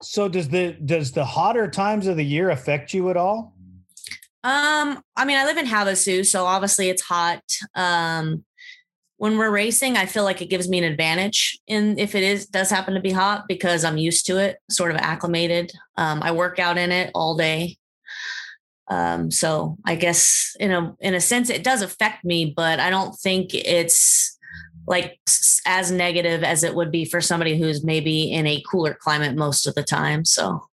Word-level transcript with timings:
so 0.00 0.28
does 0.28 0.48
the 0.48 0.76
does 0.84 1.10
the 1.10 1.24
hotter 1.24 1.68
times 1.68 2.06
of 2.06 2.16
the 2.16 2.24
year 2.24 2.50
affect 2.50 2.94
you 2.94 3.10
at 3.10 3.16
all? 3.16 3.52
Um, 4.44 5.02
I 5.16 5.24
mean, 5.24 5.38
I 5.38 5.44
live 5.44 5.58
in 5.58 5.66
Havasu, 5.66 6.26
so 6.26 6.44
obviously 6.44 6.88
it's 6.88 7.02
hot. 7.02 7.42
Um, 7.74 8.44
when 9.16 9.38
we're 9.38 9.52
racing, 9.52 9.96
I 9.96 10.06
feel 10.06 10.24
like 10.24 10.42
it 10.42 10.50
gives 10.50 10.68
me 10.68 10.78
an 10.78 10.84
advantage 10.84 11.60
in 11.68 11.96
if 11.96 12.16
it 12.16 12.24
is 12.24 12.46
does 12.46 12.70
happen 12.70 12.94
to 12.94 13.00
be 13.00 13.12
hot 13.12 13.44
because 13.46 13.84
I'm 13.84 13.96
used 13.96 14.26
to 14.26 14.38
it, 14.38 14.58
sort 14.68 14.90
of 14.90 14.96
acclimated. 14.96 15.70
Um, 15.96 16.24
I 16.24 16.32
work 16.32 16.58
out 16.58 16.76
in 16.76 16.90
it 16.90 17.12
all 17.14 17.36
day. 17.36 17.76
Um, 18.88 19.30
so 19.30 19.76
I 19.86 19.94
guess 19.94 20.56
in 20.58 20.72
a 20.72 20.96
in 20.98 21.14
a 21.14 21.20
sense 21.20 21.50
it 21.50 21.62
does 21.62 21.82
affect 21.82 22.24
me, 22.24 22.52
but 22.56 22.80
I 22.80 22.90
don't 22.90 23.14
think 23.14 23.54
it's 23.54 24.36
like 24.88 25.20
as 25.66 25.92
negative 25.92 26.42
as 26.42 26.64
it 26.64 26.74
would 26.74 26.90
be 26.90 27.04
for 27.04 27.20
somebody 27.20 27.56
who's 27.56 27.84
maybe 27.84 28.32
in 28.32 28.48
a 28.48 28.60
cooler 28.68 28.92
climate 28.92 29.36
most 29.36 29.68
of 29.68 29.76
the 29.76 29.84
time. 29.84 30.24
So 30.24 30.66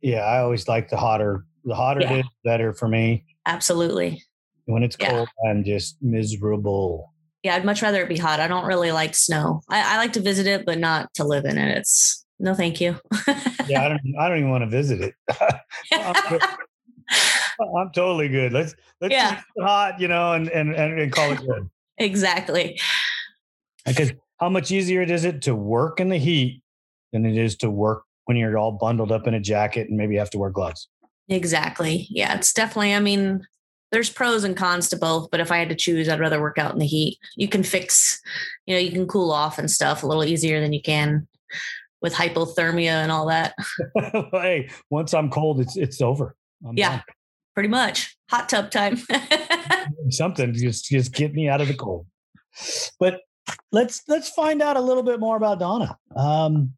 yeah, 0.00 0.20
I 0.20 0.38
always 0.38 0.68
like 0.68 0.88
the 0.88 0.96
hotter 0.96 1.44
the 1.66 1.74
hotter 1.74 2.00
yeah. 2.00 2.12
it 2.12 2.18
is, 2.20 2.26
better 2.44 2.72
for 2.72 2.88
me. 2.88 3.24
Absolutely. 3.44 4.22
When 4.64 4.82
it's 4.82 4.96
cold, 4.96 5.28
yeah. 5.44 5.50
I'm 5.50 5.64
just 5.64 5.96
miserable. 6.00 7.12
Yeah, 7.42 7.54
I'd 7.54 7.64
much 7.64 7.82
rather 7.82 8.02
it 8.02 8.08
be 8.08 8.16
hot. 8.16 8.40
I 8.40 8.48
don't 8.48 8.66
really 8.66 8.90
like 8.90 9.14
snow. 9.14 9.60
I, 9.68 9.94
I 9.94 9.96
like 9.98 10.14
to 10.14 10.20
visit 10.20 10.46
it, 10.46 10.64
but 10.64 10.78
not 10.78 11.12
to 11.14 11.24
live 11.24 11.44
in 11.44 11.58
it. 11.58 11.76
It's 11.78 12.24
no, 12.38 12.54
thank 12.54 12.80
you. 12.80 12.96
yeah, 13.66 13.84
I 13.84 13.88
don't. 13.88 14.00
I 14.18 14.28
don't 14.28 14.38
even 14.38 14.50
want 14.50 14.62
to 14.62 14.70
visit 14.70 15.00
it. 15.00 15.14
I'm, 15.92 16.40
I'm, 17.78 17.92
totally 17.92 18.28
good. 18.28 18.52
Let's 18.52 18.74
let's 19.00 19.12
yeah. 19.12 19.40
hot, 19.60 20.00
you 20.00 20.08
know, 20.08 20.32
and, 20.32 20.48
and 20.48 20.74
and 20.74 20.98
and 20.98 21.12
call 21.12 21.32
it 21.32 21.40
good. 21.40 21.68
exactly. 21.98 22.80
Because 23.86 24.12
how 24.40 24.48
much 24.48 24.72
easier 24.72 25.02
is 25.02 25.24
it 25.24 25.42
to 25.42 25.54
work 25.54 26.00
in 26.00 26.08
the 26.08 26.18
heat 26.18 26.62
than 27.12 27.24
it 27.24 27.36
is 27.36 27.56
to 27.58 27.70
work 27.70 28.02
when 28.24 28.36
you're 28.36 28.58
all 28.58 28.72
bundled 28.72 29.12
up 29.12 29.28
in 29.28 29.34
a 29.34 29.40
jacket 29.40 29.88
and 29.88 29.96
maybe 29.96 30.14
you 30.14 30.18
have 30.18 30.30
to 30.30 30.38
wear 30.38 30.50
gloves? 30.50 30.88
Exactly. 31.28 32.06
Yeah, 32.10 32.34
it's 32.36 32.52
definitely, 32.52 32.94
I 32.94 33.00
mean, 33.00 33.46
there's 33.92 34.10
pros 34.10 34.44
and 34.44 34.56
cons 34.56 34.88
to 34.88 34.96
both, 34.96 35.30
but 35.30 35.40
if 35.40 35.50
I 35.50 35.58
had 35.58 35.68
to 35.68 35.74
choose, 35.74 36.08
I'd 36.08 36.20
rather 36.20 36.40
work 36.40 36.58
out 36.58 36.72
in 36.72 36.78
the 36.78 36.86
heat. 36.86 37.18
You 37.36 37.48
can 37.48 37.62
fix, 37.62 38.20
you 38.66 38.74
know, 38.74 38.80
you 38.80 38.90
can 38.90 39.06
cool 39.06 39.30
off 39.32 39.58
and 39.58 39.70
stuff 39.70 40.02
a 40.02 40.06
little 40.06 40.24
easier 40.24 40.60
than 40.60 40.72
you 40.72 40.82
can 40.82 41.26
with 42.02 42.14
hypothermia 42.14 42.90
and 42.90 43.10
all 43.10 43.26
that. 43.26 43.54
hey, 44.32 44.68
once 44.90 45.14
I'm 45.14 45.30
cold, 45.30 45.60
it's 45.60 45.76
it's 45.76 46.00
over. 46.00 46.36
I'm 46.66 46.76
yeah, 46.76 46.90
done. 46.90 47.02
pretty 47.54 47.68
much. 47.68 48.16
Hot 48.30 48.48
tub 48.48 48.70
time. 48.70 48.98
Something 50.10 50.52
just 50.52 50.86
just 50.86 51.12
get 51.12 51.32
me 51.32 51.48
out 51.48 51.60
of 51.60 51.68
the 51.68 51.74
cold. 51.74 52.06
But 52.98 53.20
let's 53.72 54.02
let's 54.08 54.30
find 54.30 54.62
out 54.62 54.76
a 54.76 54.80
little 54.80 55.02
bit 55.02 55.20
more 55.20 55.36
about 55.36 55.58
Donna. 55.58 55.96
Um, 56.14 56.74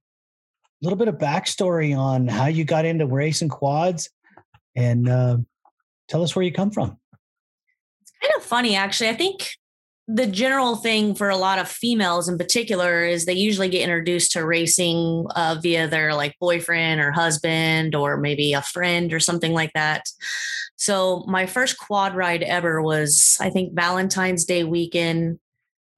a 0.82 0.84
little 0.84 0.98
bit 0.98 1.08
of 1.08 1.16
backstory 1.16 1.96
on 1.96 2.28
how 2.28 2.46
you 2.46 2.64
got 2.64 2.84
into 2.84 3.06
racing 3.06 3.48
quads 3.48 4.10
and 4.78 5.08
uh, 5.08 5.36
tell 6.08 6.22
us 6.22 6.36
where 6.36 6.44
you 6.44 6.52
come 6.52 6.70
from. 6.70 6.96
It's 8.00 8.12
kind 8.22 8.32
of 8.36 8.44
funny, 8.44 8.76
actually. 8.76 9.08
I 9.08 9.14
think 9.14 9.50
the 10.06 10.26
general 10.26 10.76
thing 10.76 11.14
for 11.14 11.28
a 11.28 11.36
lot 11.36 11.58
of 11.58 11.68
females 11.68 12.28
in 12.28 12.38
particular 12.38 13.04
is 13.04 13.26
they 13.26 13.34
usually 13.34 13.68
get 13.68 13.82
introduced 13.82 14.32
to 14.32 14.46
racing 14.46 15.26
uh, 15.34 15.56
via 15.60 15.88
their 15.88 16.14
like 16.14 16.34
boyfriend 16.40 17.00
or 17.00 17.10
husband 17.10 17.94
or 17.94 18.16
maybe 18.16 18.54
a 18.54 18.62
friend 18.62 19.12
or 19.12 19.20
something 19.20 19.52
like 19.52 19.72
that. 19.74 20.06
So 20.76 21.24
my 21.26 21.44
first 21.44 21.76
quad 21.76 22.14
ride 22.14 22.42
ever 22.42 22.80
was 22.80 23.36
I 23.40 23.50
think 23.50 23.74
Valentine's 23.74 24.44
Day 24.44 24.64
weekend 24.64 25.40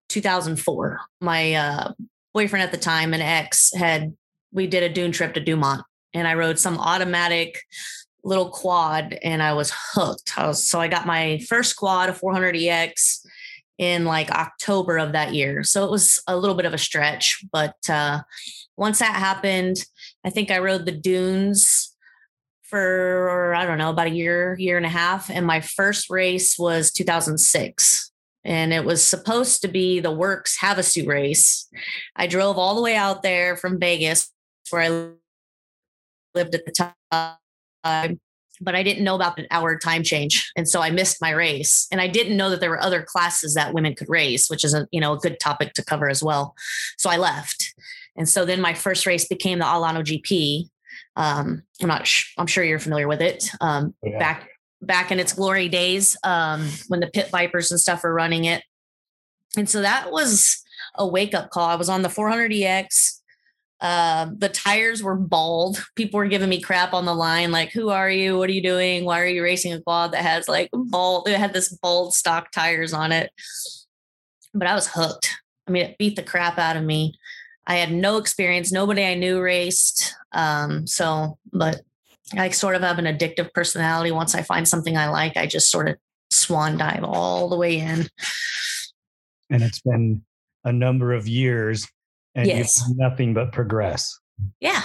2004. 0.08 1.00
My 1.20 1.54
uh, 1.54 1.92
boyfriend 2.32 2.64
at 2.64 2.72
the 2.72 2.78
time, 2.78 3.14
an 3.14 3.20
ex, 3.20 3.72
had 3.75 4.16
we 4.52 4.66
did 4.66 4.82
a 4.82 4.93
dune 4.93 5.12
trip 5.12 5.34
to 5.34 5.40
Dumont 5.40 5.84
and 6.14 6.26
I 6.26 6.34
rode 6.34 6.58
some 6.58 6.78
automatic 6.78 7.62
little 8.25 8.50
quad 8.50 9.19
and 9.22 9.43
I 9.43 9.52
was 9.52 9.72
hooked. 9.75 10.38
I 10.38 10.46
was, 10.46 10.64
so 10.64 10.81
I 10.81 10.88
got 10.88 11.06
my 11.06 11.38
first 11.49 11.76
quad, 11.76 12.08
a 12.08 12.12
400EX, 12.12 13.26
in 13.78 14.05
like 14.05 14.31
October 14.31 14.99
of 14.99 15.12
that 15.12 15.32
year. 15.32 15.64
So 15.64 15.84
it 15.87 15.90
was 15.90 16.22
a 16.26 16.37
little 16.37 16.55
bit 16.55 16.67
of 16.67 16.75
a 16.75 16.78
stretch. 16.78 17.43
But 17.50 17.76
uh, 17.88 18.20
once 18.76 18.99
that 18.99 19.14
happened, 19.14 19.78
I 20.25 20.31
think 20.31 20.50
I 20.50 20.58
rode 20.58 20.84
the 20.84 20.93
dunes 20.93 21.96
for, 22.62 23.55
I 23.55 23.64
don't 23.64 23.78
know, 23.78 23.90
about 23.90 24.06
a 24.06 24.11
year, 24.11 24.55
year 24.58 24.76
and 24.76 24.84
a 24.84 24.90
half. 24.90 25.31
And 25.31 25.46
my 25.46 25.61
first 25.61 26.11
race 26.11 26.58
was 26.58 26.93
2006. 26.93 28.12
And 28.44 28.72
it 28.72 28.84
was 28.84 29.02
supposed 29.02 29.62
to 29.62 29.69
be 29.69 30.00
the 30.00 30.12
WORCS 30.12 30.58
Havasu 30.58 31.06
race. 31.06 31.67
I 32.17 32.26
drove 32.26 32.58
all 32.58 32.75
the 32.75 32.82
way 32.82 32.96
out 32.96 33.22
there 33.22 33.56
from 33.56 33.81
Vegas, 33.81 34.31
where 34.70 34.82
I 34.82 34.88
lived 36.34 36.55
at 36.55 36.64
the 36.64 36.72
time 36.72 37.37
um, 37.85 38.21
but 38.61 38.75
I 38.75 38.82
didn't 38.82 39.05
know 39.05 39.15
about 39.15 39.37
the 39.37 39.47
hour 39.50 39.79
time 39.79 40.03
change, 40.03 40.50
and 40.56 40.69
so 40.69 40.82
I 40.82 40.91
missed 40.91 41.21
my 41.21 41.31
race. 41.31 41.87
And 41.91 42.00
I 42.00 42.09
didn't 42.09 42.37
know 42.37 42.50
that 42.50 42.61
there 42.61 42.71
were 42.71 42.82
other 42.82 43.03
classes 43.03 43.55
that 43.55 43.73
women 43.73 43.94
could 43.94 44.09
race, 44.09 44.49
which 44.50 44.65
is 44.65 44.75
a 44.75 44.87
you 44.91 45.00
know 45.00 45.15
a 45.15 45.19
good 45.19 45.41
topic 45.41 45.73
to 45.75 45.85
cover 45.85 46.09
as 46.09 46.23
well. 46.23 46.55
So 46.99 47.09
I 47.11 47.17
left, 47.17 47.75
And 48.17 48.29
so 48.29 48.44
then 48.44 48.61
my 48.61 48.75
first 48.75 49.06
race 49.06 49.27
became 49.27 49.59
the 49.59 49.65
Alano 49.65 50.05
GP. 50.05 50.69
Um, 51.17 51.62
I'm 51.81 51.88
not, 51.88 52.06
sh- 52.06 52.32
I'm 52.38 52.47
sure 52.47 52.62
you're 52.65 52.79
familiar 52.79 53.09
with 53.09 53.21
it. 53.21 53.50
Um, 53.61 53.94
oh, 54.05 54.09
yeah. 54.09 54.19
Back 54.19 54.49
back 54.82 55.11
in 55.12 55.21
its 55.21 55.32
glory 55.32 55.69
days 55.69 56.17
um, 56.25 56.69
when 56.88 57.00
the 57.00 57.06
pit 57.06 57.29
vipers 57.31 57.71
and 57.71 57.81
stuff 57.81 58.03
were 58.03 58.15
running 58.15 58.44
it. 58.44 58.62
And 59.56 59.69
so 59.69 59.82
that 59.82 60.11
was 60.11 60.62
a 60.94 61.06
wake 61.06 61.35
up 61.35 61.50
call. 61.50 61.69
I 61.69 61.75
was 61.75 61.88
on 61.88 62.03
the 62.03 62.09
400EX. 62.09 63.19
Uh, 63.81 64.31
the 64.37 64.49
tires 64.49 65.03
were 65.03 65.17
bald. 65.17 65.85
People 65.97 66.19
were 66.19 66.27
giving 66.27 66.49
me 66.49 66.61
crap 66.61 66.93
on 66.93 67.06
the 67.06 67.15
line, 67.15 67.50
like, 67.50 67.73
"Who 67.73 67.88
are 67.88 68.11
you? 68.11 68.38
What 68.38 68.50
are 68.50 68.53
you 68.53 68.62
doing? 68.62 69.05
Why 69.05 69.21
are 69.21 69.27
you 69.27 69.43
racing 69.43 69.73
a 69.73 69.81
quad 69.81 70.12
that 70.12 70.23
has 70.23 70.49
like 70.49 70.69
bald? 70.73 71.29
It 71.29 71.38
had 71.38 71.53
this 71.53 71.71
bald 71.77 72.15
stock 72.15 72.53
tires 72.53 72.93
on 72.93 73.12
it." 73.12 73.31
But 74.53 74.69
I 74.69 74.75
was 74.75 74.88
hooked. 74.88 75.31
I 75.67 75.71
mean, 75.71 75.87
it 75.87 75.99
beat 75.99 76.17
the 76.17 76.23
crap 76.23 76.59
out 76.59 76.77
of 76.77 76.85
me. 76.85 77.15
I 77.67 77.77
had 77.77 77.93
no 77.93 78.17
experience. 78.17 78.73
Nobody 78.73 79.05
I 79.05 79.15
knew 79.15 79.41
raced. 79.41 80.15
Um, 80.32 80.87
so, 80.87 81.38
but 81.53 81.81
I 82.37 82.50
sort 82.50 82.75
of 82.75 82.82
have 82.82 82.99
an 82.99 83.05
addictive 83.05 83.53
personality. 83.53 84.11
Once 84.11 84.35
I 84.35 84.43
find 84.43 84.67
something 84.67 84.97
I 84.97 85.09
like, 85.09 85.37
I 85.37 85.47
just 85.47 85.71
sort 85.71 85.88
of 85.88 85.97
swan 86.31 86.77
dive 86.77 87.05
all 87.05 87.49
the 87.49 87.56
way 87.56 87.79
in. 87.79 88.09
And 89.50 89.62
it's 89.62 89.81
been 89.81 90.25
a 90.65 90.73
number 90.73 91.12
of 91.12 91.27
years 91.27 91.87
and 92.35 92.47
yes. 92.47 92.82
nothing 92.97 93.35
but 93.35 93.53
progress. 93.53 94.19
Yeah, 94.61 94.82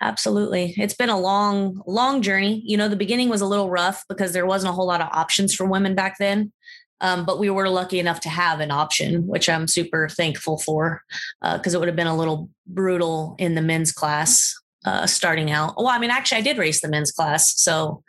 absolutely. 0.00 0.74
It's 0.76 0.94
been 0.94 1.10
a 1.10 1.18
long, 1.18 1.82
long 1.86 2.22
journey. 2.22 2.62
You 2.64 2.76
know, 2.76 2.88
the 2.88 2.96
beginning 2.96 3.28
was 3.28 3.40
a 3.40 3.46
little 3.46 3.70
rough 3.70 4.04
because 4.08 4.32
there 4.32 4.46
wasn't 4.46 4.70
a 4.70 4.74
whole 4.74 4.86
lot 4.86 5.00
of 5.00 5.08
options 5.12 5.54
for 5.54 5.66
women 5.66 5.94
back 5.94 6.18
then. 6.18 6.52
Um, 7.00 7.24
but 7.24 7.38
we 7.38 7.48
were 7.48 7.68
lucky 7.68 8.00
enough 8.00 8.20
to 8.20 8.28
have 8.28 8.60
an 8.60 8.72
option, 8.72 9.26
which 9.26 9.48
I'm 9.48 9.68
super 9.68 10.08
thankful 10.08 10.58
for 10.58 11.02
because 11.40 11.74
uh, 11.74 11.78
it 11.78 11.80
would 11.80 11.88
have 11.88 11.96
been 11.96 12.08
a 12.08 12.16
little 12.16 12.50
brutal 12.66 13.36
in 13.38 13.54
the 13.54 13.62
men's 13.62 13.92
class 13.92 14.54
uh, 14.84 15.06
starting 15.06 15.50
out. 15.50 15.74
Well, 15.76 15.88
I 15.88 15.98
mean, 15.98 16.10
actually, 16.10 16.38
I 16.38 16.42
did 16.42 16.58
race 16.58 16.80
the 16.80 16.88
men's 16.88 17.12
class. 17.12 17.60
So, 17.60 18.02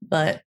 but 0.00 0.42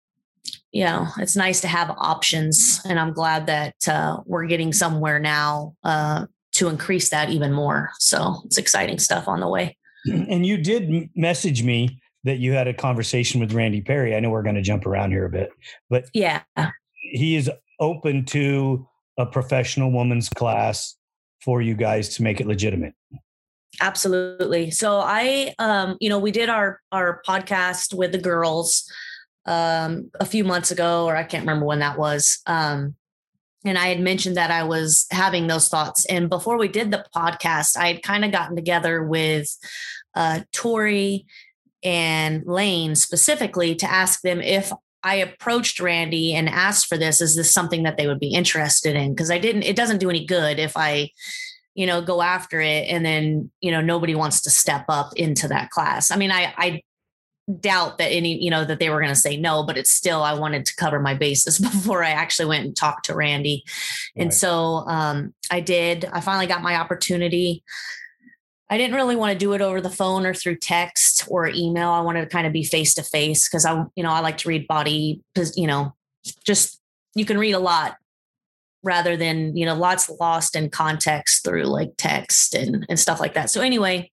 you 0.72 0.84
know, 0.84 1.08
it's 1.20 1.36
nice 1.36 1.62
to 1.62 1.68
have 1.68 1.90
options. 1.98 2.82
And 2.86 3.00
I'm 3.00 3.14
glad 3.14 3.48
that 3.48 3.76
uh, 3.88 4.18
we're 4.26 4.46
getting 4.46 4.74
somewhere 4.74 5.20
now 5.20 5.76
uh, 5.84 6.26
to 6.56 6.68
increase 6.70 7.10
that 7.10 7.30
even 7.30 7.54
more. 7.54 7.92
So 8.00 8.42
it's 8.46 8.58
exciting 8.58 9.00
stuff 9.00 9.28
on 9.28 9.40
the 9.40 9.48
way. 9.48 9.78
And 10.08 10.46
you 10.46 10.58
did 10.58 11.10
message 11.16 11.64
me 11.64 12.00
that 12.26 12.38
you 12.38 12.54
had 12.54 12.68
a 12.68 12.74
conversation 12.74 13.40
with 13.40 13.54
Randy 13.54 13.82
Perry. 13.82 14.16
I 14.16 14.20
know 14.20 14.30
we're 14.30 14.44
going 14.44 14.56
to 14.56 14.62
jump 14.62 14.86
around 14.86 15.12
here 15.12 15.26
a 15.26 15.30
bit, 15.30 15.50
but 15.90 16.06
yeah, 16.14 16.44
he 17.00 17.36
is 17.36 17.50
open 17.80 18.26
to 18.26 18.88
a 19.18 19.26
professional 19.26 19.92
woman's 19.92 20.30
class 20.30 20.96
for 21.42 21.62
you 21.62 21.76
guys 21.76 22.10
to 22.16 22.24
make 22.24 22.40
it 22.40 22.48
legitimate. 22.48 22.94
Absolutely. 23.82 24.72
So 24.72 25.00
I, 25.00 25.54
um, 25.60 25.98
you 26.00 26.10
know, 26.10 26.20
we 26.20 26.32
did 26.32 26.50
our 26.50 26.80
our 26.92 27.22
podcast 27.28 27.94
with 27.94 28.12
the 28.12 28.18
girls 28.18 28.90
um, 29.46 30.10
a 30.20 30.26
few 30.26 30.44
months 30.44 30.72
ago, 30.72 31.06
or 31.06 31.16
I 31.16 31.24
can't 31.24 31.44
remember 31.44 31.66
when 31.66 31.80
that 31.80 31.98
was. 31.98 32.40
Um, 32.46 32.96
and 33.66 33.78
I 33.78 33.88
had 33.88 34.00
mentioned 34.00 34.38
that 34.38 34.52
I 34.52 34.64
was 34.64 35.08
having 35.12 35.48
those 35.48 35.70
thoughts. 35.70 36.06
And 36.06 36.30
before 36.30 36.58
we 36.58 36.68
did 36.68 36.92
the 36.92 37.06
podcast, 37.16 37.76
I 37.76 37.88
had 37.88 38.04
kind 38.04 38.24
of 38.24 38.32
gotten 38.32 38.56
together 38.56 39.04
with 39.04 39.50
uh, 40.14 40.42
Tori 40.54 41.26
and 41.84 42.46
Lane 42.46 42.96
specifically 42.96 43.76
to 43.76 43.92
ask 43.92 44.22
them 44.22 44.40
if 44.40 44.72
I 45.04 45.16
approached 45.16 45.80
Randy 45.80 46.34
and 46.34 46.50
asked 46.50 46.88
for 46.88 46.98
this, 46.98 47.22
is 47.22 47.36
this 47.36 47.52
something 47.52 47.84
that 47.84 47.98
they 47.98 48.08
would 48.08 48.20
be 48.20 48.34
interested 48.34 48.96
in? 48.96 49.14
Because 49.14 49.30
I 49.30 49.38
didn't, 49.38 49.64
it 49.64 49.76
doesn't 49.76 50.00
do 50.00 50.10
any 50.10 50.26
good 50.26 50.58
if 50.58 50.76
I, 50.76 51.12
you 51.76 51.86
know, 51.86 52.02
go 52.02 52.22
after 52.22 52.62
it 52.62 52.88
and 52.88 53.06
then, 53.06 53.52
you 53.62 53.72
know, 53.72 53.82
nobody 53.82 54.16
wants 54.16 54.42
to 54.44 54.50
step 54.50 54.86
up 54.90 55.12
into 55.16 55.48
that 55.50 55.70
class. 55.70 56.10
I 56.10 56.16
mean, 56.16 56.32
I, 56.32 56.54
I 56.58 56.82
doubt 57.60 58.00
that 58.00 58.12
any, 58.12 58.42
you 58.44 58.50
know, 58.50 58.66
that 58.66 58.80
they 58.80 58.90
were 58.90 59.00
going 59.00 59.14
to 59.14 59.20
say 59.20 59.38
no, 59.38 59.64
but 59.64 59.78
it's 59.78 59.92
still, 59.92 60.24
I 60.24 60.34
wanted 60.34 60.66
to 60.66 60.76
cover 60.76 61.00
my 61.00 61.14
bases 61.14 61.60
before 61.60 62.04
I 62.04 62.10
actually 62.10 62.48
went 62.48 62.66
and 62.66 62.76
talked 62.76 63.06
to 63.06 63.16
Randy. 63.16 63.64
Right. 64.16 64.24
And 64.24 64.34
so 64.34 64.84
um, 64.88 65.34
I 65.52 65.60
did, 65.60 66.06
I 66.06 66.22
finally 66.22 66.48
got 66.48 66.64
my 66.64 66.76
opportunity. 66.76 67.64
I 68.70 68.78
didn't 68.78 68.96
really 68.96 69.16
want 69.16 69.34
to 69.34 69.38
do 69.38 69.54
it 69.54 69.62
over 69.62 69.80
the 69.80 69.92
phone 69.92 70.26
or 70.26 70.34
through 70.34 70.58
text 70.58 71.28
or 71.30 71.48
email. 71.48 71.92
I 71.92 72.02
wanted 72.02 72.22
to 72.22 72.28
kind 72.28 72.48
of 72.48 72.54
be 72.54 72.64
face 72.64 72.96
to 72.96 73.04
face 73.04 73.48
because 73.48 73.64
I, 73.64 73.86
you 73.96 74.04
know, 74.04 74.12
I 74.12 74.22
like 74.22 74.38
to 74.40 74.50
read 74.50 74.68
body, 74.68 75.22
because 75.34 75.56
you 75.56 75.68
know, 75.68 75.94
just 76.46 76.82
you 77.14 77.26
can 77.26 77.38
read 77.38 77.54
a 77.54 77.60
lot 77.60 77.98
rather 78.84 79.16
than, 79.18 79.56
you 79.56 79.66
know, 79.66 79.76
lots 79.76 80.10
lost 80.20 80.56
in 80.56 80.70
context 80.70 81.44
through 81.44 81.66
like 81.66 81.94
text 81.98 82.56
and, 82.56 82.86
and 82.90 83.00
stuff 83.00 83.20
like 83.20 83.34
that. 83.36 83.50
So 83.50 83.62
anyway, 83.62 84.12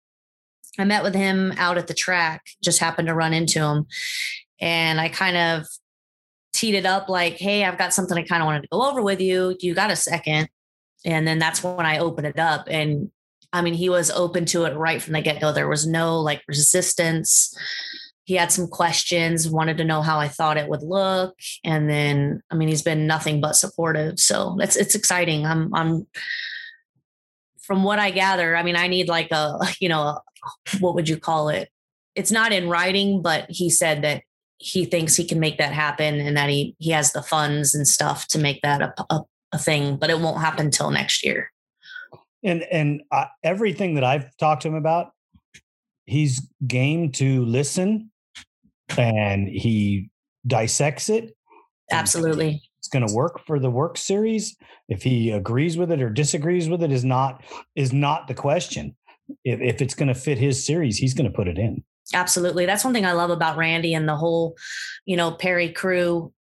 I 0.78 0.84
met 0.84 1.04
with 1.04 1.16
him 1.16 1.54
out 1.58 1.78
at 1.78 1.88
the 1.88 1.94
track, 1.94 2.46
just 2.64 2.80
happened 2.80 3.08
to 3.08 3.16
run 3.16 3.34
into 3.34 3.60
him. 3.60 3.86
And 4.60 5.00
I 5.00 5.10
kind 5.10 5.38
of 5.38 5.68
teed 6.54 6.76
it 6.76 6.86
up 6.86 7.10
like, 7.10 7.38
hey, 7.38 7.66
I've 7.66 7.78
got 7.78 7.94
something 7.94 8.18
I 8.18 8.24
kind 8.24 8.42
of 8.42 8.48
wanted 8.48 8.62
to 8.64 8.70
go 8.72 8.90
over 8.90 9.02
with 9.02 9.20
you. 9.20 9.56
You 9.60 9.74
got 9.76 9.92
a 9.92 9.96
second? 9.96 10.50
And 11.04 11.28
then 11.28 11.38
that's 11.40 11.64
when 11.64 11.86
I 11.86 12.00
opened 12.00 12.28
it 12.28 12.40
up. 12.40 12.68
And 12.70 13.12
I 13.54 13.62
mean, 13.62 13.74
he 13.74 13.90
was 13.90 14.10
open 14.12 14.46
to 14.48 14.66
it 14.66 14.76
right 14.76 15.02
from 15.02 15.14
the 15.14 15.22
get 15.22 15.40
go. 15.40 15.52
There 15.52 15.70
was 15.70 15.86
no 15.86 16.20
like 16.20 16.42
resistance. 16.48 17.56
He 18.24 18.34
had 18.36 18.52
some 18.52 18.68
questions, 18.68 19.48
wanted 19.48 19.78
to 19.78 19.84
know 19.84 20.02
how 20.02 20.20
I 20.20 20.28
thought 20.28 20.58
it 20.58 20.68
would 20.68 20.82
look. 20.82 21.36
And 21.64 21.90
then, 21.90 22.42
I 22.50 22.56
mean, 22.56 22.70
he's 22.70 22.82
been 22.82 23.06
nothing 23.06 23.40
but 23.40 23.56
supportive. 23.56 24.20
So 24.20 24.58
it's, 24.60 24.76
it's 24.76 24.96
exciting. 24.96 25.46
I'm, 25.46 25.74
I'm, 25.76 26.08
from 27.66 27.84
what 27.84 28.00
I 28.00 28.12
gather, 28.12 28.56
I 28.56 28.64
mean, 28.64 28.76
I 28.76 28.88
need 28.88 29.08
like 29.08 29.32
a, 29.32 29.60
you 29.80 29.90
know, 29.90 30.20
what 30.80 30.96
would 30.96 31.10
you 31.10 31.18
call 31.18 31.50
it? 31.50 31.70
It's 32.16 32.32
not 32.32 32.54
in 32.54 32.70
writing, 32.70 33.22
but 33.22 33.46
he 33.50 33.70
said 33.70 34.02
that 34.04 34.24
he 34.58 34.86
thinks 34.86 35.16
he 35.16 35.26
can 35.26 35.40
make 35.40 35.58
that 35.58 35.74
happen 35.74 36.20
and 36.22 36.38
that 36.38 36.50
he 36.50 36.76
he 36.80 36.92
has 36.92 37.12
the 37.12 37.22
funds 37.22 37.76
and 37.76 37.86
stuff 37.86 38.28
to 38.30 38.40
make 38.40 38.62
that 38.62 38.82
a, 38.82 38.94
a, 39.10 39.22
a 39.52 39.58
thing, 39.58 39.98
but 39.98 40.10
it 40.10 40.20
won't 40.20 40.40
happen 40.40 40.68
until 40.68 40.92
next 40.92 41.26
year 41.26 41.52
and 42.46 42.64
and 42.72 43.02
uh, 43.12 43.26
everything 43.44 43.96
that 43.96 44.04
I've 44.04 44.36
talked 44.38 44.62
to 44.62 44.70
him 44.70 44.76
about, 44.76 45.12
he's 46.06 46.48
game 46.66 47.12
to 47.14 47.44
listen, 47.44 48.12
and 48.98 49.50
he 49.50 50.10
dissects 50.48 51.10
it. 51.10 51.36
Absolutely, 51.92 52.62
it's 52.86 52.94
going 52.94 53.08
to 53.08 53.14
work 53.14 53.44
for 53.48 53.60
the 53.60 53.72
WORCS 53.72 53.98
series. 54.02 54.56
If 54.88 55.02
he 55.02 55.32
agrees 55.32 55.76
with 55.76 55.92
it 55.92 56.04
or 56.04 56.10
disagrees 56.12 56.70
with 56.70 56.84
it, 56.84 56.92
is 56.92 57.04
not 57.04 57.44
is 57.76 57.92
not 57.92 58.28
the 58.28 58.36
question. 58.36 58.96
If 59.44 59.60
if 59.60 59.82
it's 59.82 59.96
going 59.96 60.10
to 60.10 60.14
fit 60.14 60.38
his 60.38 60.64
series, 60.64 60.98
he's 60.98 61.16
going 61.16 61.30
to 61.30 61.36
put 61.36 61.48
it 61.48 61.58
in. 61.58 61.84
Absolutely, 62.14 62.68
that's 62.68 62.84
one 62.84 62.94
thing 62.94 63.06
I 63.06 63.14
love 63.14 63.32
about 63.32 63.58
Randy 63.58 63.96
and 63.96 64.08
the 64.08 64.16
whole, 64.16 64.56
you 65.06 65.18
know, 65.18 65.32
Perry 65.32 65.72
crew 65.72 66.32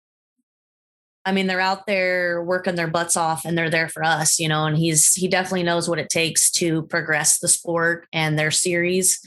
I 1.27 1.31
mean, 1.31 1.47
they're 1.47 1.59
out 1.59 1.87
there 1.87 2.43
working 2.43 2.75
their 2.75 2.87
butts 2.87 3.17
off 3.17 3.45
and 3.45 3.57
they're 3.57 3.71
there 3.71 3.89
for 3.89 4.03
us, 4.03 4.37
you 4.37 4.47
know, 4.47 4.65
and 4.65 4.77
he's, 4.77 5.15
he 5.15 5.27
definitely 5.27 5.63
knows 5.63 5.89
what 5.89 5.97
it 5.97 6.07
takes 6.07 6.51
to 6.51 6.83
progress 6.83 7.39
the 7.39 7.47
sport 7.47 8.07
and 8.13 8.37
their 8.37 8.51
series. 8.51 9.19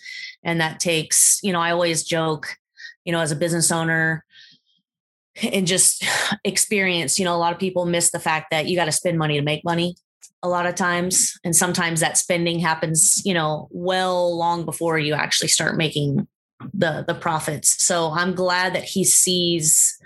And 0.44 0.60
that 0.60 0.78
takes, 0.78 1.40
you 1.42 1.52
know, 1.52 1.58
I 1.58 1.72
always 1.72 2.04
joke, 2.04 2.54
you 3.04 3.10
know, 3.10 3.18
as 3.18 3.32
a 3.32 3.36
business 3.36 3.72
owner 3.72 4.24
and 5.42 5.66
just 5.66 6.04
experience, 6.44 7.18
you 7.18 7.24
know, 7.24 7.34
a 7.34 7.38
lot 7.38 7.52
of 7.52 7.58
people 7.58 7.86
miss 7.86 8.10
the 8.10 8.20
fact 8.20 8.50
that 8.50 8.66
you 8.66 8.76
got 8.76 8.86
to 8.86 8.92
spend 8.92 9.18
money 9.18 9.36
to 9.36 9.42
make 9.42 9.64
money 9.64 9.96
a 10.42 10.48
lot 10.48 10.66
of 10.66 10.74
times. 10.74 11.38
And 11.44 11.54
sometimes 11.54 12.00
that 12.00 12.16
spending 12.16 12.60
happens, 12.60 13.22
you 13.24 13.34
know, 13.34 13.68
well 13.70 14.36
long 14.36 14.64
before 14.64 14.98
you 14.98 15.14
actually 15.14 15.48
start 15.48 15.76
making 15.76 16.26
the 16.74 17.04
the 17.06 17.14
profits. 17.14 17.84
So 17.84 18.10
I'm 18.10 18.34
glad 18.34 18.74
that 18.74 18.84
he 18.84 19.04
sees 19.04 19.96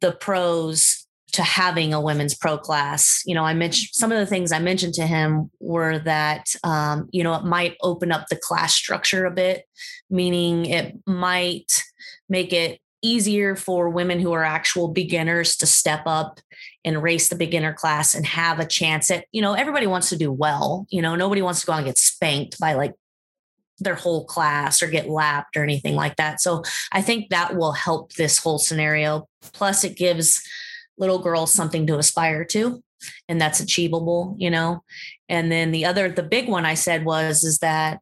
the 0.00 0.12
pros 0.12 1.06
to 1.32 1.42
having 1.42 1.94
a 1.94 2.00
women's 2.00 2.34
pro 2.34 2.58
class. 2.58 3.22
You 3.24 3.34
know, 3.34 3.44
I 3.44 3.54
mentioned 3.54 3.90
some 3.92 4.10
of 4.10 4.18
the 4.18 4.26
things 4.26 4.52
I 4.52 4.58
mentioned 4.58 4.94
to 4.94 5.06
him 5.06 5.50
were 5.60 5.98
that, 6.00 6.52
um, 6.64 7.08
you 7.12 7.22
know, 7.22 7.34
it 7.34 7.44
might 7.44 7.76
open 7.82 8.10
up 8.10 8.26
the 8.28 8.36
class 8.36 8.74
structure 8.74 9.26
a 9.26 9.30
bit, 9.30 9.64
meaning 10.08 10.66
it 10.66 10.96
might 11.06 11.84
make 12.28 12.52
it 12.52 12.79
easier 13.02 13.56
for 13.56 13.88
women 13.88 14.20
who 14.20 14.32
are 14.32 14.44
actual 14.44 14.88
beginners 14.88 15.56
to 15.56 15.66
step 15.66 16.02
up 16.06 16.40
and 16.84 17.02
race 17.02 17.28
the 17.28 17.36
beginner 17.36 17.72
class 17.72 18.14
and 18.14 18.26
have 18.26 18.58
a 18.58 18.66
chance 18.66 19.10
at, 19.10 19.24
you 19.32 19.42
know, 19.42 19.54
everybody 19.54 19.86
wants 19.86 20.08
to 20.10 20.16
do 20.16 20.32
well. 20.32 20.86
You 20.90 21.02
know, 21.02 21.16
nobody 21.16 21.42
wants 21.42 21.60
to 21.60 21.66
go 21.66 21.72
out 21.72 21.78
and 21.78 21.86
get 21.86 21.98
spanked 21.98 22.58
by 22.58 22.74
like 22.74 22.94
their 23.78 23.94
whole 23.94 24.24
class 24.24 24.82
or 24.82 24.86
get 24.86 25.08
lapped 25.08 25.56
or 25.56 25.62
anything 25.62 25.94
like 25.94 26.16
that. 26.16 26.40
So 26.40 26.62
I 26.92 27.02
think 27.02 27.30
that 27.30 27.56
will 27.56 27.72
help 27.72 28.12
this 28.14 28.38
whole 28.38 28.58
scenario. 28.58 29.28
Plus, 29.52 29.84
it 29.84 29.96
gives 29.96 30.42
little 30.98 31.18
girls 31.18 31.52
something 31.52 31.86
to 31.86 31.98
aspire 31.98 32.44
to, 32.44 32.82
and 33.28 33.40
that's 33.40 33.60
achievable, 33.60 34.36
you 34.38 34.50
know. 34.50 34.82
And 35.28 35.50
then 35.50 35.70
the 35.70 35.86
other, 35.86 36.10
the 36.10 36.22
big 36.22 36.48
one 36.48 36.66
I 36.66 36.74
said 36.74 37.04
was, 37.04 37.42
is 37.42 37.58
that 37.58 38.00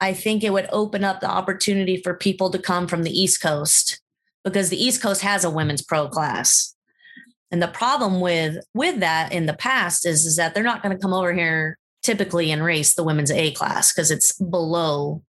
I 0.00 0.12
think 0.12 0.42
it 0.42 0.52
would 0.52 0.68
open 0.72 1.04
up 1.04 1.20
the 1.20 1.30
opportunity 1.30 2.00
for 2.00 2.14
people 2.14 2.50
to 2.50 2.58
come 2.58 2.88
from 2.88 3.04
the 3.04 3.10
East 3.10 3.40
Coast 3.40 4.00
because 4.48 4.70
the 4.70 4.82
East 4.82 5.02
Coast 5.02 5.22
has 5.22 5.44
a 5.44 5.50
women's 5.50 5.82
pro 5.82 6.08
class. 6.08 6.74
And 7.50 7.62
the 7.62 7.68
problem 7.68 8.20
with 8.20 8.58
with 8.74 9.00
that 9.00 9.32
in 9.32 9.46
the 9.46 9.54
past 9.54 10.06
is, 10.06 10.26
is 10.26 10.36
that 10.36 10.54
they're 10.54 10.62
not 10.62 10.82
going 10.82 10.96
to 10.96 11.00
come 11.00 11.14
over 11.14 11.32
here 11.32 11.78
typically 12.02 12.50
in 12.50 12.62
race 12.62 12.94
the 12.94 13.04
women's 13.04 13.30
A 13.30 13.52
class 13.52 13.92
because 13.92 14.10
it's 14.10 14.32
below 14.32 15.22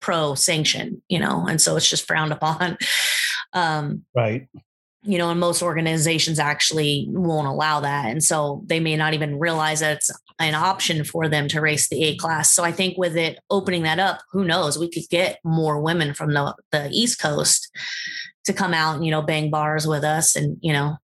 pro 0.00 0.34
sanction, 0.34 1.02
you 1.08 1.18
know, 1.18 1.46
and 1.46 1.60
so 1.60 1.76
it's 1.76 1.88
just 1.88 2.06
frowned 2.06 2.32
upon. 2.32 2.78
Um, 3.52 4.04
right. 4.14 4.48
You 5.06 5.18
know, 5.18 5.30
and 5.30 5.38
most 5.38 5.62
organizations 5.62 6.38
actually 6.38 7.06
won't 7.08 7.46
allow 7.46 7.80
that. 7.80 8.06
And 8.06 8.22
so 8.22 8.62
they 8.66 8.80
may 8.80 8.96
not 8.96 9.14
even 9.14 9.38
realize 9.38 9.80
that 9.80 9.98
it's 9.98 10.10
an 10.38 10.54
option 10.54 11.04
for 11.04 11.28
them 11.28 11.48
to 11.48 11.60
race 11.60 11.88
the 11.88 12.02
A 12.04 12.16
class. 12.16 12.52
So 12.52 12.64
I 12.64 12.72
think 12.72 12.98
with 12.98 13.16
it 13.16 13.38
opening 13.48 13.84
that 13.84 13.98
up, 13.98 14.20
who 14.32 14.44
knows, 14.44 14.78
we 14.78 14.90
could 14.90 15.04
get 15.08 15.38
more 15.44 15.80
women 15.80 16.12
from 16.12 16.34
the, 16.34 16.54
the 16.72 16.88
East 16.90 17.20
Coast 17.20 17.70
to 18.44 18.52
come 18.52 18.74
out 18.74 18.96
and, 18.96 19.04
you 19.04 19.10
know, 19.10 19.22
bang 19.22 19.50
bars 19.50 19.86
with 19.86 20.04
us. 20.04 20.36
And, 20.36 20.58
you 20.60 20.72
know, 20.72 20.96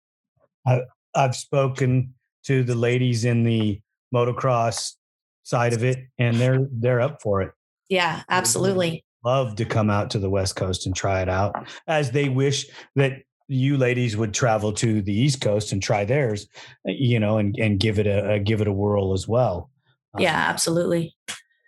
I, 0.66 0.80
I've 1.14 1.37
spoken 1.37 2.14
to 2.45 2.64
the 2.64 2.75
ladies 2.75 3.25
in 3.25 3.45
the 3.45 3.80
motocross 4.14 4.95
side 5.42 5.73
of 5.73 5.85
it 5.85 5.99
and 6.19 6.37
they're, 6.37 6.66
they're 6.73 7.00
up 7.00 7.23
for 7.23 7.42
it. 7.42 7.52
Yeah, 7.88 8.23
absolutely. 8.28 9.04
Love 9.25 9.57
to 9.57 9.64
come 9.64 9.90
out 9.90 10.11
to 10.11 10.19
the 10.19 10.30
West 10.30 10.57
Coast 10.57 10.87
and 10.87 10.97
try 10.97 11.21
it 11.21 11.28
out 11.28 11.69
as 11.87 12.11
they 12.11 12.28
wish 12.28 12.66
that 12.97 13.23
you 13.50 13.76
ladies 13.76 14.16
would 14.16 14.33
travel 14.33 14.73
to 14.73 15.02
the 15.02 15.12
East 15.12 15.40
Coast 15.40 15.73
and 15.73 15.83
try 15.83 16.04
theirs, 16.04 16.47
you 16.85 17.19
know, 17.19 17.38
and, 17.38 17.57
and 17.59 17.80
give 17.80 17.99
it 17.99 18.07
a, 18.07 18.35
a 18.35 18.38
give 18.38 18.61
it 18.61 18.69
a 18.69 18.73
whirl 18.73 19.12
as 19.12 19.26
well. 19.26 19.71
Yeah, 20.19 20.35
um, 20.35 20.50
absolutely. 20.50 21.16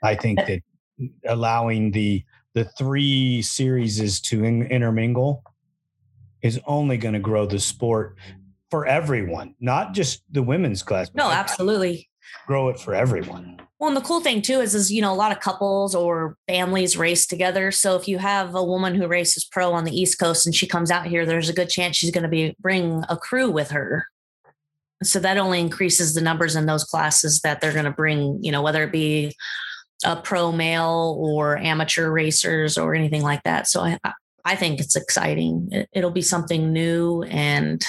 I 0.02 0.14
think 0.14 0.38
that 0.38 0.60
allowing 1.26 1.90
the 1.90 2.24
the 2.54 2.64
three 2.78 3.42
series 3.42 3.98
is 3.98 4.20
to 4.20 4.44
in, 4.44 4.62
intermingle 4.66 5.42
is 6.40 6.60
only 6.66 6.98
going 6.98 7.14
to 7.14 7.20
grow 7.20 7.46
the 7.46 7.58
sport 7.58 8.16
for 8.70 8.86
everyone, 8.86 9.54
not 9.58 9.92
just 9.92 10.22
the 10.30 10.42
women's 10.42 10.84
class. 10.84 11.10
No, 11.14 11.30
absolutely. 11.30 12.08
Grow 12.46 12.68
it 12.68 12.78
for 12.78 12.94
everyone. 12.94 13.60
Well, 13.82 13.88
and 13.88 13.96
the 13.96 14.06
cool 14.06 14.20
thing 14.20 14.42
too 14.42 14.60
is, 14.60 14.76
is 14.76 14.92
you 14.92 15.02
know, 15.02 15.12
a 15.12 15.16
lot 15.16 15.32
of 15.32 15.40
couples 15.40 15.92
or 15.92 16.36
families 16.46 16.96
race 16.96 17.26
together. 17.26 17.72
So 17.72 17.96
if 17.96 18.06
you 18.06 18.16
have 18.18 18.54
a 18.54 18.62
woman 18.62 18.94
who 18.94 19.08
races 19.08 19.44
pro 19.44 19.72
on 19.72 19.82
the 19.82 19.90
East 19.90 20.20
Coast 20.20 20.46
and 20.46 20.54
she 20.54 20.68
comes 20.68 20.92
out 20.92 21.08
here, 21.08 21.26
there's 21.26 21.48
a 21.48 21.52
good 21.52 21.68
chance 21.68 21.96
she's 21.96 22.12
going 22.12 22.22
to 22.22 22.28
be 22.28 22.54
bring 22.60 23.02
a 23.08 23.16
crew 23.16 23.50
with 23.50 23.72
her. 23.72 24.06
So 25.02 25.18
that 25.18 25.36
only 25.36 25.58
increases 25.58 26.14
the 26.14 26.20
numbers 26.20 26.54
in 26.54 26.66
those 26.66 26.84
classes 26.84 27.40
that 27.40 27.60
they're 27.60 27.72
going 27.72 27.86
to 27.86 27.90
bring. 27.90 28.38
You 28.40 28.52
know, 28.52 28.62
whether 28.62 28.84
it 28.84 28.92
be 28.92 29.34
a 30.04 30.14
pro 30.14 30.52
male 30.52 31.18
or 31.18 31.58
amateur 31.58 32.08
racers 32.08 32.78
or 32.78 32.94
anything 32.94 33.22
like 33.22 33.42
that. 33.42 33.66
So 33.66 33.80
I, 33.80 33.98
I 34.44 34.54
think 34.54 34.78
it's 34.78 34.94
exciting. 34.94 35.70
It, 35.72 35.88
it'll 35.92 36.12
be 36.12 36.22
something 36.22 36.72
new 36.72 37.24
and 37.24 37.84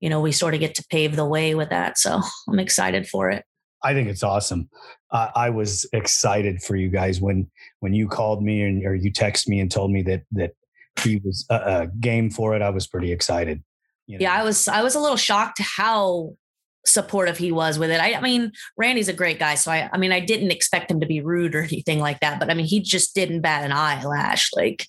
you 0.00 0.10
know 0.10 0.20
we 0.20 0.32
sort 0.32 0.52
of 0.52 0.60
get 0.60 0.74
to 0.74 0.84
pave 0.90 1.16
the 1.16 1.24
way 1.24 1.54
with 1.54 1.70
that 1.70 1.96
so 1.96 2.20
i'm 2.48 2.58
excited 2.58 3.06
for 3.06 3.30
it 3.30 3.44
I 3.84 3.94
think 3.94 4.08
it's 4.08 4.22
awesome. 4.22 4.68
Uh, 5.10 5.28
I 5.34 5.50
was 5.50 5.86
excited 5.92 6.62
for 6.62 6.76
you 6.76 6.88
guys 6.88 7.20
when 7.20 7.50
when 7.80 7.94
you 7.94 8.08
called 8.08 8.42
me 8.42 8.62
and 8.62 8.86
or 8.86 8.94
you 8.94 9.12
texted 9.12 9.48
me 9.48 9.60
and 9.60 9.70
told 9.70 9.90
me 9.90 10.02
that 10.02 10.22
that 10.32 10.52
he 11.00 11.16
was 11.24 11.46
a 11.50 11.54
uh, 11.54 11.56
uh, 11.56 11.86
game 12.00 12.30
for 12.30 12.54
it. 12.54 12.62
I 12.62 12.70
was 12.70 12.86
pretty 12.86 13.12
excited. 13.12 13.62
You 14.06 14.18
know? 14.18 14.22
Yeah, 14.22 14.34
I 14.34 14.42
was. 14.42 14.68
I 14.68 14.82
was 14.82 14.94
a 14.94 15.00
little 15.00 15.16
shocked 15.16 15.60
how 15.60 16.34
supportive 16.84 17.38
he 17.38 17.52
was 17.52 17.78
with 17.78 17.90
it. 17.90 18.00
I, 18.00 18.14
I, 18.14 18.20
mean, 18.20 18.50
Randy's 18.76 19.08
a 19.08 19.12
great 19.12 19.38
guy, 19.38 19.54
so 19.54 19.70
I, 19.70 19.88
I 19.92 19.98
mean, 19.98 20.10
I 20.10 20.18
didn't 20.18 20.50
expect 20.50 20.90
him 20.90 20.98
to 20.98 21.06
be 21.06 21.20
rude 21.20 21.54
or 21.54 21.62
anything 21.62 22.00
like 22.00 22.20
that. 22.20 22.40
But 22.40 22.50
I 22.50 22.54
mean, 22.54 22.66
he 22.66 22.80
just 22.80 23.14
didn't 23.14 23.40
bat 23.40 23.64
an 23.64 23.72
eyelash. 23.72 24.50
Like 24.54 24.86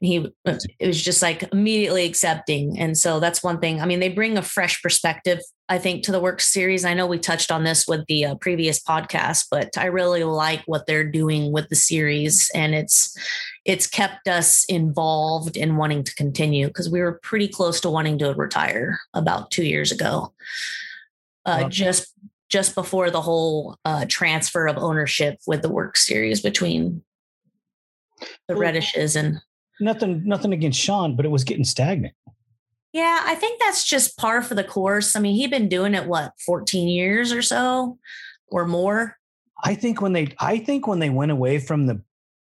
he 0.00 0.26
it 0.44 0.86
was 0.86 1.02
just 1.02 1.22
like 1.22 1.42
immediately 1.52 2.04
accepting. 2.04 2.78
And 2.78 2.96
so 2.96 3.20
that's 3.20 3.42
one 3.42 3.60
thing 3.60 3.80
i 3.80 3.86
mean 3.86 4.00
they 4.00 4.08
bring 4.08 4.38
a 4.38 4.42
fresh 4.42 4.82
perspective 4.82 5.40
i 5.68 5.78
think 5.78 6.04
to 6.04 6.12
the 6.12 6.20
WORCS 6.20 6.48
series. 6.48 6.84
I 6.84 6.94
know 6.94 7.06
we 7.06 7.18
touched 7.18 7.50
on 7.50 7.64
this 7.64 7.86
with 7.86 8.06
the 8.06 8.26
uh, 8.26 8.34
previous 8.36 8.82
podcast 8.82 9.46
but 9.50 9.76
i 9.76 9.86
really 9.86 10.24
like 10.24 10.62
what 10.66 10.86
they're 10.86 11.10
doing 11.10 11.52
with 11.52 11.68
the 11.68 11.76
series. 11.76 12.50
And 12.54 12.74
it's 12.74 13.16
it's 13.64 13.86
kept 13.86 14.28
us 14.28 14.64
involved 14.64 15.56
in 15.56 15.76
wanting 15.76 16.04
to 16.04 16.14
continue 16.14 16.68
because 16.68 16.88
we 16.88 17.00
were 17.00 17.20
pretty 17.22 17.48
close 17.48 17.80
to 17.82 17.90
wanting 17.90 18.18
to 18.18 18.32
retire 18.34 18.98
about 19.14 19.50
two 19.50 19.64
years 19.64 19.92
ago. 19.92 20.32
Uh, 21.44 21.60
wow. 21.62 21.68
just 21.68 22.14
just 22.48 22.74
before 22.74 23.10
the 23.10 23.20
whole 23.20 23.76
uh, 23.84 24.06
transfer 24.08 24.66
of 24.66 24.78
ownership 24.78 25.38
with 25.46 25.62
the 25.62 25.68
WORCS 25.68 26.06
series 26.06 26.40
between 26.40 27.02
the 28.48 28.54
Redishes 28.54 29.16
and 29.16 29.40
nothing 29.80 30.22
nothing 30.24 30.52
against 30.52 30.80
Sean, 30.80 31.16
but 31.16 31.24
it 31.24 31.30
was 31.30 31.44
getting 31.44 31.64
stagnant. 31.64 32.14
Yeah, 32.92 33.22
I 33.24 33.34
think 33.34 33.60
that's 33.60 33.84
just 33.84 34.16
par 34.16 34.42
for 34.42 34.54
the 34.54 34.64
course. 34.64 35.14
I 35.14 35.20
mean, 35.20 35.34
he'd 35.36 35.50
been 35.50 35.68
doing 35.68 35.94
it 35.94 36.06
what 36.06 36.32
14 36.46 36.88
years 36.88 37.32
or 37.32 37.42
so 37.42 37.98
or 38.48 38.66
more. 38.66 39.16
I 39.62 39.74
think 39.74 40.00
when 40.00 40.12
they 40.12 40.34
I 40.38 40.58
think 40.58 40.86
when 40.86 40.98
they 40.98 41.10
went 41.10 41.32
away 41.32 41.58
from 41.58 41.86
the 41.86 42.00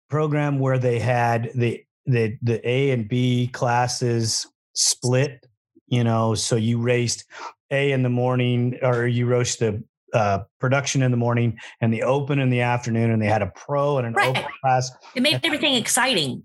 program 0.08 0.58
where 0.58 0.78
they 0.78 0.98
had 0.98 1.50
the 1.54 1.84
the 2.06 2.36
the 2.42 2.68
A 2.68 2.90
and 2.90 3.08
B 3.08 3.48
classes 3.52 4.46
split, 4.74 5.46
you 5.86 6.02
know, 6.02 6.34
so 6.34 6.56
you 6.56 6.78
raced 6.78 7.24
A 7.70 7.92
in 7.92 8.02
the 8.02 8.08
morning 8.08 8.78
or 8.82 9.06
you 9.06 9.26
raced 9.26 9.60
the 9.60 9.82
uh, 10.14 10.44
production 10.60 11.02
in 11.02 11.10
the 11.10 11.16
morning 11.16 11.58
and 11.80 11.92
the 11.92 12.02
open 12.02 12.38
in 12.38 12.48
the 12.48 12.60
afternoon, 12.60 13.10
and 13.10 13.20
they 13.20 13.26
had 13.26 13.42
a 13.42 13.52
pro 13.54 13.98
and 13.98 14.06
an 14.06 14.14
right. 14.14 14.28
open 14.28 14.44
class. 14.62 14.90
It 15.14 15.22
made 15.22 15.40
everything 15.42 15.74
exciting. 15.74 16.44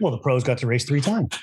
Well, 0.00 0.12
the 0.12 0.18
pros 0.18 0.44
got 0.44 0.58
to 0.58 0.66
race 0.66 0.84
three 0.84 1.00
times. 1.00 1.38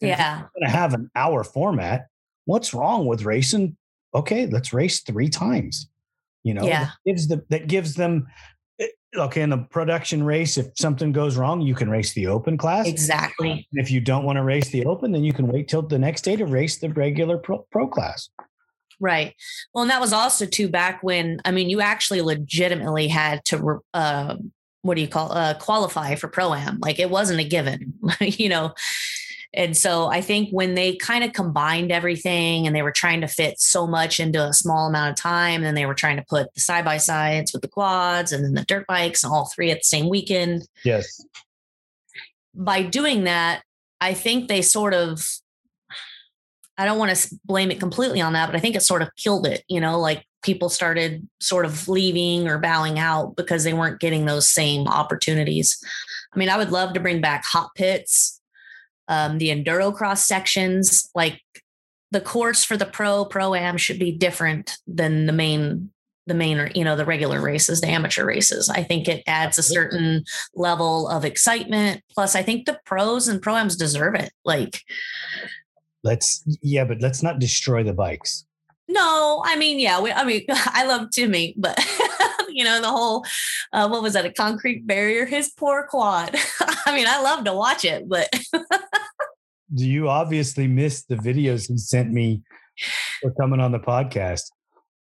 And 0.00 0.10
yeah. 0.10 0.38
Going 0.38 0.70
to 0.70 0.70
have 0.70 0.94
an 0.94 1.10
hour 1.14 1.44
format. 1.44 2.06
What's 2.44 2.74
wrong 2.74 3.06
with 3.06 3.22
racing? 3.24 3.76
Okay, 4.14 4.46
let's 4.46 4.72
race 4.72 5.00
three 5.00 5.28
times. 5.28 5.88
You 6.42 6.54
know, 6.54 6.64
yeah. 6.64 6.84
that 6.84 6.94
gives 7.06 7.28
the 7.28 7.44
that 7.50 7.68
gives 7.68 7.94
them 7.94 8.26
eh, 8.80 8.88
okay 9.16 9.42
in 9.42 9.50
the 9.50 9.58
production 9.58 10.24
race 10.24 10.58
if 10.58 10.66
something 10.76 11.12
goes 11.12 11.36
wrong 11.36 11.60
you 11.60 11.74
can 11.74 11.88
race 11.88 12.14
the 12.14 12.26
open 12.26 12.58
class 12.58 12.88
exactly 12.88 13.68
if 13.72 13.92
you 13.92 14.00
don't 14.00 14.24
want 14.24 14.36
to 14.36 14.42
race 14.42 14.70
the 14.70 14.84
open 14.86 15.12
then 15.12 15.22
you 15.22 15.32
can 15.32 15.46
wait 15.46 15.68
till 15.68 15.82
the 15.82 15.98
next 15.98 16.22
day 16.22 16.34
to 16.34 16.46
race 16.46 16.78
the 16.78 16.88
regular 16.90 17.38
pro, 17.38 17.58
pro 17.70 17.86
class 17.86 18.28
right 18.98 19.34
well 19.72 19.82
and 19.82 19.90
that 19.90 20.00
was 20.00 20.12
also 20.12 20.46
too 20.46 20.68
back 20.68 21.00
when 21.02 21.40
i 21.44 21.50
mean 21.50 21.70
you 21.70 21.80
actually 21.80 22.22
legitimately 22.22 23.06
had 23.06 23.44
to 23.44 23.80
uh, 23.94 24.34
what 24.82 24.94
do 24.94 25.00
you 25.00 25.08
call 25.08 25.32
uh, 25.32 25.54
qualify 25.54 26.14
for 26.14 26.28
pro 26.28 26.52
am 26.54 26.78
like 26.80 26.98
it 26.98 27.10
wasn't 27.10 27.40
a 27.40 27.44
given 27.44 27.94
you 28.20 28.48
know? 28.48 28.74
And 29.54 29.76
so 29.76 30.06
i 30.06 30.20
think 30.20 30.50
when 30.50 30.74
they 30.74 30.96
kind 30.96 31.24
of 31.24 31.32
combined 31.32 31.92
everything 31.92 32.66
and 32.66 32.74
they 32.74 32.82
were 32.82 32.92
trying 32.92 33.20
to 33.20 33.28
fit 33.28 33.60
so 33.60 33.86
much 33.86 34.18
into 34.18 34.42
a 34.42 34.52
small 34.52 34.88
amount 34.88 35.10
of 35.10 35.16
time 35.16 35.62
and 35.62 35.76
they 35.76 35.86
were 35.86 35.94
trying 35.94 36.16
to 36.16 36.24
put 36.28 36.52
the 36.54 36.60
side 36.60 36.84
by 36.84 36.96
sides 36.96 37.52
with 37.52 37.62
the 37.62 37.68
quads 37.68 38.32
and 38.32 38.44
then 38.44 38.54
the 38.54 38.64
dirt 38.64 38.86
bikes 38.86 39.22
and 39.22 39.32
all 39.32 39.50
three 39.54 39.70
at 39.70 39.78
the 39.78 39.84
same 39.84 40.08
weekend. 40.08 40.66
Yes. 40.84 41.24
By 42.54 42.82
doing 42.82 43.24
that 43.24 43.62
i 44.00 44.14
think 44.14 44.48
they 44.48 44.62
sort 44.62 44.94
of 44.94 45.22
I 46.78 46.84
don't 46.84 46.98
want 46.98 47.14
to 47.14 47.34
blame 47.44 47.70
it 47.70 47.78
completely 47.78 48.20
on 48.20 48.32
that, 48.32 48.46
but 48.46 48.56
I 48.56 48.58
think 48.58 48.74
it 48.74 48.82
sort 48.82 49.02
of 49.02 49.14
killed 49.16 49.46
it, 49.46 49.62
you 49.68 49.80
know, 49.80 50.00
like 50.00 50.24
people 50.42 50.68
started 50.68 51.26
sort 51.40 51.64
of 51.64 51.88
leaving 51.88 52.48
or 52.48 52.58
bowing 52.58 52.98
out 52.98 53.36
because 53.36 53.64
they 53.64 53.72
weren't 53.72 54.00
getting 54.00 54.24
those 54.24 54.48
same 54.48 54.86
opportunities. 54.88 55.82
I 56.34 56.38
mean, 56.38 56.48
I 56.48 56.56
would 56.56 56.70
love 56.70 56.94
to 56.94 57.00
bring 57.00 57.20
back 57.20 57.44
hot 57.44 57.70
pits, 57.74 58.40
um, 59.08 59.38
the 59.38 59.48
enduro 59.48 59.94
cross 59.94 60.26
sections, 60.26 61.10
like 61.14 61.40
the 62.10 62.20
course 62.20 62.64
for 62.64 62.76
the 62.76 62.86
pro 62.86 63.24
pro 63.24 63.54
am 63.54 63.76
should 63.76 63.98
be 63.98 64.12
different 64.12 64.76
than 64.86 65.26
the 65.26 65.32
main 65.32 65.90
the 66.26 66.34
main 66.34 66.58
or 66.58 66.70
you 66.72 66.84
know 66.84 66.94
the 66.94 67.04
regular 67.04 67.40
races 67.40 67.80
the 67.80 67.88
amateur 67.88 68.24
races. 68.24 68.68
I 68.68 68.82
think 68.82 69.08
it 69.08 69.24
adds 69.26 69.58
a 69.58 69.62
certain 69.62 70.24
level 70.54 71.08
of 71.08 71.24
excitement. 71.24 72.02
Plus 72.10 72.36
i 72.36 72.42
think 72.42 72.66
the 72.66 72.78
pros 72.84 73.28
and 73.28 73.42
proams 73.42 73.76
deserve 73.76 74.14
it. 74.14 74.30
Like 74.44 74.82
let's 76.04 76.44
yeah 76.62 76.84
but 76.84 77.00
let's 77.00 77.22
not 77.22 77.38
destroy 77.38 77.82
the 77.82 77.92
bikes 77.92 78.44
no, 78.88 79.42
I 79.44 79.56
mean, 79.56 79.78
yeah, 79.78 80.00
we, 80.00 80.12
I 80.12 80.24
mean, 80.24 80.44
I 80.48 80.84
love 80.84 81.10
Timmy, 81.10 81.54
but 81.56 81.78
you 82.48 82.64
know, 82.64 82.80
the 82.80 82.88
whole, 82.88 83.24
uh, 83.72 83.88
what 83.88 84.02
was 84.02 84.12
that? 84.14 84.26
A 84.26 84.32
concrete 84.32 84.86
barrier, 84.86 85.24
his 85.24 85.50
poor 85.50 85.86
quad. 85.88 86.34
I 86.86 86.94
mean, 86.94 87.06
I 87.06 87.20
love 87.20 87.44
to 87.44 87.54
watch 87.54 87.84
it, 87.84 88.08
but. 88.08 88.28
Do 89.74 89.88
you 89.88 90.08
obviously 90.08 90.66
missed 90.66 91.08
the 91.08 91.16
videos 91.16 91.68
he 91.68 91.78
sent 91.78 92.12
me 92.12 92.42
for 93.22 93.30
coming 93.32 93.60
on 93.60 93.72
the 93.72 93.78
podcast? 93.78 94.42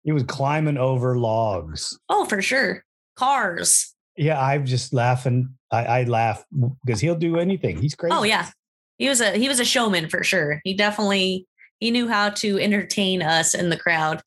He 0.03 0.11
was 0.11 0.23
climbing 0.23 0.77
over 0.77 1.17
logs. 1.17 1.97
Oh, 2.09 2.25
for 2.25 2.41
sure. 2.41 2.83
Cars. 3.15 3.95
Yeah, 4.15 4.39
I'm 4.39 4.65
just 4.65 4.93
laughing. 4.93 5.55
I, 5.71 5.85
I 5.85 6.03
laugh 6.03 6.43
because 6.85 7.01
he'll 7.01 7.15
do 7.15 7.37
anything. 7.37 7.81
He's 7.81 7.95
crazy. 7.95 8.15
Oh 8.15 8.23
yeah, 8.23 8.49
he 8.97 9.09
was 9.09 9.21
a 9.21 9.31
he 9.31 9.47
was 9.47 9.59
a 9.59 9.65
showman 9.65 10.07
for 10.09 10.23
sure. 10.23 10.61
He 10.63 10.75
definitely 10.75 11.47
he 11.83 11.91
knew 11.91 12.07
how 12.07 12.29
to 12.29 12.57
entertain 12.59 13.21
us 13.21 13.53
in 13.53 13.69
the 13.69 13.75
crowd. 13.75 14.21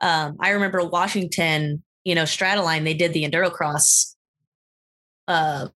Um, 0.00 0.38
I 0.40 0.50
remember 0.50 0.82
Washington, 0.82 1.82
you 2.02 2.14
know, 2.14 2.22
Strataline, 2.22 2.84
they 2.84 2.94
did 2.94 3.12
the 3.12 3.28
enduro 3.28 3.52
cross. 3.52 4.16
Uh, 5.28 5.68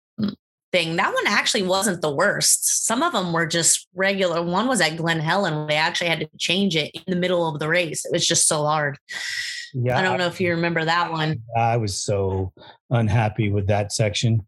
thing. 0.73 0.97
That 0.97 1.13
one 1.13 1.27
actually 1.27 1.63
wasn't 1.63 2.01
the 2.01 2.13
worst. 2.13 2.87
Some 2.87 3.03
of 3.03 3.13
them 3.13 3.33
were 3.35 3.47
just 3.47 3.87
regular. 3.95 4.43
One 4.43 4.67
was 4.67 4.81
at 4.81 4.97
Glen 4.97 5.21
Helen. 5.21 5.67
They 5.67 5.77
actually 5.77 6.09
had 6.09 6.21
to 6.21 6.29
change 6.39 6.75
it 6.77 6.91
in 6.95 7.03
the 7.07 7.17
middle 7.17 7.47
of 7.47 7.61
the 7.61 7.69
race. 7.69 8.05
It 8.07 8.13
was 8.13 8.27
just 8.27 8.49
so 8.49 8.65
hard. 8.65 8.99
Yeah, 9.75 9.99
I 9.99 10.03
don't 10.03 10.19
know 10.19 10.27
if 10.27 10.41
you 10.41 10.51
remember 10.51 10.85
that 10.85 11.13
one. 11.13 11.43
I 11.57 11.77
was 11.77 11.95
so 11.95 12.53
unhappy 12.91 13.51
with 13.51 13.67
that 13.69 13.93
section 13.93 14.47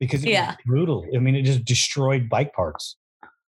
because 0.00 0.24
it 0.24 0.30
Yeah. 0.30 0.46
was 0.48 0.56
brutal. 0.66 1.06
I 1.14 1.18
mean, 1.18 1.36
it 1.36 1.42
just 1.42 1.64
destroyed 1.64 2.28
bike 2.30 2.54
parts. 2.54 2.96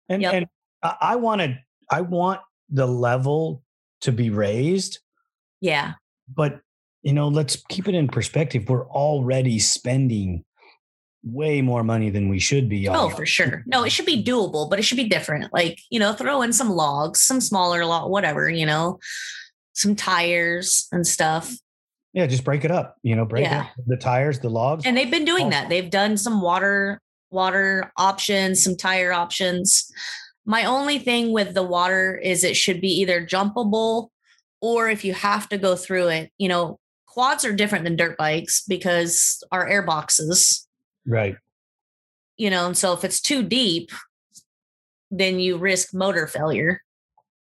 And 0.07 0.21
Yep. 0.21 0.33
and 0.33 0.45
I 0.83 0.95
I 1.01 1.15
wanted 1.17 1.57
I 1.91 2.01
want 2.01 2.41
the 2.69 2.85
level 2.85 3.63
to 4.01 4.11
be 4.11 4.29
raised, 4.29 4.99
Yeah. 5.61 5.93
but 6.33 6.59
you 7.03 7.13
know, 7.13 7.27
let's 7.29 7.63
keep 7.69 7.87
it 7.87 7.95
in 7.95 8.07
perspective. 8.07 8.67
We're 8.67 8.87
already 8.89 9.59
spending 9.59 10.43
way 11.23 11.61
more 11.61 11.83
money 11.83 12.09
than 12.09 12.27
we 12.27 12.39
should 12.39 12.67
be. 12.67 12.89
Oh, 12.89 13.09
for 13.09 13.25
sure. 13.37 13.63
No, 13.65 13.83
it 13.83 13.91
should 13.91 14.05
be 14.05 14.21
doable, 14.23 14.69
but 14.69 14.77
it 14.79 14.81
should 14.83 14.97
be 14.97 15.07
different. 15.07 15.53
Like, 15.53 15.79
you 15.89 15.99
know, 15.99 16.13
throw 16.13 16.41
in 16.41 16.51
some 16.51 16.69
logs, 16.69 17.21
some 17.21 17.39
smaller 17.39 17.85
log, 17.85 18.11
whatever, 18.11 18.49
you 18.49 18.65
know, 18.65 18.99
some 19.73 19.95
tires 19.95 20.87
and 20.91 21.07
stuff. 21.07 21.53
Yeah, 22.13 22.25
just 22.27 22.43
break 22.43 22.65
it 22.65 22.71
up. 22.71 22.97
You 23.03 23.15
know, 23.15 23.25
break 23.25 23.45
Yeah. 23.45 23.61
up 23.61 23.67
the 23.85 23.95
tires, 23.97 24.39
the 24.39 24.49
logs. 24.49 24.85
And 24.85 24.97
they've 24.97 25.11
been 25.11 25.25
doing 25.25 25.49
that. 25.51 25.69
They've 25.69 25.89
done 25.89 26.17
some 26.17 26.41
water 26.41 26.99
water 27.29 27.91
options, 27.97 28.63
some 28.63 28.75
tire 28.75 29.13
options. 29.13 29.89
My 30.47 30.63
only 30.63 30.97
thing 30.97 31.33
with 31.33 31.53
the 31.53 31.61
water 31.61 32.15
is 32.15 32.45
it 32.45 32.55
should 32.55 32.79
be 32.79 33.01
either 33.01 33.23
jumpable 33.23 34.07
or 34.61 34.89
if 34.89 35.03
you 35.03 35.13
have 35.13 35.49
to 35.49 35.57
go 35.57 35.75
through 35.75 36.07
it, 36.07 36.31
you 36.37 36.47
know, 36.47 36.79
quads 37.05 37.43
are 37.43 37.53
different 37.53 37.83
than 37.83 37.97
dirt 37.97 38.17
bikes 38.17 38.63
because 38.65 39.43
our 39.51 39.67
air 39.67 39.83
boxes, 39.83 40.65
right. 41.05 41.35
you 42.37 42.49
know, 42.49 42.65
and 42.67 42.77
so 42.77 42.93
if 42.93 43.03
it's 43.03 43.19
too 43.19 43.43
deep, 43.43 43.91
then 45.11 45.37
you 45.37 45.57
risk 45.57 45.93
motor 45.93 46.27
failure. 46.27 46.81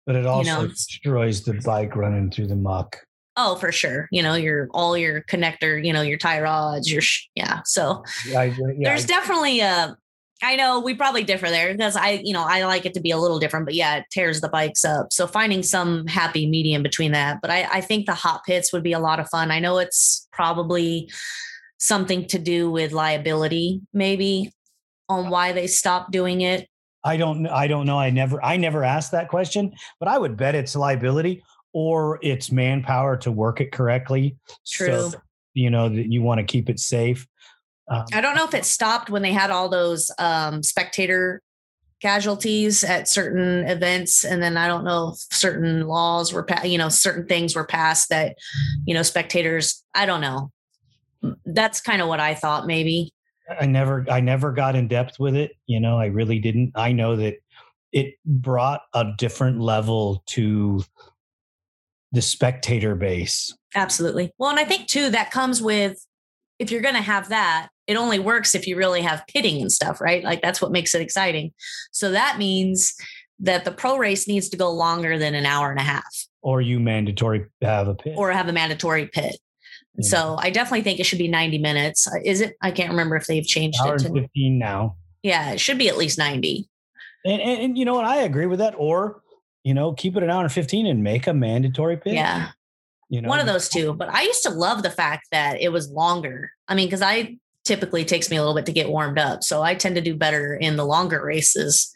But 0.06 0.16
it 0.16 0.24
also 0.24 0.62
know, 0.62 0.66
destroys 0.68 1.42
the 1.42 1.60
bike 1.64 1.94
running 1.96 2.30
through 2.30 2.46
the 2.46 2.56
muck. 2.56 2.96
Oh, 3.36 3.56
for 3.56 3.70
sure. 3.70 4.08
You 4.12 4.22
know, 4.22 4.34
your 4.34 4.68
all 4.70 4.96
your 4.96 5.22
connector, 5.22 5.84
you 5.84 5.92
know, 5.92 6.02
your 6.02 6.18
tie 6.18 6.40
rods, 6.40 6.90
your 6.90 7.02
sh- 7.02 7.28
yeah. 7.34 7.60
So 7.64 8.02
I, 8.34 8.44
yeah, 8.44 8.72
there's 8.78 9.06
definitely 9.06 9.60
a 9.60 9.96
I 10.42 10.56
know 10.56 10.80
we 10.80 10.94
probably 10.94 11.24
differ 11.24 11.48
there 11.48 11.72
because 11.72 11.96
I, 11.96 12.20
you 12.24 12.32
know, 12.32 12.44
I 12.44 12.64
like 12.64 12.84
it 12.84 12.94
to 12.94 13.00
be 13.00 13.10
a 13.10 13.18
little 13.18 13.38
different, 13.38 13.66
but 13.66 13.74
yeah, 13.74 13.96
it 13.96 14.04
tears 14.10 14.40
the 14.40 14.48
bikes 14.48 14.84
up. 14.84 15.12
So 15.12 15.26
finding 15.26 15.62
some 15.62 16.06
happy 16.06 16.46
medium 16.46 16.82
between 16.82 17.12
that. 17.12 17.38
But 17.40 17.50
I, 17.50 17.68
I 17.72 17.80
think 17.80 18.06
the 18.06 18.14
hot 18.14 18.42
pits 18.44 18.72
would 18.72 18.82
be 18.82 18.92
a 18.92 18.98
lot 18.98 19.20
of 19.20 19.28
fun. 19.28 19.50
I 19.50 19.60
know 19.60 19.78
it's 19.78 20.28
probably 20.32 21.10
something 21.78 22.26
to 22.28 22.38
do 22.38 22.70
with 22.70 22.92
liability, 22.92 23.80
maybe 23.92 24.52
on 25.08 25.30
why 25.30 25.52
they 25.52 25.66
stopped 25.66 26.10
doing 26.10 26.40
it. 26.40 26.68
I 27.04 27.16
don't 27.18 27.46
I 27.46 27.66
don't 27.66 27.86
know. 27.86 27.98
I 27.98 28.10
never 28.10 28.42
I 28.42 28.56
never 28.56 28.82
asked 28.82 29.12
that 29.12 29.28
question, 29.28 29.74
but 30.00 30.08
I 30.08 30.18
would 30.18 30.36
bet 30.36 30.54
it's 30.54 30.74
liability 30.74 31.42
or 31.74 32.18
it's 32.22 32.50
manpower 32.50 33.16
to 33.18 33.30
work 33.30 33.60
it 33.60 33.72
correctly. 33.72 34.36
True. 34.66 35.10
So, 35.10 35.12
you 35.52 35.70
know 35.70 35.88
that 35.88 36.10
you 36.10 36.22
want 36.22 36.40
to 36.40 36.44
keep 36.44 36.68
it 36.68 36.80
safe. 36.80 37.26
Um, 37.88 38.04
I 38.12 38.20
don't 38.20 38.34
know 38.34 38.44
if 38.44 38.54
it 38.54 38.64
stopped 38.64 39.10
when 39.10 39.22
they 39.22 39.32
had 39.32 39.50
all 39.50 39.68
those 39.68 40.10
um, 40.18 40.62
spectator 40.62 41.42
casualties 42.00 42.84
at 42.84 43.08
certain 43.08 43.66
events, 43.66 44.24
and 44.24 44.42
then 44.42 44.56
I 44.56 44.66
don't 44.68 44.84
know 44.84 45.14
if 45.14 45.36
certain 45.36 45.86
laws 45.86 46.32
were, 46.32 46.42
pa- 46.42 46.64
you 46.64 46.78
know, 46.78 46.88
certain 46.88 47.26
things 47.26 47.54
were 47.54 47.66
passed 47.66 48.08
that, 48.10 48.36
you 48.86 48.94
know, 48.94 49.02
spectators. 49.02 49.82
I 49.94 50.06
don't 50.06 50.20
know. 50.20 50.50
That's 51.46 51.80
kind 51.80 52.02
of 52.02 52.08
what 52.08 52.20
I 52.20 52.34
thought. 52.34 52.66
Maybe. 52.66 53.12
I 53.60 53.66
never 53.66 54.06
I 54.10 54.20
never 54.20 54.52
got 54.52 54.74
in 54.74 54.88
depth 54.88 55.18
with 55.18 55.34
it. 55.34 55.52
You 55.66 55.80
know, 55.80 55.98
I 55.98 56.06
really 56.06 56.38
didn't. 56.38 56.72
I 56.74 56.92
know 56.92 57.16
that 57.16 57.36
it 57.92 58.14
brought 58.24 58.82
a 58.94 59.12
different 59.16 59.60
level 59.60 60.22
to 60.26 60.82
the 62.12 62.22
spectator 62.22 62.94
base. 62.94 63.54
Absolutely. 63.74 64.32
Well, 64.38 64.50
and 64.50 64.58
I 64.58 64.64
think 64.64 64.88
too 64.88 65.10
that 65.10 65.30
comes 65.30 65.60
with 65.60 66.04
if 66.58 66.70
you're 66.70 66.82
going 66.82 66.94
to 66.94 67.00
have 67.00 67.28
that, 67.28 67.68
it 67.86 67.96
only 67.96 68.18
works 68.18 68.54
if 68.54 68.66
you 68.66 68.76
really 68.76 69.02
have 69.02 69.22
pitting 69.28 69.60
and 69.60 69.70
stuff, 69.70 70.00
right? 70.00 70.24
Like 70.24 70.40
that's 70.42 70.60
what 70.62 70.72
makes 70.72 70.94
it 70.94 71.02
exciting. 71.02 71.52
So 71.92 72.10
that 72.12 72.38
means 72.38 72.94
that 73.40 73.64
the 73.64 73.72
pro 73.72 73.96
race 73.96 74.26
needs 74.28 74.48
to 74.50 74.56
go 74.56 74.70
longer 74.70 75.18
than 75.18 75.34
an 75.34 75.44
hour 75.44 75.70
and 75.70 75.80
a 75.80 75.82
half 75.82 76.04
Or 76.42 76.60
you 76.60 76.78
mandatory 76.80 77.46
have 77.62 77.88
a 77.88 77.94
pit. 77.94 78.14
or 78.16 78.30
have 78.32 78.48
a 78.48 78.52
mandatory 78.52 79.06
pit. 79.06 79.36
Yeah. 79.96 80.08
So 80.08 80.36
I 80.38 80.50
definitely 80.50 80.82
think 80.82 80.98
it 81.00 81.04
should 81.04 81.18
be 81.18 81.28
90 81.28 81.58
minutes. 81.58 82.06
Uh, 82.06 82.18
Is 82.24 82.40
it? 82.40 82.56
I 82.62 82.70
can't 82.70 82.90
remember 82.90 83.16
if 83.16 83.26
they've 83.26 83.44
changed 83.46 83.78
hour 83.84 83.96
it 83.96 84.00
to. 84.00 84.12
15 84.12 84.58
now. 84.58 84.96
Yeah, 85.22 85.52
it 85.52 85.60
should 85.60 85.78
be 85.78 85.88
at 85.88 85.96
least 85.96 86.18
90. 86.18 86.68
And, 87.24 87.40
and, 87.40 87.60
and 87.62 87.78
you 87.78 87.84
know 87.84 87.94
what? 87.94 88.04
I 88.04 88.18
agree 88.22 88.46
with 88.46 88.58
that. 88.58 88.74
Or, 88.76 89.22
you 89.62 89.72
know, 89.74 89.92
keep 89.92 90.16
it 90.16 90.22
an 90.22 90.30
hour 90.30 90.42
and 90.42 90.52
15 90.52 90.86
and 90.86 91.02
make 91.02 91.26
a 91.26 91.32
mandatory 91.34 91.96
pit. 91.96 92.14
Yeah. 92.14 92.48
You 93.08 93.20
know, 93.22 93.28
one 93.28 93.40
of 93.40 93.46
those 93.46 93.68
two. 93.68 93.94
But 93.94 94.08
I 94.10 94.22
used 94.22 94.42
to 94.44 94.50
love 94.50 94.82
the 94.82 94.90
fact 94.90 95.28
that 95.30 95.60
it 95.60 95.70
was 95.70 95.90
longer. 95.90 96.50
I 96.68 96.74
mean, 96.74 96.86
because 96.86 97.02
I 97.02 97.36
typically 97.64 98.04
takes 98.04 98.30
me 98.30 98.36
a 98.36 98.40
little 98.40 98.54
bit 98.54 98.66
to 98.66 98.72
get 98.72 98.88
warmed 98.88 99.18
up, 99.18 99.42
so 99.42 99.62
I 99.62 99.74
tend 99.74 99.96
to 99.96 100.00
do 100.00 100.16
better 100.16 100.54
in 100.54 100.76
the 100.76 100.84
longer 100.84 101.24
races. 101.24 101.92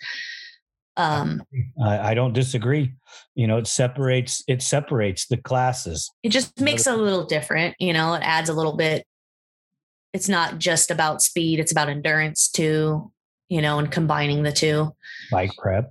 Um, 0.96 1.42
I, 1.82 2.10
I 2.10 2.14
don't 2.14 2.32
disagree. 2.32 2.92
You 3.34 3.46
know, 3.46 3.58
it 3.58 3.68
separates 3.68 4.42
it 4.48 4.62
separates 4.62 5.26
the 5.26 5.36
classes. 5.36 6.10
it 6.24 6.30
just 6.30 6.60
makes 6.60 6.86
it 6.86 6.94
a 6.94 6.96
little 6.96 7.24
different. 7.24 7.76
You 7.78 7.92
know, 7.92 8.14
it 8.14 8.22
adds 8.24 8.48
a 8.48 8.54
little 8.54 8.76
bit. 8.76 9.04
It's 10.12 10.28
not 10.28 10.58
just 10.58 10.90
about 10.90 11.22
speed; 11.22 11.60
it's 11.60 11.72
about 11.72 11.88
endurance 11.88 12.48
too. 12.48 13.12
You 13.48 13.62
know, 13.62 13.78
and 13.78 13.90
combining 13.90 14.42
the 14.42 14.52
two. 14.52 14.94
Bike 15.30 15.52
prep. 15.56 15.90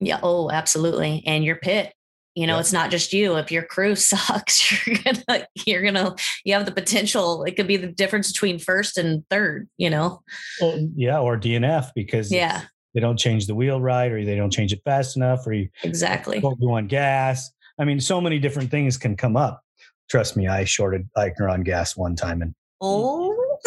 Yeah. 0.00 0.20
Oh, 0.22 0.50
absolutely. 0.50 1.22
And 1.26 1.44
your 1.44 1.56
pit. 1.56 1.92
You 2.38 2.46
know, 2.46 2.54
Yeah. 2.54 2.60
it's 2.60 2.72
not 2.72 2.90
just 2.92 3.12
you. 3.12 3.36
If 3.36 3.50
your 3.50 3.64
crew 3.64 3.96
sucks, 4.10 4.86
you're 4.86 4.96
gonna, 5.04 5.46
you're 5.66 5.82
gonna, 5.82 6.14
you 6.44 6.54
have 6.54 6.66
the 6.66 6.72
potential. 6.72 7.42
It 7.42 7.56
could 7.56 7.66
be 7.66 7.76
the 7.76 7.88
difference 7.88 8.30
between 8.30 8.60
first 8.60 8.96
and 8.96 9.24
third. 9.28 9.68
You 9.76 9.90
know. 9.90 10.22
Well, 10.60 10.88
yeah, 10.94 11.18
or 11.18 11.36
DNF 11.36 11.90
because 11.96 12.30
Yeah. 12.32 12.62
they 12.94 13.00
don't 13.00 13.18
change 13.18 13.46
the 13.48 13.56
wheel 13.56 13.80
right, 13.80 14.12
or 14.12 14.24
they 14.24 14.36
don't 14.36 14.52
change 14.52 14.72
it 14.72 14.80
fast 14.84 15.16
enough, 15.16 15.44
or 15.48 15.52
you 15.52 15.68
Exactly. 15.82 16.38
don't 16.38 16.60
go 16.60 16.70
on 16.74 16.86
gas. 16.86 17.50
I 17.80 17.84
mean, 17.84 17.98
so 18.00 18.20
many 18.20 18.38
different 18.38 18.70
things 18.70 18.96
can 18.96 19.16
come 19.16 19.36
up. 19.36 19.60
Trust 20.08 20.36
me, 20.36 20.46
I 20.46 20.62
shorted 20.64 21.08
Eichner 21.16 21.50
on 21.52 21.62
gas 21.62 21.96
one 21.96 22.14
time, 22.14 22.40
and 22.42 22.54
Oh, 22.80 23.34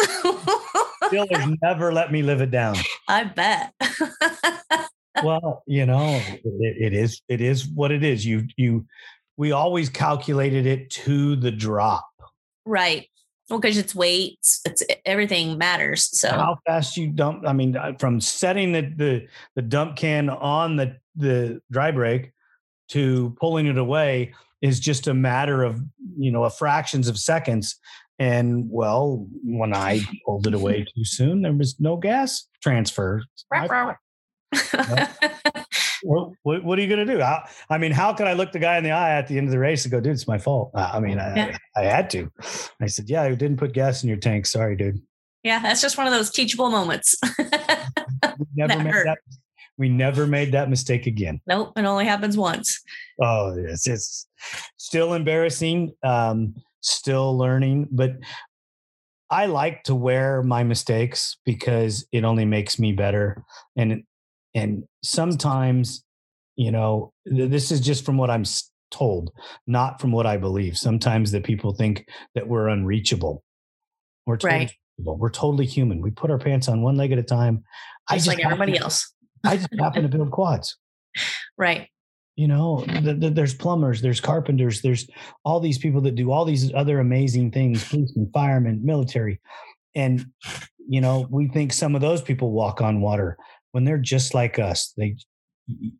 Steelers 1.04 1.56
never 1.62 1.92
let 1.92 2.10
me 2.10 2.22
live 2.22 2.40
it 2.40 2.50
down. 2.50 2.76
I 3.08 3.24
bet. 3.24 3.74
well, 5.22 5.62
you 5.66 5.86
know, 5.86 6.20
it, 6.44 6.76
it 6.80 6.92
is 6.94 7.20
it 7.28 7.40
is 7.40 7.66
what 7.68 7.90
it 7.90 8.02
is. 8.04 8.24
You 8.24 8.46
you 8.56 8.86
we 9.36 9.52
always 9.52 9.88
calculated 9.88 10.66
it 10.66 10.90
to 10.90 11.36
the 11.36 11.50
drop. 11.50 12.06
right. 12.64 13.08
Well, 13.50 13.58
because 13.60 13.76
it's 13.76 13.94
weight, 13.94 14.38
it's 14.64 14.82
everything 15.04 15.58
matters. 15.58 16.08
So 16.18 16.30
How 16.30 16.56
fast 16.66 16.96
you 16.96 17.08
dump? 17.08 17.44
I 17.46 17.52
mean, 17.52 17.76
from 17.98 18.20
setting 18.20 18.72
the 18.72 18.82
the, 18.96 19.26
the 19.56 19.62
dump 19.62 19.96
can 19.96 20.30
on 20.30 20.76
the 20.76 20.96
the 21.16 21.60
dry 21.70 21.90
brake 21.90 22.32
to 22.90 23.36
pulling 23.40 23.66
it 23.66 23.78
away 23.78 24.32
is 24.62 24.80
just 24.80 25.08
a 25.08 25.14
matter 25.14 25.64
of 25.64 25.82
you 26.16 26.30
know 26.30 26.44
a 26.44 26.50
fractions 26.50 27.08
of 27.08 27.18
seconds. 27.18 27.78
And 28.18 28.66
well, 28.70 29.26
when 29.42 29.74
I 29.74 30.00
pulled 30.26 30.46
it 30.46 30.54
away 30.54 30.86
too 30.94 31.04
soon, 31.04 31.42
there 31.42 31.52
was 31.52 31.78
no 31.80 31.96
gas 31.96 32.46
transfer. 32.62 33.22
What, 36.04 36.30
what, 36.42 36.64
what 36.64 36.78
are 36.80 36.82
you 36.82 36.88
going 36.88 37.06
to 37.06 37.12
do? 37.14 37.22
I, 37.22 37.48
I 37.70 37.78
mean, 37.78 37.92
how 37.92 38.12
could 38.12 38.26
I 38.26 38.32
look 38.32 38.50
the 38.50 38.58
guy 38.58 38.76
in 38.76 38.82
the 38.82 38.90
eye 38.90 39.10
at 39.16 39.28
the 39.28 39.38
end 39.38 39.46
of 39.46 39.52
the 39.52 39.58
race 39.60 39.84
and 39.84 39.92
go, 39.92 40.00
dude, 40.00 40.14
it's 40.14 40.26
my 40.26 40.36
fault? 40.36 40.72
Uh, 40.74 40.90
I 40.94 40.98
mean, 40.98 41.20
I, 41.20 41.36
Yeah. 41.36 41.56
I, 41.76 41.80
I 41.82 41.84
had 41.84 42.10
to. 42.10 42.28
I 42.80 42.86
said, 42.88 43.08
yeah, 43.08 43.22
I 43.22 43.32
didn't 43.36 43.58
put 43.58 43.72
gas 43.72 44.02
in 44.02 44.08
your 44.08 44.18
tank. 44.18 44.46
Sorry, 44.46 44.74
dude. 44.74 45.00
yeah, 45.44 45.60
that's 45.60 45.80
just 45.80 45.96
one 45.96 46.08
of 46.08 46.12
those 46.12 46.30
teachable 46.30 46.70
moments. 46.70 47.14
We 48.38 48.46
never, 48.56 48.74
That 48.74 48.84
made 48.84 48.92
hurt. 48.92 49.04
that, 49.04 49.18
we 49.78 49.88
never 49.88 50.26
made 50.26 50.50
that 50.52 50.68
mistake 50.68 51.06
again. 51.06 51.40
nope, 51.46 51.72
it 51.76 51.84
only 51.84 52.04
happens 52.04 52.36
once. 52.36 52.80
Oh, 53.20 53.54
it's, 53.56 53.86
it's 53.86 54.26
still 54.76 55.14
embarrassing, 55.14 55.92
um, 56.02 56.54
still 56.80 57.36
learning, 57.38 57.88
but 57.92 58.16
I 59.30 59.46
like 59.46 59.84
to 59.84 59.94
wear 59.94 60.42
my 60.42 60.64
mistakes 60.64 61.36
because 61.44 62.06
it 62.10 62.24
only 62.24 62.44
makes 62.44 62.78
me 62.80 62.92
better. 62.92 63.42
And 63.76 64.02
and 64.54 64.84
sometimes, 65.02 66.04
you 66.56 66.70
know, 66.70 67.12
th- 67.28 67.50
this 67.50 67.70
is 67.70 67.80
just 67.80 68.04
from 68.04 68.16
what 68.16 68.30
I'm 68.30 68.44
told, 68.90 69.32
not 69.66 70.00
from 70.00 70.12
what 70.12 70.26
I 70.26 70.36
believe. 70.36 70.76
Sometimes 70.76 71.30
that 71.32 71.44
people 71.44 71.74
think 71.74 72.06
that 72.34 72.46
we're 72.48 72.68
unreachable. 72.68 73.42
We're 74.26 74.36
totally, 74.36 74.60
Right. 74.60 75.18
we're 75.18 75.30
totally 75.30 75.66
human. 75.66 76.00
We 76.00 76.10
put 76.10 76.30
our 76.30 76.38
pants 76.38 76.68
on 76.68 76.82
one 76.82 76.96
leg 76.96 77.12
at 77.12 77.18
a 77.18 77.22
time. 77.22 77.64
I 78.08 78.16
just 78.16 78.28
like 78.28 78.44
everybody 78.44 78.76
else. 78.78 79.12
I 79.44 79.56
just 79.56 79.68
happen 79.78 80.02
to 80.02 80.08
build 80.08 80.30
quads 80.30 80.76
Right. 81.58 81.88
you 82.36 82.46
know 82.46 82.84
th- 82.86 83.20
th- 83.20 83.34
there's 83.34 83.54
plumbers 83.54 84.00
there's 84.00 84.20
carpenters 84.20 84.80
there's 84.82 85.08
all 85.44 85.58
these 85.60 85.78
people 85.78 86.00
that 86.02 86.14
do 86.14 86.30
all 86.30 86.44
these 86.44 86.72
other 86.74 87.00
amazing 87.00 87.50
things 87.50 87.82
Police 87.88 88.12
policemen 88.12 88.30
firemen 88.32 88.80
military 88.84 89.40
and 89.96 90.24
you 90.88 91.00
know, 91.00 91.26
we 91.30 91.48
think 91.48 91.72
some 91.72 91.94
of 91.94 92.00
those 92.00 92.22
people 92.22 92.50
walk 92.50 92.80
on 92.80 93.00
water 93.00 93.36
when 93.72 93.84
they're 93.84 93.98
just 93.98 94.34
like 94.34 94.58
us. 94.58 94.92
They, 94.96 95.16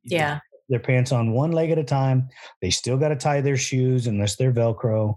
Yeah. 0.05 0.41
their 0.69 0.81
pants 0.81 1.13
on 1.13 1.33
one 1.33 1.53
leg 1.53 1.71
at 1.71 1.79
a 1.79 1.85
time. 1.85 2.29
They 2.61 2.71
still 2.71 2.97
got 2.97 3.09
to 3.09 3.17
tie 3.17 3.41
their 3.41 3.57
shoes 3.57 4.07
unless 4.07 4.37
they're 4.37 4.53
Velcro. 4.53 5.17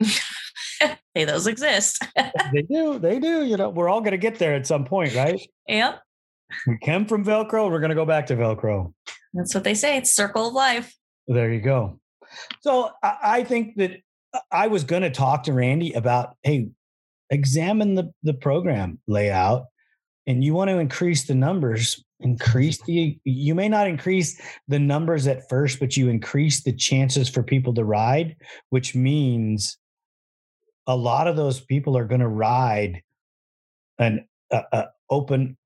hey, 1.14 1.24
those 1.24 1.46
exist. 1.46 2.04
they 2.52 2.62
do. 2.62 2.98
They 2.98 3.18
do. 3.18 3.44
You 3.44 3.56
know, 3.56 3.70
we're 3.70 3.88
all 3.88 4.00
going 4.00 4.12
to 4.12 4.18
get 4.18 4.38
there 4.38 4.54
at 4.54 4.66
some 4.66 4.84
point, 4.84 5.14
right? 5.14 5.40
yep. 5.68 6.00
We 6.66 6.78
came 6.78 7.06
from 7.06 7.24
Velcro. 7.24 7.70
We're 7.70 7.78
going 7.78 7.90
to 7.90 7.94
go 7.94 8.06
back 8.06 8.26
to 8.26 8.36
Velcro. 8.36 8.92
That's 9.32 9.54
what 9.54 9.62
they 9.64 9.74
say. 9.74 9.96
It's 9.96 10.14
circle 10.14 10.48
of 10.48 10.54
life. 10.54 10.94
There 11.28 11.52
you 11.52 11.60
go. 11.60 12.00
So 12.60 12.90
I, 13.02 13.44
think 13.44 13.76
that 13.76 13.92
uh, 14.34 14.40
I 14.50 14.66
was 14.66 14.84
going 14.84 15.02
to 15.02 15.10
talk 15.10 15.44
to 15.44 15.52
Randy 15.52 15.92
about, 15.92 16.36
hey, 16.42 16.68
examine 17.30 17.94
the 17.94 18.12
the 18.24 18.34
program 18.34 18.98
layout, 19.06 19.66
and 20.30 20.44
you 20.44 20.54
want 20.54 20.70
to 20.70 20.78
increase 20.78 21.24
the 21.26 21.34
numbers. 21.34 22.04
Increase 22.20 22.80
the. 22.82 23.18
You 23.24 23.54
may 23.54 23.68
not 23.68 23.88
increase 23.88 24.40
the 24.68 24.78
numbers 24.78 25.26
at 25.26 25.48
first, 25.48 25.80
but 25.80 25.96
you 25.96 26.08
increase 26.08 26.62
the 26.62 26.72
chances 26.72 27.28
for 27.28 27.42
people 27.42 27.74
to 27.74 27.84
ride, 27.84 28.36
which 28.68 28.94
means 28.94 29.76
a 30.86 30.94
lot 30.94 31.26
of 31.26 31.34
those 31.34 31.60
people 31.60 31.96
are 31.96 32.04
going 32.04 32.20
to 32.20 32.28
ride 32.28 33.02
an 33.98 34.24
a, 34.52 34.62
a 34.72 34.88
open 35.08 35.56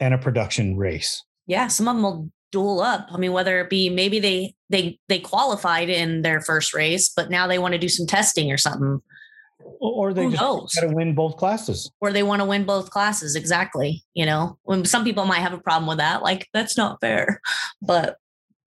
and 0.00 0.12
a 0.12 0.18
production 0.18 0.76
race. 0.76 1.22
Yeah. 1.46 1.68
Some 1.68 1.86
of 1.86 1.94
them 1.94 2.02
will 2.02 2.30
duel 2.50 2.80
up. 2.80 3.06
I 3.12 3.16
mean, 3.16 3.32
whether 3.32 3.60
it 3.60 3.70
be 3.70 3.90
maybe 3.90 4.18
they 4.18 4.54
they 4.70 4.98
they 5.08 5.20
qualified 5.20 5.88
in 5.88 6.22
their 6.22 6.40
first 6.40 6.74
race, 6.74 7.12
but 7.14 7.30
now 7.30 7.46
they 7.46 7.60
want 7.60 7.72
to 7.72 7.78
do 7.78 7.88
some 7.88 8.08
testing 8.08 8.50
or 8.50 8.56
something, 8.56 9.00
Or 9.80 10.12
they 10.12 10.24
Who 10.24 10.30
just 10.30 10.42
knows? 10.42 10.74
got 10.74 10.88
to 10.88 10.94
win 10.94 11.14
both 11.14 11.36
classes. 11.36 11.90
or 12.00 12.12
they 12.12 12.22
want 12.22 12.40
to 12.40 12.46
win 12.46 12.64
both 12.64 12.90
classes. 12.90 13.36
Exactly. 13.36 14.02
You 14.14 14.26
know, 14.26 14.58
when 14.62 14.84
some 14.84 15.04
people 15.04 15.24
might 15.26 15.40
have 15.40 15.52
a 15.52 15.58
problem 15.58 15.86
with 15.88 15.98
that, 15.98 16.22
like 16.22 16.48
that's 16.52 16.76
not 16.76 17.00
fair. 17.00 17.40
But 17.82 18.16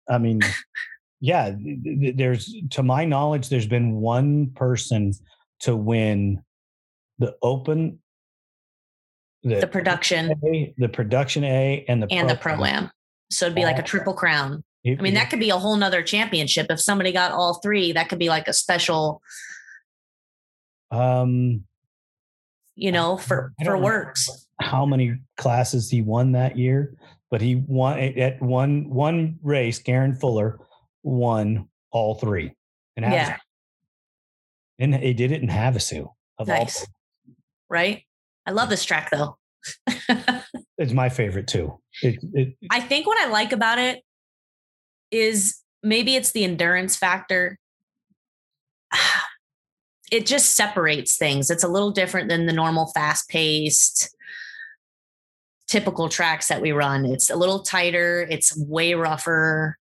I 0.09 0.17
mean, 0.17 0.41
yeah, 1.21 1.51
th- 1.51 1.83
th- 1.83 2.15
there's 2.17 2.53
to 2.71 2.83
my 2.83 3.05
knowledge, 3.05 3.49
there's 3.49 3.67
been 3.67 3.93
one 3.95 4.47
person 4.51 5.13
to 5.61 5.75
win 5.75 6.43
the 7.19 7.35
open, 7.41 7.99
the 9.43 9.67
production 9.67 10.31
A, 10.45 10.73
the 10.77 10.89
production 10.89 11.43
A, 11.43 11.85
and 11.87 12.01
the 12.03 12.07
and 12.11 12.29
the 12.29 12.35
pro 12.35 12.63
am. 12.63 12.91
So 13.29 13.45
it'd 13.45 13.55
be 13.55 13.63
like 13.63 13.79
a 13.79 13.83
triple 13.83 14.13
crown. 14.13 14.63
I 14.85 14.95
mean, 14.95 15.13
that 15.13 15.29
could 15.29 15.39
be 15.39 15.51
a 15.51 15.57
whole 15.57 15.75
nother 15.75 16.01
championship. 16.01 16.67
If 16.69 16.81
somebody 16.81 17.11
got 17.11 17.31
all 17.31 17.59
three, 17.61 17.91
that 17.91 18.09
could 18.09 18.17
be 18.17 18.29
like 18.29 18.47
a 18.47 18.53
special, 18.53 19.21
um, 20.91 21.63
you 22.75 22.91
know, 22.91 23.17
for 23.17 23.53
for 23.63 23.77
WORCS. 23.77 24.47
how 24.59 24.85
many 24.85 25.15
classes 25.37 25.89
he 25.89 26.01
won 26.01 26.31
that 26.33 26.57
year, 26.57 26.95
but 27.29 27.41
he 27.41 27.55
won 27.55 27.99
at- 27.99 28.41
one 28.41 28.89
one 28.89 29.39
race. 29.43 29.79
Garen 29.79 30.15
Fuller 30.15 30.59
won 31.03 31.67
all 31.91 32.15
three, 32.15 32.53
and 32.97 33.05
Yeah. 33.05 33.37
and 34.79 34.95
he 34.95 35.13
did 35.13 35.31
it 35.31 35.41
in 35.41 35.49
Havasu. 35.49 36.11
Of 36.37 36.49
all 36.49 36.57
Nice. 36.57 36.85
Right. 37.69 38.03
I 38.45 38.51
love 38.51 38.69
this 38.69 38.83
track 38.85 39.09
though. 39.11 39.37
It's 40.77 40.93
my 40.93 41.09
favorite 41.09 41.45
too. 41.45 41.79
It, 42.01 42.17
it, 42.33 42.55
I 42.71 42.79
think 42.79 43.05
what 43.05 43.19
I 43.19 43.29
like 43.29 43.51
about 43.51 43.77
it 43.77 44.01
is 45.11 45.59
maybe 45.83 46.15
it's 46.15 46.31
the 46.31 46.43
endurance 46.43 46.95
factor. 46.97 47.59
It 50.11 50.25
just 50.25 50.55
separates 50.55 51.17
things. 51.17 51.49
It's 51.49 51.63
a 51.63 51.69
little 51.69 51.91
different 51.91 52.29
than 52.29 52.45
the 52.45 52.53
normal 52.53 52.87
fast 52.87 53.29
paced, 53.29 54.15
typical 55.67 56.09
tracks 56.09 56.49
that 56.49 56.61
we 56.61 56.73
run. 56.73 57.05
It's 57.05 57.29
a 57.29 57.35
little 57.35 57.59
tighter. 57.59 58.27
It's 58.29 58.55
way 58.57 58.93
rougher. 58.93 59.77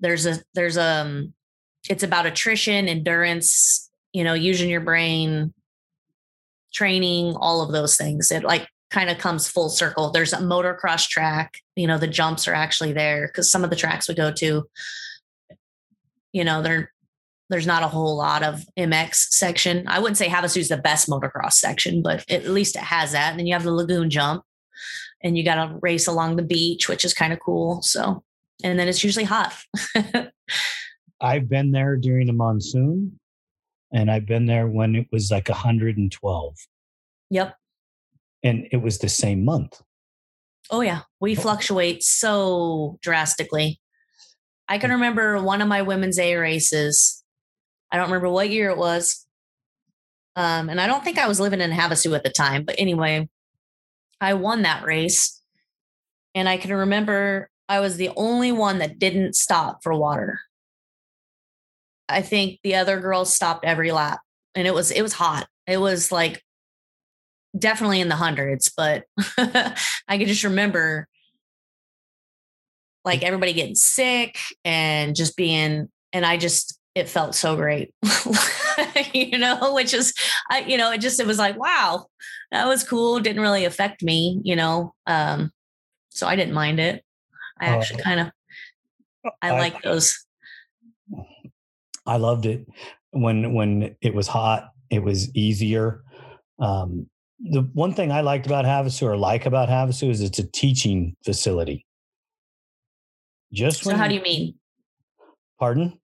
There's 0.00 0.26
a, 0.26 0.40
there's 0.54 0.76
a 0.76 1.26
it's 1.88 2.02
about 2.02 2.26
attrition, 2.26 2.88
endurance, 2.88 3.90
you 4.12 4.24
know, 4.24 4.34
using 4.34 4.70
your 4.70 4.80
brain, 4.80 5.52
training, 6.72 7.36
all 7.36 7.62
of 7.62 7.72
those 7.72 7.96
things. 7.96 8.30
It 8.30 8.44
like 8.44 8.68
kind 8.90 9.10
of 9.10 9.18
comes 9.18 9.48
full 9.48 9.68
circle. 9.68 10.10
There's 10.10 10.32
a 10.32 10.38
motocross 10.38 11.08
track, 11.08 11.54
you 11.74 11.86
know, 11.86 11.98
the 11.98 12.06
jumps 12.06 12.46
are 12.48 12.54
actually 12.54 12.92
there 12.92 13.28
because 13.28 13.50
some 13.50 13.64
of 13.64 13.70
the 13.70 13.76
tracks 13.76 14.08
we 14.08 14.14
go 14.14 14.32
to, 14.32 14.64
you 16.32 16.44
know, 16.44 16.62
they're 16.62 16.92
there's 17.48 17.66
not 17.66 17.82
a 17.82 17.88
whole 17.88 18.16
lot 18.16 18.42
of 18.42 18.64
MX 18.78 19.14
section. 19.30 19.86
I 19.86 19.98
wouldn't 19.98 20.16
say 20.16 20.28
Havasu's 20.28 20.68
the 20.68 20.76
best 20.76 21.08
motocross 21.08 21.52
section, 21.52 22.02
but 22.02 22.28
at 22.30 22.48
least 22.48 22.76
it 22.76 22.82
has 22.82 23.12
that. 23.12 23.30
And 23.30 23.38
then 23.38 23.46
you 23.46 23.54
have 23.54 23.62
the 23.62 23.72
lagoon 23.72 24.10
jump 24.10 24.42
and 25.22 25.36
you 25.36 25.44
got 25.44 25.56
to 25.56 25.78
race 25.80 26.06
along 26.06 26.36
the 26.36 26.42
beach, 26.42 26.88
which 26.88 27.04
is 27.04 27.14
kind 27.14 27.32
of 27.32 27.40
cool. 27.40 27.82
So, 27.82 28.22
and 28.62 28.78
then 28.78 28.88
it's 28.88 29.04
usually 29.04 29.24
hot. 29.24 29.54
I've 31.20 31.48
been 31.48 31.72
there 31.72 31.96
during 31.96 32.26
the 32.26 32.32
monsoon, 32.32 33.18
and 33.92 34.10
I've 34.10 34.26
been 34.26 34.46
there 34.46 34.68
when 34.68 34.94
it 34.94 35.06
was 35.10 35.30
like 35.30 35.48
112, 35.48 36.54
yep. 37.30 37.56
and 38.42 38.68
it 38.70 38.78
was 38.78 38.98
the 38.98 39.08
same 39.08 39.44
month. 39.44 39.80
Oh 40.70 40.82
yeah, 40.82 41.02
we 41.20 41.34
fluctuate 41.34 42.02
so 42.02 42.98
drastically. 43.00 43.80
I 44.68 44.78
can 44.78 44.90
remember 44.90 45.40
one 45.40 45.62
of 45.62 45.68
my 45.68 45.82
women's 45.82 46.18
A 46.18 46.36
races. 46.36 47.22
I 47.90 47.96
don't 47.96 48.06
remember 48.06 48.28
what 48.28 48.50
year 48.50 48.70
it 48.70 48.78
was. 48.78 49.26
Um, 50.34 50.68
and 50.68 50.80
I 50.80 50.86
don't 50.86 51.02
think 51.02 51.18
I 51.18 51.28
was 51.28 51.40
living 51.40 51.60
in 51.60 51.70
Havasu 51.70 52.14
at 52.14 52.22
the 52.22 52.30
time, 52.30 52.64
but 52.64 52.74
anyway, 52.78 53.28
I 54.20 54.34
won 54.34 54.62
that 54.62 54.84
race. 54.84 55.40
And 56.34 56.48
I 56.48 56.58
can 56.58 56.72
remember 56.72 57.48
I 57.68 57.80
was 57.80 57.96
the 57.96 58.10
only 58.16 58.52
one 58.52 58.78
that 58.78 58.98
didn't 58.98 59.34
stop 59.34 59.82
for 59.82 59.94
water. 59.94 60.40
I 62.08 62.22
think 62.22 62.60
the 62.62 62.76
other 62.76 63.00
girls 63.00 63.34
stopped 63.34 63.64
every 63.64 63.90
lap 63.90 64.20
and 64.54 64.66
it 64.66 64.74
was 64.74 64.90
it 64.90 65.02
was 65.02 65.14
hot. 65.14 65.48
It 65.66 65.78
was 65.78 66.12
like 66.12 66.42
definitely 67.58 68.00
in 68.00 68.08
the 68.08 68.16
hundreds, 68.16 68.70
but 68.76 69.04
I 69.38 70.18
could 70.18 70.28
just 70.28 70.44
remember 70.44 71.08
like 73.04 73.22
everybody 73.22 73.52
getting 73.52 73.76
sick 73.76 74.38
and 74.64 75.14
just 75.14 75.36
being, 75.36 75.88
and 76.12 76.26
I 76.26 76.36
just, 76.36 76.78
it 76.96 77.08
felt 77.10 77.34
so 77.34 77.54
great, 77.56 77.92
you 79.14 79.36
know, 79.36 79.74
which 79.74 79.92
is, 79.92 80.14
I, 80.50 80.60
you 80.60 80.78
know, 80.78 80.90
it 80.92 81.02
just, 81.02 81.20
it 81.20 81.26
was 81.26 81.38
like, 81.38 81.58
wow, 81.58 82.06
that 82.50 82.66
was 82.66 82.82
cool. 82.82 83.20
Didn't 83.20 83.42
really 83.42 83.66
affect 83.66 84.02
me, 84.02 84.40
you 84.42 84.56
know. 84.56 84.94
Um, 85.06 85.52
so 86.08 86.26
I 86.26 86.36
didn't 86.36 86.54
mind 86.54 86.80
it. 86.80 87.04
I 87.60 87.66
Oh. 87.68 87.78
actually 87.78 88.02
kind 88.02 88.20
of, 88.20 88.26
I 89.42 89.50
I- 89.50 89.58
like 89.58 89.82
those. 89.82 90.24
I 92.06 92.16
loved 92.16 92.46
it 92.46 92.66
when 93.10 93.52
when 93.52 93.96
it 94.00 94.14
was 94.14 94.26
hot. 94.28 94.70
It 94.90 95.02
was 95.02 95.34
easier. 95.36 96.02
Um, 96.58 97.10
the 97.40 97.62
one 97.74 97.92
thing 97.92 98.10
I 98.12 98.20
liked 98.22 98.46
about 98.46 98.64
Havasu 98.64 99.02
or 99.02 99.16
like 99.16 99.44
about 99.44 99.68
Havasu 99.68 100.08
is 100.10 100.22
it's 100.22 100.38
a 100.38 100.46
teaching 100.50 101.14
facility. 101.24 101.84
Just 103.52 103.82
So 103.82 103.94
how 103.96 104.08
do 104.08 104.14
you 104.14 104.22
mean? 104.22 104.54
pardon? 105.58 105.98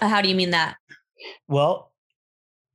How 0.00 0.20
do 0.20 0.28
you 0.28 0.34
mean 0.34 0.50
that? 0.50 0.76
Well, 1.48 1.92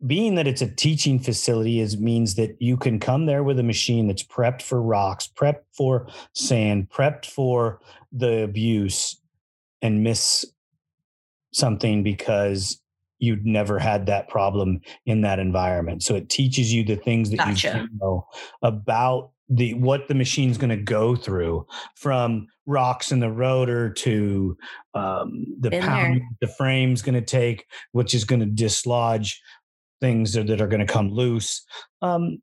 being 0.06 0.36
that 0.36 0.48
it's 0.48 0.62
a 0.62 0.70
teaching 0.70 1.20
facility 1.20 1.80
is 1.80 1.98
means 1.98 2.36
that 2.36 2.56
you 2.60 2.78
can 2.78 3.00
come 3.00 3.26
there 3.26 3.44
with 3.44 3.60
a 3.60 3.64
machine 3.64 4.08
that's 4.08 4.24
prepped 4.24 4.62
for 4.62 4.82
rocks, 4.82 5.28
prepped 5.28 5.66
for 5.74 6.08
sand, 6.34 6.90
prepped 6.90 7.26
for 7.26 7.82
the 8.12 8.44
abuse 8.44 9.20
and 9.82 10.04
miss 10.04 10.46
something 11.52 12.04
because 12.04 12.82
you'd 13.18 13.46
never 13.46 13.78
had 13.78 14.06
that 14.06 14.30
problem 14.30 14.80
in 15.06 15.22
that 15.22 15.40
environment. 15.40 16.04
So 16.04 16.16
it 16.16 16.30
teaches 16.30 16.74
you 16.74 16.86
the 16.86 16.96
things 16.96 17.32
that 17.32 17.46
you 17.46 17.52
Gotcha. 17.54 17.74
didn't 17.74 18.00
know 18.00 18.26
about 18.62 19.32
the 19.50 19.74
what 19.74 20.08
the 20.08 20.14
machine's 20.14 20.58
going 20.58 20.70
to 20.70 20.78
go 20.78 21.16
through 21.16 21.66
from 21.96 22.48
rocks 22.66 23.12
in 23.12 23.20
the 23.20 23.32
rotor 23.32 23.92
to 23.92 24.56
um, 24.94 25.46
the 25.60 25.72
pound 25.72 26.22
the 26.42 26.48
frame's 26.48 27.02
going 27.02 27.16
to 27.16 27.22
take, 27.22 27.66
which 27.92 28.14
is 28.14 28.24
going 28.24 28.40
to 28.40 28.46
dislodge 28.46 29.42
things 30.02 30.34
that, 30.34 30.48
that 30.48 30.62
are 30.62 30.68
going 30.68 30.86
to 30.86 30.92
come 30.92 31.10
loose. 31.10 31.66
Um, 32.02 32.42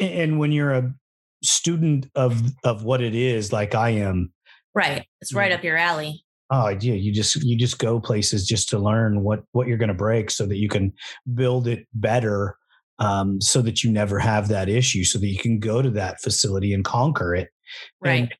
and 0.00 0.38
when 0.38 0.52
you're 0.52 0.72
a 0.72 0.94
student 1.42 2.08
of 2.14 2.40
of 2.62 2.84
what 2.84 3.02
it 3.02 3.14
is, 3.14 3.52
like 3.52 3.74
I 3.74 3.90
am, 3.90 4.32
Right. 4.74 5.06
It's 5.20 5.32
right 5.32 5.52
up 5.52 5.62
your 5.62 5.76
alley. 5.76 6.24
oh 6.50 6.68
yeah, 6.68 6.94
you 6.94 7.12
just 7.12 7.36
you 7.36 7.56
just 7.56 7.78
go 7.78 8.00
places 8.00 8.46
just 8.46 8.68
to 8.70 8.78
learn 8.78 9.22
what 9.22 9.44
what 9.52 9.68
you're 9.68 9.78
going 9.78 9.88
to 9.88 9.94
break, 9.94 10.30
so 10.30 10.46
that 10.46 10.56
you 10.56 10.68
can 10.68 10.92
build 11.32 11.68
it 11.68 11.86
better. 11.94 12.56
Um, 13.00 13.40
so 13.40 13.60
that 13.62 13.82
you 13.82 13.90
never 13.90 14.20
have 14.20 14.48
that 14.48 14.68
issue, 14.68 15.02
so 15.02 15.18
that 15.18 15.26
you 15.26 15.38
can 15.38 15.58
go 15.58 15.82
to 15.82 15.90
that 15.90 16.20
facility 16.20 16.72
and 16.72 16.84
conquer 16.84 17.34
it. 17.34 17.48
Right. 18.00 18.20
And, 18.20 18.34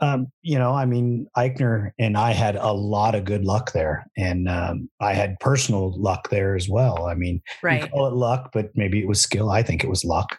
um, 0.00 0.26
you 0.42 0.58
know, 0.58 0.72
I 0.72 0.86
mean, 0.86 1.26
Eichner 1.36 1.90
and 1.98 2.16
I 2.16 2.32
had 2.32 2.56
a 2.56 2.72
lot 2.72 3.14
of 3.14 3.24
good 3.24 3.44
luck 3.44 3.72
there, 3.72 4.06
and 4.16 4.48
um, 4.48 4.88
I 5.00 5.12
had 5.12 5.38
personal 5.40 5.98
luck 6.00 6.30
there 6.30 6.56
as 6.56 6.68
well. 6.68 7.06
I 7.06 7.14
mean, 7.14 7.42
right. 7.62 7.82
you 7.82 7.88
call 7.88 8.06
it 8.06 8.14
luck, 8.14 8.50
but 8.52 8.70
maybe 8.74 9.00
it 9.00 9.06
was 9.08 9.20
skill. 9.20 9.50
I 9.50 9.62
think 9.62 9.84
it 9.84 9.90
was 9.90 10.04
luck. 10.04 10.38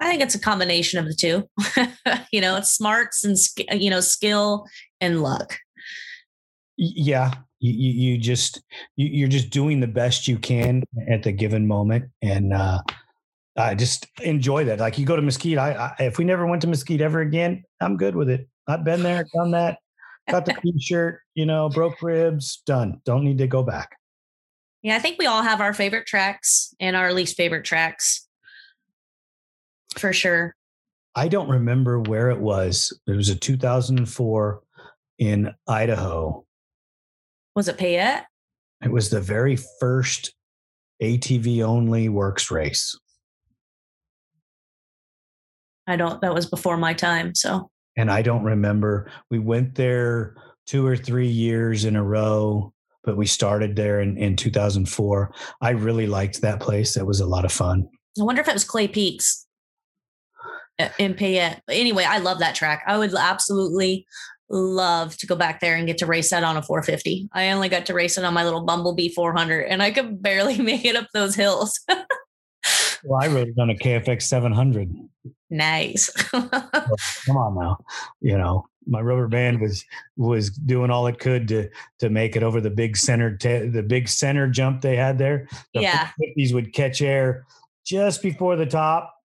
I 0.00 0.08
think 0.08 0.22
it's 0.22 0.34
a 0.34 0.40
combination 0.40 0.98
of 0.98 1.06
the 1.06 1.14
two. 1.14 1.48
you 2.32 2.40
know, 2.40 2.56
it's 2.56 2.70
smarts 2.70 3.24
and 3.24 3.36
you 3.80 3.90
know 3.90 4.00
skill 4.00 4.66
and 5.00 5.22
luck. 5.22 5.58
Yeah, 6.76 7.32
you, 7.60 8.12
you 8.12 8.18
just 8.18 8.62
you, 8.96 9.24
are 9.24 9.28
just 9.28 9.50
doing 9.50 9.80
the 9.80 9.86
best 9.86 10.28
you 10.28 10.38
can 10.38 10.84
at 11.10 11.22
the 11.22 11.32
given 11.32 11.66
moment, 11.66 12.06
and 12.22 12.52
uh, 12.52 12.80
I 13.56 13.74
just 13.74 14.06
enjoy 14.22 14.64
that. 14.64 14.78
Like 14.78 14.98
you 14.98 15.06
go 15.06 15.16
to 15.16 15.22
Mesquite, 15.22 15.58
I, 15.58 15.94
I 15.98 16.04
if 16.04 16.18
we 16.18 16.24
never 16.24 16.46
went 16.46 16.62
to 16.62 16.68
Mesquite 16.68 17.00
ever 17.00 17.20
again, 17.20 17.64
I'm 17.80 17.96
good 17.96 18.14
with 18.14 18.30
it. 18.30 18.48
I've 18.66 18.84
been 18.84 19.02
there, 19.02 19.26
done 19.34 19.50
that, 19.52 19.78
got 20.30 20.44
the 20.44 20.54
t-shirt, 20.62 21.20
you 21.34 21.46
know, 21.46 21.68
broke 21.68 22.00
ribs, 22.02 22.62
done. 22.66 23.00
Don't 23.04 23.24
need 23.24 23.38
to 23.38 23.46
go 23.46 23.62
back. 23.62 23.96
Yeah, 24.82 24.96
I 24.96 25.00
think 25.00 25.18
we 25.18 25.26
all 25.26 25.42
have 25.42 25.60
our 25.60 25.74
favorite 25.74 26.06
tracks 26.06 26.74
and 26.78 26.94
our 26.94 27.12
least 27.12 27.36
favorite 27.36 27.64
tracks 27.64 28.28
for 29.96 30.12
sure. 30.12 30.54
I 31.14 31.26
don't 31.28 31.48
remember 31.48 31.98
where 31.98 32.30
it 32.30 32.38
was. 32.38 32.96
It 33.08 33.16
was 33.16 33.28
a 33.28 33.34
2004 33.34 34.62
in 35.18 35.52
Idaho. 35.66 36.44
Was 37.58 37.66
it 37.66 37.76
Payette? 37.76 38.24
It 38.84 38.92
was 38.92 39.10
the 39.10 39.20
very 39.20 39.58
first 39.80 40.32
ATV 41.02 41.64
only 41.64 42.08
WORCS 42.08 42.52
race. 42.52 42.96
I 45.88 45.96
don't, 45.96 46.20
that 46.20 46.32
was 46.32 46.46
before 46.46 46.76
my 46.76 46.94
time. 46.94 47.34
So, 47.34 47.68
and 47.96 48.12
I 48.12 48.22
don't 48.22 48.44
remember. 48.44 49.10
We 49.28 49.40
went 49.40 49.74
there 49.74 50.36
two 50.68 50.86
or 50.86 50.96
three 50.96 51.26
years 51.26 51.84
in 51.84 51.96
a 51.96 52.04
row, 52.04 52.72
but 53.02 53.16
we 53.16 53.26
started 53.26 53.74
there 53.74 54.02
in, 54.02 54.16
in 54.18 54.36
2004. 54.36 55.34
I 55.60 55.70
really 55.70 56.06
liked 56.06 56.40
that 56.42 56.60
place. 56.60 56.94
That 56.94 57.06
was 57.06 57.18
a 57.18 57.26
lot 57.26 57.44
of 57.44 57.50
fun. 57.50 57.88
I 58.20 58.22
wonder 58.22 58.40
if 58.40 58.46
it 58.46 58.54
was 58.54 58.62
Clay 58.62 58.86
Peaks 58.86 59.48
uh, 60.78 60.90
in 61.00 61.14
Payette. 61.14 61.60
Anyway, 61.68 62.04
I 62.04 62.18
love 62.18 62.38
that 62.38 62.54
track. 62.54 62.84
I 62.86 62.98
would 62.98 63.12
absolutely 63.16 64.06
love 64.50 65.16
to 65.18 65.26
go 65.26 65.36
back 65.36 65.60
there 65.60 65.76
and 65.76 65.86
get 65.86 65.98
to 65.98 66.06
race 66.06 66.30
that 66.30 66.44
on 66.44 66.56
a 66.56 66.62
450. 66.62 67.28
I 67.32 67.50
only 67.50 67.68
got 67.68 67.86
to 67.86 67.94
race 67.94 68.18
it 68.18 68.24
on 68.24 68.34
my 68.34 68.44
little 68.44 68.62
Bumblebee 68.62 69.10
400 69.10 69.62
and 69.62 69.82
I 69.82 69.90
could 69.90 70.22
barely 70.22 70.58
make 70.62 70.84
it 70.84 70.96
up 70.96 71.06
those 71.12 71.34
hills. 71.34 71.80
well, 73.04 73.20
I 73.22 73.28
rode 73.28 73.48
it 73.48 73.58
on 73.58 73.70
a 73.70 73.74
KFX 73.74 74.22
700. 74.22 74.94
Nice. 75.50 76.10
come 76.30 77.36
on 77.36 77.54
now. 77.58 77.78
You 78.20 78.38
know, 78.38 78.66
my 78.86 79.00
rubber 79.00 79.28
band 79.28 79.60
was 79.60 79.84
was 80.16 80.50
doing 80.50 80.90
all 80.90 81.06
it 81.06 81.18
could 81.18 81.48
to 81.48 81.68
to 82.00 82.10
make 82.10 82.36
it 82.36 82.42
over 82.42 82.60
the 82.60 82.70
big 82.70 82.96
center 82.96 83.36
the 83.38 83.84
big 83.86 84.08
center 84.08 84.48
jump 84.48 84.82
they 84.82 84.96
had 84.96 85.18
there. 85.18 85.48
The 85.74 85.82
yeah. 85.82 86.10
50s 86.20 86.52
would 86.52 86.74
catch 86.74 87.00
air 87.00 87.46
just 87.86 88.22
before 88.22 88.56
the 88.56 88.66
top 88.66 89.17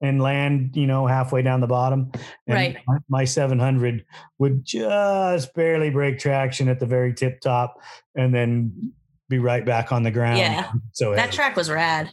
and 0.00 0.22
land, 0.22 0.76
you 0.76 0.86
know, 0.86 1.06
halfway 1.06 1.42
down 1.42 1.60
the 1.60 1.66
bottom. 1.66 2.10
And 2.46 2.54
right. 2.54 2.76
My, 2.86 2.98
my 3.08 3.24
700 3.24 4.04
would 4.38 4.64
just 4.64 5.54
barely 5.54 5.90
break 5.90 6.18
traction 6.18 6.68
at 6.68 6.80
the 6.80 6.86
very 6.86 7.12
tip 7.14 7.40
top 7.40 7.80
and 8.14 8.34
then 8.34 8.92
be 9.28 9.38
right 9.38 9.64
back 9.64 9.92
on 9.92 10.02
the 10.02 10.10
ground. 10.10 10.38
Yeah. 10.38 10.70
So 10.92 11.14
that 11.14 11.32
track 11.32 11.56
was 11.56 11.70
rad. 11.70 12.12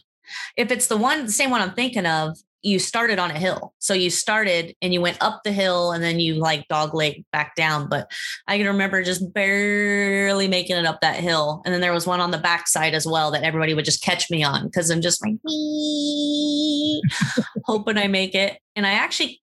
If 0.56 0.70
it's 0.72 0.88
the 0.88 0.96
one, 0.96 1.26
the 1.26 1.32
same 1.32 1.50
one 1.50 1.62
I'm 1.62 1.74
thinking 1.74 2.06
of, 2.06 2.36
you 2.66 2.80
started 2.80 3.20
on 3.20 3.30
a 3.30 3.38
hill. 3.38 3.74
So 3.78 3.94
you 3.94 4.10
started 4.10 4.74
and 4.82 4.92
you 4.92 5.00
went 5.00 5.22
up 5.22 5.42
the 5.44 5.52
hill 5.52 5.92
and 5.92 6.02
then 6.02 6.18
you 6.18 6.34
like 6.34 6.66
dog 6.66 6.96
leg 6.96 7.24
back 7.30 7.54
down. 7.54 7.88
But 7.88 8.10
I 8.48 8.58
can 8.58 8.66
remember 8.66 9.04
just 9.04 9.32
barely 9.32 10.48
making 10.48 10.76
it 10.76 10.84
up 10.84 11.00
that 11.00 11.20
hill. 11.20 11.62
And 11.64 11.72
then 11.72 11.80
there 11.80 11.92
was 11.92 12.08
one 12.08 12.20
on 12.20 12.32
the 12.32 12.38
backside 12.38 12.92
as 12.92 13.06
well 13.06 13.30
that 13.30 13.44
everybody 13.44 13.72
would 13.72 13.84
just 13.84 14.02
catch 14.02 14.32
me 14.32 14.42
on 14.42 14.64
because 14.64 14.90
I'm 14.90 15.00
just 15.00 15.24
like 15.24 15.34
hoping 17.66 17.98
I 17.98 18.08
make 18.08 18.34
it. 18.34 18.58
And 18.74 18.84
I 18.84 18.94
actually 18.94 19.40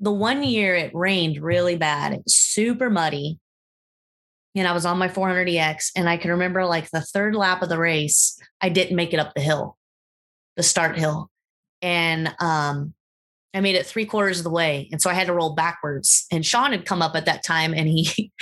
the 0.00 0.12
one 0.12 0.42
year 0.42 0.74
it 0.74 0.90
rained 0.94 1.40
really 1.40 1.76
bad. 1.76 2.12
It 2.12 2.22
was 2.24 2.34
super 2.34 2.90
muddy. 2.90 3.38
And 4.56 4.66
I 4.66 4.72
was 4.72 4.84
on 4.84 4.98
my 4.98 5.06
400EX 5.06 5.92
and 5.94 6.08
I 6.08 6.16
can 6.16 6.32
remember 6.32 6.64
like 6.64 6.90
the 6.90 7.02
third 7.02 7.36
lap 7.36 7.62
of 7.62 7.68
the 7.68 7.78
race, 7.78 8.36
I 8.60 8.68
didn't 8.68 8.96
make 8.96 9.14
it 9.14 9.20
up 9.20 9.34
the 9.34 9.40
hill, 9.40 9.78
the 10.56 10.64
start 10.64 10.98
hill 10.98 11.30
and 11.82 12.34
um, 12.40 12.94
I 13.54 13.60
made 13.60 13.76
it 13.76 13.86
three 13.86 14.06
quarters 14.06 14.38
of 14.38 14.44
the 14.44 14.50
way, 14.50 14.88
and 14.92 15.00
so 15.00 15.10
I 15.10 15.14
had 15.14 15.26
to 15.26 15.34
roll 15.34 15.54
backwards. 15.54 16.26
And 16.30 16.44
Sean 16.44 16.72
had 16.72 16.84
come 16.84 17.02
up 17.02 17.14
at 17.14 17.26
that 17.26 17.44
time, 17.44 17.74
and 17.74 17.88
he 17.88 18.32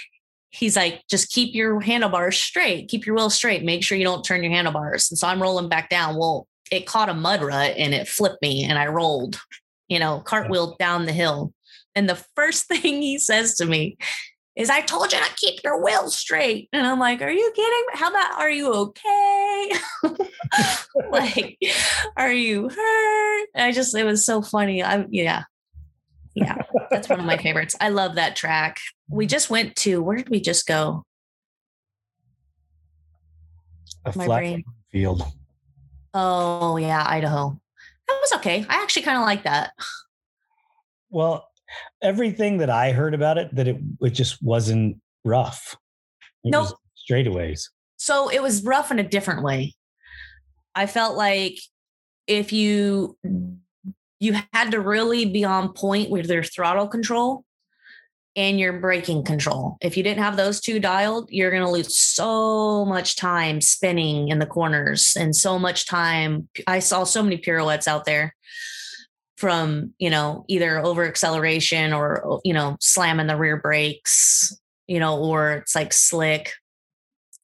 he's 0.50 0.76
like, 0.76 1.02
just 1.08 1.30
keep 1.30 1.54
your 1.54 1.80
handlebars 1.80 2.36
straight, 2.36 2.88
keep 2.88 3.06
your 3.06 3.16
wheel 3.16 3.30
straight, 3.30 3.64
make 3.64 3.82
sure 3.82 3.98
you 3.98 4.04
don't 4.04 4.24
turn 4.24 4.42
your 4.42 4.52
handlebars. 4.52 5.10
And 5.10 5.18
so 5.18 5.26
I'm 5.26 5.42
rolling 5.42 5.68
back 5.68 5.88
down. 5.88 6.16
Well, 6.16 6.46
it 6.70 6.86
caught 6.86 7.08
a 7.08 7.14
mud 7.14 7.42
rut 7.42 7.74
and 7.76 7.94
it 7.94 8.08
flipped 8.08 8.42
me, 8.42 8.64
and 8.64 8.78
I 8.78 8.86
rolled, 8.86 9.40
you 9.88 9.98
know, 9.98 10.22
cartwheeled 10.24 10.78
down 10.78 11.06
the 11.06 11.12
hill. 11.12 11.52
And 11.94 12.08
the 12.08 12.22
first 12.36 12.66
thing 12.68 13.02
he 13.02 13.18
says 13.18 13.56
to 13.56 13.66
me 13.66 13.96
is 14.54 14.68
I 14.68 14.82
told 14.82 15.12
you 15.12 15.18
to 15.18 15.34
keep 15.36 15.60
your 15.64 15.82
will 15.82 16.10
straight. 16.10 16.68
And 16.72 16.86
I'm 16.86 16.98
like, 16.98 17.22
are 17.22 17.30
you 17.30 17.52
kidding? 17.54 17.84
How 17.94 18.10
about, 18.10 18.38
are 18.38 18.50
you 18.50 18.72
okay? 18.72 19.72
like, 21.10 21.58
are 22.16 22.32
you 22.32 22.68
hurt? 22.68 23.48
I 23.54 23.72
just, 23.72 23.96
it 23.96 24.04
was 24.04 24.24
so 24.24 24.42
funny. 24.42 24.82
I, 24.82 25.06
yeah. 25.10 25.44
Yeah. 26.34 26.58
That's 26.90 27.08
one 27.08 27.20
of 27.20 27.26
my 27.26 27.38
favorites. 27.38 27.74
I 27.80 27.88
love 27.88 28.16
that 28.16 28.36
track. 28.36 28.78
We 29.08 29.26
just 29.26 29.48
went 29.48 29.76
to, 29.76 30.02
where 30.02 30.16
did 30.16 30.28
we 30.28 30.40
just 30.40 30.66
go? 30.66 31.04
A 34.04 34.16
my 34.16 34.24
flat 34.24 34.38
brain. 34.38 34.64
field. 34.90 35.22
Oh, 36.12 36.76
yeah. 36.76 37.04
Idaho. 37.06 37.58
That 38.08 38.18
was 38.20 38.32
okay. 38.34 38.66
I 38.68 38.82
actually 38.82 39.02
kind 39.02 39.16
of 39.16 39.24
like 39.24 39.44
that. 39.44 39.72
Well, 41.08 41.46
everything 42.02 42.58
that 42.58 42.70
I 42.70 42.92
heard 42.92 43.14
about 43.14 43.38
it, 43.38 43.54
that 43.54 43.68
it 43.68 43.76
it 44.00 44.10
just 44.10 44.42
wasn't 44.42 44.98
rough. 45.24 45.76
It 46.44 46.50
no 46.50 46.64
nope. 46.64 46.78
straightaways. 47.10 47.68
So 47.96 48.30
it 48.30 48.42
was 48.42 48.64
rough 48.64 48.90
in 48.90 48.98
a 48.98 49.08
different 49.08 49.42
way. 49.42 49.74
I 50.74 50.86
felt 50.86 51.16
like 51.16 51.58
if 52.26 52.52
you 52.52 53.16
you 54.20 54.40
had 54.52 54.70
to 54.70 54.80
really 54.80 55.24
be 55.24 55.44
on 55.44 55.72
point 55.72 56.10
with 56.10 56.30
your 56.30 56.44
throttle 56.44 56.86
control 56.86 57.44
and 58.36 58.58
your 58.58 58.74
braking 58.74 59.24
control. 59.24 59.76
If 59.80 59.96
you 59.96 60.02
didn't 60.02 60.22
have 60.22 60.36
those 60.36 60.60
two 60.60 60.80
dialed, 60.80 61.28
you're 61.30 61.50
going 61.50 61.64
to 61.64 61.70
lose 61.70 61.98
so 61.98 62.84
much 62.84 63.16
time 63.16 63.60
spinning 63.60 64.28
in 64.28 64.38
the 64.38 64.46
corners 64.46 65.16
and 65.18 65.34
so 65.36 65.58
much 65.58 65.86
time. 65.86 66.48
I 66.66 66.78
saw 66.78 67.04
so 67.04 67.22
many 67.22 67.36
pirouettes 67.36 67.88
out 67.88 68.04
there 68.04 68.34
from 69.42 69.92
you 69.98 70.08
know 70.08 70.44
either 70.46 70.78
over 70.78 71.04
acceleration 71.04 71.92
or 71.92 72.24
oh, 72.24 72.40
you 72.44 72.54
know 72.54 72.76
slamming 72.78 73.26
the 73.26 73.36
rear 73.36 73.56
brakes 73.56 74.56
you 74.86 75.00
know 75.00 75.18
or 75.18 75.54
it's 75.54 75.74
like 75.74 75.92
slick. 75.92 76.52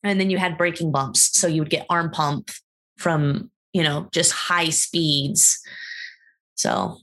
And 0.05 0.21
then 0.21 0.31
you 0.31 0.39
had 0.39 0.57
braking 0.57 0.93
bumps 0.93 1.37
so 1.37 1.49
you 1.49 1.61
would 1.61 1.71
get 1.71 1.87
arm 1.91 2.13
pump 2.13 2.53
from 2.99 3.51
you 3.73 3.83
know 3.83 4.09
just 4.13 4.31
high 4.31 4.69
speeds. 4.69 5.59
So 6.55 6.99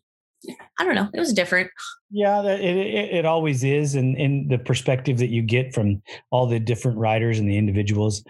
i 0.79 0.85
don't 0.85 0.95
know 0.95 1.09
it 1.13 1.19
was 1.19 1.33
different. 1.33 1.69
Yeah 2.09 2.41
it, 2.43 2.61
it, 2.61 3.15
it 3.15 3.25
always 3.25 3.65
is 3.65 3.95
and 3.95 4.15
in 4.15 4.47
the 4.47 4.59
perspective 4.59 5.17
that 5.17 5.29
you 5.29 5.41
get 5.41 5.73
from 5.73 6.01
all 6.31 6.47
the 6.47 6.59
different 6.59 6.97
riders 6.99 7.37
and 7.37 7.49
the 7.49 7.57
individuals 7.57 8.23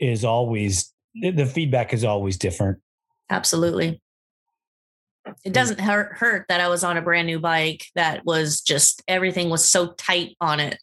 is 0.00 0.24
always 0.24 0.90
the 1.14 1.44
feedback 1.44 1.92
is 1.92 2.02
always 2.02 2.38
different. 2.38 2.78
Absolutely 3.28 4.00
it 5.44 5.48
hmm. 5.48 5.52
doesn't 5.52 5.80
hurt, 5.80 6.12
hurt 6.12 6.46
that 6.48 6.60
I 6.60 6.68
was 6.68 6.84
on 6.84 6.96
a 6.96 7.02
brand 7.02 7.26
new 7.26 7.38
bike 7.38 7.86
that 7.94 8.24
was 8.24 8.60
just 8.60 9.02
everything 9.08 9.50
was 9.50 9.64
so 9.64 9.92
tight 9.92 10.36
on 10.40 10.60
it 10.60 10.78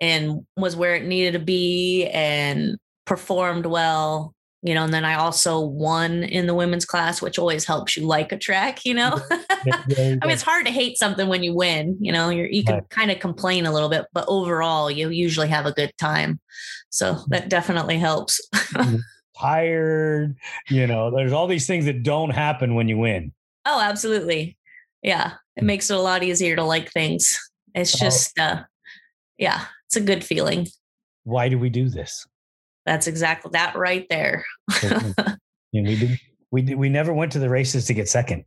and 0.00 0.46
was 0.56 0.76
where 0.76 0.94
it 0.94 1.04
needed 1.04 1.32
to 1.32 1.44
be 1.44 2.06
and 2.06 2.76
performed 3.06 3.66
well 3.66 4.34
you 4.62 4.74
know 4.74 4.84
and 4.84 4.92
then 4.92 5.04
i 5.04 5.14
also 5.14 5.60
won 5.60 6.24
in 6.24 6.46
the 6.46 6.54
women's 6.54 6.84
class 6.84 7.22
which 7.22 7.38
always 7.38 7.64
helps 7.64 7.96
you 7.96 8.06
like 8.06 8.32
a 8.32 8.38
track 8.38 8.84
you 8.84 8.94
know? 8.94 9.20
I 9.30 9.84
mean 9.96 10.30
it's 10.30 10.42
hard 10.42 10.66
to 10.66 10.72
hate 10.72 10.98
something 10.98 11.28
when 11.28 11.42
you 11.42 11.54
win 11.54 11.96
you 12.00 12.12
know? 12.12 12.30
You're, 12.30 12.46
you 12.46 12.64
can 12.64 12.74
right. 12.76 12.90
kind 12.90 13.10
of 13.10 13.20
complain 13.20 13.66
a 13.66 13.72
little 13.72 13.88
bit 13.88 14.06
but 14.12 14.24
overall 14.28 14.90
you 14.90 15.10
usually 15.10 15.48
have 15.48 15.66
a 15.66 15.72
good 15.72 15.92
time. 15.98 16.40
So 16.90 17.14
mm-hmm. 17.14 17.30
that 17.30 17.48
definitely 17.48 17.98
helps. 17.98 18.40
Mm-hmm. 18.76 18.96
Tired 19.38 20.34
you 20.70 20.86
know 20.86 21.10
there's 21.14 21.32
all 21.32 21.46
these 21.46 21.66
things 21.66 21.84
that 21.84 22.02
don't 22.02 22.30
happen 22.30 22.74
when 22.74 22.88
you 22.88 22.96
win 22.96 23.32
Oh, 23.66 23.80
absolutely. 23.80 24.56
Yeah. 25.02 25.32
It 25.56 25.62
mm. 25.62 25.66
makes 25.66 25.90
it 25.90 25.96
a 25.96 26.00
lot 26.00 26.22
easier 26.22 26.56
to 26.56 26.62
like 26.62 26.90
things. 26.92 27.38
It's 27.74 27.98
just, 27.98 28.38
uh, 28.38 28.62
yeah, 29.36 29.64
it's 29.86 29.96
a 29.96 30.00
good 30.00 30.24
feeling. 30.24 30.68
Why 31.24 31.48
do 31.48 31.58
we 31.58 31.68
do 31.68 31.88
this? 31.88 32.26
That's 32.86 33.08
exactly 33.08 33.50
that 33.52 33.76
right 33.76 34.06
there. 34.08 34.46
and 34.82 35.14
we 35.72 35.96
did, 35.96 36.20
we 36.50 36.62
did, 36.62 36.78
we 36.78 36.88
never 36.88 37.12
went 37.12 37.32
to 37.32 37.38
the 37.40 37.50
races 37.50 37.86
to 37.86 37.94
get 37.94 38.08
second. 38.08 38.44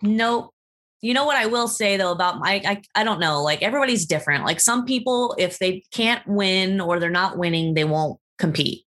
Nope. 0.00 0.54
You 1.02 1.14
know 1.14 1.24
what 1.24 1.36
I 1.36 1.46
will 1.46 1.66
say 1.66 1.96
though 1.96 2.12
about 2.12 2.38
my 2.38 2.62
I 2.64 2.82
I 2.94 3.04
don't 3.04 3.20
know 3.20 3.42
like 3.42 3.62
everybody's 3.62 4.04
different. 4.04 4.44
Like 4.44 4.60
some 4.60 4.84
people 4.84 5.34
if 5.38 5.58
they 5.58 5.82
can't 5.92 6.26
win 6.26 6.80
or 6.80 7.00
they're 7.00 7.10
not 7.10 7.38
winning 7.38 7.72
they 7.72 7.84
won't 7.84 8.20
compete. 8.38 8.84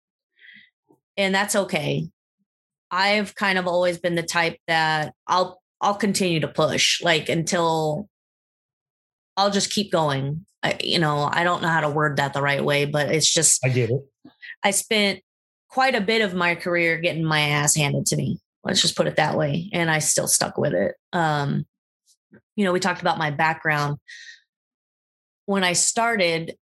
And 1.16 1.32
that's 1.34 1.54
okay. 1.54 2.08
I've 2.90 3.34
kind 3.36 3.58
of 3.58 3.68
always 3.68 3.98
been 3.98 4.16
the 4.16 4.24
type 4.24 4.58
that 4.66 5.14
I'll 5.28 5.59
I'll 5.80 5.94
continue 5.94 6.40
to 6.40 6.48
push 6.48 7.02
like 7.02 7.28
until 7.28 8.08
I'll 9.36 9.50
just 9.50 9.70
keep 9.70 9.90
going. 9.90 10.44
I, 10.62 10.76
you 10.82 10.98
know, 10.98 11.28
I 11.32 11.44
don't 11.44 11.62
know 11.62 11.68
how 11.68 11.80
to 11.80 11.88
word 11.88 12.18
that 12.18 12.34
the 12.34 12.42
right 12.42 12.62
way, 12.62 12.84
but 12.84 13.10
it's 13.10 13.32
just 13.32 13.64
I 13.64 13.70
get 13.70 13.90
it. 13.90 14.02
I 14.62 14.72
spent 14.72 15.20
quite 15.68 15.94
a 15.94 16.00
bit 16.00 16.20
of 16.20 16.34
my 16.34 16.54
career 16.54 16.98
getting 16.98 17.24
my 17.24 17.40
ass 17.40 17.74
handed 17.76 18.06
to 18.06 18.16
me. 18.16 18.38
Let's 18.64 18.82
just 18.82 18.96
put 18.96 19.06
it 19.06 19.16
that 19.16 19.38
way. 19.38 19.70
And 19.72 19.90
I 19.90 20.00
still 20.00 20.28
stuck 20.28 20.58
with 20.58 20.74
it. 20.74 20.94
Um, 21.12 21.64
you 22.56 22.64
know, 22.64 22.72
we 22.72 22.80
talked 22.80 23.00
about 23.00 23.18
my 23.18 23.30
background. 23.30 23.96
When 25.46 25.64
I 25.64 25.72
started, 25.72 26.56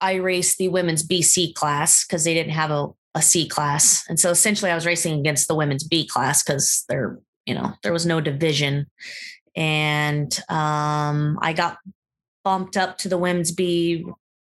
I 0.00 0.14
raced 0.14 0.58
the 0.58 0.68
women's 0.68 1.06
BC 1.06 1.54
class 1.54 2.06
because 2.06 2.24
they 2.24 2.34
didn't 2.34 2.52
have 2.52 2.70
a, 2.70 2.88
a 3.14 3.20
C 3.20 3.46
class. 3.46 4.04
And 4.08 4.18
so 4.18 4.30
essentially 4.30 4.70
I 4.70 4.74
was 4.74 4.86
racing 4.86 5.18
against 5.18 5.48
the 5.48 5.54
women's 5.54 5.84
B 5.84 6.06
class 6.06 6.42
because 6.42 6.84
there, 6.88 7.18
you 7.48 7.54
know, 7.54 7.72
there 7.82 7.94
was 7.94 8.04
no 8.04 8.20
division. 8.20 8.86
And 9.56 10.38
um, 10.50 11.38
I 11.40 11.54
got 11.54 11.78
bumped 12.44 12.76
up 12.76 12.98
to 12.98 13.08
the 13.08 13.16
women's 13.16 13.52
B 13.52 14.04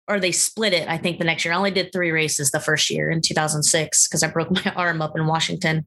or 0.07 0.21
they 0.21 0.33
split 0.33 0.75
it, 0.75 0.87
I 0.87 0.99
think, 0.99 1.19
the 1.19 1.25
next 1.25 1.45
year. 1.45 1.55
I 1.55 1.57
only 1.57 1.71
did 1.71 1.93
three 1.93 2.11
races 2.11 2.51
the 2.51 2.61
first 2.61 2.91
year 2.91 3.11
in 3.11 3.23
2006 3.23 4.07
because 4.07 4.23
I 4.23 4.29
broke 4.29 4.51
my 4.65 4.73
arm 4.77 5.01
up 5.01 5.17
in 5.17 5.27
Washington. 5.27 5.87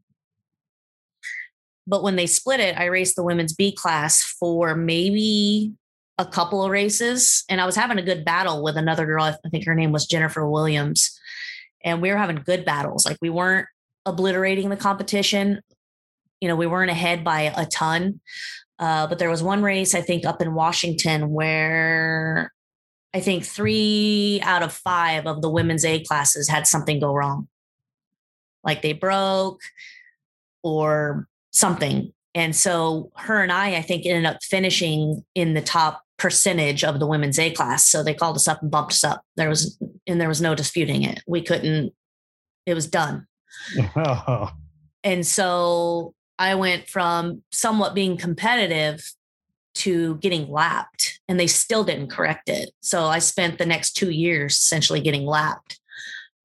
But 1.85 2.01
when 2.01 2.15
they 2.15 2.25
split 2.25 2.59
it, 2.59 2.79
I 2.79 2.85
raced 2.85 3.15
the 3.15 3.23
women's 3.23 3.53
B 3.53 3.71
class 3.71 4.23
for 4.23 4.73
maybe 4.73 5.73
a 6.17 6.25
couple 6.25 6.63
of 6.63 6.71
races. 6.71 7.43
And 7.47 7.61
I 7.61 7.65
was 7.67 7.75
having 7.75 7.99
a 7.99 8.03
good 8.03 8.25
battle 8.25 8.63
with 8.63 8.75
another 8.75 9.05
girl. 9.05 9.23
I 9.23 9.35
think 9.51 9.65
her 9.65 9.75
name 9.75 9.91
was 9.91 10.07
Jennifer 10.07 10.49
Williams. 10.49 11.19
And 11.83 12.01
we 12.01 12.09
were 12.09 12.17
having 12.17 12.37
good 12.37 12.65
battles. 12.65 13.05
Like 13.05 13.17
we 13.21 13.29
weren't 13.29 13.67
obliterating 14.05 14.69
the 14.69 14.77
competition. 14.77 15.61
You 16.43 16.49
know, 16.49 16.57
we 16.57 16.67
weren't 16.67 16.91
ahead 16.91 17.23
by 17.23 17.53
a 17.55 17.65
ton. 17.65 18.19
Uh, 18.77 19.07
but 19.07 19.17
there 19.17 19.29
was 19.29 19.41
one 19.41 19.63
race, 19.63 19.95
I 19.95 20.01
think, 20.01 20.25
up 20.25 20.41
in 20.41 20.53
Washington 20.53 21.29
where 21.29 22.51
I 23.13 23.21
think 23.21 23.45
three 23.45 24.41
out 24.43 24.61
of 24.61 24.73
five 24.73 25.25
of 25.25 25.41
the 25.41 25.49
women's 25.49 25.85
A 25.85 26.03
classes 26.03 26.49
had 26.49 26.67
something 26.67 26.99
go 26.99 27.13
wrong. 27.13 27.47
Like 28.61 28.81
they 28.81 28.91
broke 28.91 29.61
or 30.63 31.29
something. 31.51 32.11
And 32.35 32.53
so 32.53 33.09
her 33.15 33.41
and 33.41 33.49
I, 33.49 33.75
I 33.77 33.81
think, 33.81 34.05
ended 34.05 34.25
up 34.25 34.43
finishing 34.43 35.23
in 35.35 35.53
the 35.53 35.61
top 35.61 36.01
percentage 36.17 36.83
of 36.83 36.99
the 36.99 37.07
women's 37.07 37.39
A 37.39 37.51
class. 37.51 37.87
So 37.87 38.03
they 38.03 38.13
called 38.13 38.35
us 38.35 38.49
up 38.49 38.61
and 38.61 38.69
bumped 38.69 38.91
us 38.91 39.05
up. 39.05 39.23
There 39.37 39.47
was, 39.47 39.81
and 40.07 40.19
there 40.19 40.27
was 40.27 40.41
no 40.41 40.55
disputing 40.55 41.03
it. 41.03 41.21
We 41.25 41.41
couldn't, 41.41 41.93
it 42.65 42.73
was 42.73 42.87
done. 42.87 43.27
and 45.05 45.25
so 45.25 46.13
I 46.39 46.55
went 46.55 46.87
from 46.87 47.43
somewhat 47.51 47.93
being 47.93 48.17
competitive 48.17 49.11
to 49.75 50.15
getting 50.17 50.49
lapped 50.49 51.19
and 51.27 51.39
they 51.39 51.47
still 51.47 51.83
didn't 51.83 52.09
correct 52.09 52.49
it. 52.49 52.71
So 52.81 53.05
I 53.05 53.19
spent 53.19 53.57
the 53.57 53.65
next 53.65 53.93
two 53.93 54.11
years 54.11 54.53
essentially 54.53 55.01
getting 55.01 55.25
lapped 55.25 55.79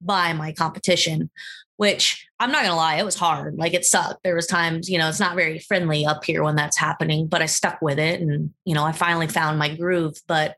by 0.01 0.33
my 0.33 0.51
competition, 0.51 1.29
which 1.77 2.27
I'm 2.39 2.51
not 2.51 2.61
going 2.61 2.71
to 2.71 2.75
lie, 2.75 2.95
it 2.95 3.05
was 3.05 3.15
hard. 3.15 3.57
Like 3.57 3.73
it 3.73 3.85
sucked. 3.85 4.23
There 4.23 4.35
was 4.35 4.47
times, 4.47 4.89
you 4.89 4.97
know, 4.97 5.09
it's 5.09 5.19
not 5.19 5.35
very 5.35 5.59
friendly 5.59 6.05
up 6.05 6.23
here 6.23 6.43
when 6.43 6.55
that's 6.55 6.77
happening, 6.77 7.27
but 7.27 7.41
I 7.41 7.45
stuck 7.45 7.81
with 7.81 7.99
it. 7.99 8.21
And, 8.21 8.51
you 8.65 8.73
know, 8.73 8.83
I 8.83 8.93
finally 8.93 9.27
found 9.27 9.59
my 9.59 9.75
groove, 9.75 10.17
but 10.27 10.55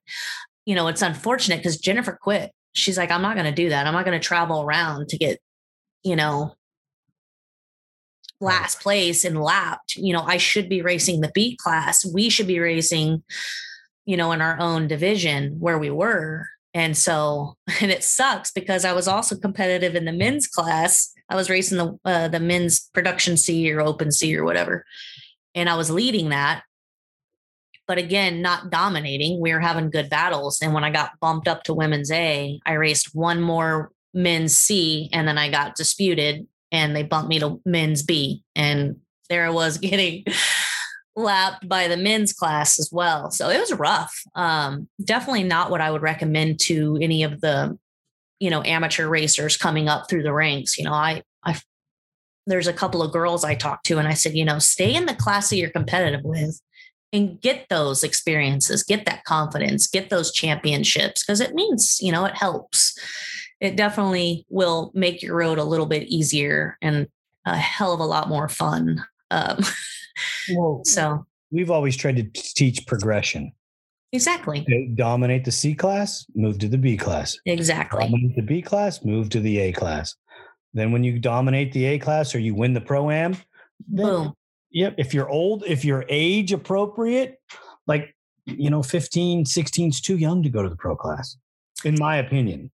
you 0.65 0.75
know, 0.75 0.87
it's 0.87 1.01
unfortunate 1.01 1.57
because 1.57 1.77
Jennifer 1.77 2.17
quit. 2.21 2.51
She's 2.73 2.97
like, 2.97 3.11
I'm 3.11 3.21
not 3.21 3.35
going 3.35 3.47
to 3.47 3.51
do 3.51 3.69
that. 3.69 3.87
I'm 3.87 3.93
not 3.93 4.05
going 4.05 4.19
to 4.19 4.25
travel 4.25 4.61
around 4.61 5.09
to 5.09 5.17
get, 5.17 5.39
you 6.03 6.15
know, 6.15 6.55
last 8.41 8.79
place 8.81 9.23
and 9.23 9.41
lapped. 9.41 9.95
You 9.95 10.13
know, 10.13 10.23
I 10.23 10.37
should 10.37 10.67
be 10.67 10.81
racing 10.81 11.21
the 11.21 11.31
B 11.33 11.55
class. 11.55 12.05
We 12.05 12.29
should 12.29 12.47
be 12.47 12.59
racing, 12.59 13.23
you 14.05 14.17
know, 14.17 14.31
in 14.31 14.41
our 14.41 14.59
own 14.59 14.87
division 14.87 15.57
where 15.59 15.77
we 15.77 15.89
were. 15.89 16.47
And 16.73 16.97
so, 16.97 17.55
and 17.81 17.91
it 17.91 18.03
sucks 18.03 18.51
because 18.51 18.85
I 18.85 18.93
was 18.93 19.07
also 19.07 19.37
competitive 19.37 19.95
in 19.95 20.05
the 20.05 20.11
men's 20.11 20.47
class. 20.47 21.13
I 21.29 21.35
was 21.35 21.49
racing 21.49 21.77
the 21.77 21.99
uh, 22.03 22.27
the 22.27 22.39
men's 22.39 22.89
production 22.93 23.37
C 23.37 23.71
or 23.71 23.79
open 23.79 24.11
C 24.11 24.35
or 24.35 24.43
whatever, 24.43 24.85
and 25.55 25.69
I 25.69 25.77
was 25.77 25.89
leading 25.89 26.29
that. 26.29 26.63
But 27.87 27.97
again, 27.97 28.41
not 28.41 28.69
dominating. 28.69 29.39
We 29.39 29.53
were 29.53 29.59
having 29.59 29.89
good 29.89 30.09
battles. 30.09 30.61
And 30.61 30.73
when 30.73 30.83
I 30.83 30.91
got 30.91 31.19
bumped 31.19 31.47
up 31.47 31.63
to 31.63 31.73
women's 31.73 32.11
A, 32.11 32.59
I 32.65 32.73
raced 32.73 33.15
one 33.15 33.41
more 33.41 33.91
men's 34.13 34.57
C, 34.57 35.09
and 35.13 35.25
then 35.25 35.37
I 35.37 35.49
got 35.49 35.75
disputed 35.75 36.47
and 36.71 36.95
they 36.95 37.03
bumped 37.03 37.29
me 37.29 37.39
to 37.39 37.61
men's 37.65 38.03
B. 38.03 38.43
And 38.55 38.97
there 39.29 39.45
I 39.45 39.49
was 39.49 39.77
getting 39.79 40.25
lapped 41.15 41.67
by 41.67 41.87
the 41.87 41.97
men's 41.97 42.33
class 42.33 42.79
as 42.79 42.89
well. 42.91 43.31
So 43.31 43.49
it 43.49 43.59
was 43.59 43.73
rough. 43.73 44.23
Um, 44.35 44.87
definitely 45.03 45.43
not 45.43 45.69
what 45.69 45.81
I 45.81 45.91
would 45.91 46.01
recommend 46.01 46.59
to 46.61 46.97
any 47.01 47.23
of 47.23 47.41
the, 47.41 47.77
you 48.39 48.49
know, 48.49 48.63
amateur 48.63 49.07
racers 49.07 49.57
coming 49.57 49.89
up 49.89 50.09
through 50.09 50.23
the 50.23 50.33
ranks. 50.33 50.77
You 50.77 50.85
know, 50.85 50.93
I, 50.93 51.23
I, 51.43 51.59
there's 52.47 52.67
a 52.67 52.73
couple 52.73 53.01
of 53.01 53.11
girls 53.11 53.43
I 53.43 53.55
talked 53.55 53.85
to 53.87 53.97
and 53.97 54.07
I 54.07 54.13
said, 54.13 54.35
you 54.35 54.45
know, 54.45 54.59
stay 54.59 54.95
in 54.95 55.05
the 55.05 55.15
class 55.15 55.49
that 55.49 55.57
you're 55.57 55.69
competitive 55.69 56.23
with 56.23 56.59
and 57.13 57.41
get 57.41 57.67
those 57.69 58.03
experiences, 58.03 58.83
get 58.83 59.05
that 59.05 59.25
confidence, 59.25 59.87
get 59.87 60.09
those 60.09 60.31
championships 60.31 61.23
because 61.23 61.41
it 61.41 61.53
means, 61.53 61.99
you 62.01 62.11
know, 62.11 62.25
it 62.25 62.35
helps 62.35 62.97
it 63.61 63.75
definitely 63.75 64.45
will 64.49 64.91
make 64.93 65.21
your 65.21 65.37
road 65.37 65.59
a 65.59 65.63
little 65.63 65.85
bit 65.85 66.07
easier 66.07 66.77
and 66.81 67.07
a 67.45 67.55
hell 67.55 67.93
of 67.93 67.99
a 67.99 68.05
lot 68.05 68.27
more 68.27 68.49
fun. 68.49 69.05
Um, 69.29 69.59
well, 70.55 70.81
so 70.83 71.25
we've 71.51 71.71
always 71.71 71.95
tried 71.95 72.17
to 72.17 72.23
teach 72.33 72.85
progression. 72.87 73.53
Exactly. 74.13 74.65
dominate 74.95 75.45
the 75.45 75.53
C 75.53 75.73
class, 75.73 76.25
move 76.35 76.59
to 76.59 76.67
the 76.67 76.77
B 76.77 76.97
class. 76.97 77.37
Exactly. 77.45 78.03
Dominate 78.03 78.35
the 78.35 78.41
B 78.41 78.61
class, 78.61 79.05
move 79.05 79.29
to 79.29 79.39
the 79.39 79.57
A 79.59 79.71
class. 79.71 80.15
Then 80.73 80.91
when 80.91 81.03
you 81.03 81.17
dominate 81.17 81.71
the 81.71 81.85
A 81.85 81.99
class 81.99 82.35
or 82.35 82.39
you 82.39 82.53
win 82.53 82.73
the 82.73 82.81
pro 82.81 83.09
am, 83.09 83.37
boom. 83.87 84.33
Yep. 84.71 84.95
If 84.97 85.13
you're 85.13 85.29
old, 85.29 85.63
if 85.65 85.85
you're 85.85 86.03
age 86.09 86.51
appropriate, 86.51 87.39
like, 87.87 88.13
you 88.45 88.69
know, 88.69 88.83
15, 88.83 89.45
16 89.45 89.89
is 89.89 90.01
too 90.01 90.17
young 90.17 90.43
to 90.43 90.49
go 90.49 90.61
to 90.61 90.69
the 90.69 90.75
pro 90.75 90.95
class, 90.95 91.37
in 91.85 91.95
my 91.97 92.17
opinion. 92.17 92.69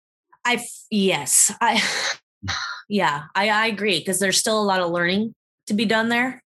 I 0.44 0.64
yes, 0.90 1.52
I 1.60 1.76
mm. 1.76 2.54
yeah, 2.88 3.22
I, 3.34 3.48
I 3.48 3.66
agree 3.66 3.98
because 3.98 4.18
there's 4.18 4.38
still 4.38 4.60
a 4.60 4.64
lot 4.64 4.80
of 4.80 4.90
learning 4.90 5.34
to 5.66 5.74
be 5.74 5.84
done 5.84 6.08
there, 6.08 6.42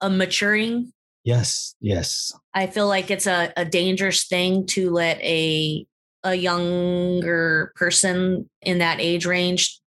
a 0.00 0.10
maturing. 0.10 0.92
Yes, 1.24 1.74
yes. 1.80 2.32
I 2.54 2.68
feel 2.68 2.88
like 2.88 3.10
it's 3.10 3.26
a, 3.26 3.52
a 3.56 3.64
dangerous 3.64 4.26
thing 4.26 4.66
to 4.66 4.90
let 4.90 5.20
a 5.20 5.86
a 6.24 6.34
younger 6.34 7.72
person 7.76 8.48
in 8.62 8.78
that 8.78 9.00
age 9.00 9.24
range 9.24 9.80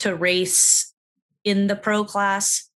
to 0.00 0.14
race 0.14 0.92
in 1.44 1.66
the 1.66 1.76
pro 1.76 2.04
class. 2.04 2.68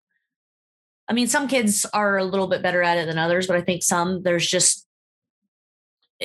I 1.09 1.13
mean, 1.13 1.27
some 1.27 1.47
kids 1.47 1.85
are 1.93 2.17
a 2.17 2.25
little 2.25 2.47
bit 2.47 2.63
better 2.63 2.83
at 2.83 2.99
it 2.99 3.07
than 3.07 3.19
others, 3.19 3.47
but 3.47 3.57
I 3.57 3.61
think 3.61 3.83
some 3.83 4.23
there's 4.23 4.47
just 4.47 4.87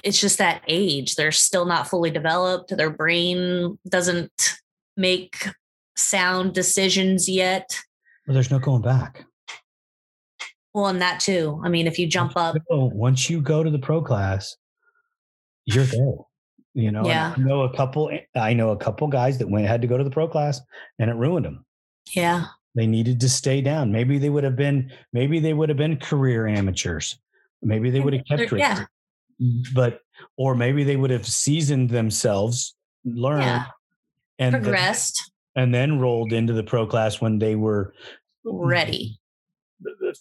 it's 0.04 0.20
just 0.20 0.38
that 0.38 0.62
age. 0.68 1.16
They're 1.16 1.32
still 1.32 1.66
not 1.66 1.88
fully 1.88 2.12
developed. 2.12 2.76
Their 2.76 2.90
brain 2.90 3.78
doesn't 3.88 4.56
make 4.96 5.48
sound 5.96 6.54
decisions 6.54 7.28
yet. 7.30 7.80
Well, 8.28 8.34
there's 8.34 8.52
no 8.52 8.60
going 8.60 8.82
back. 8.82 9.26
Well, 10.74 10.88
and 10.88 11.02
that 11.02 11.20
too. 11.20 11.60
I 11.64 11.70
mean, 11.70 11.88
if 11.88 11.98
you 11.98 12.08
jump 12.08 12.34
up, 12.36 12.56
once 12.70 13.30
you 13.30 13.42
go 13.42 13.64
to 13.64 13.70
the 13.70 13.80
pro 13.80 14.02
class, 14.02 14.56
you're 15.66 15.86
there. 15.86 16.18
You 16.76 16.92
know, 16.92 17.04
yeah. 17.08 17.34
I 17.36 17.40
know 17.40 17.64
a 17.64 17.76
couple. 17.76 18.12
I 18.36 18.54
know 18.54 18.70
a 18.70 18.78
couple 18.78 19.08
guys 19.08 19.40
that 19.40 19.50
went 19.50 19.66
had 19.66 19.82
to 19.82 19.88
go 19.88 19.98
to 19.98 20.04
the 20.04 20.12
pro 20.12 20.28
class, 20.28 20.62
and 21.00 21.10
it 21.10 21.16
ruined 21.16 21.46
them. 21.46 21.66
Yeah, 22.14 22.46
they 22.76 22.86
needed 22.86 23.20
to 23.22 23.30
stay 23.30 23.62
down. 23.62 23.92
Maybe 23.92 24.20
they 24.20 24.30
would 24.30 24.44
have 24.44 24.56
been. 24.56 24.92
Maybe 25.14 25.40
they 25.40 25.54
would 25.54 25.70
have 25.70 25.78
been 25.80 25.98
career 25.98 26.46
amateurs. 26.46 27.18
Maybe 27.64 27.90
they 27.90 28.00
would 28.00 28.14
have 28.14 28.26
kept. 28.26 28.52
Yeah, 28.52 28.86
but 29.74 30.02
or 30.38 30.56
maybe 30.56 30.84
they 30.84 30.96
would 30.96 31.12
have 31.12 31.28
seasoned 31.28 31.90
themselves, 31.90 32.76
learned, 33.06 33.44
yeah. 33.44 33.66
and 34.40 34.54
progressed, 34.54 35.32
then, 35.56 35.64
and 35.64 35.74
then 35.74 36.00
rolled 36.00 36.34
into 36.34 36.54
the 36.54 36.64
pro 36.64 36.88
class 36.88 37.22
when 37.22 37.40
they 37.40 37.56
were 37.56 37.94
ready, 38.44 39.20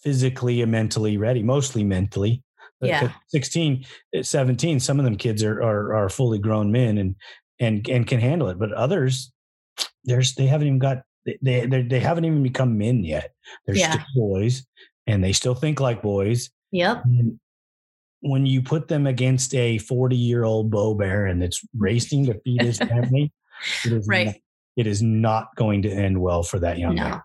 physically 0.03 0.61
and 0.61 0.71
mentally 0.71 1.17
ready, 1.17 1.43
mostly 1.43 1.83
mentally. 1.83 2.43
Yeah, 2.79 3.11
16, 3.29 3.85
eh, 4.13 4.21
17, 4.21 4.79
some 4.79 4.99
of 4.99 5.05
them 5.05 5.15
kids 5.15 5.43
are, 5.43 5.63
are 5.63 5.95
are 5.95 6.09
fully 6.09 6.37
grown 6.37 6.71
men 6.71 6.99
and 6.99 7.15
and 7.59 7.87
and 7.89 8.05
can 8.05 8.19
handle 8.19 8.49
it, 8.49 8.59
but 8.59 8.71
others, 8.73 9.31
there's 10.03 10.35
they 10.35 10.45
haven't 10.45 10.67
even 10.67 10.79
got 10.79 11.01
they 11.41 11.65
they 11.65 11.81
they 11.81 11.99
haven't 11.99 12.25
even 12.25 12.43
become 12.43 12.77
men 12.77 13.03
yet. 13.03 13.33
They're 13.65 13.75
yeah. 13.75 13.91
still 13.91 14.05
boys, 14.15 14.65
and 15.07 15.23
they 15.23 15.33
still 15.33 15.55
think 15.55 15.79
like 15.79 16.01
boys. 16.01 16.51
Yep. 16.71 17.03
And, 17.05 17.39
when 18.27 18.45
you 18.45 18.61
put 18.61 18.87
them 18.87 19.07
against 19.07 19.53
a 19.55 19.77
40 19.79 20.15
year 20.15 20.43
old 20.43 20.69
Beau 20.69 20.93
Baron 20.93 21.39
that's 21.39 21.61
racing 21.77 22.25
to 22.27 22.39
feed 22.41 22.61
his 22.61 22.77
family, 22.77 23.31
it 23.85 23.93
is 23.93 24.07
right. 24.07 24.27
Not, 24.27 24.35
it 24.77 24.87
is 24.87 25.01
not 25.01 25.55
going 25.55 25.81
to 25.83 25.89
end 25.89 26.19
well 26.19 26.43
for 26.43 26.59
that 26.59 26.77
young 26.77 26.95
no. 26.95 27.03
man. 27.03 27.21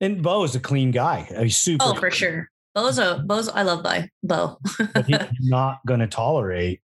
And 0.00 0.22
Beau 0.22 0.44
is 0.44 0.54
a 0.54 0.60
clean 0.60 0.90
guy. 0.90 1.28
He's 1.40 1.56
super. 1.56 1.84
Oh, 1.86 1.94
for 1.94 2.10
sure. 2.10 2.50
Beau's 2.74 2.98
a 2.98 3.24
Beau's. 3.26 3.48
I 3.48 3.62
love 3.62 3.82
Beau. 4.22 4.58
but 4.94 5.06
he's 5.06 5.18
not 5.40 5.78
going 5.86 6.00
to 6.00 6.06
tolerate. 6.06 6.80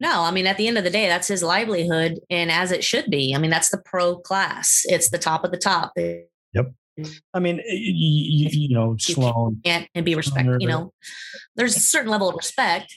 No, 0.00 0.22
I 0.22 0.30
mean, 0.30 0.46
at 0.46 0.56
the 0.56 0.68
end 0.68 0.78
of 0.78 0.84
the 0.84 0.90
day, 0.90 1.08
that's 1.08 1.26
his 1.26 1.42
livelihood, 1.42 2.20
and 2.30 2.52
as 2.52 2.70
it 2.70 2.84
should 2.84 3.10
be. 3.10 3.34
I 3.34 3.38
mean, 3.38 3.50
that's 3.50 3.70
the 3.70 3.82
pro 3.84 4.16
class. 4.16 4.82
It's 4.84 5.10
the 5.10 5.18
top 5.18 5.44
of 5.44 5.50
the 5.50 5.56
top. 5.56 5.92
Yep. 5.96 6.72
Mm. 6.98 7.20
I 7.34 7.38
mean, 7.38 7.60
eh, 7.60 7.62
you, 7.68 8.48
you, 8.50 8.68
you 8.68 8.74
know, 8.74 8.96
Sloan 8.98 9.60
and, 9.64 9.88
and 9.94 10.04
be 10.04 10.14
respect. 10.14 10.48
You 10.60 10.68
know, 10.68 10.92
there's 11.56 11.76
a 11.76 11.80
certain 11.80 12.10
level 12.10 12.28
of 12.28 12.36
respect. 12.36 12.96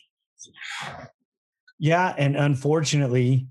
Yeah, 1.80 2.14
and 2.18 2.36
unfortunately, 2.36 3.48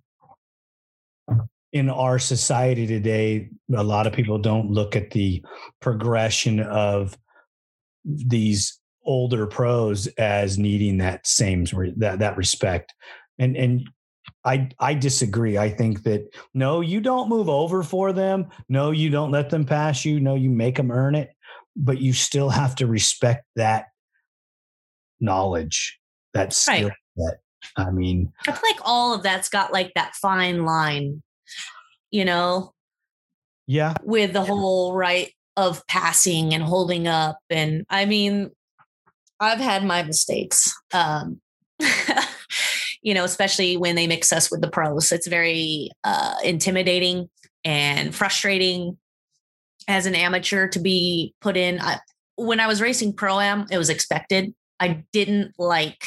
in 1.72 1.88
our 1.88 2.18
society 2.18 2.86
today, 2.86 3.50
a 3.74 3.84
lot 3.84 4.06
of 4.06 4.12
people 4.12 4.38
don't 4.38 4.70
look 4.70 4.96
at 4.96 5.10
the 5.10 5.44
progression 5.80 6.60
of 6.60 7.16
these 8.04 8.78
older 9.04 9.46
pros 9.46 10.06
as 10.18 10.58
needing 10.58 10.98
that 10.98 11.26
same 11.26 11.64
that 11.96 12.18
that 12.18 12.36
respect 12.36 12.94
and 13.38 13.56
and 13.56 13.88
I 14.44 14.70
I 14.78 14.94
disagree. 14.94 15.58
I 15.58 15.68
think 15.68 16.02
that 16.04 16.34
no, 16.54 16.80
you 16.80 17.00
don't 17.00 17.28
move 17.28 17.48
over 17.48 17.82
for 17.82 18.12
them. 18.12 18.48
No, 18.68 18.90
you 18.90 19.10
don't 19.10 19.30
let 19.30 19.50
them 19.50 19.64
pass 19.64 20.04
you. 20.04 20.20
No, 20.20 20.34
you 20.34 20.50
make 20.50 20.76
them 20.76 20.90
earn 20.90 21.14
it, 21.14 21.30
but 21.76 22.00
you 22.00 22.12
still 22.12 22.48
have 22.48 22.74
to 22.76 22.86
respect 22.86 23.44
that 23.56 23.86
knowledge, 25.20 25.98
that 26.32 26.52
skill 26.52 26.90
right. 27.16 27.36
I 27.76 27.90
mean, 27.90 28.32
I 28.46 28.52
feel 28.52 28.70
like 28.70 28.80
all 28.84 29.14
of 29.14 29.22
that's 29.22 29.48
got 29.48 29.72
like 29.72 29.92
that 29.94 30.14
fine 30.14 30.64
line, 30.64 31.22
you 32.10 32.24
know. 32.24 32.72
Yeah. 33.66 33.94
With 34.02 34.32
the 34.32 34.42
whole 34.42 34.94
right 34.94 35.32
of 35.56 35.86
passing 35.86 36.54
and 36.54 36.62
holding 36.62 37.06
up 37.06 37.38
and 37.50 37.84
I 37.88 38.06
mean, 38.06 38.50
I've 39.38 39.60
had 39.60 39.84
my 39.84 40.02
mistakes. 40.02 40.72
Um 40.92 41.40
you 43.02 43.14
know, 43.14 43.24
especially 43.24 43.76
when 43.76 43.96
they 43.96 44.06
mix 44.06 44.32
us 44.32 44.50
with 44.50 44.60
the 44.60 44.70
pros. 44.70 45.12
It's 45.12 45.26
very 45.26 45.90
uh, 46.04 46.34
intimidating 46.44 47.28
and 47.64 48.14
frustrating 48.14 48.98
as 49.88 50.06
an 50.06 50.14
amateur 50.14 50.68
to 50.68 50.78
be 50.78 51.34
put 51.40 51.56
in. 51.56 51.80
I, 51.80 51.98
when 52.36 52.60
I 52.60 52.66
was 52.66 52.80
racing 52.80 53.14
pro 53.14 53.40
am, 53.40 53.66
it 53.70 53.78
was 53.78 53.90
expected. 53.90 54.54
I 54.78 55.04
didn't 55.12 55.52
like 55.58 56.06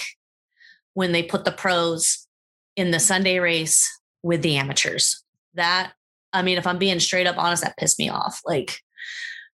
when 0.93 1.11
they 1.11 1.23
put 1.23 1.45
the 1.45 1.51
pros 1.51 2.27
in 2.75 2.91
the 2.91 2.99
Sunday 2.99 3.39
race 3.39 3.89
with 4.21 4.41
the 4.41 4.57
amateurs. 4.57 5.23
That, 5.55 5.93
I 6.31 6.41
mean, 6.41 6.57
if 6.57 6.65
I'm 6.65 6.79
being 6.79 6.99
straight 6.99 7.27
up 7.27 7.37
honest, 7.37 7.63
that 7.63 7.77
pissed 7.77 7.99
me 7.99 8.09
off. 8.09 8.41
Like, 8.45 8.79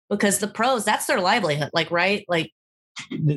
because 0.10 0.40
the 0.40 0.48
pros, 0.48 0.86
that's 0.86 1.06
their 1.06 1.22
livelihood. 1.22 1.70
Like, 1.74 1.92
right? 1.92 2.26
Like, 2.28 2.52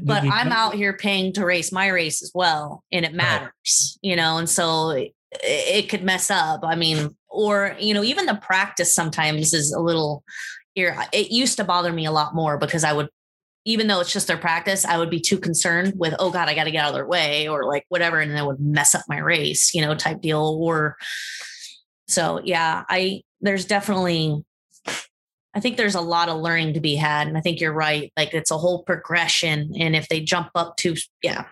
but 0.05 0.25
I'm 0.25 0.53
out 0.53 0.75
here 0.75 0.93
paying 0.97 1.33
to 1.35 1.45
race 1.45 1.73
my 1.73 1.89
race 1.89 2.23
as 2.23 2.33
well, 2.35 2.85
and 2.93 3.05
it 3.05 3.15
matters, 3.15 3.99
you 4.03 4.17
know, 4.17 4.39
and 4.39 4.49
so 4.49 4.91
it, 4.91 5.13
it 5.43 5.89
could 5.89 6.03
mess 6.03 6.31
up. 6.31 6.61
I 6.63 6.75
mean, 6.75 7.17
or 7.29 7.77
you 7.79 7.95
know, 7.95 8.03
even 8.05 8.27
the 8.27 8.37
practice 8.37 8.95
sometimes 8.95 9.53
is 9.55 9.73
a 9.73 9.81
little. 9.81 10.25
Here. 10.75 10.97
It 11.13 11.33
used 11.33 11.57
to 11.57 11.65
bother 11.65 11.93
me 11.93 12.07
a 12.07 12.13
lot 12.13 12.37
more 12.37 12.57
because 12.57 12.85
I 12.85 12.93
would, 12.93 13.09
even 13.65 13.89
though 13.89 13.99
it's 13.99 14.13
just 14.13 14.29
their 14.29 14.37
practice, 14.39 14.85
I 14.85 14.97
would 14.97 15.11
be 15.11 15.19
too 15.19 15.39
concerned 15.39 15.95
with, 15.97 16.15
oh 16.21 16.31
God, 16.31 16.49
I 16.49 16.55
got 16.55 16.65
to 16.65 16.71
get 16.71 16.85
out 16.85 16.91
of 16.91 16.95
their 16.95 17.07
way 17.07 17.49
or 17.49 17.65
like 17.65 17.85
whatever, 17.89 18.21
and 18.21 18.31
then 18.31 18.47
would 18.47 18.61
mess 18.61 18.95
up 18.95 19.03
my 19.09 19.19
race, 19.19 19.75
you 19.75 19.81
know, 19.81 19.97
type 19.97 20.21
deal. 20.21 20.57
Or 20.63 20.97
so, 22.07 22.41
yeah, 22.45 22.85
I 22.89 23.23
there's 23.41 23.65
definitely 23.65 24.45
I 25.59 25.61
think 25.61 25.77
there's 25.77 25.97
a 25.97 26.01
lot 26.01 26.29
of 26.29 26.41
learning 26.41 26.75
to 26.75 26.81
be 26.81 26.95
had. 26.95 27.27
And 27.27 27.37
I 27.37 27.41
think 27.41 27.61
you're 27.61 27.73
right. 27.73 28.13
Like 28.17 28.33
it's 28.33 28.53
a 28.53 28.57
whole 28.57 28.85
progression. 28.85 29.73
And 29.77 29.97
if 29.97 30.07
they 30.07 30.21
jump 30.21 30.51
up 30.55 30.77
to, 30.77 30.95
yeah, 31.21 31.47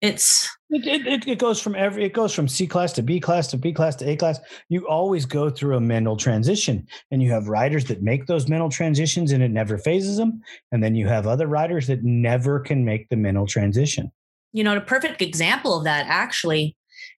it's 0.00 0.48
it, 0.70 1.06
it, 1.06 1.28
it, 1.28 1.38
goes 1.38 1.60
from 1.60 1.74
every 1.74 2.06
it 2.06 2.14
goes 2.14 2.34
from 2.34 2.48
C 2.48 2.66
class 2.66 2.94
to 2.94 3.02
B 3.02 3.20
class 3.20 3.48
to 3.48 3.58
B 3.58 3.74
class 3.74 3.96
to 3.96 4.08
A 4.08 4.16
class. 4.16 4.40
You 4.70 4.88
always 4.88 5.26
go 5.26 5.50
through 5.50 5.76
a 5.76 5.80
mental 5.80 6.16
transition, 6.16 6.86
and 7.10 7.22
you 7.22 7.30
have 7.32 7.48
riders 7.48 7.84
that 7.86 8.02
make 8.02 8.26
those 8.26 8.48
mental 8.48 8.70
transitions 8.70 9.30
and 9.30 9.42
it 9.42 9.50
never 9.50 9.76
fazes 9.76 10.16
them, 10.16 10.40
and 10.72 10.82
then 10.82 10.94
you 10.94 11.06
have 11.06 11.26
other 11.26 11.46
riders 11.46 11.86
that 11.88 12.02
never 12.02 12.60
can 12.60 12.82
make 12.82 13.10
the 13.10 13.16
mental 13.16 13.46
transition. 13.46 14.10
You 14.52 14.64
know, 14.64 14.74
a 14.74 14.80
perfect 14.80 15.20
example 15.20 15.76
of 15.76 15.84
that 15.84 16.06
actually 16.08 16.76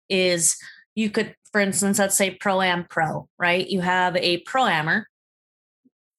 is 0.08 0.56
you 0.96 1.08
could, 1.08 1.36
for 1.52 1.60
instance, 1.60 2.00
let's 2.00 2.16
say 2.16 2.32
pro 2.32 2.62
am 2.62 2.84
pro, 2.90 3.28
right? 3.38 3.68
You 3.68 3.80
have 3.80 4.16
a 4.16 4.38
pro 4.38 4.64
ammer 4.64 5.04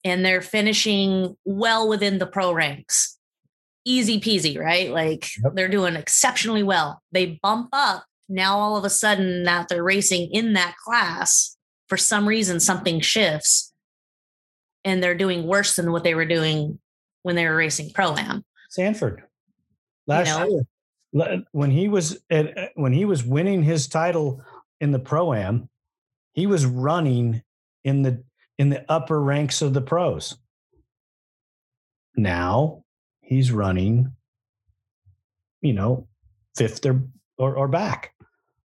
and 0.04 0.26
they're 0.26 0.42
finishing 0.42 1.36
well 1.46 1.88
within 1.88 2.20
the 2.20 2.26
pro 2.26 2.52
ranks. 2.54 3.18
Easy 3.86 4.20
peasy, 4.20 4.58
right? 4.58 4.92
Like 4.92 5.28
yep. 5.44 5.54
they're 5.56 5.68
doing 5.68 5.96
exceptionally 5.96 6.64
well. 6.64 7.02
They 7.12 7.40
bump 7.42 7.70
up. 7.74 8.06
Now, 8.30 8.58
all 8.58 8.78
of 8.78 8.86
a 8.86 8.90
sudden, 8.90 9.44
that 9.44 9.68
they're 9.68 9.84
racing 9.84 10.30
in 10.32 10.54
that 10.54 10.76
class, 10.84 11.58
for 11.88 11.98
some 11.98 12.28
reason, 12.28 12.60
something 12.60 13.02
shifts 13.02 13.74
and 14.86 15.02
they're 15.02 15.16
doing 15.16 15.46
worse 15.46 15.76
than 15.76 15.92
what 15.92 16.04
they 16.04 16.16
were 16.16 16.26
doing 16.26 16.80
when 17.24 17.36
they 17.36 17.46
were 17.46 17.56
racing 17.56 17.92
pro 17.94 18.16
am. 18.16 18.44
Sanford 18.70 19.24
last 20.08 20.28
you 20.28 20.34
know? 20.34 20.66
year, 21.14 21.44
when 21.52 21.72
he 21.72 21.88
was 21.88 22.20
at, 22.30 22.58
uh, 22.58 22.68
when 22.76 22.94
he 22.94 23.06
was 23.06 23.24
winning 23.24 23.64
his 23.64 23.88
title 23.88 24.42
in 24.82 24.92
the 24.92 25.00
pro 25.00 25.34
am, 25.34 25.70
he 26.34 26.48
was 26.48 26.66
running 26.66 27.42
in 27.84 28.02
the 28.02 28.24
in 28.58 28.70
the 28.70 28.86
upper 28.90 29.22
ranks 29.22 29.62
of 29.62 29.74
the 29.74 29.82
pros. 29.82 30.38
Now 32.16 32.84
he's 33.22 33.52
running, 33.52 34.12
you 35.62 35.74
know, 35.74 36.08
fifth 36.56 36.86
or 36.86 37.04
or, 37.38 37.56
or 37.56 37.68
back. 37.68 38.14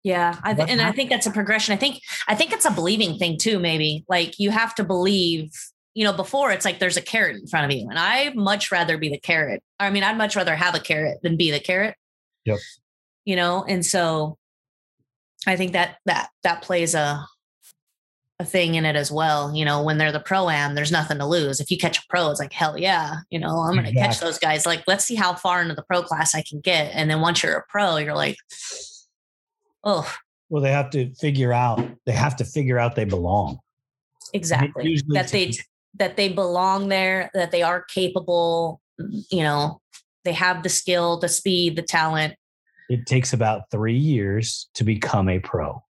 Yeah, 0.03 0.39
I 0.43 0.53
th- 0.53 0.69
and 0.69 0.81
I 0.81 0.91
think 0.91 1.09
that's 1.09 1.25
a 1.25 1.31
progression. 1.31 1.73
I 1.73 1.77
think 1.77 2.01
I 2.27 2.35
think 2.35 2.53
it's 2.53 2.65
a 2.65 2.71
believing 2.71 3.17
thing 3.17 3.37
too. 3.37 3.59
Maybe 3.59 4.05
like 4.07 4.39
you 4.39 4.51
have 4.51 4.75
to 4.75 4.83
believe. 4.83 5.51
You 5.97 6.03
know, 6.03 6.11
before 6.11 6.51
it's 6.51 6.65
like 6.65 6.79
there's 6.79 6.97
a 6.97 7.01
carrot 7.01 7.37
in 7.37 7.47
front 7.47 7.71
of 7.71 7.77
you, 7.77 7.87
and 7.89 7.97
I 7.97 8.31
much 8.35 8.69
rather 8.69 8.97
be 8.97 9.07
the 9.07 9.17
carrot. 9.17 9.63
I 9.79 9.89
mean, 9.89 10.03
I'd 10.03 10.17
much 10.17 10.35
rather 10.35 10.53
have 10.53 10.75
a 10.75 10.79
carrot 10.79 11.19
than 11.23 11.37
be 11.37 11.51
the 11.51 11.59
carrot. 11.59 11.95
Yep. 12.43 12.59
You 13.23 13.37
know, 13.37 13.63
and 13.63 13.85
so 13.85 14.37
I 15.47 15.55
think 15.55 15.71
that 15.71 15.97
that 16.05 16.29
that 16.43 16.61
plays 16.61 16.95
a 16.95 17.25
a 18.39 18.45
thing 18.45 18.75
in 18.75 18.85
it 18.85 18.95
as 18.95 19.11
well. 19.11 19.55
You 19.55 19.63
know, 19.63 19.81
when 19.81 19.97
they're 19.97 20.11
the 20.11 20.19
pro 20.19 20.49
am, 20.49 20.75
there's 20.75 20.91
nothing 20.91 21.19
to 21.19 21.25
lose. 21.25 21.59
If 21.59 21.71
you 21.71 21.77
catch 21.77 21.99
a 21.99 22.03
pro, 22.09 22.29
it's 22.29 22.39
like, 22.39 22.51
hell 22.51 22.77
yeah, 22.77 23.17
you 23.29 23.39
know, 23.39 23.59
I'm 23.59 23.73
going 23.73 23.85
to 23.85 23.93
catch 23.93 24.19
those 24.19 24.37
guys. 24.37 24.65
Like, 24.65 24.83
let's 24.87 25.05
see 25.05 25.15
how 25.15 25.35
far 25.35 25.61
into 25.61 25.73
the 25.73 25.83
pro 25.83 26.01
class 26.03 26.35
I 26.35 26.41
can 26.41 26.59
get. 26.59 26.91
And 26.93 27.09
then 27.09 27.21
once 27.21 27.41
you're 27.41 27.55
a 27.55 27.63
pro, 27.69 27.97
you're 27.97 28.15
like, 28.15 28.35
oh. 29.83 30.13
Well, 30.49 30.61
they 30.61 30.71
have 30.71 30.89
to 30.91 31.13
figure 31.15 31.53
out, 31.53 31.81
they 32.05 32.11
have 32.11 32.35
to 32.37 32.45
figure 32.45 32.77
out 32.77 32.95
they 32.95 33.05
belong. 33.05 33.59
Exactly. 34.33 35.01
That 35.07 35.29
they, 35.29 35.53
that 35.95 36.17
they 36.17 36.27
belong 36.27 36.89
there, 36.89 37.31
that 37.33 37.51
they 37.51 37.63
are 37.63 37.83
capable, 37.83 38.81
you 39.31 39.43
know, 39.43 39.79
they 40.25 40.33
have 40.33 40.61
the 40.61 40.69
skill, 40.69 41.19
the 41.19 41.29
speed, 41.29 41.77
the 41.77 41.81
talent. 41.83 42.35
It 42.89 43.05
takes 43.05 43.31
about 43.31 43.71
three 43.71 43.97
years 43.97 44.69
to 44.73 44.83
become 44.83 45.29
a 45.29 45.39
pro. 45.39 45.81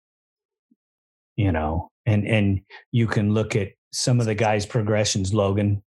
You 1.36 1.52
know, 1.52 1.90
and 2.06 2.28
and 2.28 2.62
you 2.92 3.08
can 3.08 3.34
look 3.34 3.56
at 3.56 3.70
some 3.92 4.20
of 4.20 4.26
the 4.26 4.36
guys' 4.36 4.66
progressions. 4.66 5.34
Logan, 5.34 5.84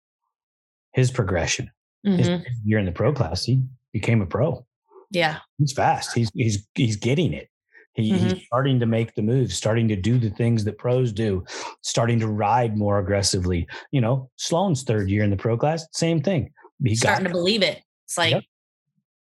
his 0.93 1.11
progression. 1.11 1.71
Mm-hmm. 2.07 2.19
His, 2.19 2.47
you're 2.64 2.81
in 2.81 2.87
the 2.87 2.93
pro 2.93 3.12
class. 3.12 3.45
He 3.45 3.62
became 3.93 4.23
a 4.23 4.27
pro. 4.27 4.64
Yeah, 5.11 5.39
he's 5.59 5.73
fast. 5.73 6.14
He's 6.14 6.31
he's 6.35 6.67
he's 6.75 6.97
getting 6.97 7.33
it. 7.33 7.49
He, 7.95 8.12
mm-hmm. 8.12 8.29
He's 8.29 8.45
starting 8.45 8.79
to 8.81 8.87
make 8.87 9.14
the 9.14 9.23
moves, 9.23 9.57
starting 9.57 9.89
to 9.89 9.97
do 9.97 10.19
the 10.19 10.29
things 10.29 10.64
that 10.64 10.77
pros 10.77 11.12
do, 11.12 11.45
starting 11.83 12.21
to 12.21 12.29
ride 12.29 12.77
more 12.77 12.99
aggressively. 12.99 13.67
You 13.91 14.03
know, 14.03 14.31
Sloan's 14.37 14.83
third 14.83 15.09
year 15.09 15.25
in 15.25 15.31
the 15.31 15.37
pro 15.37 15.57
class, 15.57 15.87
same 15.93 16.23
thing. 16.23 16.53
He 16.85 16.95
starting 16.95 17.25
to 17.25 17.31
believe 17.31 17.62
it. 17.62 17.83
It's 18.05 18.19
like 18.19 18.33
yep. 18.33 18.45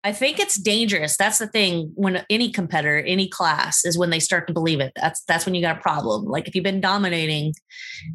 I 0.05 0.11
think 0.11 0.37
it's 0.37 0.57
dangerous. 0.57 1.15
That's 1.15 1.37
the 1.37 1.47
thing 1.47 1.91
when 1.95 2.25
any 2.29 2.51
competitor, 2.51 2.99
any 2.99 3.29
class 3.29 3.85
is 3.85 3.97
when 3.97 4.09
they 4.09 4.19
start 4.19 4.47
to 4.47 4.53
believe 4.53 4.81
it. 4.81 4.91
That's 4.95 5.23
that's 5.23 5.45
when 5.45 5.55
you 5.55 5.61
got 5.61 5.77
a 5.77 5.81
problem. 5.81 6.25
Like 6.25 6.47
if 6.47 6.55
you've 6.55 6.63
been 6.63 6.81
dominating 6.81 7.53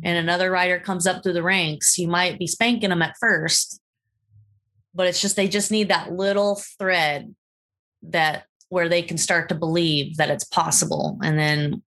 and 0.05 0.18
another 0.18 0.51
rider 0.51 0.78
comes 0.78 1.07
up 1.07 1.22
through 1.22 1.32
the 1.32 1.43
ranks, 1.43 1.97
you 1.97 2.07
might 2.07 2.39
be 2.39 2.47
spanking 2.47 2.91
them 2.91 3.01
at 3.01 3.14
first. 3.18 3.80
But 4.95 5.07
it's 5.07 5.20
just 5.20 5.36
they 5.36 5.49
just 5.49 5.70
need 5.70 5.89
that 5.89 6.12
little 6.12 6.61
thread 6.78 7.34
that 8.03 8.45
where 8.68 8.89
they 8.91 9.01
can 9.01 9.16
start 9.16 9.49
to 9.49 9.55
believe 9.55 10.18
that 10.18 10.30
it's 10.30 10.45
possible. 10.45 11.18
And 11.22 11.39
then 11.39 11.82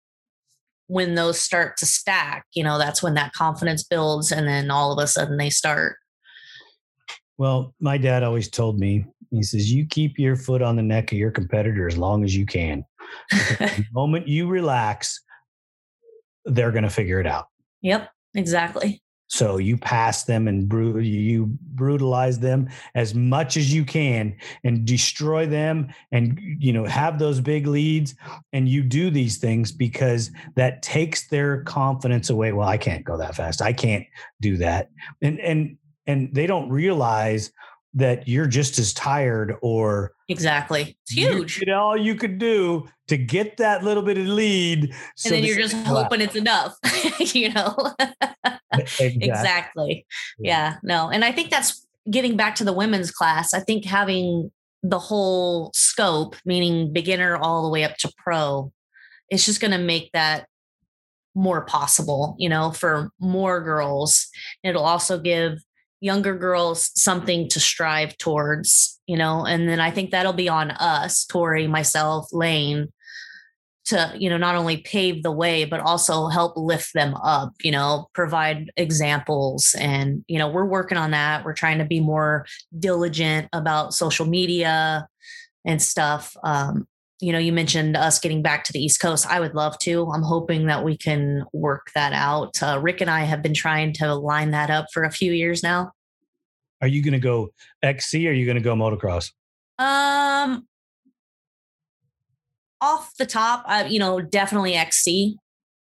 when 0.86 1.16
those 1.16 1.40
start 1.40 1.76
to 1.78 1.86
stack, 1.86 2.46
you 2.54 2.62
know, 2.62 2.78
that's 2.78 3.02
when 3.02 3.14
that 3.14 3.32
confidence 3.32 3.82
builds 3.82 4.30
and 4.30 4.46
then 4.46 4.70
all 4.70 4.92
of 4.92 5.02
a 5.02 5.08
sudden 5.08 5.38
they 5.38 5.50
start 5.50 5.96
well, 7.38 7.72
my 7.78 7.98
dad 7.98 8.24
always 8.24 8.50
told 8.50 8.80
me 8.80 9.06
he 9.30 9.42
says, 9.42 9.72
You 9.72 9.86
keep 9.86 10.18
your 10.18 10.36
foot 10.36 10.62
on 10.62 10.76
the 10.76 10.82
neck 10.82 11.12
of 11.12 11.18
your 11.18 11.30
competitor 11.30 11.86
as 11.86 11.98
long 11.98 12.24
as 12.24 12.36
you 12.36 12.46
can. 12.46 12.84
the 13.30 13.84
moment 13.92 14.28
you 14.28 14.48
relax, 14.48 15.22
they're 16.44 16.72
going 16.72 16.84
to 16.84 16.90
figure 16.90 17.20
it 17.20 17.26
out. 17.26 17.48
Yep, 17.82 18.10
exactly. 18.34 19.02
So 19.30 19.58
you 19.58 19.76
pass 19.76 20.24
them 20.24 20.48
and 20.48 20.66
bru- 20.66 21.00
you 21.00 21.58
brutalize 21.74 22.38
them 22.38 22.70
as 22.94 23.14
much 23.14 23.58
as 23.58 23.72
you 23.72 23.84
can 23.84 24.34
and 24.64 24.86
destroy 24.86 25.46
them 25.46 25.92
and 26.12 26.40
you 26.58 26.72
know 26.72 26.86
have 26.86 27.18
those 27.18 27.38
big 27.38 27.66
leads 27.66 28.14
and 28.54 28.66
you 28.66 28.82
do 28.82 29.10
these 29.10 29.36
things 29.36 29.70
because 29.70 30.30
that 30.56 30.80
takes 30.80 31.28
their 31.28 31.62
confidence 31.64 32.30
away. 32.30 32.52
Well, 32.52 32.68
I 32.68 32.78
can't 32.78 33.04
go 33.04 33.18
that 33.18 33.34
fast. 33.34 33.60
I 33.60 33.74
can't 33.74 34.06
do 34.40 34.56
that. 34.56 34.88
And 35.20 35.38
and 35.40 35.76
and 36.06 36.34
they 36.34 36.46
don't 36.46 36.70
realize 36.70 37.52
that 37.98 38.28
you're 38.28 38.46
just 38.46 38.78
as 38.78 38.92
tired 38.92 39.56
or 39.60 40.12
exactly. 40.28 40.96
It's 41.02 41.12
huge. 41.12 41.58
you 41.58 41.66
did 41.66 41.72
all 41.72 41.96
you 41.96 42.14
could 42.14 42.38
do 42.38 42.86
to 43.08 43.16
get 43.16 43.56
that 43.56 43.82
little 43.82 44.02
bit 44.02 44.16
of 44.16 44.26
lead 44.26 44.94
so 45.16 45.28
and 45.28 45.36
then 45.36 45.44
you're 45.44 45.58
just 45.58 45.74
hoping 45.86 46.20
it's 46.20 46.36
enough 46.36 46.76
you 47.34 47.52
know? 47.52 47.74
Exactly, 48.72 49.18
exactly. 49.22 50.06
Yeah. 50.38 50.72
yeah 50.72 50.76
no 50.82 51.08
and 51.08 51.24
i 51.24 51.32
think 51.32 51.50
that's 51.50 51.86
getting 52.10 52.36
back 52.36 52.54
to 52.56 52.64
the 52.64 52.72
women's 52.72 53.10
class 53.10 53.54
i 53.54 53.60
think 53.60 53.84
having 53.84 54.50
the 54.82 54.98
whole 54.98 55.70
scope 55.74 56.36
meaning 56.44 56.92
beginner 56.92 57.36
all 57.36 57.62
the 57.62 57.70
way 57.70 57.82
up 57.82 57.96
to 57.96 58.12
pro 58.18 58.70
it's 59.30 59.46
just 59.46 59.60
going 59.60 59.72
to 59.72 59.78
make 59.78 60.10
that 60.12 60.46
more 61.34 61.64
possible 61.64 62.36
you 62.38 62.48
know 62.48 62.70
for 62.72 63.10
more 63.20 63.62
girls. 63.62 64.28
It'll 64.62 64.84
also 64.84 65.18
give 65.18 65.58
younger 66.00 66.36
girls 66.36 66.90
something 66.94 67.48
to 67.48 67.60
strive 67.60 68.16
towards, 68.18 69.00
you 69.06 69.16
know, 69.16 69.44
and 69.44 69.68
then 69.68 69.80
I 69.80 69.90
think 69.90 70.10
that'll 70.10 70.32
be 70.32 70.48
on 70.48 70.70
us, 70.70 71.24
Tori, 71.24 71.66
myself, 71.66 72.28
Lane, 72.32 72.92
to, 73.86 74.12
you 74.18 74.28
know, 74.28 74.36
not 74.36 74.54
only 74.54 74.78
pave 74.78 75.22
the 75.22 75.32
way, 75.32 75.64
but 75.64 75.80
also 75.80 76.28
help 76.28 76.56
lift 76.56 76.92
them 76.94 77.14
up, 77.14 77.52
you 77.62 77.72
know, 77.72 78.08
provide 78.12 78.70
examples. 78.76 79.74
And, 79.78 80.24
you 80.28 80.38
know, 80.38 80.48
we're 80.48 80.66
working 80.66 80.98
on 80.98 81.12
that. 81.12 81.44
We're 81.44 81.54
trying 81.54 81.78
to 81.78 81.84
be 81.84 82.00
more 82.00 82.46
diligent 82.78 83.48
about 83.52 83.94
social 83.94 84.26
media 84.26 85.08
and 85.64 85.80
stuff. 85.80 86.36
Um, 86.44 86.86
you 87.20 87.32
know, 87.32 87.38
you 87.38 87.52
mentioned 87.52 87.96
us 87.96 88.18
getting 88.18 88.42
back 88.42 88.64
to 88.64 88.72
the 88.72 88.82
East 88.82 89.00
Coast. 89.00 89.26
I 89.26 89.40
would 89.40 89.54
love 89.54 89.78
to. 89.80 90.08
I'm 90.10 90.22
hoping 90.22 90.66
that 90.66 90.84
we 90.84 90.96
can 90.96 91.44
work 91.52 91.90
that 91.94 92.12
out. 92.12 92.62
Uh, 92.62 92.78
Rick 92.80 93.00
and 93.00 93.10
I 93.10 93.24
have 93.24 93.42
been 93.42 93.54
trying 93.54 93.92
to 93.94 94.14
line 94.14 94.52
that 94.52 94.70
up 94.70 94.86
for 94.92 95.02
a 95.02 95.10
few 95.10 95.32
years 95.32 95.62
now. 95.62 95.92
Are 96.80 96.86
you 96.86 97.02
going 97.02 97.12
to 97.12 97.18
go 97.18 97.52
XC 97.82 98.28
or 98.28 98.30
are 98.30 98.34
you 98.34 98.46
going 98.46 98.56
to 98.56 98.62
go 98.62 98.76
motocross? 98.76 99.32
Um, 99.80 100.68
off 102.80 103.16
the 103.16 103.26
top, 103.26 103.64
I, 103.66 103.86
you 103.86 103.98
know, 103.98 104.20
definitely 104.20 104.74
XC. 104.74 105.36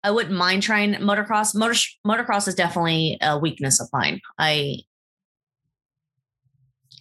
I 0.03 0.11
wouldn't 0.11 0.37
mind 0.37 0.63
trying 0.63 0.93
motocross. 0.93 1.53
Motor, 1.53 1.79
motocross 2.07 2.47
is 2.47 2.55
definitely 2.55 3.17
a 3.21 3.37
weakness 3.37 3.81
of 3.81 3.89
mine. 3.91 4.21
I, 4.39 4.77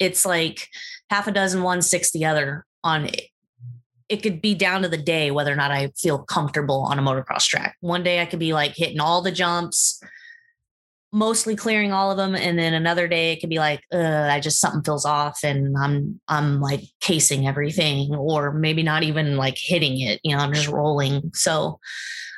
it's 0.00 0.26
like 0.26 0.68
half 1.10 1.28
a 1.28 1.32
dozen 1.32 1.62
one, 1.62 1.82
six 1.82 2.10
the 2.10 2.24
other 2.24 2.66
on 2.82 3.10
it 4.08 4.22
could 4.22 4.40
be 4.40 4.54
down 4.54 4.82
to 4.82 4.88
the 4.88 4.98
day 4.98 5.30
whether 5.30 5.52
or 5.52 5.56
not 5.56 5.70
I 5.70 5.88
feel 5.96 6.18
comfortable 6.18 6.82
on 6.82 6.98
a 6.98 7.02
motocross 7.02 7.46
track. 7.46 7.76
One 7.80 8.02
day 8.02 8.20
I 8.20 8.26
could 8.26 8.38
be 8.38 8.52
like 8.52 8.74
hitting 8.76 9.00
all 9.00 9.22
the 9.22 9.32
jumps, 9.32 10.02
mostly 11.12 11.56
clearing 11.56 11.92
all 11.92 12.10
of 12.10 12.16
them, 12.16 12.34
and 12.34 12.58
then 12.58 12.74
another 12.74 13.08
day 13.08 13.32
it 13.32 13.40
could 13.40 13.50
be 13.50 13.58
like, 13.58 13.80
I 13.92 14.40
just 14.40 14.60
something 14.60 14.82
feels 14.82 15.06
off, 15.06 15.40
and 15.42 15.76
I'm 15.78 16.20
I'm 16.28 16.60
like 16.60 16.82
casing 17.00 17.46
everything, 17.46 18.14
or 18.14 18.52
maybe 18.52 18.82
not 18.82 19.02
even 19.02 19.36
like 19.36 19.56
hitting 19.58 20.00
it. 20.00 20.20
You 20.22 20.36
know, 20.36 20.42
I'm 20.42 20.52
just 20.52 20.68
rolling. 20.68 21.30
So 21.32 21.80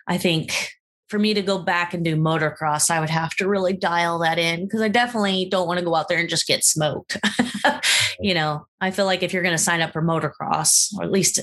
I 0.07 0.19
think 0.19 0.73
for 1.09 1.19
me 1.19 1.35
to 1.35 1.43
go 1.43 1.59
back 1.59 1.95
and 1.95 2.05
do 2.05 2.17
motocross, 2.17 2.91
I 2.91 3.01
would 3.01 3.11
have 3.11 3.31
to 3.37 3.49
really 3.49 3.73
dial 3.73 4.19
that 4.21 4.39
in 4.39 4.65
because 4.65 4.83
I 4.83 4.89
definitely 4.89 5.49
don't 5.49 5.67
want 5.67 5.79
to 5.79 5.85
go 5.85 5.95
out 5.95 6.09
there 6.09 6.19
and 6.19 6.29
just 6.29 6.47
get 6.47 6.65
smoked. 6.65 7.17
you 8.21 8.35
know, 8.35 8.67
I 8.81 8.91
feel 8.91 9.05
like 9.05 9.23
if 9.23 9.33
you're 9.33 9.43
going 9.43 9.57
to 9.57 9.63
sign 9.63 9.81
up 9.81 9.93
for 9.93 10.03
motocross, 10.03 10.93
or 10.97 11.05
at 11.05 11.13
least 11.13 11.41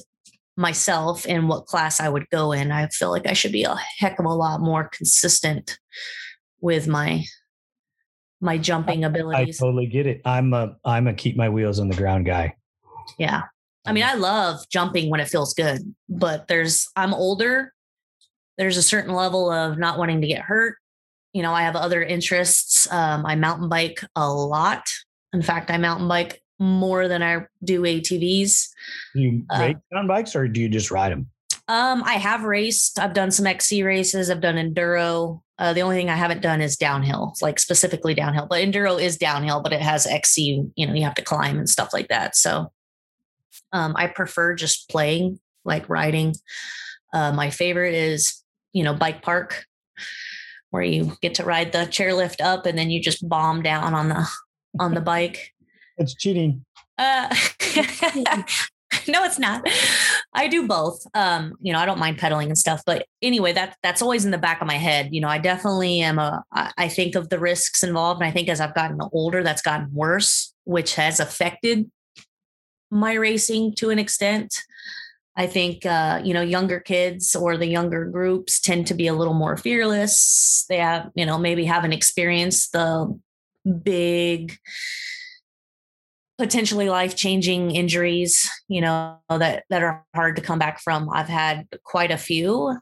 myself 0.56 1.26
and 1.28 1.50
what 1.50 1.66
class 1.66 2.00
I 2.00 2.10
would 2.10 2.30
go 2.30 2.52
in, 2.52 2.72
I 2.72 2.88
feel 2.88 3.10
like 3.10 3.28
I 3.28 3.34
should 3.34 3.52
be 3.52 3.64
a 3.64 3.76
heck 3.98 4.20
of 4.20 4.26
a 4.26 4.34
lot 4.34 4.62
more 4.62 4.90
consistent 4.90 5.78
with 6.62 6.88
my 6.88 7.24
my 8.40 8.58
jumping 8.58 9.06
abilities. 9.06 9.62
I 9.62 9.66
totally 9.66 9.88
get 9.88 10.06
it. 10.06 10.22
I'm 10.26 10.54
a 10.54 10.76
I'm 10.84 11.08
a 11.08 11.14
keep 11.14 11.38
my 11.38 11.50
wheels 11.50 11.80
on 11.80 11.88
the 11.88 11.96
ground 11.96 12.26
guy. 12.26 12.56
Yeah. 13.18 13.44
I 13.86 13.92
mean, 13.92 14.04
I 14.04 14.14
love 14.14 14.60
jumping 14.70 15.10
when 15.10 15.20
it 15.20 15.28
feels 15.28 15.54
good, 15.54 15.82
but 16.08 16.48
there's 16.48 16.88
I'm 16.96 17.14
older. 17.14 17.74
There's 18.58 18.78
a 18.78 18.84
certain 18.84 19.14
level 19.14 19.52
of 19.52 19.78
not 19.78 19.98
wanting 19.98 20.22
to 20.22 20.28
get 20.28 20.42
hurt. 20.42 20.78
You 21.34 21.42
know, 21.42 21.54
I 21.54 21.64
have 21.64 21.76
other 21.76 22.04
interests. 22.04 22.90
Um, 22.92 23.26
I 23.26 23.36
mountain 23.36 23.68
bike 23.68 24.04
a 24.16 24.32
lot. 24.32 24.88
In 25.34 25.42
fact, 25.42 25.72
I 25.72 25.78
mountain 25.78 26.08
bike 26.08 26.43
more 26.64 27.08
than 27.08 27.22
I 27.22 27.46
do 27.64 27.82
ATVs. 27.82 28.70
You 29.14 29.44
uh, 29.50 29.74
on 29.94 30.08
bikes 30.08 30.36
or 30.36 30.48
do 30.48 30.62
you 30.62 30.70
just 30.70 30.92
ride 30.92 31.12
them? 31.12 31.28
Um, 31.68 32.04
I 32.04 32.14
have 32.16 32.44
raced. 32.44 33.00
I've 33.00 33.14
done 33.14 33.32
some 33.32 33.48
XC 33.48 33.84
races. 33.84 34.30
I've 34.30 34.42
done 34.42 34.56
enduro. 34.56 35.42
Uh, 35.60 35.74
the 35.74 35.82
only 35.82 35.96
thing 35.96 36.10
I 36.10 36.16
haven't 36.16 36.42
done 36.42 36.62
is 36.62 36.76
downhill, 36.76 37.36
like 37.42 37.60
specifically 37.60 38.14
downhill. 38.14 38.48
But 38.50 38.64
enduro 38.64 39.02
is 39.02 39.18
downhill, 39.18 39.62
but 39.62 39.72
it 39.72 39.82
has 39.82 40.08
XC. 40.08 40.64
You 40.76 40.88
know, 40.88 40.94
you 40.94 41.04
have 41.04 41.16
to 41.16 41.22
climb 41.22 41.58
and 41.58 41.70
stuff 41.70 41.94
like 41.94 42.08
that. 42.10 42.36
So, 42.36 42.72
um, 43.72 43.94
I 43.96 44.08
prefer 44.08 44.56
just 44.56 44.90
playing, 44.90 45.40
like 45.64 45.88
riding. 45.88 46.36
Uh, 47.14 47.32
my 47.32 47.50
favorite 47.50 47.94
is, 47.94 48.42
you 48.74 48.84
know, 48.84 48.94
bike 48.94 49.22
park, 49.22 49.66
where 50.72 50.84
you 50.84 51.16
get 51.22 51.36
to 51.36 51.46
ride 51.46 51.72
the 51.72 51.80
chairlift 51.80 52.42
up 52.42 52.66
and 52.66 52.78
then 52.78 52.90
you 52.90 53.00
just 53.00 53.28
bomb 53.30 53.62
down 53.62 53.94
on 53.94 54.10
the 54.10 54.28
on 54.80 54.96
the 54.96 55.02
bike. 55.02 55.53
It's 55.98 56.14
cheating. 56.16 56.66
Uh, 56.98 57.28
no, 59.08 59.24
it's 59.24 59.40
not. 59.40 59.68
I 60.34 60.48
do 60.48 60.68
both. 60.68 61.06
Um, 61.14 61.56
you 61.62 61.74
know, 61.74 61.80
I 61.80 61.86
don't 61.86 62.00
mind 62.00 62.18
pedaling 62.18 62.48
and 62.48 62.58
stuff, 62.58 62.82
but 62.86 63.06
anyway, 63.22 63.54
that 63.54 63.78
that's 63.84 64.02
always 64.02 64.26
in 64.26 64.32
the 64.32 64.38
back 64.38 64.62
of 64.62 64.68
my 64.68 64.76
head. 64.78 65.10
You 65.12 65.22
know, 65.22 65.28
I 65.28 65.38
definitely 65.38 66.00
am 66.02 66.20
a. 66.20 66.44
I 66.52 66.88
think 66.88 67.16
of 67.16 67.30
the 67.30 67.40
risks 67.40 67.84
involved, 67.84 68.22
and 68.22 68.28
I 68.28 68.32
think 68.32 68.50
as 68.50 68.60
I've 68.60 68.76
gotten 68.76 69.00
older, 69.12 69.44
that's 69.44 69.62
gotten 69.62 69.94
worse, 69.94 70.54
which 70.66 70.96
has 70.96 71.20
affected 71.20 71.90
my 72.90 73.14
racing 73.14 73.74
to 73.76 73.90
an 73.90 74.00
extent. 74.00 74.56
I 75.36 75.48
think 75.48 75.86
uh, 75.86 76.22
you 76.24 76.34
know 76.34 76.42
younger 76.42 76.80
kids 76.80 77.36
or 77.36 77.58
the 77.58 77.68
younger 77.68 78.06
groups 78.06 78.60
tend 78.60 78.88
to 78.88 78.94
be 78.94 79.08
a 79.08 79.14
little 79.14 79.34
more 79.34 79.58
fearless. 79.58 80.66
They 80.70 80.78
have 80.78 81.10
you 81.16 81.26
know 81.26 81.38
maybe 81.38 81.66
haven't 81.66 81.94
experienced 81.94 82.72
the 82.72 83.20
big 83.84 84.58
potentially 86.38 86.90
life-changing 86.90 87.72
injuries 87.76 88.50
you 88.68 88.82
know 88.82 89.20
that 89.30 89.64
that 89.70 89.84
are 89.84 90.06
hard 90.16 90.36
to 90.36 90.42
come 90.42 90.60
back 90.60 90.82
from. 90.82 91.10
I've 91.10 91.28
had 91.28 91.68
quite 91.84 92.12
a 92.12 92.18
few 92.18 92.78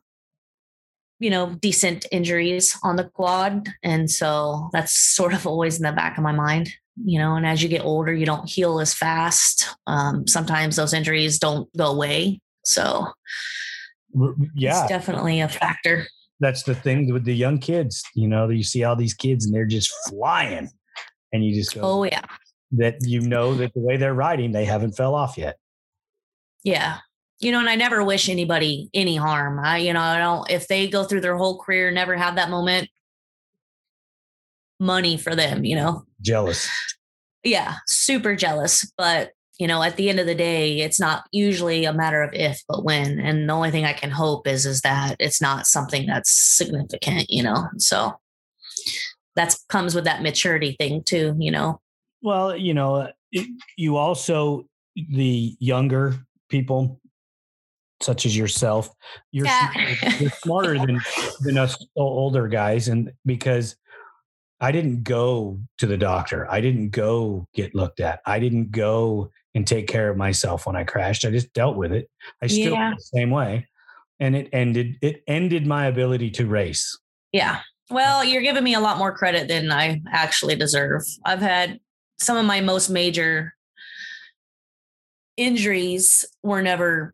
you 1.19 1.29
know 1.29 1.53
decent 1.61 2.05
injuries 2.11 2.77
on 2.83 2.95
the 2.95 3.03
quad 3.03 3.69
and 3.83 4.09
so 4.09 4.69
that's 4.73 4.97
sort 4.97 5.33
of 5.33 5.45
always 5.45 5.77
in 5.77 5.83
the 5.83 5.91
back 5.91 6.17
of 6.17 6.23
my 6.23 6.31
mind 6.31 6.69
you 7.05 7.19
know 7.19 7.35
and 7.35 7.45
as 7.45 7.61
you 7.61 7.69
get 7.69 7.85
older 7.85 8.13
you 8.13 8.25
don't 8.25 8.49
heal 8.49 8.79
as 8.79 8.93
fast. 8.93 9.69
Um, 9.87 10.27
sometimes 10.27 10.75
those 10.75 10.93
injuries 10.93 11.37
don't 11.37 11.69
go 11.77 11.87
away 11.87 12.41
so 12.63 13.07
yeah 14.55 14.81
it's 14.81 14.89
definitely 14.89 15.41
a 15.41 15.47
factor. 15.47 16.05
That's 16.39 16.63
the 16.63 16.73
thing 16.73 17.13
with 17.13 17.23
the 17.25 17.35
young 17.35 17.59
kids 17.59 18.03
you 18.15 18.27
know 18.27 18.49
you 18.49 18.63
see 18.63 18.83
all 18.83 18.95
these 18.95 19.13
kids 19.13 19.45
and 19.45 19.53
they're 19.53 19.65
just 19.65 19.93
flying 20.07 20.69
and 21.33 21.45
you 21.45 21.53
just 21.53 21.75
go 21.75 21.81
oh 21.83 22.03
yeah 22.03 22.25
that 22.73 22.97
you 23.01 23.21
know 23.21 23.53
that 23.55 23.73
the 23.73 23.79
way 23.79 23.97
they're 23.97 24.13
riding, 24.13 24.51
they 24.51 24.65
haven't 24.65 24.93
fell 24.93 25.15
off 25.15 25.37
yet. 25.37 25.57
Yeah. 26.63 26.99
You 27.39 27.51
know, 27.51 27.59
and 27.59 27.69
I 27.69 27.75
never 27.75 28.03
wish 28.03 28.29
anybody 28.29 28.89
any 28.93 29.15
harm. 29.15 29.59
I, 29.59 29.77
you 29.77 29.93
know, 29.93 29.99
I 29.99 30.19
don't, 30.19 30.49
if 30.49 30.67
they 30.67 30.87
go 30.87 31.03
through 31.03 31.21
their 31.21 31.35
whole 31.35 31.57
career, 31.57 31.91
never 31.91 32.15
have 32.15 32.35
that 32.35 32.49
moment, 32.51 32.87
money 34.79 35.17
for 35.17 35.35
them, 35.35 35.65
you 35.65 35.75
know? 35.75 36.05
Jealous. 36.21 36.69
Yeah. 37.43 37.75
Super 37.87 38.35
jealous. 38.35 38.89
But, 38.97 39.31
you 39.57 39.67
know, 39.67 39.81
at 39.81 39.95
the 39.95 40.09
end 40.09 40.19
of 40.19 40.27
the 40.27 40.35
day, 40.35 40.81
it's 40.81 40.99
not 40.99 41.23
usually 41.31 41.85
a 41.85 41.93
matter 41.93 42.21
of 42.21 42.33
if, 42.33 42.61
but 42.67 42.83
when. 42.83 43.19
And 43.19 43.49
the 43.49 43.53
only 43.53 43.71
thing 43.71 43.85
I 43.85 43.93
can 43.93 44.11
hope 44.11 44.47
is, 44.47 44.65
is 44.65 44.81
that 44.81 45.15
it's 45.19 45.41
not 45.41 45.65
something 45.65 46.05
that's 46.05 46.31
significant, 46.31 47.25
you 47.29 47.43
know? 47.43 47.67
So 47.77 48.13
that 49.35 49.55
comes 49.67 49.95
with 49.95 50.03
that 50.05 50.21
maturity 50.21 50.75
thing 50.79 51.03
too, 51.03 51.35
you 51.39 51.51
know? 51.51 51.81
Well, 52.21 52.55
you 52.55 52.73
know, 52.73 52.95
uh, 52.95 53.11
it, 53.31 53.47
you 53.77 53.97
also 53.97 54.65
the 54.95 55.55
younger 55.59 56.15
people, 56.49 56.99
such 58.01 58.25
as 58.25 58.35
yourself, 58.35 58.89
you're, 59.31 59.45
yeah. 59.45 59.95
you're 60.19 60.29
smarter 60.31 60.77
than 60.77 61.01
than 61.41 61.57
us 61.57 61.83
older 61.95 62.47
guys, 62.47 62.87
and 62.87 63.11
because 63.25 63.75
I 64.59 64.71
didn't 64.71 65.03
go 65.03 65.59
to 65.79 65.87
the 65.87 65.97
doctor, 65.97 66.49
I 66.51 66.61
didn't 66.61 66.89
go 66.89 67.47
get 67.53 67.73
looked 67.73 67.99
at, 67.99 68.21
I 68.25 68.39
didn't 68.39 68.71
go 68.71 69.31
and 69.55 69.65
take 69.65 69.87
care 69.87 70.09
of 70.09 70.17
myself 70.17 70.65
when 70.65 70.75
I 70.75 70.83
crashed. 70.83 71.25
I 71.25 71.31
just 71.31 71.51
dealt 71.53 71.75
with 71.75 71.91
it. 71.91 72.09
I 72.41 72.47
still 72.47 72.73
yeah. 72.73 72.91
the 72.95 73.01
same 73.01 73.31
way, 73.31 73.67
and 74.19 74.35
it 74.35 74.49
ended. 74.53 74.97
It 75.01 75.23
ended 75.27 75.65
my 75.65 75.87
ability 75.87 76.31
to 76.31 76.45
race. 76.45 76.97
Yeah. 77.31 77.61
Well, 77.89 78.23
you're 78.23 78.41
giving 78.41 78.63
me 78.63 78.73
a 78.73 78.79
lot 78.79 78.97
more 78.97 79.15
credit 79.15 79.47
than 79.47 79.71
I 79.71 80.01
actually 80.11 80.55
deserve. 80.55 81.01
I've 81.25 81.41
had 81.41 81.79
some 82.21 82.37
of 82.37 82.45
my 82.45 82.61
most 82.61 82.89
major 82.89 83.55
injuries 85.37 86.23
were 86.43 86.61
never 86.61 87.13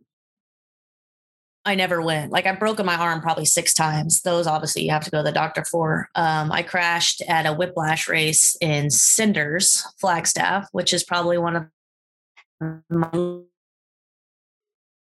I 1.66 1.76
never 1.76 2.02
went. 2.02 2.32
Like 2.32 2.46
I've 2.46 2.60
broken 2.60 2.86
my 2.86 2.96
arm 2.96 3.20
probably 3.20 3.44
six 3.44 3.74
times. 3.74 4.22
Those 4.22 4.48
obviously 4.48 4.84
you 4.84 4.92
have 4.92 5.04
to 5.04 5.12
go 5.12 5.18
to 5.18 5.24
the 5.24 5.34
doctor 5.34 5.66
for. 5.66 6.10
Um, 6.16 6.50
I 6.50 6.64
crashed 6.64 7.22
at 7.28 7.46
a 7.46 7.54
whiplash 7.54 8.08
race 8.08 8.56
in 8.62 8.90
Cinders, 8.90 9.86
Flagstaff, 10.00 10.70
which 10.72 10.94
is 10.94 11.04
probably 11.04 11.38
one 11.38 11.56
of 11.58 11.66
my 12.90 13.42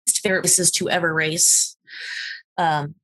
favorite 0.08 0.44
races 0.44 0.70
to 0.72 0.88
ever 0.88 1.12
race. 1.12 1.76
Um, 2.56 2.94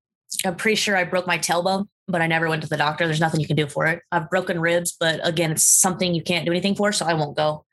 I'm 0.42 0.56
pretty 0.56 0.76
sure 0.76 0.96
I 0.96 1.04
broke 1.04 1.26
my 1.26 1.38
tailbone, 1.38 1.88
but 2.06 2.20
I 2.20 2.26
never 2.26 2.48
went 2.48 2.62
to 2.62 2.68
the 2.68 2.76
doctor. 2.76 3.06
There's 3.06 3.20
nothing 3.20 3.40
you 3.40 3.46
can 3.46 3.56
do 3.56 3.66
for 3.66 3.86
it. 3.86 4.02
I've 4.12 4.30
broken 4.30 4.60
ribs, 4.60 4.96
but 4.98 5.26
again, 5.26 5.50
it's 5.52 5.64
something 5.64 6.14
you 6.14 6.22
can't 6.22 6.44
do 6.44 6.50
anything 6.52 6.74
for, 6.74 6.92
so 6.92 7.06
I 7.06 7.14
won't 7.14 7.36
go. 7.36 7.64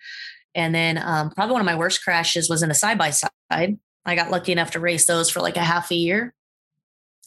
And 0.56 0.74
then 0.74 0.98
um, 0.98 1.32
probably 1.32 1.54
one 1.54 1.62
of 1.62 1.66
my 1.66 1.78
worst 1.78 2.04
crashes 2.04 2.50
was 2.50 2.64
in 2.64 2.72
a 2.72 2.76
side 2.76 2.98
by 2.98 3.12
side. 3.12 3.78
I 4.06 4.16
got 4.16 4.32
lucky 4.32 4.52
enough 4.52 4.72
to 4.72 4.80
race 4.80 5.06
those 5.06 5.30
for 5.30 5.42
like 5.42 5.58
a 5.58 5.64
half 5.64 5.92
a 5.92 5.96
year, 5.96 6.34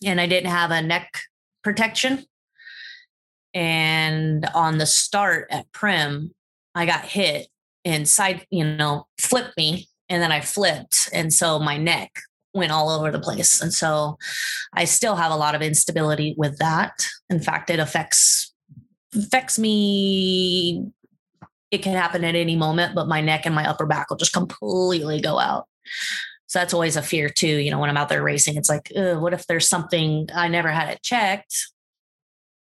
and 0.04 0.20
I 0.20 0.26
didn't 0.26 0.50
have 0.50 0.70
a 0.70 0.82
neck 0.82 1.20
protection. 1.62 2.24
And 3.52 4.46
on 4.54 4.78
the 4.78 4.86
start 4.86 5.46
at 5.50 5.70
Primm, 5.72 6.30
I 6.74 6.86
got 6.86 7.04
hit 7.04 7.46
and 7.84 8.08
side, 8.08 8.46
you 8.50 8.64
know, 8.64 9.06
flipped 9.18 9.56
me, 9.56 9.88
and 10.08 10.22
then 10.22 10.32
I 10.32 10.40
flipped, 10.40 11.08
and 11.12 11.32
so 11.32 11.58
my 11.58 11.76
neck 11.76 12.10
went 12.54 12.72
all 12.72 12.88
over 12.88 13.10
the 13.10 13.20
place. 13.20 13.60
And 13.60 13.74
so 13.74 14.16
I 14.72 14.84
still 14.84 15.16
have 15.16 15.32
a 15.32 15.36
lot 15.36 15.54
of 15.54 15.62
instability 15.62 16.34
with 16.38 16.58
that. 16.58 17.06
In 17.28 17.40
fact, 17.40 17.70
it 17.70 17.80
affects 17.80 18.52
affects 19.14 19.58
me 19.58 20.86
it 21.70 21.82
can 21.82 21.94
happen 21.94 22.24
at 22.24 22.36
any 22.36 22.54
moment, 22.54 22.94
but 22.94 23.08
my 23.08 23.20
neck 23.20 23.46
and 23.46 23.54
my 23.54 23.68
upper 23.68 23.84
back 23.84 24.08
will 24.08 24.16
just 24.16 24.32
completely 24.32 25.20
go 25.20 25.40
out. 25.40 25.66
So 26.46 26.60
that's 26.60 26.72
always 26.72 26.96
a 26.96 27.02
fear 27.02 27.28
too. 27.28 27.48
You 27.48 27.72
know, 27.72 27.80
when 27.80 27.90
I'm 27.90 27.96
out 27.96 28.08
there 28.08 28.22
racing, 28.22 28.56
it's 28.56 28.68
like, 28.68 28.92
what 28.94 29.34
if 29.34 29.46
there's 29.48 29.68
something 29.68 30.28
I 30.32 30.46
never 30.46 30.70
had 30.70 30.88
it 30.88 31.02
checked, 31.02 31.56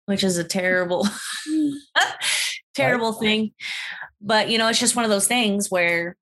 which 0.07 0.22
is 0.22 0.39
a 0.39 0.45
terrible, 0.45 1.09
terrible 2.75 3.12
thing. 3.14 3.53
But 4.20 4.49
you 4.49 4.59
know, 4.59 4.68
it's 4.68 4.79
just 4.79 4.95
one 4.95 5.05
of 5.05 5.11
those 5.11 5.27
things 5.27 5.72
where, 5.72 6.16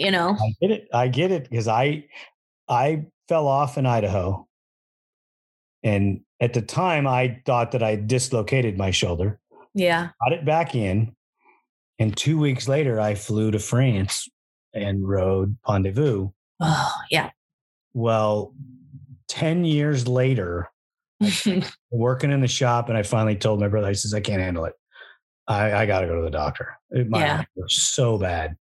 you 0.00 0.10
know, 0.10 0.36
I 0.40 0.54
get 0.60 0.70
it. 0.70 0.88
I 0.92 1.08
get 1.08 1.30
it 1.32 1.48
because 1.48 1.68
I, 1.68 2.04
I 2.68 3.06
fell 3.28 3.46
off 3.46 3.78
in 3.78 3.86
Idaho, 3.86 4.46
and 5.82 6.20
at 6.40 6.54
the 6.54 6.62
time 6.62 7.06
I 7.06 7.40
thought 7.46 7.72
that 7.72 7.82
I 7.82 7.96
dislocated 7.96 8.76
my 8.78 8.90
shoulder. 8.90 9.38
Yeah. 9.74 10.08
Got 10.24 10.32
it 10.32 10.44
back 10.44 10.74
in. 10.74 11.14
And 11.98 12.16
two 12.16 12.38
weeks 12.38 12.66
later, 12.66 12.98
I 12.98 13.14
flew 13.14 13.50
to 13.50 13.58
France 13.58 14.26
and 14.72 15.06
rode 15.06 15.56
Pont 15.64 15.84
de 15.84 15.92
Vaux. 15.92 16.32
Oh, 16.60 16.92
yeah. 17.10 17.30
Well, 17.92 18.54
10 19.28 19.64
years 19.66 20.08
later, 20.08 20.70
working 21.90 22.32
in 22.32 22.40
the 22.40 22.48
shop, 22.48 22.88
and 22.88 22.96
I 22.96 23.02
finally 23.02 23.36
told 23.36 23.60
my 23.60 23.68
brother, 23.68 23.88
I 23.88 23.92
says, 23.92 24.14
I 24.14 24.20
can't 24.20 24.40
handle 24.40 24.64
it. 24.64 24.72
I, 25.46 25.72
I 25.82 25.86
got 25.86 26.00
to 26.00 26.06
go 26.06 26.16
to 26.16 26.22
the 26.22 26.30
doctor. 26.30 26.78
Eh, 26.96 27.04
my 27.06 27.20
Yeah. 27.20 27.44
was 27.54 27.74
so 27.76 28.16
bad. 28.16 28.56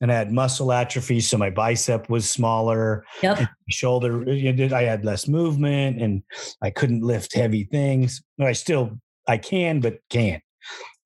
And 0.00 0.10
I 0.10 0.16
had 0.16 0.32
muscle 0.32 0.72
atrophy, 0.72 1.20
so 1.20 1.38
my 1.38 1.50
bicep 1.50 2.08
was 2.08 2.28
smaller. 2.28 3.04
Yep. 3.22 3.48
Shoulder, 3.68 4.24
did- 4.24 4.72
I 4.72 4.82
had 4.82 5.04
less 5.04 5.28
movement, 5.28 6.00
and 6.00 6.22
I 6.62 6.70
couldn't 6.70 7.02
lift 7.02 7.34
heavy 7.34 7.64
things. 7.64 8.22
I 8.40 8.52
still, 8.52 8.98
I 9.28 9.38
can, 9.38 9.80
but 9.80 9.98
can't. 10.08 10.42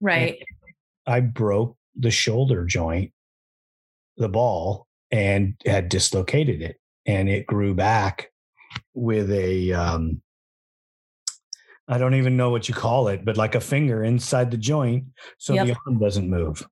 Right. 0.01 0.43
I 1.07 1.20
broke 1.20 1.77
the 1.97 2.11
shoulder 2.11 2.64
joint, 2.64 3.12
the 4.16 4.29
ball, 4.29 4.87
and 5.11 5.55
had 5.64 5.89
dislocated 5.89 6.62
it. 6.62 6.77
And 7.07 7.29
it 7.29 7.47
grew 7.47 7.75
back 7.75 8.31
with 8.95 9.31
a, 9.31 9.72
um, 9.72 10.22
I 11.87 11.99
don't 11.99 12.14
even 12.14 12.37
know 12.37 12.51
what 12.51 12.68
you 12.68 12.75
call 12.75 13.09
it, 13.09 13.25
but 13.25 13.37
like 13.37 13.55
a 13.55 13.61
finger 13.61 14.03
inside 14.03 14.51
the 14.51 14.57
joint. 14.57 15.05
So 15.39 15.53
the 15.53 15.77
arm 15.87 15.99
doesn't 15.99 16.29
move 16.29 16.66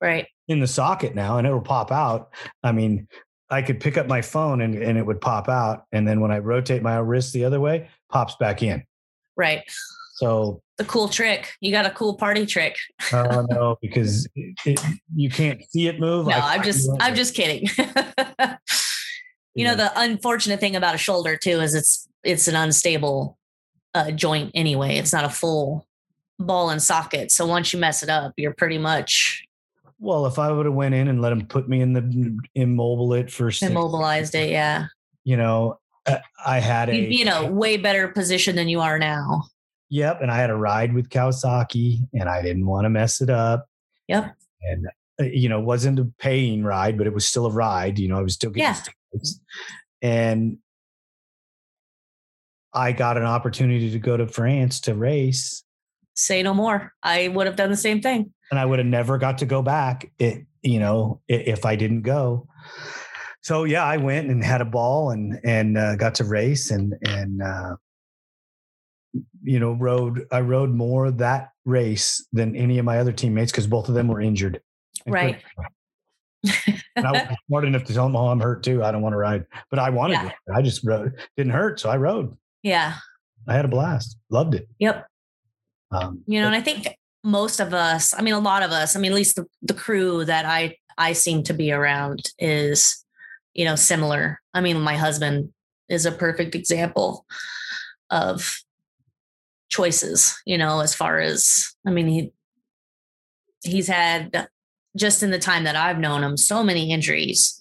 Right. 0.00 0.26
in 0.46 0.60
the 0.60 0.66
socket 0.66 1.14
now 1.14 1.38
and 1.38 1.46
it'll 1.46 1.60
pop 1.60 1.90
out. 1.90 2.30
I 2.62 2.72
mean, 2.72 3.08
I 3.50 3.62
could 3.62 3.80
pick 3.80 3.96
up 3.98 4.06
my 4.06 4.22
phone 4.22 4.60
and, 4.60 4.74
and 4.74 4.96
it 4.98 5.04
would 5.04 5.20
pop 5.20 5.48
out. 5.48 5.84
And 5.92 6.06
then 6.06 6.20
when 6.20 6.30
I 6.30 6.38
rotate 6.38 6.82
my 6.82 6.96
wrist 6.98 7.32
the 7.32 7.44
other 7.44 7.60
way, 7.60 7.88
pops 8.10 8.36
back 8.36 8.62
in. 8.62 8.84
Right. 9.36 9.62
So 10.16 10.60
The 10.78 10.84
cool 10.84 11.08
trick. 11.08 11.52
You 11.60 11.70
got 11.72 11.86
a 11.86 11.90
cool 11.90 12.14
party 12.16 12.44
trick. 12.46 12.76
uh, 13.12 13.44
no, 13.50 13.76
because 13.80 14.26
it, 14.34 14.54
it, 14.66 14.80
you 15.14 15.30
can't 15.30 15.60
see 15.70 15.86
it 15.88 15.98
move. 15.98 16.26
No, 16.26 16.36
I- 16.36 16.54
I'm 16.54 16.62
just 16.62 16.88
I'm 17.00 17.14
just 17.14 17.34
kidding. 17.34 17.68
you 19.54 19.64
know, 19.64 19.74
the 19.74 19.90
unfortunate 19.96 20.60
thing 20.60 20.76
about 20.76 20.94
a 20.94 20.98
shoulder 20.98 21.36
too 21.36 21.60
is 21.60 21.74
it's 21.74 22.08
it's 22.24 22.48
an 22.48 22.54
unstable 22.56 23.38
uh, 23.94 24.10
joint 24.10 24.50
anyway. 24.54 24.96
It's 24.96 25.12
not 25.12 25.24
a 25.24 25.30
full 25.30 25.86
ball 26.38 26.70
and 26.70 26.82
socket. 26.82 27.30
So 27.32 27.46
once 27.46 27.72
you 27.72 27.78
mess 27.78 28.02
it 28.02 28.08
up, 28.08 28.32
you're 28.36 28.54
pretty 28.54 28.78
much 28.78 29.44
Well, 29.98 30.26
if 30.26 30.38
I 30.38 30.50
would 30.52 30.66
have 30.66 30.74
went 30.74 30.94
in 30.94 31.08
and 31.08 31.20
let 31.20 31.32
him 31.32 31.46
put 31.46 31.68
me 31.68 31.80
in 31.80 31.92
the 31.92 32.38
immobile 32.54 33.12
it 33.14 33.30
for 33.32 33.50
six, 33.50 33.68
immobilized 33.70 34.34
it. 34.34 34.50
Yeah. 34.50 34.86
you 35.24 35.36
know, 35.36 35.78
uh, 36.06 36.18
I 36.44 36.60
had 36.60 36.88
a 36.88 36.96
You'd 36.96 37.08
be 37.08 37.22
in 37.22 37.28
a 37.28 37.50
way 37.50 37.76
better 37.76 38.08
position 38.08 38.54
than 38.56 38.68
you 38.68 38.80
are 38.80 38.98
now. 38.98 39.44
Yep, 39.90 40.20
and 40.22 40.30
I 40.30 40.36
had 40.36 40.50
a 40.50 40.54
ride 40.56 40.92
with 40.94 41.08
Kawasaki, 41.08 42.00
and 42.12 42.28
I 42.28 42.42
didn't 42.42 42.66
want 42.66 42.84
to 42.84 42.90
mess 42.90 43.20
it 43.20 43.30
up. 43.30 43.66
Yep. 44.06 44.36
And 44.62 44.86
uh, 45.20 45.24
you 45.24 45.48
know, 45.48 45.58
it 45.58 45.64
wasn't 45.64 45.98
a 45.98 46.04
paying 46.20 46.62
ride, 46.62 46.96
but 46.96 47.06
it 47.06 47.12
was 47.14 47.26
still 47.26 47.46
a 47.46 47.50
ride. 47.50 47.98
You 47.98 48.08
know, 48.08 48.18
I 48.18 48.22
was 48.22 48.34
still 48.34 48.50
getting 48.50 48.64
Yeah. 48.72 48.80
tickets. 49.12 49.40
and 50.02 50.58
I 52.72 52.92
got 52.92 53.16
an 53.16 53.24
opportunity 53.24 53.90
to 53.90 53.98
go 53.98 54.16
to 54.16 54.26
France 54.28 54.80
to 54.82 54.94
race, 54.94 55.64
Say 56.14 56.42
no 56.42 56.52
more. 56.52 56.92
I 57.02 57.28
would 57.28 57.46
have 57.46 57.54
done 57.56 57.70
the 57.70 57.76
same 57.76 58.00
thing. 58.00 58.32
And 58.50 58.58
I 58.58 58.64
would 58.64 58.78
have 58.78 58.86
never 58.86 59.18
got 59.18 59.38
to 59.38 59.46
go 59.46 59.62
back. 59.62 60.10
It, 60.18 60.44
you 60.62 60.78
know, 60.78 61.20
if 61.28 61.64
I 61.64 61.76
didn't 61.76 62.02
go. 62.02 62.48
So 63.42 63.64
yeah, 63.64 63.84
I 63.84 63.96
went 63.96 64.28
and 64.28 64.42
had 64.44 64.60
a 64.60 64.64
ball 64.64 65.10
and 65.10 65.38
and 65.44 65.78
uh, 65.78 65.96
got 65.96 66.14
to 66.16 66.24
race 66.24 66.70
and 66.70 66.94
and 67.06 67.40
uh, 67.42 67.76
you 69.42 69.58
know 69.60 69.72
rode 69.72 70.26
I 70.32 70.40
rode 70.40 70.70
more 70.70 71.10
that 71.12 71.50
race 71.64 72.26
than 72.32 72.56
any 72.56 72.78
of 72.78 72.84
my 72.84 72.98
other 72.98 73.12
teammates 73.12 73.52
because 73.52 73.66
both 73.66 73.88
of 73.88 73.94
them 73.94 74.08
were 74.08 74.20
injured. 74.20 74.60
Right. 75.06 75.40
And 76.96 77.06
I 77.06 77.12
was 77.12 77.22
smart 77.46 77.64
enough 77.64 77.84
to 77.84 77.94
tell 77.94 78.04
them, 78.06 78.16
"Oh, 78.16 78.28
I'm 78.28 78.40
hurt 78.40 78.62
too. 78.64 78.82
I 78.82 78.90
don't 78.92 79.02
want 79.02 79.12
to 79.12 79.18
ride," 79.18 79.44
but 79.70 79.78
I 79.78 79.90
wanted 79.90 80.14
Yeah. 80.14 80.28
to. 80.28 80.54
I 80.54 80.62
just 80.62 80.84
rode. 80.84 81.14
Didn't 81.36 81.52
hurt, 81.52 81.80
so 81.80 81.88
I 81.90 81.96
rode. 81.96 82.36
yeah. 82.62 82.94
I 83.46 83.54
had 83.54 83.64
a 83.64 83.68
blast. 83.68 84.18
Loved 84.30 84.54
it. 84.54 84.68
Yep. 84.78 85.06
Um, 85.90 86.22
you 86.26 86.38
know 86.40 86.46
and 86.48 86.54
i 86.54 86.60
think 86.60 86.86
most 87.28 87.60
of 87.60 87.74
us 87.74 88.14
i 88.14 88.22
mean 88.22 88.34
a 88.34 88.40
lot 88.40 88.62
of 88.62 88.70
us 88.70 88.96
i 88.96 88.98
mean 88.98 89.12
at 89.12 89.16
least 89.16 89.36
the, 89.36 89.46
the 89.62 89.74
crew 89.74 90.24
that 90.24 90.46
i 90.46 90.74
i 90.96 91.12
seem 91.12 91.42
to 91.42 91.52
be 91.52 91.70
around 91.70 92.30
is 92.38 93.04
you 93.58 93.64
know 93.64 93.74
similar. 93.74 94.40
I 94.54 94.60
mean 94.60 94.80
my 94.80 94.94
husband 94.94 95.52
is 95.88 96.06
a 96.06 96.12
perfect 96.12 96.54
example 96.54 97.26
of 98.08 98.62
choices 99.68 100.40
you 100.46 100.56
know 100.56 100.80
as 100.80 100.94
far 100.94 101.18
as 101.18 101.74
i 101.86 101.90
mean 101.90 102.06
he 102.06 102.32
he's 103.62 103.88
had 103.88 104.48
just 104.96 105.22
in 105.22 105.30
the 105.30 105.38
time 105.38 105.64
that 105.64 105.76
i've 105.76 105.98
known 105.98 106.22
him 106.22 106.36
so 106.36 106.62
many 106.62 106.90
injuries. 106.90 107.60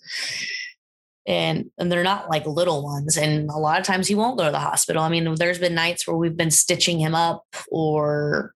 And 1.25 1.71
and 1.77 1.91
they're 1.91 2.03
not 2.03 2.29
like 2.29 2.45
little 2.45 2.83
ones 2.83 3.17
and 3.17 3.49
a 3.49 3.57
lot 3.57 3.81
of 3.81 3.85
times 3.85 4.07
he 4.07 4.15
won't 4.15 4.37
go 4.37 4.45
to 4.45 4.51
the 4.51 4.59
hospital. 4.59 5.03
I 5.03 5.09
mean 5.09 5.35
there's 5.35 5.59
been 5.59 5.75
nights 5.75 6.07
where 6.07 6.15
we've 6.15 6.37
been 6.37 6.51
stitching 6.51 6.99
him 6.99 7.13
up 7.13 7.43
or 7.69 8.53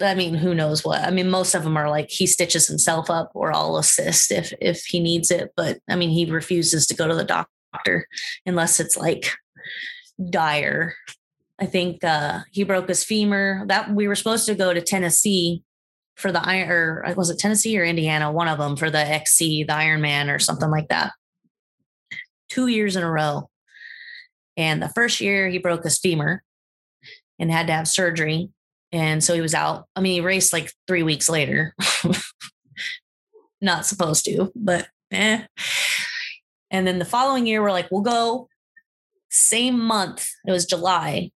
i 0.00 0.14
mean 0.14 0.34
who 0.34 0.54
knows 0.54 0.84
what 0.84 1.00
i 1.02 1.10
mean 1.10 1.30
most 1.30 1.54
of 1.54 1.64
them 1.64 1.76
are 1.76 1.90
like 1.90 2.10
he 2.10 2.26
stitches 2.26 2.66
himself 2.66 3.10
up 3.10 3.30
or 3.34 3.52
i'll 3.52 3.76
assist 3.76 4.30
if 4.30 4.52
if 4.60 4.84
he 4.84 5.00
needs 5.00 5.30
it 5.30 5.52
but 5.56 5.78
i 5.88 5.96
mean 5.96 6.10
he 6.10 6.30
refuses 6.30 6.86
to 6.86 6.94
go 6.94 7.08
to 7.08 7.14
the 7.14 7.24
doctor 7.24 8.06
unless 8.46 8.80
it's 8.80 8.96
like 8.96 9.32
dire 10.30 10.94
i 11.58 11.66
think 11.66 12.02
uh 12.04 12.40
he 12.50 12.64
broke 12.64 12.88
his 12.88 13.04
femur 13.04 13.64
that 13.66 13.92
we 13.92 14.08
were 14.08 14.14
supposed 14.14 14.46
to 14.46 14.54
go 14.54 14.72
to 14.72 14.80
tennessee 14.80 15.62
for 16.18 16.32
the 16.32 16.44
iron 16.44 16.68
or 16.68 17.14
was 17.16 17.30
it 17.30 17.38
Tennessee 17.38 17.78
or 17.78 17.84
Indiana? 17.84 18.30
One 18.30 18.48
of 18.48 18.58
them 18.58 18.76
for 18.76 18.90
the 18.90 18.98
XC, 18.98 19.64
the 19.64 19.72
Ironman 19.72 20.34
or 20.34 20.40
something 20.40 20.68
like 20.68 20.88
that. 20.88 21.12
Two 22.48 22.66
years 22.66 22.96
in 22.96 23.04
a 23.04 23.10
row. 23.10 23.48
And 24.56 24.82
the 24.82 24.88
first 24.88 25.20
year 25.20 25.48
he 25.48 25.58
broke 25.58 25.84
his 25.84 25.98
femur 25.98 26.42
and 27.38 27.52
had 27.52 27.68
to 27.68 27.72
have 27.72 27.86
surgery. 27.86 28.50
And 28.92 29.22
so 29.22 29.34
he 29.34 29.40
was 29.40 29.54
out. 29.54 29.86
I 29.94 30.00
mean, 30.00 30.14
he 30.14 30.20
raced 30.20 30.52
like 30.52 30.72
three 30.86 31.02
weeks 31.02 31.28
later. 31.28 31.74
Not 33.60 33.86
supposed 33.86 34.24
to, 34.24 34.50
but 34.54 34.88
eh. 35.10 35.44
And 36.70 36.86
then 36.86 36.98
the 36.98 37.04
following 37.04 37.46
year, 37.46 37.60
we're 37.62 37.70
like, 37.72 37.90
we'll 37.90 38.02
go. 38.02 38.48
Same 39.30 39.78
month, 39.78 40.26
it 40.46 40.52
was 40.52 40.64
July. 40.64 41.30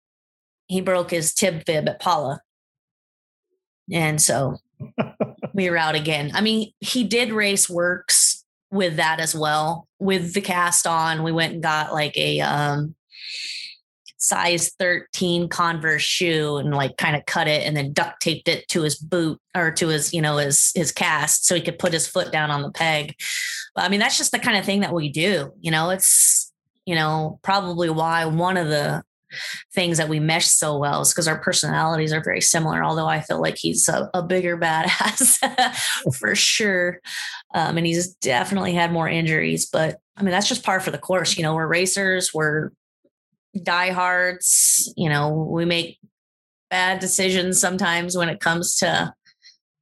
he 0.68 0.80
broke 0.80 1.10
his 1.10 1.34
tib 1.34 1.64
fib 1.66 1.88
at 1.88 2.00
Paula. 2.00 2.40
And 3.92 4.20
so 4.22 4.56
we 5.54 5.68
were 5.68 5.76
out 5.76 5.96
again. 5.96 6.30
I 6.34 6.40
mean, 6.40 6.72
he 6.78 7.02
did 7.02 7.32
race 7.32 7.68
WORCS 7.68 8.44
with 8.70 8.96
that 8.96 9.18
as 9.18 9.34
well. 9.34 9.88
With 9.98 10.34
the 10.34 10.40
cast 10.40 10.86
on, 10.86 11.24
we 11.24 11.32
went 11.32 11.54
and 11.54 11.62
got 11.62 11.92
like 11.92 12.16
a 12.16 12.40
um 12.40 12.94
size 14.20 14.70
13 14.78 15.48
converse 15.48 16.02
shoe 16.02 16.58
and 16.58 16.74
like 16.74 16.96
kind 16.98 17.16
of 17.16 17.24
cut 17.24 17.48
it 17.48 17.66
and 17.66 17.74
then 17.74 17.92
duct 17.92 18.20
taped 18.20 18.48
it 18.48 18.68
to 18.68 18.82
his 18.82 18.96
boot 18.96 19.40
or 19.56 19.70
to 19.70 19.88
his 19.88 20.12
you 20.12 20.20
know 20.20 20.36
his 20.36 20.72
his 20.74 20.92
cast 20.92 21.46
so 21.46 21.54
he 21.54 21.60
could 21.60 21.78
put 21.78 21.92
his 21.92 22.06
foot 22.06 22.30
down 22.30 22.50
on 22.50 22.62
the 22.62 22.70
peg. 22.70 23.14
But 23.74 23.84
i 23.84 23.88
mean 23.88 24.00
that's 24.00 24.18
just 24.18 24.32
the 24.32 24.38
kind 24.38 24.56
of 24.56 24.64
thing 24.64 24.80
that 24.80 24.94
we 24.94 25.08
do 25.08 25.52
you 25.60 25.70
know? 25.70 25.90
It's 25.90 26.52
you 26.86 26.94
know 26.94 27.38
probably 27.42 27.90
why 27.90 28.26
one 28.26 28.56
of 28.56 28.68
the 28.68 29.02
things 29.74 29.98
that 29.98 30.08
we 30.08 30.18
mesh 30.18 30.46
so 30.46 30.76
well 30.76 31.02
is 31.02 31.12
because 31.12 31.28
our 31.28 31.38
personalities 31.38 32.12
are 32.12 32.22
very 32.22 32.40
similar 32.40 32.82
although 32.82 33.06
i 33.06 33.20
feel 33.20 33.40
like 33.40 33.56
he's 33.56 33.88
a, 33.88 34.10
a 34.12 34.24
bigger 34.24 34.58
badass 34.58 35.38
for 36.18 36.34
sure. 36.34 37.00
Um, 37.54 37.76
and 37.76 37.86
he's 37.86 38.14
definitely 38.14 38.74
had 38.74 38.92
more 38.92 39.08
injuries 39.08 39.66
but 39.66 39.98
i 40.16 40.22
mean 40.22 40.32
that's 40.32 40.48
just 40.48 40.64
par 40.64 40.80
for 40.80 40.90
the 40.90 40.98
course 40.98 41.36
you 41.36 41.42
know? 41.42 41.54
We're 41.54 41.68
racers 41.68 42.34
we're 42.34 42.70
diehards. 43.62 44.92
You 44.96 45.08
know, 45.08 45.48
we 45.50 45.64
make 45.64 45.98
bad 46.70 47.00
decisions 47.00 47.60
sometimes 47.60 48.16
when 48.16 48.28
it 48.28 48.40
comes 48.40 48.76
to 48.76 49.12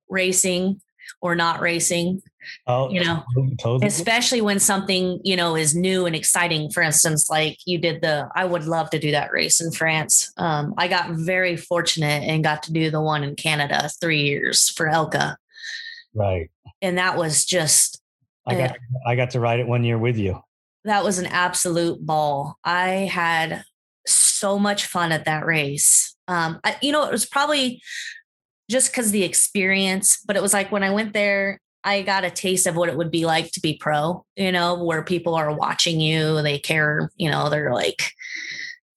racing 0.09 0.81
or 1.21 1.35
not 1.35 1.61
racing. 1.61 2.23
Oh, 2.66 2.91
you 2.91 3.05
know, 3.05 3.23
totally. 3.61 3.87
especially 3.87 4.41
when 4.41 4.59
something, 4.59 5.21
you 5.23 5.37
know, 5.37 5.55
is 5.55 5.75
new 5.75 6.07
and 6.07 6.16
exciting. 6.16 6.71
For 6.71 6.83
instance, 6.83 7.29
like 7.29 7.59
you 7.66 7.77
did 7.79 8.01
the, 8.01 8.29
I 8.35 8.47
would 8.47 8.64
love 8.64 8.89
to 8.91 8.99
do 8.99 9.11
that 9.11 9.33
race 9.33 9.61
in 9.61 9.71
France. 9.71 10.33
Um, 10.39 10.73
I 10.79 10.89
got 10.89 11.11
very 11.11 11.57
fortunate 11.57 12.23
and 12.23 12.43
got 12.43 12.62
to 12.62 12.73
do 12.73 12.91
the 12.91 13.03
one 13.03 13.23
in 13.23 13.35
Canada 13.37 13.91
three 14.01 14.23
years 14.23 14.71
for 14.71 14.87
Elka. 14.87 15.37
Right. 16.14 16.51
And 16.81 16.97
that 16.97 17.19
was 17.19 17.45
just, 17.45 18.01
I 18.47 18.55
got, 18.55 18.71
uh, 18.71 18.75
I 19.07 19.14
got 19.14 19.31
to 19.31 19.41
ride 19.41 19.61
it 19.61 19.69
one 19.69 19.85
year 19.85 19.99
with 19.99 20.16
you 20.16 20.41
that 20.89 21.05
was 21.05 21.18
an 21.18 21.26
absolute 21.26 22.05
ball. 22.05 22.59
I 22.64 22.89
had 23.12 23.64
so 24.07 24.59
much 24.59 24.86
fun 24.86 25.12
at 25.12 25.24
that 25.26 25.47
race. 25.47 26.16
Um, 26.28 26.61
I, 26.64 26.76
you 26.82 26.93
know, 26.93 27.05
it 27.05 27.12
was 27.12 27.26
probably 27.26 27.80
just 28.70 28.91
because 28.91 29.11
the 29.11 29.22
experience, 29.22 30.18
but 30.26 30.36
it 30.36 30.43
was 30.43 30.53
like 30.53 30.70
when 30.70 30.82
I 30.82 30.91
went 30.91 31.12
there, 31.12 31.61
I 31.84 32.03
got 32.03 32.24
a 32.24 32.30
taste 32.30 32.66
of 32.66 32.76
what 32.76 32.89
it 32.89 32.97
would 32.97 33.11
be 33.11 33.24
like 33.24 33.53
to 33.53 33.61
be 33.61 33.78
pro, 33.78 34.24
you 34.36 34.53
know, 34.53 34.82
where 34.82 35.03
people 35.03 35.34
are 35.34 35.55
watching 35.55 36.01
you, 36.01 36.43
they 36.43 36.59
care, 36.59 37.11
you 37.16 37.30
know, 37.30 37.49
they're 37.49 37.72
like, 37.72 38.11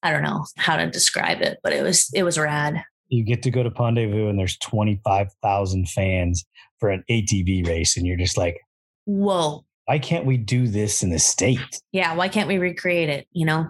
I 0.04 0.12
don't 0.12 0.24
know 0.24 0.46
how 0.58 0.78
to 0.78 0.90
describe 0.90 1.42
it, 1.42 1.60
but 1.64 1.74
it 1.74 1.84
was, 1.84 2.10
it 2.14 2.24
was 2.24 2.38
rad. 2.38 2.84
You 3.08 3.24
get 3.24 3.44
to 3.44 3.52
go 3.52 3.62
to 3.64 3.72
Pont-de-Vaux 3.72 4.30
and 4.30 4.40
there's 4.40 4.58
25,000 4.58 5.90
fans 5.90 6.46
for 6.80 6.90
an 6.90 7.04
ATV 7.10 7.68
race. 7.68 7.98
And 7.98 8.08
you're 8.08 8.18
just 8.18 8.38
like, 8.38 8.60
whoa, 9.06 9.64
why 9.92 10.00
can't 10.00 10.26
we 10.26 10.38
do 10.38 10.70
this 10.70 11.04
in 11.04 11.10
the 11.10 11.20
state? 11.20 11.82
Yeah, 11.92 12.16
why 12.16 12.30
can't 12.30 12.48
we 12.48 12.60
recreate 12.60 13.10
it? 13.10 13.28
You 13.34 13.46
know, 13.46 13.70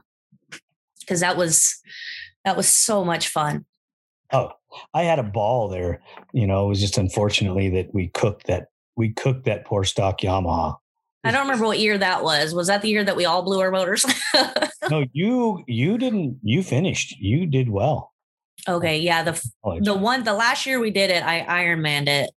because 0.99 1.22
that 1.22 1.36
was 1.36 1.82
that 2.45 2.55
was 2.55 2.67
so 2.67 3.03
much 3.03 3.30
fun. 3.30 3.65
Oh, 4.32 4.51
I 4.93 5.01
had 5.01 5.17
a 5.17 5.24
ball 5.24 5.67
there. 5.67 6.03
You 6.32 6.45
know, 6.45 6.63
it 6.65 6.69
was 6.69 6.80
just 6.80 6.99
unfortunately 6.99 7.69
that 7.69 7.91
we 7.95 8.09
cooked 8.09 8.45
that 8.45 8.67
we 8.95 9.13
cooked 9.13 9.45
that 9.45 9.65
poor 9.65 9.84
stock 9.84 10.22
Yamaha. 10.22 10.78
I 11.24 11.32
don't 11.32 11.41
remember 11.41 11.65
what 11.65 11.80
year 11.80 11.97
that 11.97 12.24
was. 12.24 12.53
Was 12.53 12.67
that 12.67 12.84
the 12.84 12.89
year 12.89 13.03
that 13.03 13.15
we 13.15 13.26
all 13.26 13.41
blew 13.41 13.59
our 13.59 13.72
motors? 13.72 14.05
no, 14.91 15.05
you 15.13 15.63
you 15.65 15.97
didn't. 15.97 16.38
You 16.43 16.61
finished. 16.61 17.17
You 17.17 17.47
did 17.47 17.67
well. 17.67 18.13
Okay, 18.69 18.99
yeah 18.99 19.24
the 19.24 19.43
oh, 19.63 19.80
the 19.80 19.95
one 19.95 20.24
the 20.24 20.36
last 20.36 20.67
year 20.67 20.80
we 20.80 20.91
did 20.91 21.09
it, 21.09 21.24
I 21.24 21.41
Ironmanned 21.65 22.09
it, 22.09 22.30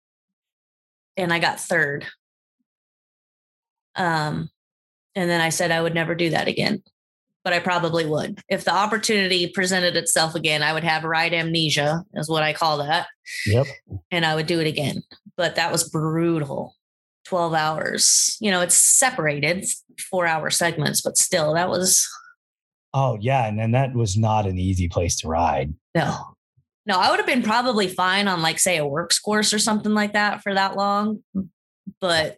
and 1.18 1.34
I 1.34 1.38
got 1.38 1.60
third. 1.60 2.06
Um, 3.96 4.50
and 5.14 5.30
then 5.30 5.40
I 5.40 5.50
said 5.50 5.70
I 5.70 5.82
would 5.82 5.94
never 5.94 6.14
do 6.14 6.30
that 6.30 6.48
again, 6.48 6.82
but 7.44 7.52
I 7.52 7.60
probably 7.60 8.06
would. 8.06 8.40
If 8.48 8.64
the 8.64 8.74
opportunity 8.74 9.48
presented 9.48 9.96
itself 9.96 10.34
again, 10.34 10.62
I 10.62 10.72
would 10.72 10.84
have 10.84 11.04
ride 11.04 11.32
amnesia, 11.32 12.04
is 12.14 12.28
what 12.28 12.42
I 12.42 12.52
call 12.52 12.78
that. 12.78 13.06
Yep. 13.46 13.66
And 14.10 14.26
I 14.26 14.34
would 14.34 14.46
do 14.46 14.60
it 14.60 14.66
again. 14.66 15.02
But 15.36 15.56
that 15.56 15.72
was 15.72 15.88
brutal. 15.88 16.74
12 17.24 17.54
hours. 17.54 18.36
You 18.40 18.50
know, 18.50 18.60
it's 18.60 18.74
separated 18.74 19.64
four 20.10 20.26
hour 20.26 20.50
segments, 20.50 21.00
but 21.00 21.16
still, 21.16 21.54
that 21.54 21.68
was. 21.68 22.06
Oh, 22.92 23.18
yeah. 23.20 23.46
And 23.46 23.58
then 23.58 23.72
that 23.72 23.94
was 23.94 24.16
not 24.16 24.46
an 24.46 24.58
easy 24.58 24.88
place 24.88 25.16
to 25.16 25.28
ride. 25.28 25.74
No. 25.94 26.16
No, 26.86 26.98
I 26.98 27.10
would 27.10 27.18
have 27.18 27.26
been 27.26 27.42
probably 27.42 27.88
fine 27.88 28.28
on, 28.28 28.42
like, 28.42 28.58
say, 28.58 28.76
a 28.76 28.84
WORCS 28.84 29.18
course 29.18 29.54
or 29.54 29.58
something 29.58 29.94
like 29.94 30.12
that 30.12 30.42
for 30.42 30.52
that 30.52 30.76
long. 30.76 31.24
But 31.98 32.36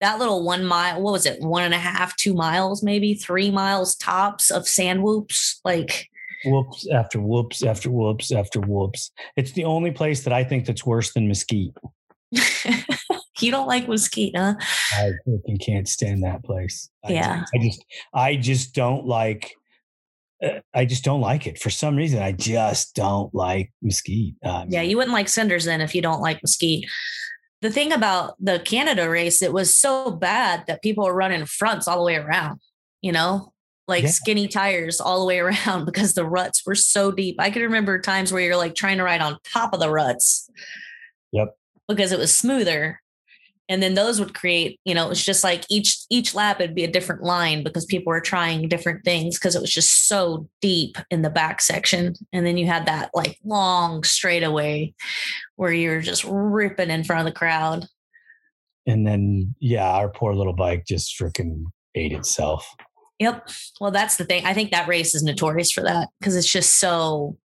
that 0.00 0.18
little 0.18 0.44
one 0.44 0.64
mile, 0.64 1.00
what 1.00 1.12
was 1.12 1.26
it, 1.26 1.40
one 1.40 1.62
and 1.62 1.74
a 1.74 1.78
half, 1.78 2.16
two 2.16 2.34
miles, 2.34 2.82
maybe 2.82 3.14
three 3.14 3.50
miles 3.50 3.94
tops 3.96 4.50
of 4.50 4.66
sand 4.66 5.02
whoops, 5.02 5.60
like 5.64 6.08
whoops 6.44 6.86
after 6.88 7.20
whoops 7.20 7.62
after 7.62 7.90
whoops 7.90 8.32
after 8.32 8.60
whoops. 8.60 9.10
It's 9.36 9.52
the 9.52 9.64
only 9.64 9.90
place 9.90 10.24
that 10.24 10.32
I 10.32 10.44
think 10.44 10.66
that's 10.66 10.86
worse 10.86 11.12
than 11.12 11.28
Mesquite. 11.28 11.74
you 13.40 13.50
don't 13.50 13.66
like 13.66 13.88
Mesquite, 13.88 14.36
huh? 14.36 14.54
I 14.92 15.12
fucking 15.26 15.58
can't 15.58 15.88
stand 15.88 16.22
that 16.24 16.44
place. 16.44 16.88
Yeah. 17.08 17.44
I, 17.54 17.58
I 17.58 17.62
just, 17.62 17.84
I 18.14 18.36
just 18.36 18.74
don't 18.74 19.06
like. 19.06 19.52
Uh, 20.42 20.60
I 20.72 20.86
just 20.86 21.04
don't 21.04 21.20
like 21.20 21.46
it 21.46 21.58
for 21.58 21.68
some 21.68 21.96
reason. 21.96 22.22
I 22.22 22.32
just 22.32 22.94
don't 22.94 23.34
like 23.34 23.70
Mesquite. 23.82 24.36
Um, 24.42 24.68
yeah, 24.70 24.80
you 24.80 24.96
wouldn't 24.96 25.12
like 25.12 25.28
Cinders 25.28 25.66
then 25.66 25.82
if 25.82 25.94
you 25.94 26.00
don't 26.00 26.22
like 26.22 26.40
Mesquite 26.42 26.86
the 27.62 27.70
thing 27.70 27.92
about 27.92 28.34
the 28.40 28.58
Canada 28.58 29.08
race, 29.08 29.42
it 29.42 29.52
was 29.52 29.74
so 29.74 30.10
bad 30.10 30.64
that 30.66 30.82
people 30.82 31.04
were 31.04 31.14
running 31.14 31.44
fronts 31.44 31.86
all 31.86 31.98
the 31.98 32.04
way 32.04 32.16
around, 32.16 32.60
you 33.02 33.12
know, 33.12 33.52
like 33.86 34.04
yeah. 34.04 34.10
skinny 34.10 34.48
tires 34.48 35.00
all 35.00 35.20
the 35.20 35.26
way 35.26 35.38
around 35.40 35.84
because 35.84 36.14
the 36.14 36.24
ruts 36.24 36.64
were 36.64 36.74
so 36.74 37.10
deep. 37.10 37.36
I 37.38 37.50
can 37.50 37.62
remember 37.62 38.00
times 38.00 38.32
where 38.32 38.42
you're 38.42 38.56
like 38.56 38.74
trying 38.74 38.98
to 38.98 39.04
ride 39.04 39.20
on 39.20 39.38
top 39.44 39.74
of 39.74 39.80
the 39.80 39.90
ruts. 39.90 40.48
Yep. 41.32 41.56
Because 41.88 42.12
it 42.12 42.18
was 42.18 42.34
smoother 42.34 42.99
and 43.70 43.80
then 43.82 43.94
those 43.94 44.18
would 44.18 44.34
create 44.34 44.78
you 44.84 44.94
know 44.94 45.10
it's 45.10 45.24
just 45.24 45.42
like 45.44 45.64
each 45.70 45.98
each 46.10 46.34
lap 46.34 46.58
would 46.58 46.74
be 46.74 46.84
a 46.84 46.90
different 46.90 47.22
line 47.22 47.62
because 47.62 47.86
people 47.86 48.10
were 48.10 48.20
trying 48.20 48.68
different 48.68 49.04
things 49.04 49.38
because 49.38 49.54
it 49.54 49.62
was 49.62 49.72
just 49.72 50.08
so 50.08 50.46
deep 50.60 50.98
in 51.10 51.22
the 51.22 51.30
back 51.30 51.62
section. 51.62 52.14
And 52.32 52.44
then 52.44 52.58
you 52.58 52.66
had 52.66 52.84
that 52.86 53.10
like 53.14 53.38
long 53.44 54.02
straightaway 54.02 54.92
where 55.56 55.72
you're 55.72 56.00
just 56.00 56.24
ripping 56.24 56.90
in 56.90 57.04
front 57.04 57.26
of 57.26 57.32
the 57.32 57.38
crowd. 57.38 57.86
And 58.86 59.06
then 59.06 59.54
yeah 59.60 59.88
our 59.88 60.10
poor 60.10 60.34
little 60.34 60.52
bike 60.52 60.84
just 60.86 61.18
freaking 61.18 61.64
ate 61.94 62.12
itself. 62.12 62.68
Yep. 63.20 63.48
Well 63.80 63.92
that's 63.92 64.16
the 64.16 64.24
thing. 64.24 64.44
I 64.44 64.52
think 64.52 64.72
that 64.72 64.88
race 64.88 65.14
is 65.14 65.22
notorious 65.22 65.70
for 65.70 65.82
that 65.84 66.08
because 66.18 66.36
it's 66.36 66.50
just 66.50 66.80
so 66.80 67.38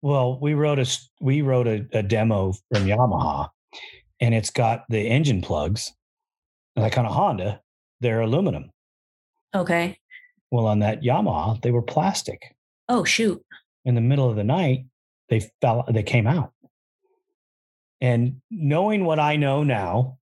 well 0.00 0.38
we 0.40 0.54
wrote 0.54 0.78
a 0.78 0.86
we 1.20 1.42
wrote 1.42 1.66
a, 1.66 1.86
a 1.92 2.02
demo 2.02 2.52
from 2.70 2.84
yamaha 2.84 3.48
and 4.22 4.34
it's 4.34 4.50
got 4.50 4.84
the 4.88 5.00
engine 5.00 5.42
plugs, 5.42 5.92
like 6.76 6.96
on 6.96 7.04
a 7.04 7.12
Honda, 7.12 7.60
they're 8.00 8.20
aluminum. 8.20 8.70
Okay. 9.54 9.98
Well, 10.50 10.66
on 10.66 10.78
that 10.78 11.02
Yamaha, 11.02 11.60
they 11.60 11.72
were 11.72 11.82
plastic. 11.82 12.54
Oh 12.88 13.04
shoot! 13.04 13.44
In 13.84 13.94
the 13.94 14.00
middle 14.00 14.30
of 14.30 14.36
the 14.36 14.44
night, 14.44 14.86
they 15.28 15.50
fell. 15.60 15.84
They 15.90 16.02
came 16.04 16.26
out. 16.26 16.52
And 18.00 18.40
knowing 18.50 19.04
what 19.04 19.18
I 19.18 19.36
know 19.36 19.64
now, 19.64 20.18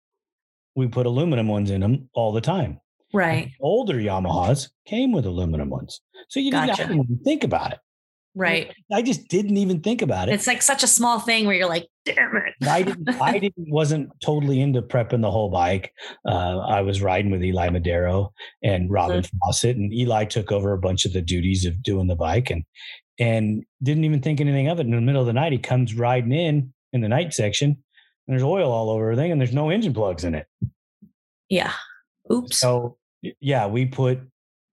we 0.75 0.87
put 0.87 1.05
aluminum 1.05 1.47
ones 1.47 1.71
in 1.71 1.81
them 1.81 2.09
all 2.13 2.31
the 2.31 2.41
time. 2.41 2.79
Right. 3.13 3.51
older 3.61 3.95
Yamahas 3.95 4.69
came 4.85 5.11
with 5.13 5.25
aluminum 5.25 5.69
ones, 5.69 6.01
so 6.27 6.39
you 6.39 6.51
didn't 6.51 6.67
gotcha. 6.67 6.83
even 6.83 7.19
think 7.23 7.43
about 7.43 7.73
it. 7.73 7.79
Right. 8.37 8.71
I 8.91 9.01
just 9.01 9.29
didn't 9.29 9.57
even 9.57 9.81
think 9.81 10.03
about 10.03 10.29
it. 10.29 10.33
It's 10.33 10.45
like 10.45 10.61
such 10.61 10.83
a 10.83 10.87
small 10.87 11.19
thing 11.19 11.47
where 11.47 11.55
you're 11.55 11.67
like, 11.67 11.87
damn 12.05 12.35
it. 12.35 12.53
I 12.67 12.83
didn't, 12.83 13.09
I 13.19 13.31
didn't, 13.39 13.71
wasn't 13.71 14.11
totally 14.23 14.61
into 14.61 14.83
prepping 14.83 15.21
the 15.21 15.31
whole 15.31 15.49
bike. 15.49 15.91
Uh, 16.23 16.59
I 16.59 16.81
was 16.81 17.01
riding 17.01 17.31
with 17.31 17.43
Eli 17.43 17.69
Madero 17.69 18.31
and 18.63 18.91
Robin 18.91 19.23
mm-hmm. 19.23 19.37
Fawcett, 19.39 19.77
and 19.77 19.91
Eli 19.91 20.25
took 20.25 20.51
over 20.51 20.71
a 20.73 20.77
bunch 20.77 21.05
of 21.05 21.13
the 21.13 21.21
duties 21.21 21.65
of 21.65 21.81
doing 21.81 22.05
the 22.05 22.15
bike 22.15 22.51
and, 22.51 22.63
and 23.19 23.65
didn't 23.81 24.05
even 24.05 24.21
think 24.21 24.39
anything 24.39 24.67
of 24.67 24.79
it. 24.79 24.85
In 24.85 24.91
the 24.91 25.01
middle 25.01 25.21
of 25.21 25.27
the 25.27 25.33
night, 25.33 25.51
he 25.51 25.57
comes 25.57 25.95
riding 25.95 26.31
in 26.31 26.71
in 26.93 27.01
the 27.01 27.09
night 27.09 27.33
section, 27.33 27.69
and 27.69 27.77
there's 28.27 28.43
oil 28.43 28.71
all 28.71 28.91
over 28.91 29.11
everything, 29.11 29.31
and 29.31 29.41
there's 29.41 29.51
no 29.51 29.71
engine 29.71 29.95
plugs 29.95 30.23
in 30.23 30.35
it. 30.35 30.45
Yeah. 31.49 31.73
Oops. 32.31 32.55
So 32.55 32.97
yeah, 33.39 33.65
we 33.65 33.87
put 33.87 34.19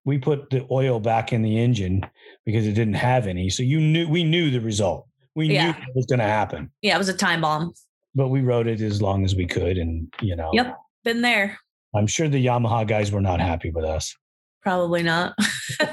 we 0.05 0.19
put 0.19 0.51
the 0.51 0.67
oil 0.71 1.01
back 1.01 1.33
in 1.33 1.41
the 1.41 1.59
engine 1.59 2.03
because 2.47 2.67
it 2.67 2.73
didn't 2.73 2.95
have 2.95 3.27
any. 3.27 3.51
So 3.51 3.63
you 3.63 3.81
knew 3.81 4.09
we 4.09 4.25
knew 4.25 4.51
the 4.51 4.61
result. 4.61 5.07
We 5.35 5.49
yeah. 5.49 5.67
knew 5.67 5.71
it 5.71 5.97
was 5.97 6.07
going 6.07 6.21
to 6.21 6.27
happen. 6.27 6.71
Yeah, 6.83 6.95
it 6.95 6.99
was 6.99 7.09
a 7.09 7.17
time 7.17 7.41
bomb. 7.41 7.73
But 8.15 8.29
we 8.29 8.43
rode 8.43 8.69
it 8.69 8.81
as 8.81 9.03
long 9.03 9.25
as 9.25 9.35
we 9.35 9.47
could, 9.47 9.77
and 9.79 10.13
you 10.21 10.37
know. 10.37 10.51
Yep, 10.53 10.77
been 11.03 11.23
there. 11.23 11.59
I'm 11.95 12.07
sure 12.07 12.29
the 12.29 12.45
Yamaha 12.45 12.87
guys 12.87 13.13
were 13.13 13.21
not 13.21 13.41
happy 13.41 13.71
with 13.71 13.85
us. 13.85 14.15
Probably 14.63 15.03
not. 15.03 15.35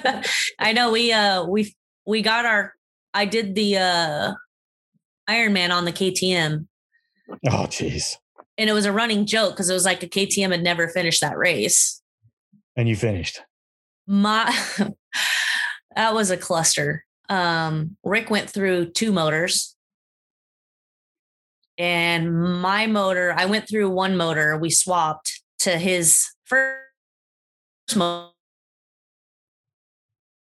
I 0.60 0.74
know 0.74 0.91
we 0.91 1.12
uh 1.12 1.45
we 1.45 1.76
we 2.08 2.22
got 2.22 2.45
our 2.45 2.74
I 3.14 3.26
did 3.26 3.56
the 3.56 3.78
uh 3.78 4.34
Ironman 5.30 5.72
on 5.72 5.86
the 5.86 5.91
KTM 5.91 6.68
Oh, 7.47 7.66
jeez. 7.68 8.16
and 8.58 8.70
it 8.70 8.74
was 8.74 8.86
a 8.86 8.91
running 8.91 9.26
joke 9.26 9.54
because 9.54 9.70
it 9.70 9.74
was 9.74 9.86
like 9.86 10.04
a 10.04 10.08
KTM 10.08 10.52
had 10.52 10.64
never 10.64 10.88
finished 10.88 11.22
that 11.22 11.38
race. 11.38 12.02
And 12.76 12.89
you 12.89 12.95
finished. 12.95 13.41
My 14.08 14.54
that 15.96 16.14
was 16.14 16.32
a 16.32 16.38
cluster. 16.38 17.06
Um 17.30 17.98
Rick 18.04 18.30
went 18.30 18.50
through 18.50 18.92
two 18.92 19.12
motors. 19.12 19.76
And 21.78 22.62
my 22.62 22.86
motor, 22.86 23.34
I 23.36 23.46
went 23.46 23.68
through 23.68 23.89
one 23.89 24.16
motor, 24.16 24.58
we 24.58 24.70
swapped 24.70 25.42
to 25.60 25.78
his 25.78 26.28
first 26.46 27.96
motor 27.96 28.32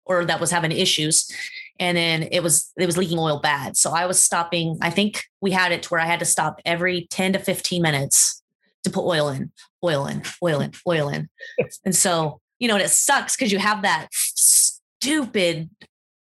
or 0.06 0.26
that 0.26 0.40
was 0.40 0.52
having 0.52 0.72
issues 0.72 1.32
and 1.80 1.98
then 1.98 2.24
it 2.32 2.42
was 2.42 2.72
it 2.78 2.86
was 2.86 2.98
leaking 2.98 3.20
oil 3.20 3.40
bad 3.40 3.78
so 3.78 3.92
i 3.92 4.06
was 4.06 4.22
stopping 4.22 4.78
i 4.82 4.90
think 4.90 5.26
we 5.42 5.52
had 5.52 5.72
it 5.72 5.84
to 5.84 5.90
where 5.90 6.02
i 6.02 6.06
had 6.06 6.20
to 6.20 6.26
stop 6.26 6.60
every 6.66 7.08
10 7.10 7.34
to 7.34 7.40
15 7.40 7.82
minutes 7.82 8.42
to 8.84 8.90
put 8.90 9.06
oil 9.06 9.30
in 9.30 9.52
oil 9.84 10.06
in 10.06 10.22
oil 10.42 10.60
in 10.60 10.72
oil 10.88 11.10
in 11.10 11.30
and 11.86 11.96
so 11.96 12.40
you 12.60 12.68
know 12.68 12.76
and 12.76 12.84
it 12.84 12.90
sucks 12.90 13.36
because 13.36 13.52
you 13.52 13.60
have 13.60 13.82
that 13.82 14.08
stupid 15.04 15.70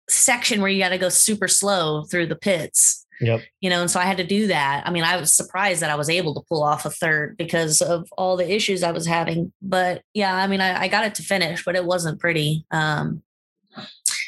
section 0.08 0.60
where 0.60 0.70
you 0.70 0.80
got 0.82 0.88
to 0.88 0.98
go 0.98 1.08
super 1.08 1.46
slow 1.48 2.04
through 2.04 2.26
the 2.26 2.36
pits. 2.36 3.06
Yep. 3.22 3.42
you 3.60 3.68
know 3.68 3.82
and 3.82 3.90
so 3.90 4.00
i 4.00 4.04
had 4.04 4.16
to 4.16 4.24
do 4.24 4.46
that. 4.46 4.82
I 4.86 4.90
mean 4.90 5.04
i 5.04 5.14
was 5.20 5.34
surprised 5.34 5.82
that 5.82 5.90
i 5.90 5.94
was 5.94 6.08
able 6.08 6.32
to 6.36 6.40
pull 6.48 6.62
off 6.62 6.86
a 6.86 6.90
third 6.90 7.36
because 7.36 7.82
of 7.82 8.08
all 8.16 8.38
the 8.38 8.50
issues 8.50 8.82
i 8.82 8.92
was 8.92 9.06
having. 9.06 9.52
But 9.60 10.02
yeah 10.14 10.34
i 10.34 10.46
mean 10.46 10.62
i, 10.62 10.82
I 10.84 10.88
got 10.88 11.04
it 11.04 11.14
to 11.16 11.22
finish 11.22 11.62
but 11.62 11.76
it 11.76 11.84
wasn't 11.84 12.18
pretty. 12.18 12.64
Um 12.70 13.22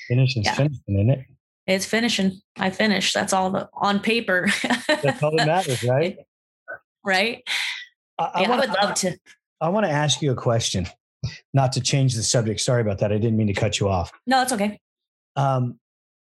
Finishing's 0.09 0.44
Yeah. 0.44 0.55
finishing, 0.55 0.82
isn't 0.88 1.11
it? 1.11 1.20
it's 1.66 1.86
finishing. 1.86 2.42
I 2.59 2.68
finished. 2.70 3.14
That's 3.14 3.32
all 3.32 3.50
the 3.50 3.68
on 3.72 3.98
paper. 4.00 4.48
That's 4.88 5.22
all 5.22 5.34
that 5.36 5.46
matters, 5.46 5.82
right? 5.94 6.18
right? 7.03 7.42
I, 8.18 8.24
I 8.24 8.40
yeah, 8.42 8.48
wanna- 8.50 8.61
would 8.62 8.70
love 8.82 8.94
to. 8.96 9.16
I 9.61 9.68
want 9.70 9.86
to 9.86 9.90
ask 9.92 10.20
you 10.20 10.32
a 10.32 10.34
question, 10.34 10.86
not 11.54 11.72
to 11.72 11.80
change 11.80 12.14
the 12.14 12.22
subject. 12.22 12.60
Sorry 12.60 12.80
about 12.82 12.98
that. 12.98 13.12
I 13.12 13.18
didn't 13.18 13.36
mean 13.36 13.46
to 13.48 13.52
cut 13.54 13.78
you 13.80 13.88
off. 13.88 14.10
no 14.26 14.42
it's 14.42 14.52
okay 14.52 14.80
Um, 15.36 15.78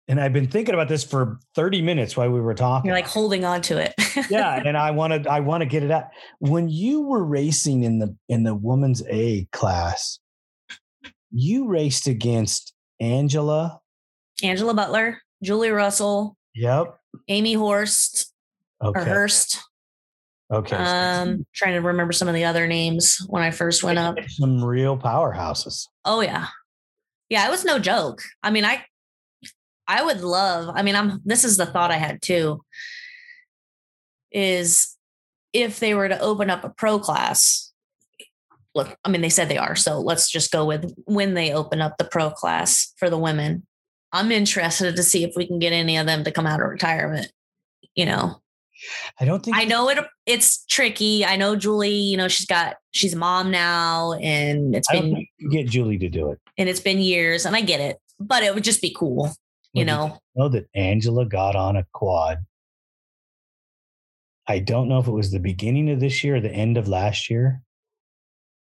and 0.08 0.20
I've 0.20 0.32
been 0.32 0.48
thinking 0.48 0.74
about 0.74 0.88
this 0.88 1.04
for 1.04 1.38
30 1.54 1.80
minutes 1.82 2.16
while 2.16 2.28
we 2.30 2.40
were 2.40 2.54
talking. 2.54 2.88
you're 2.88 2.96
like 2.96 3.06
holding 3.06 3.44
on 3.44 3.62
to 3.62 3.78
it 3.78 3.94
yeah, 4.30 4.60
and 4.64 4.76
I 4.76 4.90
want 4.90 5.22
to 5.24 5.30
I 5.30 5.40
want 5.40 5.62
to 5.62 5.66
get 5.66 5.82
it 5.82 5.90
out. 5.90 6.04
When 6.40 6.68
you 6.68 7.00
were 7.02 7.24
racing 7.24 7.84
in 7.84 7.98
the 7.98 8.14
in 8.28 8.42
the 8.42 8.54
women's 8.54 9.02
A 9.08 9.46
class, 9.52 10.18
you 11.30 11.66
raced 11.66 12.06
against 12.08 12.74
Angela. 13.00 13.80
angela 14.42 14.74
butler 14.74 15.20
julie 15.42 15.70
russell 15.70 16.36
Yep. 16.54 16.94
amy 17.28 17.54
horst 17.54 18.32
or 18.80 18.92
hurst 19.04 19.58
Okay. 20.52 20.76
um 20.76 21.46
trying 21.54 21.72
to 21.72 21.80
remember 21.80 22.12
some 22.12 22.28
of 22.28 22.34
the 22.34 22.44
other 22.44 22.66
names 22.66 23.24
when 23.28 23.42
i 23.42 23.50
first 23.50 23.82
went 23.82 23.98
up 23.98 24.16
Some 24.28 24.62
real 24.62 24.98
powerhouses. 24.98 25.88
Oh 26.04 26.20
yeah. 26.20 26.48
Yeah, 27.28 27.46
it 27.46 27.50
was 27.50 27.64
no 27.64 27.78
joke. 27.78 28.20
I 28.42 28.50
mean, 28.50 28.66
I 28.66 28.84
I 29.88 30.04
would 30.04 30.20
love, 30.20 30.70
I 30.74 30.82
mean, 30.82 30.94
I'm 30.94 31.22
this 31.24 31.44
is 31.44 31.56
the 31.56 31.64
thought 31.64 31.90
I 31.90 31.96
had 31.96 32.20
too. 32.20 32.62
Is 34.30 34.98
if 35.54 35.80
they 35.80 35.94
were 35.94 36.08
to 36.08 36.20
open 36.20 36.50
up 36.50 36.64
a 36.64 36.68
pro 36.70 36.98
class, 36.98 37.72
look, 38.74 38.96
I 39.04 39.08
mean, 39.08 39.22
they 39.22 39.30
said 39.30 39.48
they 39.48 39.58
are. 39.58 39.76
So 39.76 39.98
let's 40.00 40.30
just 40.30 40.52
go 40.52 40.66
with 40.66 40.92
when 41.06 41.32
they 41.34 41.52
open 41.52 41.80
up 41.80 41.96
the 41.96 42.04
pro 42.04 42.30
class 42.30 42.92
for 42.98 43.08
the 43.08 43.18
women. 43.18 43.66
I'm 44.12 44.30
interested 44.30 44.94
to 44.94 45.02
see 45.02 45.24
if 45.24 45.32
we 45.34 45.46
can 45.46 45.58
get 45.58 45.72
any 45.72 45.96
of 45.96 46.06
them 46.06 46.24
to 46.24 46.30
come 46.30 46.46
out 46.46 46.60
of 46.60 46.68
retirement. 46.68 47.32
You 47.94 48.06
know, 48.06 48.42
I 49.20 49.24
don't 49.24 49.44
think 49.44 49.56
I 49.56 49.64
know 49.64 49.88
it 49.88 49.98
it's 50.26 50.64
tricky. 50.66 51.24
I 51.24 51.36
know 51.36 51.56
Julie, 51.56 51.90
you 51.90 52.16
know, 52.16 52.28
she's 52.28 52.46
got 52.46 52.76
she's 52.92 53.14
a 53.14 53.18
mom 53.18 53.50
now 53.50 54.14
and 54.14 54.74
it's 54.74 54.88
I 54.90 55.00
been 55.00 55.14
think 55.14 55.28
you 55.38 55.50
get 55.50 55.66
Julie 55.68 55.98
to 55.98 56.08
do 56.08 56.30
it. 56.30 56.38
and 56.58 56.68
it's 56.68 56.80
been 56.80 56.98
years 56.98 57.46
and 57.46 57.54
I 57.56 57.60
get 57.60 57.80
it, 57.80 57.98
but 58.20 58.42
it 58.42 58.54
would 58.54 58.64
just 58.64 58.80
be 58.82 58.94
cool, 58.96 59.32
you 59.72 59.84
Well, 59.84 60.08
did 60.08 60.12
know. 60.12 60.18
know 60.36 60.48
that 60.48 60.66
Angela 60.74 61.24
got 61.26 61.56
on 61.56 61.76
a 61.76 61.86
quad. 61.92 62.38
I 64.48 64.58
don't 64.58 64.88
know 64.88 64.98
if 64.98 65.06
it 65.06 65.12
was 65.12 65.30
the 65.30 65.38
beginning 65.38 65.90
of 65.90 66.00
this 66.00 66.24
year 66.24 66.36
or 66.36 66.40
the 66.40 66.50
end 66.52 66.76
of 66.76 66.88
last 66.88 67.30
year. 67.30 67.62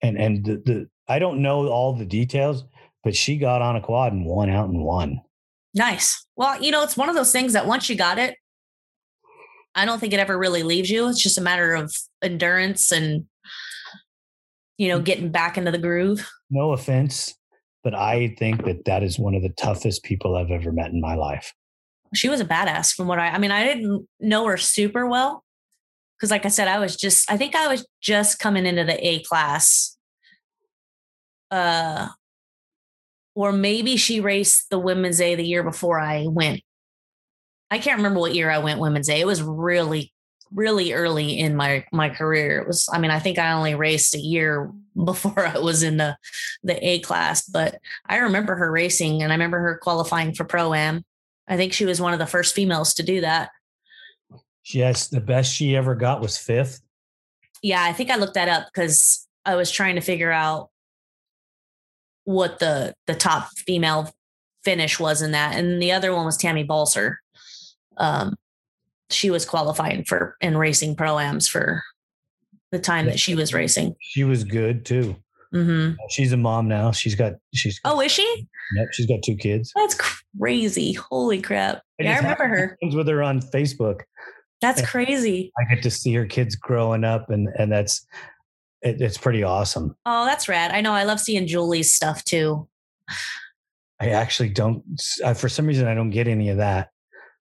And 0.01 0.17
and 0.17 0.43
the, 0.45 0.57
the 0.65 0.89
I 1.07 1.19
don't 1.19 1.41
know 1.41 1.67
all 1.67 1.93
the 1.93 2.05
details, 2.05 2.65
but 3.03 3.15
she 3.15 3.37
got 3.37 3.61
on 3.61 3.75
a 3.75 3.81
quad 3.81 4.13
and 4.13 4.25
won 4.25 4.49
out 4.49 4.69
and 4.69 4.83
won. 4.83 5.21
Nice. 5.73 6.25
Well, 6.35 6.61
you 6.61 6.71
know, 6.71 6.83
it's 6.83 6.97
one 6.97 7.07
of 7.07 7.15
those 7.15 7.31
things 7.31 7.53
that 7.53 7.65
once 7.67 7.89
you 7.89 7.95
got 7.95 8.17
it, 8.19 8.35
I 9.75 9.85
don't 9.85 9.99
think 9.99 10.13
it 10.13 10.19
ever 10.19 10.37
really 10.37 10.63
leaves 10.63 10.89
you. 10.89 11.07
It's 11.07 11.21
just 11.21 11.37
a 11.37 11.41
matter 11.41 11.73
of 11.73 11.93
endurance 12.21 12.91
and 12.91 13.25
you 14.77 14.87
know, 14.87 14.99
getting 14.99 15.29
back 15.29 15.59
into 15.59 15.69
the 15.69 15.77
groove. 15.77 16.27
No 16.49 16.71
offense, 16.71 17.35
but 17.83 17.93
I 17.93 18.35
think 18.39 18.65
that 18.65 18.85
that 18.85 19.03
is 19.03 19.19
one 19.19 19.35
of 19.35 19.43
the 19.43 19.49
toughest 19.49 20.03
people 20.03 20.35
I've 20.35 20.49
ever 20.49 20.71
met 20.71 20.89
in 20.89 20.99
my 20.99 21.13
life. 21.13 21.53
She 22.15 22.29
was 22.29 22.41
a 22.41 22.45
badass 22.45 22.93
from 22.93 23.07
what 23.07 23.19
I 23.19 23.27
I 23.27 23.37
mean, 23.37 23.51
I 23.51 23.63
didn't 23.63 24.07
know 24.19 24.47
her 24.47 24.57
super 24.57 25.05
well 25.07 25.43
cuz 26.19 26.31
like 26.31 26.45
I 26.45 26.49
said 26.49 26.67
I 26.67 26.79
was 26.79 26.95
just 26.95 27.29
I 27.31 27.37
think 27.37 27.55
I 27.55 27.67
was 27.67 27.85
just 28.01 28.39
coming 28.39 28.65
into 28.65 28.83
the 28.83 29.07
A 29.07 29.21
class. 29.23 29.97
Uh 31.51 32.09
or 33.35 33.51
maybe 33.51 33.97
she 33.97 34.19
raced 34.19 34.69
the 34.71 34.79
women's 34.79 35.21
A 35.21 35.35
the 35.35 35.45
year 35.45 35.63
before 35.63 35.99
I 35.99 36.25
went. 36.27 36.61
I 37.71 37.79
can't 37.79 37.97
remember 37.97 38.19
what 38.19 38.35
year 38.35 38.51
I 38.51 38.57
went 38.57 38.81
women's 38.81 39.09
A. 39.09 39.19
It 39.19 39.25
was 39.25 39.41
really, 39.41 40.11
really 40.53 40.91
early 40.91 41.39
in 41.39 41.55
my 41.55 41.85
my 41.93 42.09
career. 42.09 42.59
It 42.59 42.67
was, 42.67 42.87
I 42.91 42.99
mean, 42.99 43.11
I 43.11 43.19
think 43.19 43.39
I 43.39 43.53
only 43.53 43.75
raced 43.75 44.13
a 44.13 44.19
year 44.19 44.69
before 45.03 45.47
I 45.47 45.57
was 45.57 45.81
in 45.81 45.95
the 45.97 46.17
the 46.63 46.85
A 46.85 46.99
class, 46.99 47.47
but 47.47 47.79
I 48.05 48.17
remember 48.17 48.55
her 48.55 48.69
racing 48.69 49.23
and 49.23 49.31
I 49.31 49.35
remember 49.35 49.59
her 49.59 49.79
qualifying 49.81 50.33
for 50.33 50.43
pro 50.43 50.73
am. 50.73 51.03
I 51.47 51.55
think 51.55 51.73
she 51.73 51.85
was 51.85 52.01
one 52.01 52.13
of 52.13 52.19
the 52.19 52.27
first 52.27 52.53
females 52.53 52.93
to 52.95 53.03
do 53.03 53.21
that. 53.21 53.49
Yes, 54.65 55.07
the 55.07 55.21
best 55.21 55.53
she 55.53 55.75
ever 55.75 55.95
got 55.95 56.21
was 56.21 56.37
fifth. 56.37 56.81
Yeah, 57.63 57.83
I 57.83 57.93
think 57.93 58.11
I 58.11 58.17
looked 58.17 58.35
that 58.35 58.49
up 58.49 58.67
because 58.71 59.27
I 59.45 59.55
was 59.55 59.71
trying 59.71 59.95
to 59.95 60.01
figure 60.01 60.31
out 60.31 60.69
what 62.25 62.59
the 62.59 62.93
the 63.07 63.15
top 63.15 63.49
female 63.57 64.13
finish 64.63 64.99
was 64.99 65.21
in 65.21 65.31
that, 65.31 65.55
and 65.55 65.81
the 65.81 65.93
other 65.93 66.13
one 66.13 66.25
was 66.25 66.37
Tammy 66.37 66.65
Balser. 66.65 67.15
Um, 67.97 68.35
she 69.09 69.29
was 69.29 69.45
qualifying 69.45 70.03
for 70.05 70.35
and 70.41 70.57
racing 70.57 70.95
proams 70.95 71.49
for 71.49 71.83
the 72.71 72.79
time 72.79 73.05
that 73.07 73.19
she 73.19 73.35
was 73.35 73.53
racing. 73.53 73.95
She 74.01 74.23
was 74.23 74.43
good 74.43 74.85
too. 74.85 75.15
hmm 75.51 75.91
She's 76.09 76.31
a 76.31 76.37
mom 76.37 76.67
now. 76.67 76.91
She's 76.91 77.15
got 77.15 77.33
she's 77.53 77.79
Oh, 77.83 77.99
is 78.01 78.11
she? 78.11 78.47
yep, 78.75 78.87
she's 78.93 79.05
got 79.07 79.19
two 79.23 79.35
kids. 79.35 79.71
That's 79.75 79.95
crazy! 80.39 80.93
Holy 80.93 81.41
crap! 81.41 81.81
I 81.99 82.03
Yeah, 82.03 82.13
I 82.13 82.17
remember 82.17 82.47
her. 82.47 82.77
with 82.81 83.07
her 83.09 83.21
on 83.21 83.41
Facebook. 83.41 84.01
That's 84.61 84.79
Yeah. 84.81 84.87
crazy. 84.87 85.51
I 85.59 85.73
get 85.73 85.83
to 85.83 85.91
see 85.91 86.13
her 86.13 86.25
kids 86.25 86.55
growing 86.55 87.03
up, 87.03 87.29
and 87.29 87.49
and 87.57 87.69
that's 87.71 88.05
it, 88.81 89.01
it's 89.01 89.17
pretty 89.17 89.43
awesome. 89.43 89.95
Oh, 90.05 90.25
that's 90.25 90.47
rad. 90.47 90.71
I 90.71 90.79
know. 90.81 90.93
I 90.93 91.03
love 91.03 91.19
seeing 91.19 91.45
Julie's 91.47 91.93
stuff 91.93 92.23
too. 92.23 92.67
I 93.99 94.09
actually 94.11 94.49
don't. 94.49 94.83
I, 95.25 95.33
for 95.33 95.49
some 95.49 95.65
reason, 95.67 95.87
I 95.87 95.93
don't 95.93 96.09
get 96.11 96.27
any 96.27 96.47
of 96.49 96.57
that. 96.57 96.89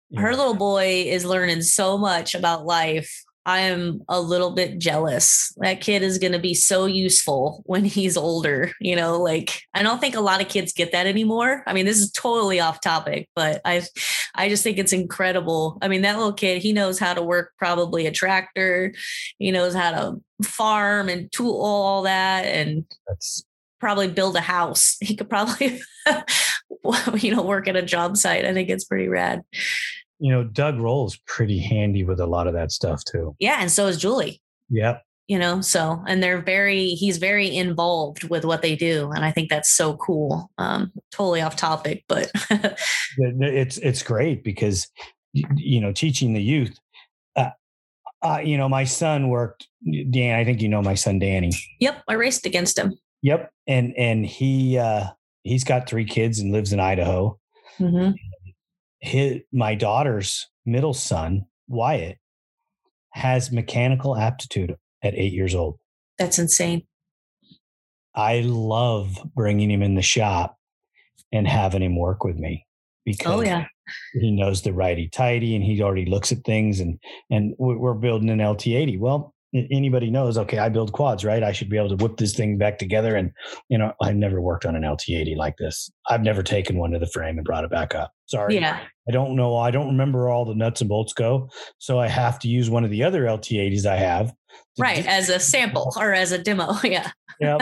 You 0.10 0.22
her 0.22 0.36
little 0.36 0.56
boy 0.56 1.06
is 1.08 1.26
learning 1.26 1.62
so 1.62 1.98
much 1.98 2.36
about 2.36 2.66
life. 2.66 3.24
I 3.48 3.60
am 3.60 4.02
a 4.10 4.20
little 4.20 4.52
bit 4.52 4.78
jealous. 4.78 5.54
That 5.58 5.80
kid 5.80 6.04
is 6.04 6.18
going 6.18 6.34
to 6.34 6.40
be 6.40 6.54
so 6.54 6.86
useful 6.86 7.64
when 7.66 7.86
he's 7.86 8.18
older. 8.18 8.74
You 8.82 8.98
know, 8.98 9.22
like 9.22 9.62
I 9.74 9.84
don't 9.84 10.00
think 10.00 10.16
a 10.16 10.22
lot 10.22 10.42
of 10.42 10.50
kids 10.50 10.74
get 10.74 10.92
that 10.92 11.08
anymore. 11.08 11.64
I 11.66 11.72
mean, 11.72 11.86
this 11.86 12.00
is 12.00 12.12
totally 12.12 12.60
off 12.60 12.82
topic, 12.82 13.30
but 13.36 13.62
I, 13.64 13.84
I 14.36 14.50
just 14.50 14.64
think 14.64 14.78
it's 14.78 14.92
incredible. 14.92 15.78
I 15.82 15.88
mean, 15.88 16.02
that 16.02 16.18
little 16.18 16.34
kid, 16.34 16.62
he 16.62 16.74
knows 16.74 17.00
how 17.00 17.14
to 17.14 17.22
work 17.22 17.54
probably 17.58 18.06
a 18.06 18.12
tractor. 18.12 18.94
He 19.40 19.52
knows 19.52 19.74
how 19.74 19.92
to 19.92 20.46
farm 20.46 21.08
and 21.08 21.32
tool 21.32 21.62
all 21.62 22.02
that, 22.02 22.44
and 22.44 22.84
that's 23.08 23.46
probably 23.80 24.10
build 24.10 24.36
a 24.36 24.42
house. 24.42 24.98
He 25.00 25.16
could 25.16 25.30
probably, 25.30 25.80
you 27.20 27.36
know, 27.36 27.42
work 27.44 27.68
at 27.68 27.76
a 27.76 27.82
job 27.82 28.18
site. 28.18 28.46
I 28.46 28.54
think 28.54 28.70
it's 28.70 28.86
pretty 28.86 29.08
rad. 29.08 29.42
you 30.20 30.32
know, 30.32 30.44
Doug 30.44 30.80
Roll's 30.80 31.18
pretty 31.28 31.60
handy 31.60 32.04
with 32.04 32.20
a 32.20 32.26
lot 32.28 32.48
of 32.48 32.54
that 32.54 32.72
stuff 32.72 33.04
too. 33.04 33.36
Yeah, 33.40 33.58
and 33.60 33.72
so 33.72 33.88
is 33.88 33.98
Julie. 33.98 34.42
Yep. 34.70 35.04
You 35.28 35.38
know, 35.38 35.60
so 35.60 36.02
and 36.08 36.24
they're 36.24 36.42
very 36.42 36.90
he's 36.92 37.18
very 37.18 37.54
involved 37.54 38.24
with 38.30 38.46
what 38.46 38.62
they 38.62 38.78
do, 38.78 39.12
and 39.12 39.26
I 39.26 39.32
think 39.32 39.50
that's 39.50 39.70
so 39.70 39.98
cool. 39.98 40.50
Um, 40.58 40.94
totally 41.12 41.42
off 41.42 41.58
topic, 41.58 42.06
but 42.08 42.32
It's 43.18 43.78
it's 43.78 44.04
great 44.04 44.44
because 44.44 44.88
you 45.34 45.82
know 45.82 45.92
teaching 45.92 46.34
the 46.34 46.42
youth. 46.42 46.80
Uh, 47.36 47.50
uh, 48.22 48.40
you 48.44 48.58
know, 48.58 48.70
my 48.70 48.86
son 48.86 49.28
worked. 49.28 49.68
Dan, 50.12 50.40
I 50.40 50.46
think 50.46 50.62
you 50.62 50.70
know 50.70 50.82
my 50.82 50.96
son 50.96 51.20
Danny. 51.20 51.52
yep, 51.82 52.04
I 52.08 52.14
raced 52.14 52.46
against 52.46 52.78
him. 52.80 52.98
Yep, 53.22 53.52
and 53.68 53.94
and 53.98 54.26
he 54.26 54.78
uh, 54.78 55.08
he's 55.48 55.64
got 55.64 55.88
three 55.90 56.06
kids 56.06 56.40
and 56.40 56.52
lives 56.52 56.74
in 56.74 56.80
Idaho. 56.80 57.38
hmm 57.78 58.12
his, 59.00 59.42
my 59.54 59.76
daughter's 59.76 60.48
middle 60.66 60.94
son, 60.94 61.46
Wyatt, 61.68 62.18
has 63.12 63.52
mechanical 63.52 64.18
aptitude 64.18 64.76
at 65.04 65.14
eight 65.14 65.34
years 65.34 65.54
old. 65.54 65.78
That's 66.18 66.40
insane. 66.40 66.88
I 68.16 68.40
love 68.42 69.20
bringing 69.36 69.70
him 69.70 69.84
in 69.84 69.94
the 69.94 70.02
shop 70.02 70.58
and 71.32 71.48
having 71.48 71.84
him 71.84 71.96
work 71.96 72.24
with 72.24 72.38
me 72.38 72.66
because 73.06 73.32
Oh 73.32 73.42
yeah. 73.44 73.66
he 74.14 74.32
knows 74.32 74.64
the 74.64 74.74
righty 74.74 75.08
tighty 75.10 75.56
and 75.56 75.64
he 75.64 75.82
already 75.84 76.06
looks 76.06 76.32
at 76.32 76.44
things 76.44 76.80
and 76.80 77.00
and 77.30 77.54
we- 77.60 77.76
we're 77.76 77.94
building 77.94 78.30
an 78.32 78.40
LT80. 78.40 78.98
Well, 79.00 79.36
anybody 79.54 80.10
knows, 80.10 80.38
okay, 80.38 80.58
I 80.60 80.70
build 80.70 80.92
quads, 80.92 81.24
right? 81.24 81.44
I 81.44 81.52
should 81.52 81.70
be 81.70 81.78
able 81.78 81.96
to 81.96 82.04
whip 82.04 82.18
this 82.18 82.36
thing 82.36 82.58
back 82.58 82.78
together. 82.78 83.16
And 83.16 83.32
you 83.70 83.78
know, 83.78 83.94
I've 84.02 84.16
never 84.16 84.42
worked 84.42 84.66
on 84.66 84.76
an 84.76 84.84
LT80 84.84 85.36
like 85.38 85.56
this. 85.58 85.90
I've 86.10 86.22
never 86.22 86.44
taken 86.44 86.78
one 86.78 86.92
to 86.92 87.00
the 87.00 87.08
frame 87.08 87.38
and 87.38 87.46
brought 87.46 87.64
it 87.64 87.72
back 87.72 87.96
up. 87.96 88.12
Sorry. 88.26 88.56
Yeah. 88.56 88.80
I 89.08 89.12
don't 89.12 89.36
know. 89.36 89.56
I 89.58 89.72
don't 89.72 89.88
remember 89.88 90.28
all 90.30 90.44
the 90.46 90.56
nuts 90.56 90.82
and 90.82 90.90
bolts 90.90 91.14
go. 91.14 91.50
So 91.78 91.98
I 92.00 92.08
have 92.08 92.40
to 92.40 92.48
use 92.48 92.70
one 92.70 92.84
of 92.84 92.92
the 92.92 93.04
other 93.04 93.24
LT80s 93.24 93.86
I 93.86 93.96
have. 93.96 94.34
Right. 94.78 95.04
do- 95.04 95.10
As 95.10 95.30
a 95.30 95.40
sample 95.40 95.94
or 96.00 96.14
as 96.14 96.32
a 96.32 96.38
demo. 96.38 96.74
Yeah. 96.84 97.10
Yeah. 97.40 97.58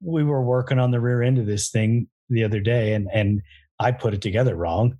We 0.00 0.24
were 0.24 0.42
working 0.42 0.78
on 0.78 0.90
the 0.90 1.00
rear 1.00 1.22
end 1.22 1.38
of 1.38 1.46
this 1.46 1.70
thing 1.70 2.08
the 2.28 2.44
other 2.44 2.60
day 2.60 2.94
and 2.94 3.08
and 3.12 3.42
I 3.80 3.92
put 3.92 4.14
it 4.14 4.22
together 4.22 4.54
wrong. 4.54 4.98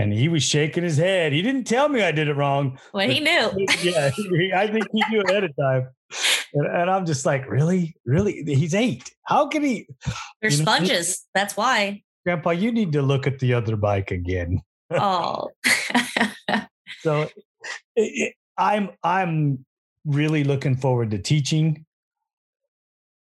And 0.00 0.12
he 0.12 0.28
was 0.28 0.42
shaking 0.42 0.82
his 0.82 0.96
head. 0.96 1.32
He 1.32 1.42
didn't 1.42 1.64
tell 1.64 1.88
me 1.88 2.02
I 2.02 2.12
did 2.12 2.28
it 2.28 2.34
wrong. 2.34 2.78
well, 2.94 3.08
he 3.08 3.20
knew. 3.20 3.50
yeah, 3.82 4.10
he- 4.10 4.52
I 4.54 4.66
think 4.66 4.86
he 4.92 5.02
knew 5.10 5.22
ahead 5.22 5.44
of 5.44 5.54
time. 5.56 5.88
And, 6.54 6.66
and 6.66 6.90
I'm 6.90 7.06
just 7.06 7.24
like, 7.26 7.48
really, 7.48 7.94
really? 8.04 8.42
He's 8.46 8.74
eight. 8.74 9.12
How 9.24 9.46
can 9.48 9.62
he? 9.62 9.86
They're 10.40 10.50
You 10.50 10.58
know, 10.58 10.62
sponges. 10.64 11.26
That's 11.34 11.56
why. 11.56 12.02
Grandpa, 12.24 12.50
you 12.50 12.72
need 12.72 12.92
to 12.92 13.02
look 13.02 13.26
at 13.26 13.38
the 13.38 13.54
other 13.54 13.76
bike 13.76 14.10
again. 14.10 14.60
Oh. 14.90 15.48
So 17.02 17.22
it, 17.22 17.32
it, 17.96 18.34
I'm 18.58 18.90
I'm 19.02 19.64
really 20.04 20.44
looking 20.44 20.76
forward 20.76 21.12
to 21.12 21.18
teaching. 21.18 21.86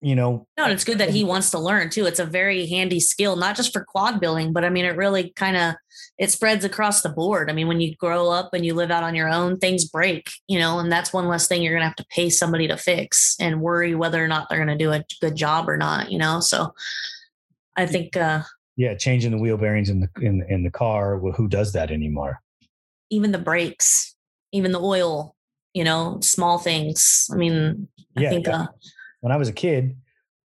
You 0.01 0.15
know, 0.15 0.47
No, 0.57 0.63
and 0.65 0.73
it's 0.73 0.83
good 0.83 0.97
that 0.97 1.11
he 1.11 1.23
wants 1.23 1.51
to 1.51 1.59
learn 1.59 1.89
too. 1.91 2.05
It's 2.05 2.19
a 2.19 2.25
very 2.25 2.65
handy 2.65 2.99
skill, 2.99 3.35
not 3.35 3.55
just 3.55 3.71
for 3.71 3.85
quad 3.85 4.19
building, 4.19 4.51
but 4.51 4.65
I 4.65 4.69
mean, 4.69 4.83
it 4.83 4.97
really 4.97 5.31
kind 5.35 5.55
of 5.55 5.75
it 6.21 6.29
spreads 6.29 6.63
across 6.63 7.01
the 7.01 7.09
board. 7.09 7.49
I 7.49 7.53
mean, 7.53 7.67
when 7.67 7.81
you 7.81 7.95
grow 7.95 8.29
up 8.29 8.53
and 8.53 8.63
you 8.63 8.75
live 8.75 8.91
out 8.91 9.01
on 9.01 9.15
your 9.15 9.27
own, 9.27 9.57
things 9.57 9.85
break, 9.85 10.29
you 10.47 10.59
know, 10.59 10.77
and 10.77 10.91
that's 10.91 11.11
one 11.11 11.27
less 11.27 11.47
thing 11.47 11.63
you're 11.63 11.73
gonna 11.73 11.83
have 11.87 11.95
to 11.95 12.05
pay 12.11 12.29
somebody 12.29 12.67
to 12.67 12.77
fix 12.77 13.35
and 13.39 13.59
worry 13.59 13.95
whether 13.95 14.23
or 14.23 14.27
not 14.27 14.47
they're 14.47 14.59
gonna 14.59 14.77
do 14.77 14.91
a 14.91 15.03
good 15.19 15.35
job 15.35 15.67
or 15.67 15.77
not, 15.77 16.11
you 16.11 16.19
know. 16.19 16.39
So 16.39 16.75
I 17.75 17.87
think 17.87 18.15
uh 18.15 18.43
yeah, 18.77 18.93
changing 18.95 19.31
the 19.31 19.39
wheel 19.39 19.57
bearings 19.57 19.89
in 19.89 19.99
the 19.99 20.09
in 20.21 20.45
in 20.47 20.63
the 20.63 20.69
car. 20.69 21.17
Well, 21.17 21.33
who 21.33 21.47
does 21.47 21.73
that 21.73 21.89
anymore? 21.91 22.39
even 23.09 23.31
the 23.33 23.37
brakes, 23.39 24.15
even 24.53 24.71
the 24.71 24.79
oil, 24.79 25.35
you 25.73 25.83
know, 25.83 26.17
small 26.21 26.59
things. 26.59 27.27
I 27.33 27.35
mean, 27.35 27.87
I 28.15 28.21
Yeah, 28.21 28.29
think 28.29 28.47
yeah. 28.47 28.61
uh 28.61 28.67
when 29.21 29.31
I 29.31 29.37
was 29.37 29.49
a 29.49 29.53
kid, 29.53 29.97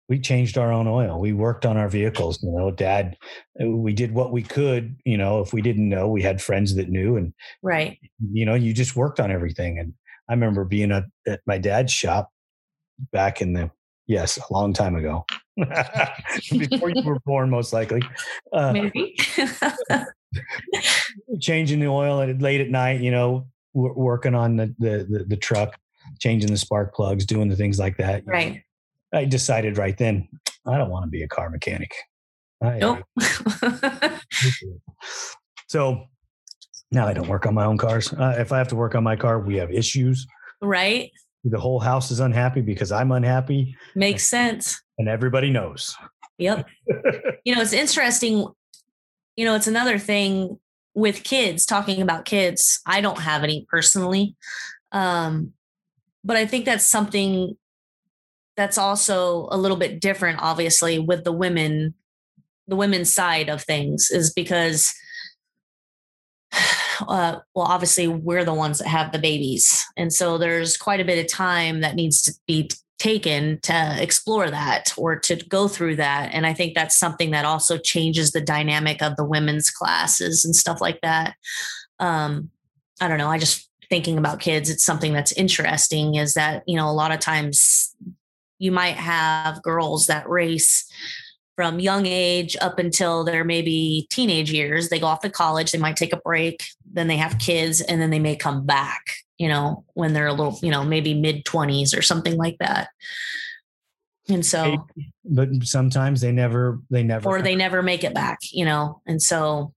we 0.09 0.21
changed 0.21 0.59
our 0.59 0.73
own 0.73 0.87
oil. 0.87 1.21
We 1.21 1.33
worked 1.33 1.65
on 1.65 1.77
our 1.77 1.89
vehicles. 1.89 2.43
You 2.43 2.51
know, 2.51 2.71
dad, 2.71 3.17
uh, 3.61 3.69
we 3.69 3.93
did 3.93 4.13
what 4.13 4.33
we 4.33 4.43
could. 4.43 4.97
You 5.05 5.17
know, 5.17 5.41
if 5.41 5.53
we 5.53 5.63
didn't 5.63 5.89
know, 5.89 6.09
we 6.09 6.23
had 6.23 6.43
friends 6.43 6.75
that 6.77 6.89
knew, 6.89 7.17
and 7.17 7.33
right. 7.63 7.99
you 8.33 8.45
know, 8.45 8.55
you 8.55 8.75
just 8.75 8.97
worked 8.97 9.21
on 9.21 9.31
everything. 9.31 9.79
And 9.79 9.95
I 10.29 10.33
remember 10.33 10.65
being 10.65 10.93
at, 10.93 11.05
at 11.27 11.41
my 11.47 11.59
dad's 11.59 11.93
shop 11.93 12.31
back 13.13 13.41
in 13.41 13.53
the 13.53 13.71
yes, 14.07 14.39
a 14.39 14.53
long 14.53 14.73
time 14.73 14.97
ago, 14.97 15.25
before 15.57 16.91
you 16.91 17.03
were 17.05 17.21
born, 17.21 17.51
most 17.51 17.73
likely. 17.73 18.03
Uh, 18.53 18.73
Maybe. 18.73 19.17
changing 21.41 21.81
the 21.81 21.87
oil 21.87 22.21
at 22.21 22.41
late 22.41 22.61
at 22.61 22.71
night. 22.71 23.01
You 23.01 23.11
know, 23.11 23.47
w- 23.75 23.95
working 23.97 24.35
on 24.35 24.57
the, 24.57 24.75
the 24.79 25.07
the 25.09 25.25
the 25.29 25.37
truck, 25.37 25.79
changing 26.19 26.51
the 26.51 26.59
spark 26.59 26.95
plugs, 26.95 27.25
doing 27.25 27.49
the 27.49 27.57
things 27.57 27.79
like 27.79 27.97
that. 27.99 28.25
Right. 28.27 28.55
know. 28.55 28.61
I 29.13 29.25
decided 29.27 29.79
right 29.79 29.97
then, 29.97 30.29
I 30.67 30.79
don't 30.79 30.91
want 30.91 31.05
to 31.05 31.11
be 31.11 31.23
a 31.23 31.29
car 31.29 31.51
mechanic. 31.51 31.93
I, 32.63 32.79
Nope. 32.79 33.01
So 35.69 36.05
now 36.91 37.07
I 37.09 37.15
don't 37.15 37.29
work 37.29 37.47
on 37.47 37.55
my 37.55 37.65
own 37.65 37.79
cars. 37.79 38.13
Uh, 38.13 38.35
if 38.37 38.53
I 38.53 38.59
have 38.59 38.69
to 38.69 38.77
work 38.77 38.95
on 38.95 39.03
my 39.03 39.17
car, 39.17 39.41
we 39.41 39.57
have 39.57 39.71
issues. 39.71 40.27
right. 40.61 41.11
The 41.45 41.59
whole 41.59 41.81
house 41.81 42.11
is 42.13 42.21
unhappy 42.21 42.61
because 42.61 42.93
I'm 42.93 43.11
unhappy, 43.11 43.75
Makes 43.97 44.25
sense. 44.29 44.81
and 44.99 45.09
everybody 45.09 45.51
knows. 45.51 45.97
Yep. 46.39 46.69
you 47.45 47.55
know, 47.55 47.61
it's 47.63 47.73
interesting. 47.73 48.47
You 49.35 49.45
know, 49.47 49.57
it's 49.57 49.67
another 49.67 49.99
thing 49.99 50.61
with 50.95 51.25
kids 51.25 51.65
talking 51.67 52.01
about 52.01 52.27
kids. 52.27 52.81
I 52.87 53.01
don't 53.01 53.19
have 53.19 53.43
any 53.43 53.67
personally. 53.71 54.37
Um, 54.93 55.55
but 56.23 56.37
I 56.37 56.47
think 56.47 56.65
that's 56.65 56.87
something 56.87 57.57
that's 58.57 58.79
also 58.79 59.49
a 59.51 59.57
little 59.57 59.77
bit 59.77 60.01
different, 60.01 60.41
obviously, 60.41 60.99
with 60.99 61.25
the 61.25 61.33
women, 61.33 61.95
the 62.67 62.77
women's 62.77 63.13
side 63.13 63.49
of 63.49 63.63
things, 63.63 64.11
is 64.11 64.33
because 64.33 64.93
uh, 67.01 67.39
well, 67.55 67.67
obviously 67.67 68.09
we're 68.09 68.45
the 68.45 68.55
ones 68.55 68.79
that 68.79 68.89
have 68.89 69.13
the 69.13 69.19
babies. 69.19 69.85
And 69.97 70.13
so 70.13 70.39
there's 70.39 70.77
quite 70.77 71.01
a 71.01 71.05
bit 71.05 71.25
of 71.25 71.31
time 71.31 71.81
that 71.81 71.95
needs 71.95 72.23
to 72.23 72.33
be 72.47 72.71
taken 72.99 73.59
to 73.63 73.97
explore 74.01 74.49
that 74.49 74.95
or 74.97 75.19
to 75.19 75.37
go 75.49 75.67
through 75.67 75.97
that. 75.97 76.31
And 76.33 76.47
I 76.47 76.55
think 76.55 76.75
that's 76.75 76.97
something 76.97 77.33
that 77.33 77.45
also 77.45 77.77
changes 77.77 78.31
the 78.31 78.41
dynamic 78.41 79.03
of 79.03 79.17
the 79.17 79.25
women's 79.25 79.71
classes 79.71 80.45
and 80.45 80.55
stuff 80.55 80.81
like 80.81 81.01
that. 81.01 81.35
Um, 81.99 82.51
I 83.01 83.09
don't 83.09 83.19
know. 83.19 83.29
I 83.29 83.39
just 83.39 83.69
thinking 83.91 84.19
about 84.19 84.41
kids, 84.41 84.71
it's 84.71 84.85
something 84.85 85.13
that's 85.13 85.33
interesting 85.33 86.15
is 86.15 86.35
that, 86.35 86.63
you 86.67 86.77
know, 86.77 86.89
a 86.89 86.93
lot 86.93 87.13
of 87.13 87.19
times 87.19 87.92
you 88.63 88.71
might 88.71 88.95
have 88.95 89.61
girls 89.61 90.07
that 90.07 90.29
race 90.29 90.89
from 91.57 91.81
young 91.81 92.07
age 92.07 92.57
up 92.61 92.79
until 92.79 93.25
their 93.25 93.43
maybe 93.43 94.07
teenage 94.09 94.53
years. 94.53 94.89
They 94.89 95.01
go 95.01 95.07
off 95.07 95.21
to 95.23 95.31
college, 95.31 95.73
they 95.73 95.79
might 95.79 95.97
take 95.97 96.13
a 96.13 96.19
break, 96.19 96.65
then 96.91 97.09
they 97.09 97.17
have 97.17 97.41
kids, 97.41 97.81
and 97.81 98.01
then 98.01 98.11
they 98.11 98.21
may 98.21 98.37
come 98.37 98.65
back, 98.65 99.03
you 99.37 99.49
know, 99.49 99.85
when 99.95 100.13
they're 100.13 100.29
a 100.29 100.33
little, 100.33 100.57
you 100.63 100.71
know, 100.71 100.85
maybe 100.85 101.13
mid 101.13 101.45
20s 101.45 101.97
or 101.97 102.03
something 102.03 102.37
like 102.37 102.57
that. 102.59 102.91
And 104.29 104.47
so, 104.47 104.87
But 105.25 105.49
sometimes 105.65 106.21
they 106.21 106.31
never, 106.31 106.79
they 106.89 107.03
never, 107.03 107.29
or 107.29 107.43
they 107.43 107.57
never 107.57 107.83
make 107.83 108.05
it 108.05 108.15
back, 108.15 108.39
you 108.53 108.65
know, 108.65 109.03
and 109.07 109.21
so, 109.21 109.75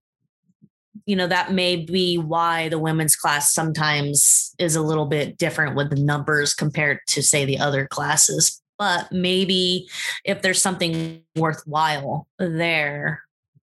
you 1.06 1.16
know, 1.16 1.26
that 1.26 1.52
may 1.52 1.74
be 1.74 2.18
why 2.18 2.68
the 2.68 2.78
women's 2.78 3.16
class 3.16 3.52
sometimes 3.52 4.54
is 4.60 4.76
a 4.76 4.82
little 4.82 5.06
bit 5.06 5.38
different 5.38 5.74
with 5.74 5.90
the 5.90 5.96
numbers 5.96 6.54
compared 6.54 7.00
to, 7.08 7.20
say, 7.20 7.44
the 7.44 7.58
other 7.58 7.88
classes. 7.88 8.62
But 8.78 9.10
maybe 9.12 9.88
if 10.24 10.42
there's 10.42 10.60
something 10.60 11.22
worthwhile 11.36 12.26
there, 12.38 13.22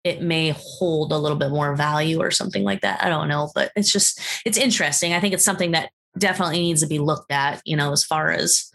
it 0.02 0.22
may 0.22 0.54
hold 0.56 1.12
a 1.12 1.18
little 1.18 1.38
bit 1.38 1.50
more 1.50 1.74
value 1.76 2.20
or 2.20 2.30
something 2.30 2.62
like 2.62 2.82
that. 2.82 3.02
I 3.02 3.08
don't 3.08 3.28
know, 3.28 3.50
but 3.54 3.72
it's 3.76 3.90
just, 3.92 4.20
it's 4.44 4.58
interesting. 4.58 5.12
I 5.14 5.20
think 5.20 5.34
it's 5.34 5.44
something 5.44 5.72
that 5.72 5.90
definitely 6.18 6.60
needs 6.60 6.80
to 6.82 6.86
be 6.86 6.98
looked 6.98 7.32
at, 7.32 7.60
you 7.64 7.76
know, 7.76 7.92
as 7.92 8.04
far 8.04 8.30
as, 8.30 8.70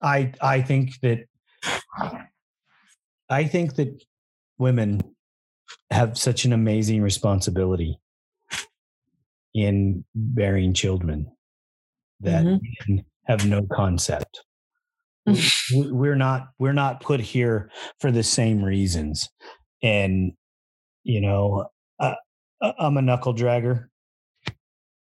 I 0.00 0.32
I 0.40 0.62
think 0.62 0.92
that 1.02 1.24
I 3.28 3.44
think 3.44 3.74
that 3.76 4.00
women 4.58 5.00
have 5.90 6.16
such 6.16 6.44
an 6.44 6.52
amazing 6.52 7.02
responsibility 7.02 7.98
in 9.54 10.04
bearing 10.14 10.72
children 10.74 11.30
that 12.20 12.44
Mhm. 12.44 12.60
men 12.86 13.04
have 13.26 13.44
no 13.46 13.66
concept. 13.72 14.44
We- 15.74 15.92
we're 15.92 16.16
not 16.16 16.48
we're 16.58 16.72
not 16.72 17.00
put 17.00 17.20
here 17.20 17.70
for 18.00 18.10
the 18.10 18.22
same 18.22 18.62
reasons, 18.64 19.28
and 19.82 20.32
you 21.04 21.20
know 21.20 21.66
I, 22.00 22.14
I'm 22.60 22.96
a 22.96 23.02
knuckle 23.02 23.34
dragger. 23.34 23.86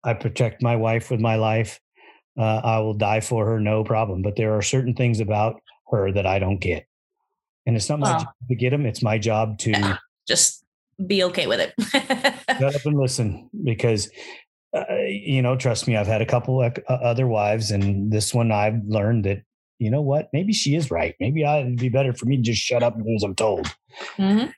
I 0.03 0.13
protect 0.13 0.61
my 0.61 0.75
wife 0.75 1.09
with 1.11 1.19
my 1.19 1.35
life. 1.35 1.79
Uh, 2.37 2.61
I 2.63 2.79
will 2.79 2.93
die 2.93 3.21
for 3.21 3.45
her, 3.45 3.59
no 3.59 3.83
problem. 3.83 4.21
But 4.21 4.35
there 4.35 4.53
are 4.57 4.61
certain 4.61 4.93
things 4.93 5.19
about 5.19 5.61
her 5.91 6.11
that 6.11 6.25
I 6.25 6.37
don't 6.39 6.59
get, 6.59 6.85
and 7.65 7.75
it's 7.75 7.89
not 7.89 7.99
my 7.99 8.11
Well. 8.11 8.19
job 8.19 8.33
to 8.49 8.55
get 8.55 8.69
them. 8.71 8.85
It's 8.85 9.01
my 9.03 9.17
job 9.17 9.57
to 9.59 9.71
Yeah. 9.71 9.97
just 10.27 10.63
be 11.07 11.23
okay 11.25 11.47
with 11.47 11.59
it. 11.59 11.73
shut 12.59 12.75
up 12.75 12.85
and 12.85 12.97
listen 12.99 13.49
because 13.63 14.09
uh, 14.75 14.83
you 15.07 15.41
know 15.41 15.55
trust 15.57 15.87
me 15.87 15.97
i've 15.97 16.07
had 16.07 16.21
a 16.21 16.25
couple 16.25 16.61
of 16.61 16.73
uh, 16.87 16.93
other 16.93 17.27
wives 17.27 17.69
and 17.71 18.11
this 18.13 18.33
one 18.33 18.49
i've 18.51 18.79
learned 18.87 19.25
that 19.25 19.39
you 19.79 19.89
know 19.91 20.01
what 20.01 20.29
maybe 20.33 20.53
she 20.53 20.75
is 20.75 20.89
right 20.89 21.15
maybe 21.19 21.43
I, 21.45 21.59
it'd 21.59 21.77
be 21.77 21.89
better 21.89 22.13
for 22.13 22.25
me 22.25 22.37
to 22.37 22.41
just 22.43 22.61
shut 22.61 22.81
up 22.83 22.95
and 22.95 23.03
do 23.05 23.13
as 23.15 23.23
i'm 23.23 23.35
told 23.35 23.67
Mhm. 24.17 24.53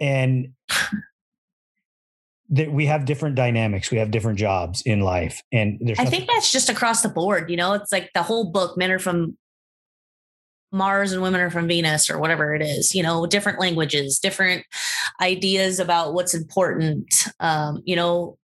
and 0.00 0.48
that 2.50 2.70
we 2.72 2.86
have 2.86 3.04
different 3.04 3.36
dynamics 3.36 3.90
we 3.90 3.98
have 3.98 4.10
different 4.10 4.38
jobs 4.38 4.82
in 4.82 5.00
life 5.00 5.42
and 5.52 5.78
there's 5.80 5.98
I 5.98 6.04
nothing- 6.04 6.20
think 6.20 6.30
that's 6.30 6.52
just 6.52 6.68
across 6.68 7.02
the 7.02 7.08
board. 7.08 7.50
You 7.50 7.56
know, 7.56 7.72
it's 7.72 7.90
like 7.90 8.10
the 8.14 8.22
whole 8.22 8.50
book, 8.50 8.76
Men 8.76 8.90
Are 8.90 8.98
From 8.98 9.36
Mars 10.70 11.12
and 11.12 11.22
women 11.22 11.40
are 11.40 11.50
from 11.50 11.68
Venus 11.68 12.10
or 12.10 12.18
whatever 12.18 12.54
it 12.54 12.60
is, 12.60 12.94
you 12.94 13.02
know, 13.02 13.26
different 13.26 13.60
languages, 13.60 14.18
different 14.18 14.64
ideas 15.20 15.78
about 15.80 16.12
what's 16.14 16.34
important. 16.34 17.06
Um, 17.40 17.80
you 17.86 17.96
know, 17.96 18.36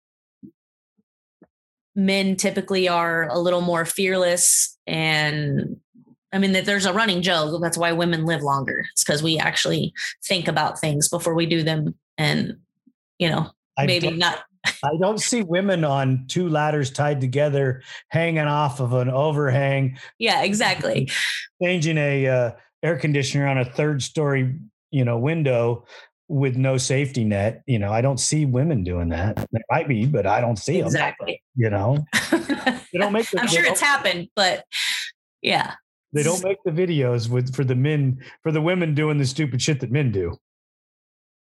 men 1.95 2.35
typically 2.35 2.87
are 2.87 3.27
a 3.29 3.37
little 3.39 3.61
more 3.61 3.83
fearless 3.83 4.77
and 4.87 5.77
I 6.31 6.37
mean, 6.37 6.51
that 6.53 6.65
there's 6.65 6.85
a 6.85 6.93
running 6.93 7.21
joke. 7.21 7.59
That's 7.61 7.77
why 7.77 7.91
women 7.91 8.25
live 8.25 8.41
longer. 8.43 8.85
It's 8.93 9.03
because 9.03 9.23
we 9.23 9.37
actually 9.39 9.93
think 10.23 10.47
about 10.47 10.79
things 10.79 11.09
before 11.09 11.33
we 11.33 11.45
do 11.45 11.63
them. 11.63 11.95
And, 12.17 12.57
you 13.17 13.29
know, 13.29 13.51
I 13.77 13.85
maybe 13.85 14.09
don't- 14.09 14.35
I 14.83 14.91
don't 14.99 15.19
see 15.19 15.41
women 15.41 15.83
on 15.85 16.25
two 16.27 16.49
ladders 16.49 16.91
tied 16.91 17.21
together, 17.21 17.81
hanging 18.09 18.39
off 18.39 18.79
of 18.81 18.93
an 18.93 19.09
overhang, 19.09 19.97
Yeah, 20.19 20.43
exactly. 20.43 21.09
changing 21.63 21.97
a 21.97 22.27
uh, 22.27 22.51
air 22.83 22.97
conditioner 22.97 23.47
on 23.47 23.57
a 23.57 23.65
third 23.65 24.03
story, 24.03 24.53
you 24.91 25.05
know, 25.05 25.17
window 25.17 25.85
with 26.27 26.57
no 26.57 26.77
safety 26.77 27.23
net. 27.23 27.63
You 27.67 27.79
know, 27.79 27.91
I 27.91 28.01
don't 28.01 28.19
see 28.19 28.45
women 28.45 28.83
doing 28.83 29.09
that. 29.09 29.37
There 29.51 29.61
might 29.71 29.87
be, 29.87 30.05
but 30.05 30.27
I 30.27 30.41
don't 30.41 30.57
see 30.57 30.77
them. 30.77 30.87
exactly. 30.87 31.41
You 31.55 31.69
know, 31.69 32.05
they 32.31 32.99
don't 32.99 33.13
make. 33.13 33.29
The, 33.31 33.39
I'm 33.39 33.47
sure 33.47 33.65
it's 33.65 33.81
happened, 33.81 34.27
but 34.35 34.65
yeah. 35.41 35.75
They 36.11 36.23
don't 36.23 36.43
make 36.43 36.57
the 36.65 36.71
videos 36.71 37.29
with 37.29 37.53
for 37.53 37.63
the 37.63 37.75
men 37.75 38.19
for 38.41 38.51
the 38.51 38.61
women 38.61 38.95
doing 38.95 39.17
the 39.17 39.25
stupid 39.25 39.61
shit 39.61 39.79
that 39.81 39.91
men 39.91 40.11
do. 40.11 40.37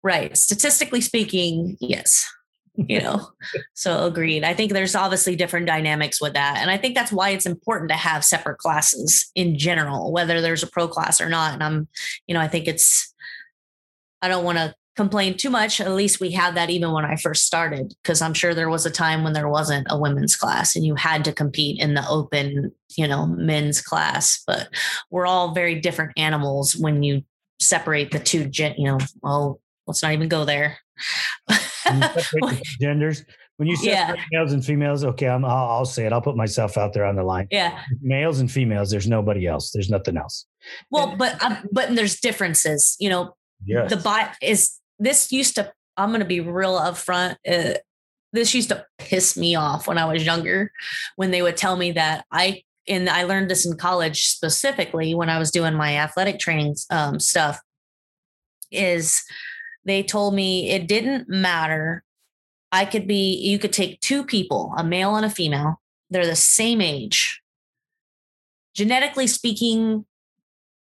Right. 0.03 0.37
Statistically 0.37 1.01
speaking, 1.01 1.77
yes. 1.81 2.29
You 2.75 3.01
know, 3.01 3.31
so 3.75 4.07
agreed. 4.07 4.45
I 4.45 4.55
think 4.55 4.73
there's 4.73 4.95
obviously 4.95 5.35
different 5.37 5.67
dynamics 5.67 6.21
with 6.21 6.35
that. 6.35 6.59
And 6.59 6.71
I 6.71 6.77
think 6.77 6.95
that's 6.95 7.13
why 7.13 7.31
it's 7.31 7.47
important 7.47 7.91
to 7.91 7.97
have 7.97 8.25
separate 8.25 8.59
classes 8.59 9.31
in 9.35 9.59
general, 9.59 10.13
whether 10.13 10.41
there's 10.41 10.63
a 10.63 10.69
pro 10.69 10.87
class 10.87 11.21
or 11.21 11.29
not. 11.29 11.55
And 11.55 11.63
I'm, 11.63 11.89
you 12.27 12.35
know, 12.35 12.41
I 12.41 12.49
think 12.49 12.69
it's, 12.69 13.13
I 14.23 14.29
don't 14.29 14.45
want 14.45 14.59
to 14.59 14.75
complain 14.99 15.37
too 15.37 15.49
much. 15.49 15.81
At 15.81 15.93
least 15.93 16.21
we 16.21 16.33
had 16.33 16.55
that 16.57 16.69
even 16.69 16.93
when 16.93 17.05
I 17.07 17.17
first 17.17 17.47
started, 17.47 17.95
because 18.03 18.21
I'm 18.21 18.35
sure 18.35 18.53
there 18.53 18.69
was 18.69 18.85
a 18.85 18.91
time 18.91 19.25
when 19.25 19.33
there 19.33 19.49
wasn't 19.49 19.87
a 19.89 19.99
women's 19.99 20.37
class 20.37 20.75
and 20.77 20.85
you 20.85 20.95
had 20.97 21.25
to 21.25 21.33
compete 21.33 21.81
in 21.81 21.95
the 21.95 22.07
open, 22.09 22.73
you 22.97 23.07
know, 23.09 23.25
men's 23.27 23.81
class. 23.81 24.43
But 24.47 24.69
we're 25.11 25.27
all 25.27 25.55
very 25.55 25.81
different 25.81 26.13
animals 26.19 26.77
when 26.77 27.03
you 27.03 27.23
separate 27.61 28.11
the 28.11 28.19
two, 28.19 28.47
gen, 28.49 28.75
you 28.77 28.85
know, 28.89 28.99
well, 29.23 29.61
let's 29.87 30.03
not 30.03 30.13
even 30.13 30.29
go 30.29 30.45
there. 30.45 30.77
When 31.87 32.03
you 32.03 32.09
separate 32.21 32.43
the 32.59 32.63
genders, 32.81 33.25
when 33.57 33.69
you 33.69 33.77
Yeah. 33.81 34.15
males 34.33 34.53
and 34.53 34.65
females, 34.65 35.05
okay, 35.05 35.29
I'm, 35.29 35.45
I'll, 35.45 35.71
I'll 35.71 35.85
say 35.87 36.07
it. 36.07 36.13
I'll 36.13 36.21
put 36.21 36.37
myself 36.37 36.77
out 36.77 36.93
there 36.93 37.05
on 37.05 37.17
the 37.17 37.23
line. 37.23 37.47
yeah. 37.51 37.83
Males 38.03 38.41
and 38.41 38.51
females, 38.51 38.91
there's 38.91 39.07
nobody 39.09 39.47
else. 39.47 39.71
There's 39.71 39.91
nothing 39.91 40.17
else. 40.17 40.45
Well, 40.91 41.17
but 41.17 41.43
um, 41.43 41.57
but 41.73 41.95
there's 41.95 42.21
differences. 42.21 42.97
You 42.99 43.11
know, 43.11 43.35
Yes. 43.65 43.91
the 43.91 43.97
bot 43.97 44.37
is 44.41 44.78
this 44.99 45.33
used 45.33 45.57
to. 45.57 45.73
I'm 45.97 46.11
going 46.11 46.21
to 46.21 46.27
be 46.27 46.41
real 46.41 46.79
upfront. 46.79 47.37
Uh, 47.49 47.79
this 48.33 48.55
used 48.55 48.69
to 48.69 48.85
piss 48.99 49.37
me 49.37 49.57
off 49.57 49.89
when 49.89 49.99
I 49.99 50.05
was 50.05 50.25
younger, 50.25 50.71
when 51.17 51.31
they 51.31 51.43
would 51.43 51.57
tell 51.57 51.77
me 51.77 51.93
that 51.93 52.25
I 52.31 52.63
and 52.87 53.09
I 53.09 53.25
learned 53.25 53.51
this 53.51 53.67
in 53.67 53.77
college 53.77 54.27
specifically 54.27 55.15
when 55.15 55.29
I 55.29 55.39
was 55.39 55.51
doing 55.51 55.75
my 55.75 55.97
athletic 55.97 56.39
training 56.39 56.77
um, 56.91 57.21
stuff. 57.21 57.61
Is 58.71 59.23
they 59.85 60.03
told 60.03 60.35
me 60.35 60.71
it 60.71 60.87
didn't 60.87 61.29
matter. 61.29 62.05
I 62.71 62.85
could 62.85 63.07
be. 63.07 63.37
You 63.37 63.59
could 63.59 63.73
take 63.73 64.01
two 64.01 64.25
people, 64.25 64.75
a 64.77 64.85
male 64.85 65.17
and 65.17 65.25
a 65.25 65.31
female. 65.31 65.81
They're 66.11 66.27
the 66.27 66.37
same 66.37 66.81
age. 66.81 67.41
Genetically 68.75 69.27
speaking, 69.27 70.05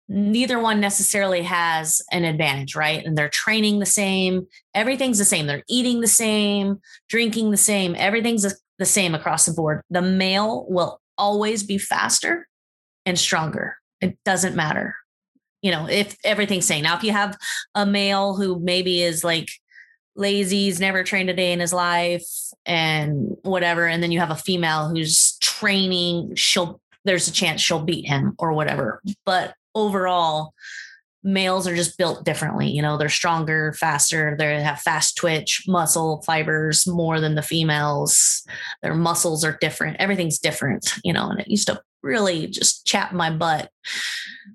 neither 0.07 0.59
one 0.59 0.79
necessarily 0.79 1.41
has 1.43 2.01
an 2.11 2.23
advantage, 2.23 2.75
right? 2.75 3.03
And 3.03 3.17
they're 3.17 3.29
training 3.29 3.79
the 3.79 3.85
same, 3.85 4.47
everything's 4.73 5.17
the 5.17 5.25
same. 5.25 5.47
They're 5.47 5.63
eating 5.67 6.01
the 6.01 6.07
same, 6.07 6.79
drinking 7.09 7.51
the 7.51 7.57
same, 7.57 7.95
everything's 7.97 8.43
the- 8.43 8.85
same 8.85 9.15
across 9.15 9.45
the 9.45 9.53
board. 9.53 9.81
The 9.89 10.01
male 10.01 10.65
will 10.69 10.99
always 11.17 11.63
be 11.63 11.77
faster 11.77 12.47
and 13.05 13.17
stronger. 13.17 13.77
It 14.01 14.17
doesn't 14.25 14.55
matter. 14.55 14.95
You 15.61 15.71
know, 15.71 15.87
if 15.87 16.15
everything's 16.23 16.67
same. 16.67 16.83
Now, 16.83 16.95
if 16.95 17.03
you 17.03 17.11
have 17.11 17.37
a 17.73 17.85
male 17.85 18.35
who 18.35 18.59
maybe 18.59 19.01
is 19.01 19.23
like 19.23 19.49
lazy, 20.15 20.65
he's 20.65 20.79
never 20.79 21.03
trained 21.03 21.29
a 21.29 21.33
day 21.33 21.51
in 21.51 21.59
his 21.59 21.73
life 21.73 22.27
and 22.65 23.35
whatever, 23.43 23.87
and 23.87 24.03
then 24.03 24.11
you 24.11 24.19
have 24.19 24.31
a 24.31 24.35
female 24.35 24.89
who's 24.89 25.37
training, 25.39 26.35
she'll 26.35 26.81
there's 27.05 27.27
a 27.27 27.31
chance 27.31 27.61
she'll 27.61 27.83
beat 27.83 28.07
him 28.07 28.35
or 28.39 28.53
whatever. 28.53 29.01
But 29.25 29.55
overall, 29.75 30.53
males 31.23 31.67
are 31.67 31.75
just 31.75 31.97
built 31.97 32.23
differently. 32.23 32.69
You 32.69 32.81
know, 32.81 32.97
they're 32.97 33.09
stronger, 33.09 33.73
faster, 33.73 34.35
they 34.37 34.61
have 34.61 34.79
fast 34.79 35.17
twitch, 35.17 35.63
muscle 35.67 36.21
fibers 36.21 36.87
more 36.87 37.19
than 37.19 37.35
the 37.35 37.41
females. 37.41 38.43
Their 38.81 38.93
muscles 38.93 39.43
are 39.43 39.57
different. 39.59 39.97
Everything's 39.99 40.39
different, 40.39 40.93
you 41.03 41.11
know, 41.11 41.29
and 41.29 41.39
it 41.39 41.49
used 41.49 41.67
to 41.67 41.81
really 42.03 42.47
just 42.47 42.85
chap 42.85 43.11
my 43.11 43.31
butt. 43.31 43.69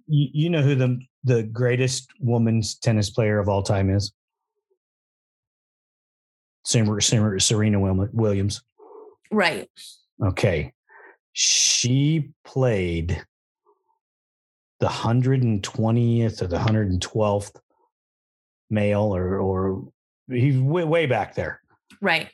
you, 0.06 0.28
you 0.32 0.50
know 0.50 0.62
who 0.62 0.74
the 0.74 0.98
the 1.24 1.42
greatest 1.42 2.08
woman's 2.20 2.76
tennis 2.76 3.10
player 3.10 3.38
of 3.38 3.48
all 3.48 3.62
time 3.62 3.90
is? 3.90 4.12
Serena, 6.64 7.00
Serena, 7.00 7.40
Serena 7.40 8.08
Williams. 8.12 8.62
Right. 9.30 9.68
Okay. 10.24 10.72
She 11.32 12.30
played 12.44 13.24
the 14.80 14.86
120th 14.88 16.42
or 16.42 16.46
the 16.46 16.56
112th 16.58 17.56
male 18.70 19.14
or 19.14 19.38
or 19.38 19.88
he's 20.28 20.56
way, 20.58 20.84
way 20.84 21.06
back 21.06 21.34
there 21.34 21.60
Right. 22.00 22.28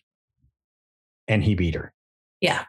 and 1.29 1.43
he 1.43 1.55
beat 1.55 1.75
her. 1.75 1.93
Yeah. 2.41 2.65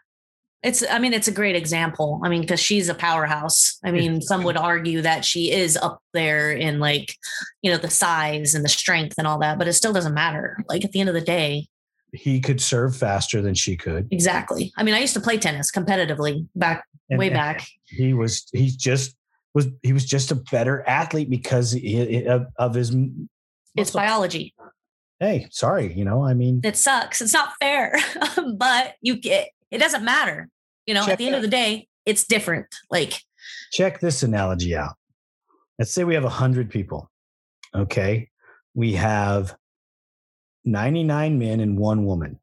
It's, 0.64 0.84
I 0.90 0.98
mean, 0.98 1.14
it's 1.14 1.28
a 1.28 1.32
great 1.32 1.56
example. 1.56 2.20
I 2.24 2.30
mean, 2.30 2.42
because 2.42 2.60
she's 2.60 2.90
a 2.90 2.96
powerhouse. 2.96 3.78
I 3.86 3.92
mean, 3.92 4.22
some 4.22 4.44
would 4.44 4.58
argue 4.58 5.02
that 5.04 5.24
she 5.24 5.52
is 5.52 5.78
up 5.78 6.02
there 6.14 6.52
in 6.52 6.80
like, 6.80 7.14
you 7.62 7.70
know, 7.72 7.78
the 7.78 7.92
size 7.92 8.56
and 8.56 8.66
the 8.66 8.70
strength 8.70 9.16
and 9.20 9.28
all 9.28 9.38
that, 9.40 9.60
but 9.60 9.68
it 9.68 9.74
still 9.74 9.94
doesn't 9.94 10.16
matter. 10.16 10.58
Like 10.68 10.84
at 10.84 10.92
the 10.94 11.00
end 11.00 11.10
of 11.10 11.16
the 11.16 11.22
day, 11.22 11.68
He 12.12 12.40
could 12.42 12.60
serve 12.60 12.96
faster 12.98 13.42
than 13.42 13.54
she 13.54 13.78
could. 13.78 14.08
exactly. 14.12 14.72
I 14.78 14.84
mean, 14.84 14.96
I 14.96 15.00
used 15.00 15.14
to 15.14 15.22
play 15.22 15.38
tennis 15.38 15.72
competitively 15.72 16.48
back 16.56 16.86
And- 17.12 17.20
way 17.20 17.30
back. 17.30 17.68
He 17.86 18.14
was 18.14 18.48
he's 18.52 18.76
just 18.76 19.16
was 19.58 19.68
he 19.82 19.92
was 19.92 20.06
just 20.06 20.30
a 20.30 20.36
better 20.36 20.88
athlete 20.88 21.32
because 21.32 21.72
he, 21.72 22.26
of, 22.26 22.46
of 22.60 22.76
his 22.76 22.96
It's 23.76 23.90
biology. 23.90 24.54
Hey, 25.20 25.48
sorry, 25.50 25.92
you 25.94 26.06
know, 26.06 26.24
I 26.24 26.36
mean, 26.36 26.62
It 26.64 26.78
sucks. 26.78 27.22
It's 27.22 27.34
not 27.34 27.54
fair, 27.60 27.98
but 28.56 28.94
you 29.02 29.16
get, 29.16 29.50
it 29.72 29.80
doesn't 29.80 30.06
matter. 30.06 30.48
You 30.86 30.94
know, 30.94 31.08
at 31.08 31.18
the 31.18 31.26
end 31.26 31.36
of 31.36 31.42
the 31.42 31.48
day, 31.48 31.88
it's 32.06 32.28
different. 32.28 32.68
Like, 32.92 33.20
check 33.72 34.00
this 34.00 34.22
analogy 34.22 34.76
out. 34.76 34.94
Let's 35.80 35.92
say 35.92 36.04
we 36.04 36.14
have 36.14 36.24
100 36.24 36.70
people. 36.70 37.10
Okay. 37.76 38.30
We 38.76 38.94
have 38.94 39.56
99 40.66 41.40
men 41.40 41.60
and 41.62 41.80
one 41.80 42.06
woman. 42.06 42.40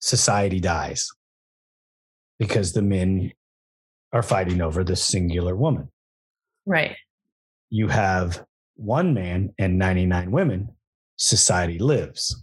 Society 0.00 0.58
dies 0.58 1.08
because 2.40 2.72
the 2.72 2.82
men 2.82 3.30
are 4.12 4.22
fighting 4.22 4.60
over 4.60 4.84
this 4.84 5.02
singular 5.04 5.56
woman. 5.56 5.88
right. 6.66 6.96
You 7.70 7.88
have 7.88 8.44
one 8.76 9.14
man 9.14 9.54
and 9.58 9.78
99 9.78 10.30
women. 10.30 10.68
Society 11.16 11.78
lives. 11.78 12.42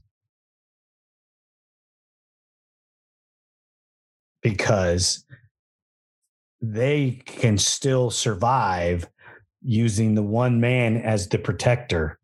Because 4.42 5.26
they 6.62 7.22
can 7.26 7.58
still 7.58 8.10
survive 8.10 9.08
using 9.62 10.16
the 10.16 10.24
one 10.24 10.60
man 10.60 10.98
as 10.98 11.28
the 11.30 11.38
protector. 11.38 12.18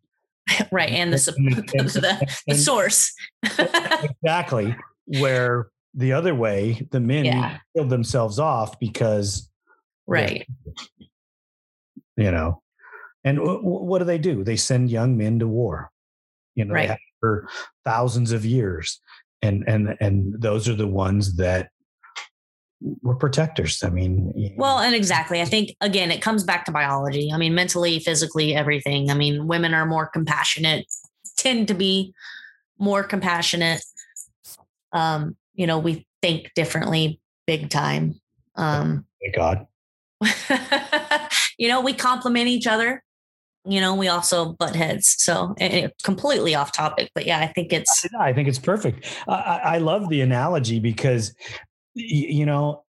Right. 0.72 0.90
And 0.92 1.12
the, 1.12 1.34
And- 1.38 1.56
the, 1.68 2.00
the, 2.02 2.38
the 2.48 2.56
source. 2.56 3.14
exactly. 3.44 4.76
Where 5.06 5.68
the 5.96 6.14
other 6.14 6.36
way, 6.36 6.86
the 6.92 7.00
men 7.00 7.26
Yeah. 7.26 7.58
killed 7.76 7.90
themselves 7.90 8.38
off 8.40 8.80
because, 8.80 9.50
right. 10.08 10.48
you 12.18 12.32
know, 12.32 12.62
and 13.24 13.38
w- 13.38 13.58
w- 13.58 13.84
what 13.86 14.00
do 14.00 14.06
they 14.06 14.18
do? 14.18 14.44
They 14.44 14.58
send 14.58 14.92
young 14.92 15.18
men 15.18 15.40
to 15.40 15.48
war. 15.48 15.90
You 16.56 16.66
know, 16.66 16.74
Right. 16.74 16.98
for 17.20 17.50
thousands 17.84 18.32
of 18.32 18.46
years, 18.46 19.02
and 19.42 19.64
and 19.68 19.98
and 20.00 20.42
those 20.42 20.70
are 20.70 20.76
the 20.76 20.88
ones 20.88 21.36
that 21.36 21.70
were 23.02 23.16
protectors. 23.16 23.84
I 23.84 23.90
mean, 23.90 24.54
Well, 24.58 24.80
and 24.80 24.96
exactly. 24.96 25.42
I 25.42 25.46
think 25.46 25.76
again, 25.82 26.12
it 26.12 26.22
comes 26.22 26.44
back 26.46 26.64
to 26.66 26.72
biology. 26.72 27.32
I 27.34 27.38
mean, 27.38 27.56
mentally, 27.56 28.00
physically, 28.00 28.56
everything. 28.56 29.10
I 29.12 29.16
mean, 29.16 29.48
women 29.48 29.74
are 29.74 29.86
more 29.86 30.08
compassionate, 30.08 30.86
tend 31.36 31.68
to 31.70 31.74
be 31.74 32.14
more 32.78 33.04
compassionate. 33.04 33.84
Um, 34.94 35.36
you 35.56 35.68
know, 35.68 35.80
we 35.80 36.06
think 36.22 36.52
differently 36.56 37.20
big 37.48 37.70
time. 37.70 38.20
Um, 38.56 39.06
thank 39.22 39.36
God. 39.36 39.68
you 41.58 41.68
know, 41.68 41.82
we 41.82 41.94
complement 41.94 42.48
each 42.48 42.68
other. 42.68 43.04
You 43.68 43.82
know, 43.82 43.96
we 43.96 44.08
also 44.08 44.54
butt 44.54 44.76
heads. 44.76 45.16
So 45.18 45.56
eh, 45.60 45.86
eh, 45.86 45.88
completely 46.04 46.54
off 46.54 46.72
topic, 46.72 47.10
but 47.16 47.26
yeah, 47.26 47.40
I 47.40 47.48
think 47.48 47.74
it's. 47.74 48.06
I 48.20 48.32
think 48.32 48.48
it's 48.48 48.60
perfect. 48.60 49.08
I, 49.28 49.62
I 49.64 49.78
love 49.80 50.10
the 50.10 50.22
analogy 50.22 50.80
because, 50.80 51.34
you 51.96 52.46
know, 52.46 52.84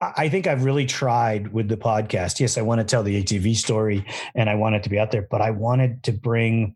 I 0.00 0.30
think 0.30 0.46
I've 0.46 0.64
really 0.64 0.86
tried 0.86 1.52
with 1.52 1.68
the 1.68 1.76
podcast. 1.76 2.40
Yes, 2.40 2.56
I 2.56 2.62
want 2.62 2.80
to 2.80 2.84
tell 2.84 3.02
the 3.02 3.22
ATV 3.22 3.54
story 3.54 4.06
and 4.34 4.48
I 4.48 4.54
want 4.54 4.74
it 4.74 4.82
to 4.84 4.88
be 4.88 4.98
out 4.98 5.10
there, 5.10 5.26
but 5.30 5.42
I 5.42 5.50
wanted 5.50 6.02
to 6.04 6.12
bring 6.12 6.74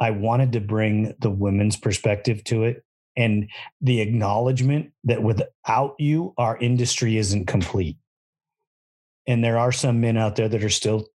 I 0.00 0.10
wanted 0.10 0.52
to 0.52 0.60
bring 0.60 1.14
the 1.20 1.30
women's 1.30 1.76
perspective 1.76 2.42
to 2.44 2.64
it 2.64 2.83
and 3.16 3.50
the 3.80 4.00
acknowledgement 4.00 4.92
that 5.04 5.22
without 5.22 5.94
you, 5.98 6.34
our 6.38 6.56
industry 6.58 7.16
isn't 7.16 7.46
complete. 7.46 7.96
And 9.26 9.42
there 9.42 9.58
are 9.58 9.72
some 9.72 10.00
men 10.00 10.16
out 10.16 10.36
there 10.36 10.48
that 10.48 10.62
are 10.62 10.70
still 10.70 11.06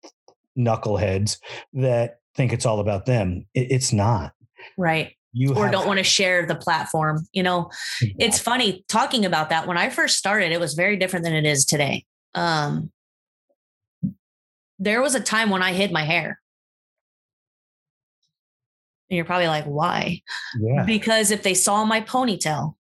knuckleheads 0.57 1.37
that 1.73 2.19
think 2.35 2.53
it's 2.53 2.65
all 2.65 2.79
about 2.79 3.05
them. 3.05 3.45
it's 3.53 3.93
not. 3.93 4.33
Right. 4.77 5.13
You 5.31 5.53
or 5.53 5.69
don't 5.69 5.85
want 5.85 5.99
to 5.99 6.03
share 6.03 6.45
the 6.45 6.55
platform. 6.55 7.27
You 7.33 7.43
know, 7.43 7.69
exactly. 8.01 8.25
it's 8.25 8.39
funny 8.39 8.85
talking 8.87 9.25
about 9.25 9.49
that. 9.49 9.67
When 9.67 9.77
I 9.77 9.89
first 9.89 10.17
started, 10.17 10.51
it 10.51 10.59
was 10.59 10.73
very 10.73 10.97
different 10.97 11.23
than 11.23 11.35
it 11.35 11.45
is 11.45 11.65
today. 11.65 12.05
Um, 12.33 12.91
there 14.79 15.01
was 15.01 15.13
a 15.13 15.19
time 15.19 15.49
when 15.49 15.61
I 15.61 15.73
hid 15.73 15.91
my 15.91 16.03
hair. 16.03 16.39
And 19.09 19.15
you're 19.15 19.25
probably 19.25 19.47
like, 19.47 19.65
why? 19.65 20.21
Yeah. 20.59 20.83
Because 20.85 21.31
if 21.31 21.43
they 21.43 21.53
saw 21.53 21.83
my 21.85 22.01
ponytail, 22.01 22.75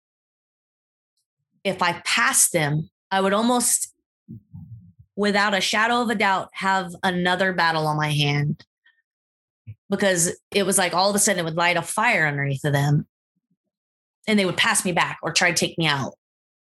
if 1.62 1.82
I 1.82 2.00
passed 2.04 2.52
them, 2.52 2.90
I 3.10 3.20
would 3.20 3.32
almost, 3.32 3.94
without 5.14 5.54
a 5.54 5.60
shadow 5.60 6.02
of 6.02 6.10
a 6.10 6.14
doubt, 6.14 6.50
have 6.52 6.92
another 7.02 7.52
battle 7.52 7.86
on 7.86 7.96
my 7.96 8.10
hand 8.10 8.64
because 9.88 10.36
it 10.50 10.64
was 10.64 10.78
like 10.78 10.94
all 10.94 11.10
of 11.10 11.16
a 11.16 11.18
sudden 11.18 11.40
it 11.40 11.44
would 11.44 11.56
light 11.56 11.76
a 11.76 11.82
fire 11.82 12.26
underneath 12.26 12.64
of 12.64 12.72
them 12.72 13.06
and 14.26 14.38
they 14.38 14.44
would 14.44 14.56
pass 14.56 14.84
me 14.84 14.92
back 14.92 15.18
or 15.22 15.32
try 15.32 15.50
to 15.50 15.56
take 15.56 15.78
me 15.78 15.86
out 15.86 16.14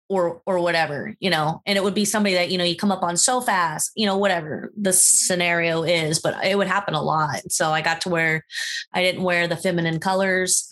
or 0.09 0.41
or 0.45 0.59
whatever 0.59 1.15
you 1.19 1.29
know 1.29 1.61
and 1.65 1.77
it 1.77 1.83
would 1.83 1.93
be 1.93 2.05
somebody 2.05 2.35
that 2.35 2.51
you 2.51 2.57
know 2.57 2.63
you 2.63 2.75
come 2.75 2.91
up 2.91 3.01
on 3.01 3.17
so 3.17 3.41
fast 3.41 3.91
you 3.95 4.05
know 4.05 4.17
whatever 4.17 4.71
the 4.77 4.93
scenario 4.93 5.83
is 5.83 6.19
but 6.19 6.43
it 6.45 6.57
would 6.57 6.67
happen 6.67 6.93
a 6.93 7.01
lot. 7.01 7.39
So 7.51 7.71
i 7.71 7.81
got 7.81 8.01
to 8.01 8.09
where 8.09 8.45
i 8.93 9.01
didn't 9.01 9.23
wear 9.23 9.47
the 9.47 9.57
feminine 9.57 9.99
colors. 9.99 10.71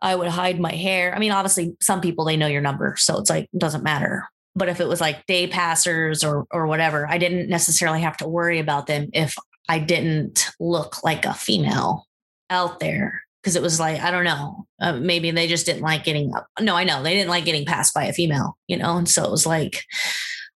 I 0.00 0.16
would 0.16 0.28
hide 0.28 0.58
my 0.58 0.72
hair. 0.72 1.14
I 1.14 1.18
mean 1.18 1.32
obviously 1.32 1.76
some 1.80 2.00
people 2.00 2.24
they 2.24 2.36
know 2.36 2.46
your 2.46 2.62
number 2.62 2.96
so 2.96 3.18
it's 3.18 3.30
like 3.30 3.48
it 3.52 3.58
doesn't 3.58 3.84
matter. 3.84 4.26
But 4.54 4.68
if 4.68 4.80
it 4.80 4.88
was 4.88 5.00
like 5.00 5.26
day 5.26 5.46
passers 5.46 6.24
or 6.24 6.46
or 6.50 6.66
whatever 6.66 7.08
i 7.08 7.18
didn't 7.18 7.48
necessarily 7.48 8.00
have 8.00 8.16
to 8.18 8.28
worry 8.28 8.58
about 8.58 8.86
them 8.86 9.08
if 9.12 9.36
i 9.68 9.78
didn't 9.78 10.50
look 10.60 11.02
like 11.02 11.24
a 11.24 11.34
female 11.34 12.06
out 12.50 12.78
there 12.78 13.22
because 13.42 13.56
it 13.56 13.62
was 13.62 13.80
like 13.80 14.00
I 14.00 14.10
don't 14.10 14.24
know, 14.24 14.66
uh, 14.80 14.92
maybe 14.92 15.30
they 15.30 15.48
just 15.48 15.66
didn't 15.66 15.82
like 15.82 16.04
getting 16.04 16.34
up. 16.34 16.46
No, 16.60 16.76
I 16.76 16.84
know 16.84 17.02
they 17.02 17.14
didn't 17.14 17.30
like 17.30 17.44
getting 17.44 17.66
passed 17.66 17.94
by 17.94 18.04
a 18.04 18.12
female, 18.12 18.56
you 18.68 18.76
know, 18.76 18.96
and 18.96 19.08
so 19.08 19.24
it 19.24 19.30
was 19.30 19.46
like. 19.46 19.84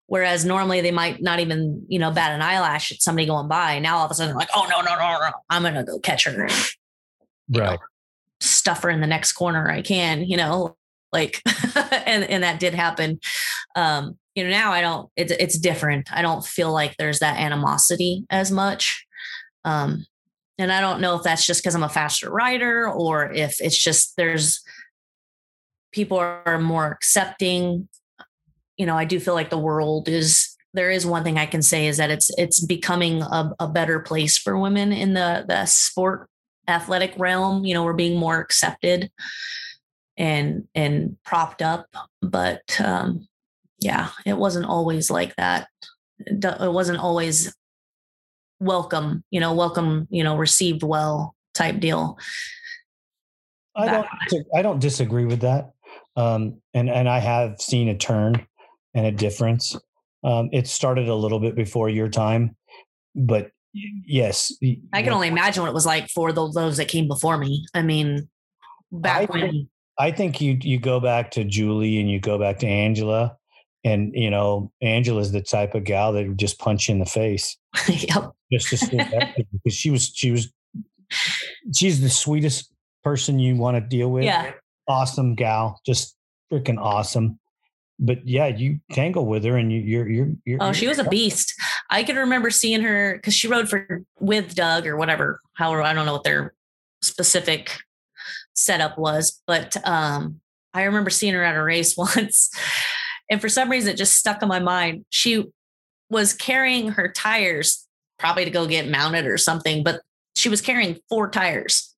Whereas 0.09 0.45
normally 0.45 0.79
they 0.79 0.91
might 0.91 1.21
not 1.21 1.41
even, 1.41 1.85
you 1.89 1.99
know, 1.99 2.11
bat 2.11 2.31
an 2.31 2.41
eyelash 2.41 2.93
at 2.93 3.01
somebody 3.01 3.27
going 3.27 3.49
by. 3.49 3.79
Now 3.79 3.97
all 3.97 4.05
of 4.05 4.11
a 4.11 4.13
sudden, 4.13 4.37
like, 4.37 4.47
oh 4.55 4.65
no, 4.69 4.79
no, 4.79 4.95
no, 4.95 5.19
no, 5.19 5.31
I'm 5.49 5.63
gonna 5.63 5.83
go 5.83 5.99
catch 5.99 6.23
her, 6.23 6.43
right? 6.43 6.71
Know, 7.71 7.77
stuff 8.39 8.83
her 8.83 8.89
in 8.89 9.01
the 9.01 9.07
next 9.07 9.33
corner 9.33 9.69
I 9.69 9.81
can, 9.81 10.23
you 10.23 10.37
know, 10.37 10.77
like, 11.11 11.41
and 11.75 12.23
and 12.23 12.43
that 12.43 12.59
did 12.59 12.73
happen. 12.73 13.19
Um, 13.75 14.17
you 14.35 14.43
know, 14.43 14.49
now 14.49 14.71
I 14.71 14.81
don't. 14.81 15.09
It's 15.15 15.31
it's 15.31 15.57
different. 15.57 16.11
I 16.13 16.21
don't 16.21 16.45
feel 16.45 16.71
like 16.71 16.95
there's 16.97 17.19
that 17.19 17.39
animosity 17.39 18.25
as 18.29 18.51
much. 18.51 19.05
Um, 19.65 20.05
and 20.57 20.71
I 20.71 20.81
don't 20.81 21.01
know 21.01 21.15
if 21.15 21.23
that's 21.23 21.45
just 21.45 21.61
because 21.61 21.75
I'm 21.75 21.83
a 21.83 21.89
faster 21.89 22.29
rider 22.29 22.89
or 22.89 23.31
if 23.31 23.61
it's 23.61 23.77
just 23.77 24.15
there's 24.17 24.63
people 25.91 26.17
are 26.17 26.59
more 26.59 26.87
accepting. 26.87 27.87
You 28.77 28.85
know, 28.85 28.97
I 28.97 29.05
do 29.05 29.19
feel 29.19 29.33
like 29.33 29.49
the 29.49 29.57
world 29.57 30.09
is 30.09 30.55
there 30.73 30.91
is 30.91 31.05
one 31.05 31.23
thing 31.23 31.37
I 31.37 31.45
can 31.45 31.61
say 31.61 31.87
is 31.87 31.97
that 31.97 32.11
it's 32.11 32.29
it's 32.37 32.59
becoming 32.59 33.21
a, 33.21 33.53
a 33.59 33.67
better 33.67 33.99
place 33.99 34.37
for 34.37 34.57
women 34.57 34.91
in 34.91 35.13
the 35.13 35.45
the 35.47 35.65
sport 35.65 36.29
athletic 36.67 37.13
realm. 37.17 37.65
You 37.65 37.73
know, 37.73 37.83
we're 37.83 37.93
being 37.93 38.19
more 38.19 38.39
accepted 38.39 39.11
and 40.17 40.67
and 40.75 41.17
propped 41.23 41.61
up. 41.61 41.87
But 42.21 42.79
um 42.83 43.27
yeah, 43.79 44.09
it 44.25 44.37
wasn't 44.37 44.65
always 44.65 45.11
like 45.11 45.35
that. 45.35 45.67
It 46.19 46.71
wasn't 46.71 46.99
always 46.99 47.55
welcome, 48.59 49.23
you 49.31 49.39
know, 49.39 49.53
welcome, 49.53 50.07
you 50.09 50.23
know, 50.23 50.37
received 50.37 50.83
well 50.83 51.35
type 51.53 51.79
deal. 51.79 52.17
I 53.75 53.85
don't 53.85 54.07
I 54.55 54.61
don't 54.61 54.79
disagree 54.79 55.25
with 55.25 55.41
that. 55.41 55.71
Um, 56.15 56.61
and 56.73 56.89
and 56.89 57.07
I 57.07 57.19
have 57.19 57.61
seen 57.61 57.89
a 57.89 57.97
turn 57.97 58.45
and 58.93 59.05
a 59.05 59.11
difference. 59.11 59.75
Um, 60.23 60.49
it 60.51 60.67
started 60.67 61.07
a 61.07 61.15
little 61.15 61.39
bit 61.39 61.55
before 61.55 61.89
your 61.89 62.09
time, 62.09 62.55
but 63.15 63.51
yes, 63.73 64.51
I 64.93 65.03
can 65.03 65.13
only 65.13 65.27
imagine 65.27 65.61
what 65.61 65.69
it 65.69 65.75
was 65.75 65.85
like 65.85 66.09
for 66.09 66.31
those, 66.31 66.55
those 66.55 66.77
that 66.77 66.87
came 66.87 67.07
before 67.07 67.37
me. 67.37 67.65
I 67.75 67.83
mean, 67.83 68.27
back 68.91 69.21
I 69.21 69.25
when 69.25 69.41
think, 69.41 69.69
I 69.99 70.11
think 70.11 70.41
you 70.41 70.57
you 70.61 70.79
go 70.79 70.99
back 70.99 71.31
to 71.31 71.43
Julie 71.43 71.99
and 71.99 72.09
you 72.09 72.19
go 72.19 72.39
back 72.39 72.57
to 72.59 72.67
Angela, 72.67 73.36
and 73.87 74.13
you 74.13 74.29
know 74.29 74.71
Angela's 74.81 75.31
the 75.31 75.41
type 75.41 75.73
of 75.73 75.85
gal 75.85 76.13
that 76.13 76.27
would 76.27 76.37
just 76.37 76.59
punch 76.59 76.89
you 76.89 76.93
in 76.93 76.99
the 76.99 77.05
face. 77.05 77.57
yep. 77.87 78.31
Just 78.51 78.69
to 78.69 78.99
up 78.99 79.35
because 79.51 79.73
she 79.73 79.89
was 79.89 80.11
she 80.13 80.31
was 80.31 80.51
she's 81.73 82.01
the 82.01 82.09
sweetest 82.09 82.71
person 83.03 83.39
you 83.39 83.55
want 83.55 83.75
to 83.75 83.81
deal 83.81 84.11
with. 84.11 84.25
Yeah. 84.25 84.51
Awesome 84.87 85.35
gal, 85.35 85.79
just 85.85 86.15
freaking 86.51 86.79
awesome. 86.79 87.39
But 87.99 88.27
yeah, 88.27 88.47
you 88.47 88.79
tangle 88.91 89.25
with 89.25 89.43
her 89.43 89.57
and 89.57 89.71
you, 89.71 89.79
you're 89.79 90.07
you're 90.07 90.29
you're. 90.45 90.57
Oh, 90.61 90.65
you're, 90.65 90.73
she 90.73 90.87
was 90.87 90.99
a 90.99 91.03
beast. 91.05 91.53
I 91.89 92.03
can 92.03 92.15
remember 92.15 92.51
seeing 92.51 92.81
her 92.81 93.15
because 93.15 93.33
she 93.33 93.47
rode 93.47 93.69
for 93.69 94.03
with 94.19 94.53
Doug 94.53 94.85
or 94.85 94.97
whatever. 94.97 95.41
However, 95.53 95.81
I 95.81 95.93
don't 95.93 96.05
know 96.05 96.13
what 96.13 96.23
their 96.23 96.53
specific 97.01 97.79
setup 98.53 98.97
was, 98.97 99.41
but 99.47 99.77
um, 99.87 100.41
I 100.73 100.83
remember 100.83 101.09
seeing 101.09 101.33
her 101.33 101.43
at 101.43 101.55
a 101.55 101.63
race 101.63 101.97
once, 101.97 102.49
and 103.29 103.41
for 103.41 103.49
some 103.49 103.69
reason 103.69 103.93
it 103.93 103.97
just 103.97 104.17
stuck 104.17 104.41
in 104.41 104.47
my 104.47 104.59
mind. 104.59 105.05
She 105.09 105.45
was 106.09 106.33
carrying 106.33 106.89
her 106.89 107.11
tires 107.11 107.87
probably 108.17 108.45
to 108.45 108.51
go 108.51 108.67
get 108.67 108.89
mounted 108.89 109.25
or 109.25 109.37
something, 109.37 109.83
but 109.83 110.01
she 110.35 110.49
was 110.49 110.61
carrying 110.61 110.99
four 111.09 111.29
tires. 111.29 111.95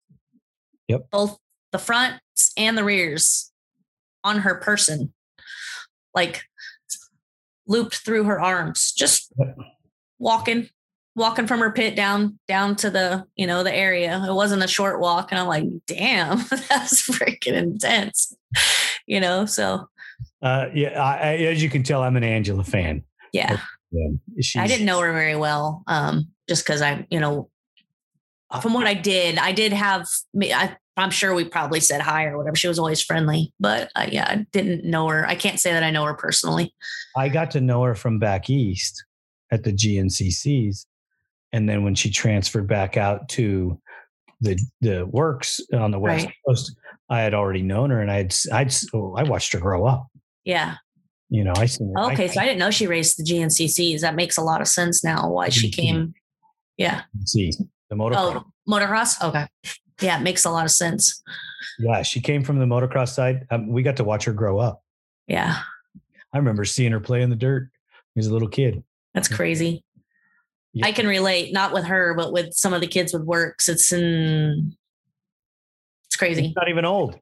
Yep. 0.88 1.10
Both 1.12 1.38
the 1.72 1.80
fronts 1.80 2.52
and 2.58 2.78
the 2.78 2.84
rears 2.84 3.52
on 4.24 4.40
her 4.40 4.56
person, 4.56 5.14
like 6.16 6.44
looped 7.68 7.96
through 7.96 8.24
her 8.24 8.40
arms, 8.40 8.92
just 8.92 9.32
walking, 10.18 10.70
walking 11.16 11.48
from 11.48 11.60
her 11.60 11.72
pit 11.72 11.96
down, 11.96 12.40
down 12.48 12.76
to 12.78 12.90
the, 12.90 13.26
you 13.36 13.46
know, 13.46 13.64
the 13.64 13.74
area. 13.74 14.24
It 14.28 14.34
wasn't 14.34 14.64
a 14.64 14.68
short 14.68 15.00
walk. 15.00 15.32
And 15.32 15.40
I'm 15.40 15.48
like, 15.48 15.66
damn, 15.86 16.38
that's 16.70 17.08
freaking 17.08 17.54
intense, 17.54 18.36
you 19.06 19.20
know? 19.20 19.46
So, 19.46 19.88
uh, 20.42 20.68
yeah, 20.74 21.02
I, 21.02 21.36
as 21.36 21.62
you 21.62 21.70
can 21.70 21.84
tell, 21.84 22.02
I'm 22.02 22.16
an 22.16 22.24
Angela 22.24 22.64
fan. 22.64 23.04
Yeah. 23.34 23.60
Yeah, 23.92 24.10
I 24.56 24.68
didn't 24.68 24.86
know 24.86 25.00
her 25.00 25.12
very 25.12 25.36
well, 25.36 25.84
um, 25.88 26.30
just 26.48 26.64
because 26.64 26.82
I, 26.82 27.08
you 27.10 27.20
know, 27.20 27.50
from 28.62 28.74
what 28.74 28.88
I 28.88 28.94
did, 28.94 29.38
I 29.38 29.52
did 29.52 29.74
have. 29.74 30.08
I, 30.40 30.76
am 30.98 31.10
sure 31.10 31.34
we 31.34 31.46
probably 31.46 31.80
said 31.80 32.02
hi 32.02 32.26
or 32.26 32.38
whatever. 32.38 32.56
She 32.56 32.68
was 32.68 32.78
always 32.78 33.02
friendly, 33.02 33.54
but 33.60 33.92
uh, 33.96 34.08
yeah, 34.12 34.28
I 34.30 34.46
didn't 34.52 34.86
know 34.86 35.08
her. 35.08 35.28
I 35.28 35.36
can't 35.36 35.60
say 35.60 35.72
that 35.72 35.84
I 35.84 35.90
know 35.90 36.04
her 36.06 36.14
personally. 36.14 36.76
I 37.16 37.30
got 37.30 37.52
to 37.52 37.62
know 37.62 37.84
her 37.84 37.96
from 37.96 38.20
back 38.20 38.50
east 38.50 39.04
at 39.52 39.64
the 39.64 39.74
GNCCs, 39.74 40.86
and 41.52 41.68
then 41.68 41.84
when 41.84 41.96
she 41.96 42.12
transferred 42.12 42.68
back 42.68 42.96
out 42.96 43.28
to 43.30 43.80
the 44.42 44.60
the 44.82 45.08
WORCS 45.08 45.62
on 45.74 45.90
the 45.90 46.00
west 46.00 46.26
right. 46.26 46.36
coast, 46.48 46.76
I 47.10 47.22
had 47.22 47.34
already 47.34 47.64
known 47.64 47.90
her, 47.90 48.02
and 48.02 48.12
I'd 48.12 48.36
I'd 48.54 48.74
oh, 48.94 49.16
I 49.16 49.24
watched 49.24 49.54
her 49.54 49.60
grow 49.60 49.86
up. 49.86 50.08
Yeah, 50.46 50.76
you 51.30 51.44
know, 51.44 51.54
I 51.56 51.68
seen 51.68 51.94
Okay, 51.96 52.24
I, 52.24 52.28
so 52.28 52.42
I 52.42 52.46
didn't 52.46 52.60
know 52.60 52.72
she 52.72 52.88
raced 52.88 53.18
the 53.18 53.24
GNCCs. 53.24 54.02
That 54.02 54.16
makes 54.16 54.38
a 54.38 54.42
lot 54.42 54.62
of 54.62 54.68
sense 54.68 55.04
now. 55.04 55.30
Why 55.30 55.50
she 55.50 55.70
came? 55.70 56.14
Yeah. 56.78 57.04
See 57.26 57.52
the 57.90 57.96
motocross. 57.96 58.44
Oh, 58.44 58.46
motocross. 58.68 59.22
Okay. 59.24 59.48
Yeah, 60.02 60.20
it 60.20 60.24
makes 60.24 60.46
a 60.46 60.50
lot 60.50 60.66
of 60.66 60.72
sense. 60.72 61.22
Yeah, 61.78 62.02
she 62.02 62.20
came 62.20 62.44
from 62.44 62.58
the 62.58 62.66
motocross 62.66 63.10
side. 63.10 63.46
Um, 63.52 63.68
we 63.68 63.84
got 63.84 63.98
to 63.98 64.04
watch 64.04 64.26
her 64.26 64.34
grow 64.34 64.58
up. 64.58 64.82
Yeah. 65.28 65.60
I 66.34 66.38
remember 66.38 66.66
seeing 66.66 66.92
her 66.94 67.00
play 67.00 67.22
in 67.22 67.30
the 67.30 67.36
dirt 67.36 67.70
as 68.18 68.28
a 68.28 68.34
little 68.34 68.48
kid. 68.48 68.84
That's 69.14 69.28
crazy. 69.28 69.84
Yeah. 70.74 70.88
I 70.88 70.92
can 70.92 71.06
relate, 71.06 71.54
not 71.54 71.74
with 71.74 71.86
her, 71.86 72.16
but 72.16 72.32
with 72.32 72.54
some 72.54 72.74
of 72.74 72.82
the 72.82 72.88
kids 72.88 73.14
with 73.14 73.24
WORCS. 73.24 73.70
It's 73.70 73.92
in. 73.92 74.76
It's 76.06 76.16
crazy. 76.16 76.44
You're 76.44 76.54
not 76.56 76.70
even 76.70 76.86
old. 76.86 77.20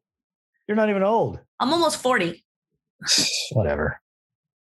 You're 0.67 0.77
not 0.77 0.89
even 0.89 1.03
old. 1.03 1.39
I'm 1.59 1.73
almost 1.73 2.01
40. 2.01 2.43
Whatever. 3.51 3.99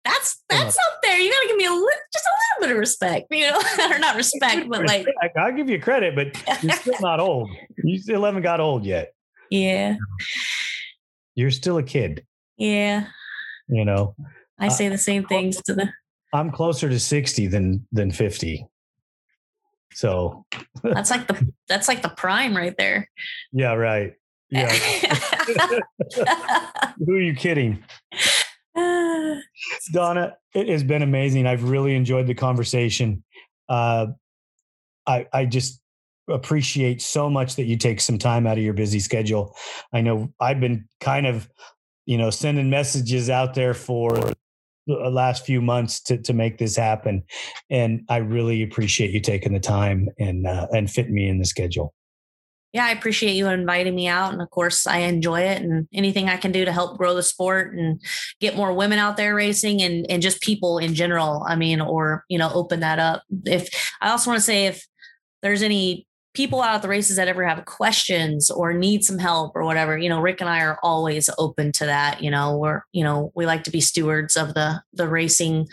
That's 0.05 0.43
That's 0.49 0.77
up 0.77 0.99
there. 1.03 1.19
You 1.19 1.31
gotta 1.33 1.49
give 1.49 1.57
me 1.57 1.67
a 1.67 1.73
li- 1.73 1.93
just 2.13 2.25
a 2.25 2.31
little 2.31 2.69
bit 2.69 2.71
of 2.77 2.79
respect, 2.79 3.27
you 3.31 3.51
know, 3.51 3.61
or 3.91 3.99
not 3.99 4.15
respect, 4.15 4.69
but 4.69 4.87
like, 4.87 5.07
I'll 5.37 5.53
give 5.53 5.69
you 5.69 5.81
credit, 5.81 6.15
but 6.15 6.63
you're 6.63 6.73
still 6.73 7.01
not 7.01 7.19
old. 7.19 7.51
You 7.83 7.99
still 7.99 8.25
haven't 8.25 8.43
got 8.43 8.61
old 8.61 8.85
yet. 8.85 9.13
yeah, 9.51 9.97
You're 11.35 11.51
still 11.51 11.79
a 11.79 11.83
kid. 11.83 12.25
yeah. 12.57 13.07
You 13.69 13.85
know, 13.85 14.15
I 14.61 14.69
say 14.69 14.89
the 14.89 14.99
same 14.99 15.25
things 15.25 15.61
to 15.63 15.75
the. 15.75 15.89
I'm 16.33 16.53
closer 16.53 16.89
to 16.89 17.01
60 17.01 17.49
than 17.49 17.85
than 17.91 18.13
50. 18.13 18.65
So 19.93 20.47
That's 20.85 21.11
like 21.11 21.27
the 21.27 21.53
that's 21.69 21.89
like 21.89 22.03
the 22.03 22.11
prime 22.11 22.57
right 22.57 22.77
there. 22.79 23.11
yeah, 23.53 23.73
right. 23.73 24.13
Yeah. 24.51 24.73
Who 27.05 27.15
are 27.15 27.21
you 27.21 27.35
kidding? 27.35 27.83
Donna, 29.93 30.37
it 30.55 30.69
has 30.69 30.85
been 30.85 31.03
amazing. 31.03 31.47
I've 31.47 31.65
really 31.65 31.95
enjoyed 31.95 32.27
the 32.27 32.35
conversation. 32.35 33.25
Uh, 33.69 34.09
I 35.07 35.27
I 35.33 35.47
just 35.47 35.81
appreciate 36.29 37.01
so 37.01 37.31
much 37.31 37.57
that 37.57 37.65
you 37.65 37.77
take 37.77 38.01
some 38.01 38.19
time 38.19 38.47
out 38.47 38.59
of 38.59 38.65
your 38.65 38.75
busy 38.75 39.01
schedule. 39.01 39.57
I 39.93 40.01
know 40.01 40.33
I've 40.41 40.61
been 40.61 40.89
kind 41.01 41.27
of, 41.27 41.49
you 42.05 42.19
know, 42.19 42.31
sending 42.31 42.69
messages 42.69 43.31
out 43.31 43.55
there 43.55 43.75
for 43.75 44.33
the 44.87 45.11
last 45.11 45.45
few 45.45 45.61
months 45.61 46.01
to 46.03 46.19
to 46.19 46.33
make 46.33 46.59
this 46.59 46.77
happen, 46.77 47.25
and 47.71 48.03
I 48.09 48.19
really 48.19 48.63
appreciate 48.63 49.11
you 49.11 49.21
taking 49.21 49.53
the 49.53 49.61
time 49.61 50.09
and 50.19 50.47
uh, 50.47 50.69
and 50.73 50.91
fitting 50.91 51.15
me 51.15 51.29
in 51.29 51.39
the 51.39 51.45
schedule. 51.45 51.95
Yeah, 52.77 52.85
I 52.85 52.91
appreciate 52.91 53.33
you 53.33 53.47
inviting 53.47 53.95
me 53.95 54.07
out. 54.07 54.35
And 54.35 54.43
of 54.43 54.51
course, 54.51 54.87
I 54.87 54.99
enjoy 54.99 55.41
it. 55.41 55.63
And 55.63 55.89
anything 55.95 56.29
I 56.29 56.37
can 56.37 56.53
do 56.53 56.67
to 56.67 56.73
help 56.73 56.99
grow 56.99 57.15
the 57.15 57.23
sport 57.23 57.73
and 57.73 57.99
get 58.39 58.55
more 58.55 58.75
women 58.75 58.99
out 58.99 59.17
there 59.17 59.35
racing 59.35 59.81
and, 59.81 60.05
and 60.11 60.21
just 60.21 60.43
people 60.43 60.77
in 60.77 60.95
general. 60.95 61.43
I 61.49 61.57
mean, 61.57 61.81
or, 61.81 62.27
you 62.29 62.37
know, 62.37 62.51
open 62.53 62.81
that 62.81 62.99
up. 62.99 63.23
If 63.47 63.71
I 64.03 64.11
also 64.11 64.29
want 64.29 64.41
to 64.41 64.45
say 64.45 64.67
if 64.67 64.87
there's 65.41 65.63
any 65.63 66.07
people 66.35 66.61
out 66.61 66.75
at 66.75 66.83
the 66.83 66.89
races 66.89 67.17
that 67.17 67.29
ever 67.29 67.47
have 67.47 67.65
questions 67.65 68.51
or 68.51 68.75
need 68.75 69.05
some 69.05 69.17
help 69.17 69.57
or 69.57 69.65
whatever, 69.65 69.97
you 69.97 70.11
know, 70.11 70.21
Rick 70.21 70.43
and 70.43 70.51
I 70.51 70.61
are 70.61 70.79
always 70.83 71.31
open 71.39 71.73
to 71.73 71.87
that. 71.87 72.23
You 72.23 72.31
know, 72.31 72.59
we're, 72.59 72.83
you 72.93 73.03
know, 73.03 73.33
we 73.35 73.47
like 73.47 73.65
to 73.65 73.71
be 73.71 73.81
stewards 73.81 74.37
of 74.37 74.53
the 74.53 74.83
the 74.93 75.09
racing 75.09 75.67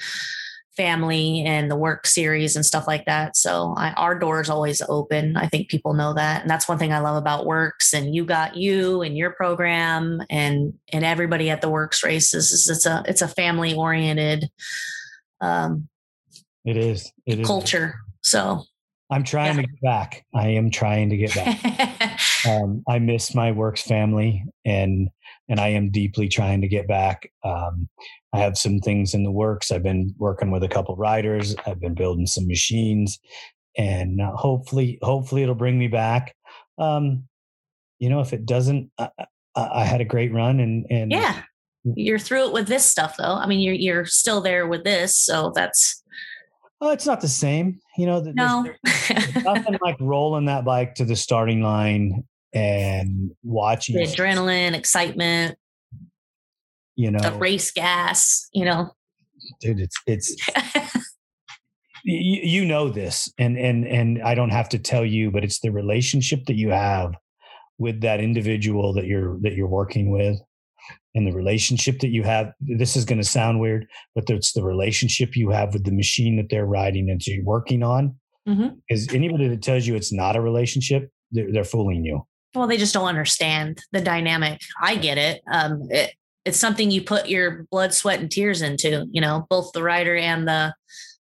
family 0.76 1.44
and 1.46 1.70
the 1.70 1.76
WORCS 1.76 2.08
series 2.14 2.56
and 2.56 2.66
stuff 2.66 2.88
like 2.88 3.06
that. 3.06 3.38
So 3.38 3.74
I, 3.78 3.92
our 3.94 4.18
door 4.18 4.42
is 4.42 4.50
always 4.50 4.82
open. 4.90 5.38
I 5.38 5.48
think 5.48 5.70
people 5.70 5.94
know 5.94 6.14
that, 6.14 6.42
and 6.42 6.50
that's 6.50 6.68
one 6.68 6.78
thing 6.80 6.92
I 6.92 7.00
love 7.00 7.16
about 7.16 7.46
WORCS 7.46 7.94
and 7.94 8.16
you 8.16 8.26
got 8.26 8.56
you 8.58 9.02
and 9.02 9.18
your 9.18 9.32
program 9.32 10.22
and 10.30 10.74
and 10.92 11.06
everybody 11.06 11.50
at 11.50 11.62
the 11.62 11.70
WORCS 11.70 12.04
races. 12.04 12.52
Is 12.52 12.70
it's 12.70 12.86
a 12.86 13.04
it's 13.08 13.22
a 13.22 13.28
family 13.28 13.76
oriented 13.76 14.50
um, 15.42 15.88
It 16.66 16.78
is. 16.78 17.12
It 17.26 17.40
is. 17.40 17.48
culture. 17.48 17.96
So 18.22 18.64
I'm 19.12 19.24
trying 19.24 19.56
Yeah. 19.58 19.62
to 19.62 19.68
get 19.68 19.82
back. 19.82 20.26
I 20.34 20.48
am 20.50 20.72
trying 20.72 21.10
to 21.10 21.18
get 21.18 21.36
back. 21.36 22.20
um, 22.48 22.84
I 22.88 23.00
miss 23.00 23.36
my 23.36 23.52
WORCS 23.52 23.82
family 23.84 24.44
and 24.66 25.10
and 25.50 25.60
I 25.60 25.70
am 25.70 25.92
deeply 25.92 26.28
trying 26.28 26.62
to 26.62 26.68
get 26.68 26.88
back. 26.88 27.32
Um, 27.44 27.90
I 28.34 28.40
have 28.40 28.58
some 28.58 28.80
things 28.80 29.14
in 29.14 29.24
the 29.24 29.32
works. 29.32 29.72
I've 29.72 29.84
been 29.84 30.14
working 30.18 30.52
with 30.52 30.64
a 30.64 30.68
couple 30.68 30.96
riders. 30.96 31.56
I've 31.66 31.80
been 31.80 31.94
building 31.94 32.26
some 32.26 32.48
machines, 32.48 33.20
and 33.78 34.22
uh, 34.22 34.32
hopefully, 34.32 35.00
hopefully, 35.02 35.44
it'll 35.44 35.56
bring 35.56 35.78
me 35.78 35.88
back. 35.88 36.36
Um, 36.78 37.28
you 38.00 38.10
know, 38.10 38.22
if 38.22 38.34
it 38.34 38.46
doesn't, 38.46 38.92
I, 38.98 39.10
I, 39.56 39.86
had 39.86 40.02
a 40.02 40.06
great 40.06 40.34
run, 40.34 40.60
and 40.60 40.86
and 40.90 41.12
yeah, 41.12 41.44
you're 41.84 42.20
through 42.20 42.48
it 42.48 42.54
with 42.54 42.68
this 42.68 42.86
stuff 42.86 43.18
though. 43.18 43.36
I 43.36 43.46
mean, 43.46 43.60
you're 43.60 43.76
you're 43.76 44.06
still 44.06 44.42
there 44.42 44.68
with 44.68 44.84
this, 44.84 45.18
so 45.18 45.52
that's 45.54 46.04
oh, 46.82 46.92
it's 46.92 47.06
not 47.06 47.22
the 47.22 47.28
same. 47.28 47.80
You 47.98 48.08
know, 48.08 48.20
there's- 48.20 48.36
no. 48.36 48.66
there's 49.08 49.44
nothing 49.44 49.78
like 49.82 49.98
rolling 50.00 50.46
that 50.46 50.66
bike 50.66 50.96
to 50.96 51.06
the 51.06 51.16
starting 51.16 51.62
line 51.62 52.24
and 52.54 53.32
watching 53.44 53.96
the 53.96 54.04
adrenaline, 54.04 54.74
excitement, 54.74 55.58
you 56.96 57.10
know 57.12 57.20
the 57.20 57.32
race 57.38 57.72
gas, 57.72 58.48
you 58.54 58.66
know. 58.66 58.92
dude 59.62 59.80
it's 59.80 59.96
it's 60.08 60.36
you, 62.04 62.42
you 62.44 62.66
know 62.66 62.90
this 62.90 63.32
and 63.38 63.58
and 63.58 63.86
and 63.88 64.22
i 64.24 64.36
don't 64.36 64.52
have 64.52 64.70
to 64.70 64.78
tell 64.80 65.06
you 65.06 65.32
but 65.32 65.44
it's 65.44 65.60
the 65.60 65.70
relationship 65.72 66.46
that 66.46 66.56
you 66.56 66.70
have 66.70 67.14
with 67.78 68.02
that 68.02 68.20
individual 68.20 68.94
that 68.94 69.06
you're 69.06 69.38
that 69.42 69.54
you're 69.54 69.68
working 69.68 70.12
with 70.12 70.38
and 71.16 71.26
the 71.28 71.32
relationship 71.32 72.00
that 72.00 72.10
you 72.10 72.24
have 72.24 72.52
this 72.62 72.96
is 72.96 73.06
going 73.06 73.18
to 73.22 73.28
sound 73.28 73.60
weird 73.60 73.86
but 74.16 74.30
it's 74.30 74.54
the 74.54 74.64
relationship 74.64 75.36
you 75.36 75.50
have 75.50 75.74
with 75.74 75.84
the 75.86 75.92
machine 75.92 76.38
that 76.38 76.48
they're 76.50 76.66
riding 76.66 77.10
and 77.10 77.26
you're 77.26 77.44
working 77.44 77.84
on 77.84 78.16
Mhm. 78.48 78.76
because 78.90 79.08
anybody 79.14 79.48
that 79.48 79.62
tells 79.62 79.88
you 79.88 79.96
it's 79.96 80.12
not 80.12 80.36
a 80.36 80.42
relationship 80.42 81.10
they're, 81.32 81.50
they're 81.52 81.64
fooling 81.64 82.04
you 82.04 82.22
Well, 82.56 82.68
they 82.68 82.78
just 82.78 82.94
don't 82.94 83.08
understand 83.08 83.80
the 83.92 84.02
dynamic. 84.02 84.62
I 84.82 84.96
get 84.96 85.18
it. 85.18 85.42
Um, 85.52 85.88
it. 85.90 86.14
It's 86.46 86.60
something 86.60 86.92
you 86.92 87.02
put 87.02 87.30
your 87.30 87.66
blood, 87.72 87.94
sweat, 87.94 88.20
and 88.20 88.30
tears 88.30 88.62
into. 88.62 89.06
You 89.12 89.22
know, 89.22 89.48
both 89.50 89.72
the 89.74 89.84
rider 89.84 90.16
and 90.16 90.48
the 90.48 90.74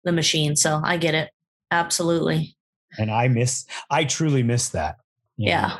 the 0.04 0.12
machine. 0.12 0.56
So 0.56 0.80
I 0.84 0.96
get 0.96 1.14
it. 1.14 1.30
Absolutely. 1.70 2.54
and 2.98 3.10
i 3.10 3.26
miss 3.26 3.64
i 3.90 4.04
truly 4.04 4.42
miss 4.42 4.68
that 4.68 4.96
you 5.36 5.46
know. 5.46 5.52
Yeah. 5.52 5.78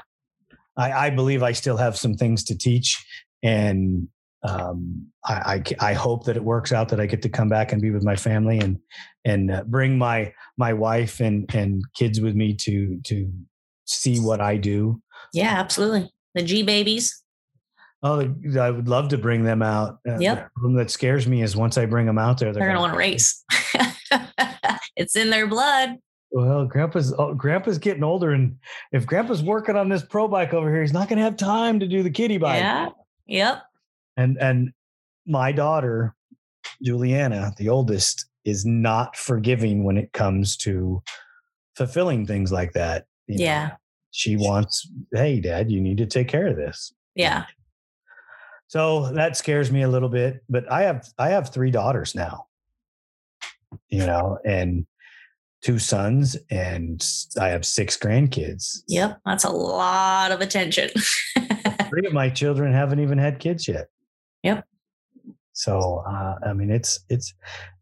I, 0.77 1.07
I 1.07 1.11
believe 1.11 1.43
I 1.43 1.53
still 1.53 1.77
have 1.77 1.97
some 1.97 2.15
things 2.15 2.45
to 2.45 2.57
teach, 2.57 3.05
and 3.43 4.09
um, 4.43 5.07
I, 5.25 5.63
I 5.81 5.91
I 5.91 5.93
hope 5.93 6.25
that 6.25 6.37
it 6.37 6.43
works 6.43 6.73
out 6.73 6.89
that 6.89 7.01
I 7.01 7.07
get 7.07 7.21
to 7.23 7.29
come 7.29 7.51
back 7.51 7.73
and 7.73 7.83
be 7.83 7.91
with 7.91 8.03
my 8.03 8.17
family 8.17 8.59
and 8.59 8.79
and 9.25 9.51
uh, 9.51 9.65
bring 9.65 9.99
my 9.99 10.33
my 10.57 10.73
wife 10.73 11.21
and 11.21 11.55
and 11.55 11.83
kids 11.95 12.21
with 12.23 12.35
me 12.35 12.55
to 12.55 12.99
to 13.05 13.31
see 13.85 14.19
what 14.19 14.41
I 14.41 14.57
do. 14.57 15.03
Yeah. 15.33 15.53
Absolutely. 15.59 16.11
The 16.35 16.43
G 16.43 16.63
babies. 16.63 17.23
Oh, 18.05 18.21
I 18.59 18.71
would 18.71 18.89
love 18.89 19.09
to 19.11 19.19
bring 19.19 19.45
them 19.45 19.63
out. 19.63 19.99
Uh, 20.09 20.19
Yep. 20.19 20.37
The 20.37 20.51
problem 20.55 20.75
that 20.75 20.91
scares 20.91 21.29
me 21.29 21.43
is 21.43 21.55
once 21.55 21.79
I 21.79 21.87
bring 21.87 22.07
them 22.07 22.19
out 22.19 22.39
there, 22.39 22.53
They're 22.53 22.67
gonna 22.67 22.81
want 22.81 22.95
to 22.95 22.99
race. 22.99 23.45
it's 24.97 25.15
in 25.15 25.31
their 25.31 25.47
blood. 25.47 25.99
Well, 26.33 26.65
Grandpa's 26.65 27.13
oh, 27.17 27.35
Grandpa's 27.35 27.79
getting 27.79 28.03
older, 28.03 28.33
and 28.33 28.57
if 28.91 29.07
Grandpa's 29.07 29.43
working 29.43 29.77
on 29.77 29.89
this 29.89 30.03
pro 30.03 30.27
bike 30.27 30.55
over 30.55 30.73
here, 30.73 30.81
he's 30.81 30.93
not 30.93 31.09
going 31.09 31.19
to 31.19 31.23
have 31.25 31.37
time 31.37 31.79
to 31.81 31.87
do 31.87 32.03
the 32.03 32.11
kiddie 32.11 32.39
bike. 32.39 32.59
Yeah. 32.59 32.89
Yep. 33.27 33.63
and 34.17 34.37
and 34.39 34.73
my 35.27 35.53
daughter 35.53 36.15
juliana 36.83 37.53
the 37.57 37.69
oldest 37.69 38.27
is 38.45 38.67
not 38.67 39.17
forgiving 39.17 39.85
when 39.85 39.97
it 39.97 40.13
comes 40.13 40.57
to 40.57 41.01
fulfilling 41.77 42.27
things 42.27 42.51
like 42.51 42.73
that 42.73 43.07
you 43.29 43.39
know. 43.39 43.71
She 44.13 44.37
wants 44.37 44.89
hey 45.13 45.41
dad 45.41 45.71
you 45.71 45.81
need 45.81 45.97
to 45.99 46.07
take 46.07 46.29
care 46.29 46.47
of 46.47 46.57
this 46.57 46.93
Yeah. 47.17 47.47
so 48.69 49.11
that 49.13 49.37
scares 49.37 49.73
me 49.73 49.83
a 49.83 49.89
little 49.89 50.09
bit 50.11 50.43
but 50.49 50.71
i 50.71 50.83
have 50.83 51.09
i 51.19 51.31
have 51.31 51.49
three 51.53 51.71
daughters 51.71 52.15
now 52.15 52.47
you 53.89 54.05
know 54.07 54.39
and 54.45 54.87
two 55.63 55.79
sons 55.79 56.37
and 56.51 57.03
i 57.41 57.49
have 57.49 57.65
six 57.65 57.97
grandkids 57.97 58.83
Yep. 58.89 59.19
That's 59.25 59.45
a 59.45 59.51
lot 59.51 60.31
of 60.31 60.41
attention. 60.41 60.91
three 61.89 62.07
of 62.07 62.13
my 62.13 62.29
children 62.29 62.73
haven't 62.73 63.01
even 63.01 63.17
had 63.19 63.39
kids 63.39 63.67
yet. 63.69 63.89
Yep. 64.43 64.65
So 65.55 66.03
uh, 66.07 66.37
I 66.47 66.53
mean, 66.55 66.71
it's 66.71 67.01
it's 67.11 67.35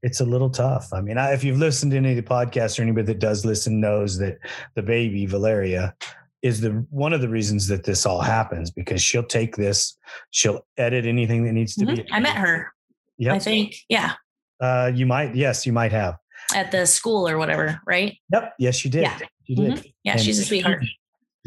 it's 0.03 0.21
a 0.21 0.25
little 0.25 0.51
tough. 0.51 0.89
I 0.93 1.01
mean, 1.01 1.17
I, 1.19 1.33
if 1.33 1.45
you've 1.45 1.59
listened 1.59 1.93
to 1.93 1.99
any 1.99 2.11
of 2.11 2.17
the 2.17 2.23
podcasts 2.23 2.79
or 2.79 2.83
anybody 2.83 3.07
that 3.07 3.21
does 3.21 3.45
listen 3.45 3.81
knows 3.81 4.19
that 4.19 4.39
the 4.75 4.83
baby 4.83 5.25
Valeria 5.27 5.95
is 6.43 6.61
the 6.61 6.71
one 6.91 7.13
of 7.13 7.21
the 7.21 7.29
reasons 7.29 7.67
that 7.69 7.85
this 7.85 8.07
all 8.07 8.21
happens 8.21 8.71
because 8.71 9.03
she'll 9.03 9.23
take 9.23 9.57
this, 9.57 9.97
she'll 10.31 10.67
edit 10.79 11.05
anything 11.07 11.45
that 11.45 11.53
needs 11.53 11.75
to 11.77 11.85
Mhm. 11.85 11.97
be. 11.97 12.13
I 12.13 12.21
met 12.21 12.37
her. 12.37 12.73
Yeah, 13.19 13.35
I 13.35 13.39
think. 13.39 13.77
Yeah. 13.89 14.15
Uh, 14.61 14.91
you 14.95 15.07
might. 15.07 15.35
Yes, 15.35 15.67
you 15.67 15.73
might 15.73 15.93
have. 15.93 16.17
At 16.55 16.71
the 16.71 16.87
school 16.87 17.29
or 17.29 17.37
whatever. 17.39 17.81
Right. 17.87 18.17
Yep. 18.33 18.55
Yes, 18.59 18.85
you 18.85 18.91
did. 18.91 19.03
Yeah. 19.03 19.19
You 19.47 19.57
did. 19.57 19.73
Mhm. 19.73 19.93
Yeah. 20.05 20.13
And 20.13 20.21
she's 20.21 20.39
a 20.39 20.45
sweetheart. 20.45 20.83
she 20.85 20.97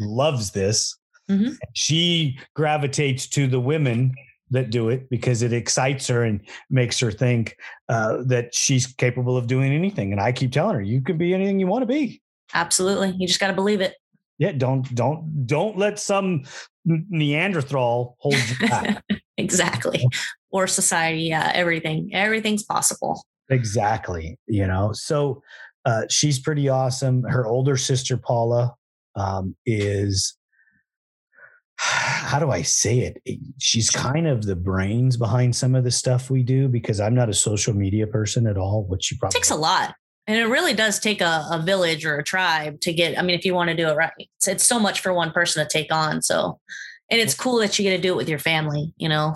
Loves 0.00 0.50
this. 0.52 0.96
Mhm. 1.30 1.56
She 1.74 2.38
gravitates 2.54 3.26
to 3.28 3.46
the 3.46 3.60
women 3.60 4.14
that 4.50 4.70
do 4.70 4.88
it 4.90 5.08
because 5.10 5.42
it 5.42 5.52
excites 5.52 6.06
her 6.06 6.22
and 6.24 6.40
makes 6.70 7.00
her 7.00 7.10
think 7.10 7.56
uh, 7.88 8.22
that 8.26 8.54
she's 8.54 8.86
capable 8.86 9.36
of 9.36 9.46
doing 9.46 9.72
anything. 9.72 10.12
And 10.12 10.20
I 10.20 10.32
keep 10.32 10.52
telling 10.52 10.74
her, 10.76 10.82
you 10.82 11.00
can 11.00 11.16
be 11.18 11.34
anything 11.34 11.58
you 11.58 11.66
want 11.66 11.82
to 11.82 11.86
be. 11.86 12.20
Absolutely. 12.52 13.14
You 13.18 13.26
just 13.26 13.40
got 13.40 13.48
to 13.48 13.52
believe 13.54 13.80
it. 13.80 13.94
Yeah, 14.38 14.52
don't 14.52 14.92
don't 14.94 15.46
don't 15.46 15.78
let 15.78 15.98
some 15.98 16.42
Neanderthal 16.84 18.16
hold 18.18 18.34
you 18.34 18.68
back. 18.68 19.04
exactly. 19.36 20.06
Or 20.50 20.66
society. 20.66 21.22
Yeah. 21.22 21.50
Everything. 21.54 22.10
Everything's 22.12 22.64
possible. 22.64 23.22
exactly. 23.48 24.38
You 24.46 24.66
know, 24.66 24.90
so 24.92 25.42
uh, 25.84 26.02
she's 26.08 26.38
pretty 26.38 26.68
awesome. 26.68 27.22
Her 27.24 27.46
older 27.46 27.76
sister 27.76 28.16
Paula 28.16 28.74
um, 29.16 29.54
is 29.66 30.36
how 31.76 32.38
do 32.38 32.50
I 32.50 32.62
say 32.62 33.00
it? 33.00 33.38
She's 33.58 33.90
kind 33.90 34.26
of 34.26 34.44
the 34.44 34.56
brains 34.56 35.16
behind 35.16 35.54
some 35.54 35.74
of 35.74 35.84
the 35.84 35.90
stuff 35.90 36.30
we 36.30 36.42
do 36.42 36.68
because 36.68 37.00
I'm 37.00 37.14
not 37.14 37.28
a 37.28 37.34
social 37.34 37.74
media 37.74 38.06
person 38.06 38.46
at 38.46 38.56
all, 38.56 38.84
which 38.88 39.10
you 39.10 39.18
probably 39.18 39.36
It 39.36 39.40
takes 39.40 39.50
a 39.50 39.56
lot. 39.56 39.94
And 40.26 40.38
it 40.38 40.46
really 40.46 40.72
does 40.72 40.98
take 40.98 41.20
a, 41.20 41.46
a 41.50 41.60
village 41.62 42.04
or 42.06 42.16
a 42.16 42.24
tribe 42.24 42.80
to 42.80 42.92
get. 42.92 43.18
I 43.18 43.22
mean, 43.22 43.38
if 43.38 43.44
you 43.44 43.54
want 43.54 43.68
to 43.70 43.76
do 43.76 43.88
it 43.88 43.94
right, 43.94 44.12
it's, 44.18 44.48
it's 44.48 44.66
so 44.66 44.78
much 44.78 45.00
for 45.00 45.12
one 45.12 45.30
person 45.32 45.62
to 45.62 45.68
take 45.70 45.92
on. 45.92 46.22
So, 46.22 46.58
and 47.10 47.20
it's 47.20 47.34
cool 47.34 47.58
that 47.58 47.78
you 47.78 47.82
get 47.82 47.96
to 47.96 48.00
do 48.02 48.12
it 48.12 48.16
with 48.16 48.28
your 48.28 48.38
family, 48.38 48.92
you 48.96 49.08
know? 49.08 49.34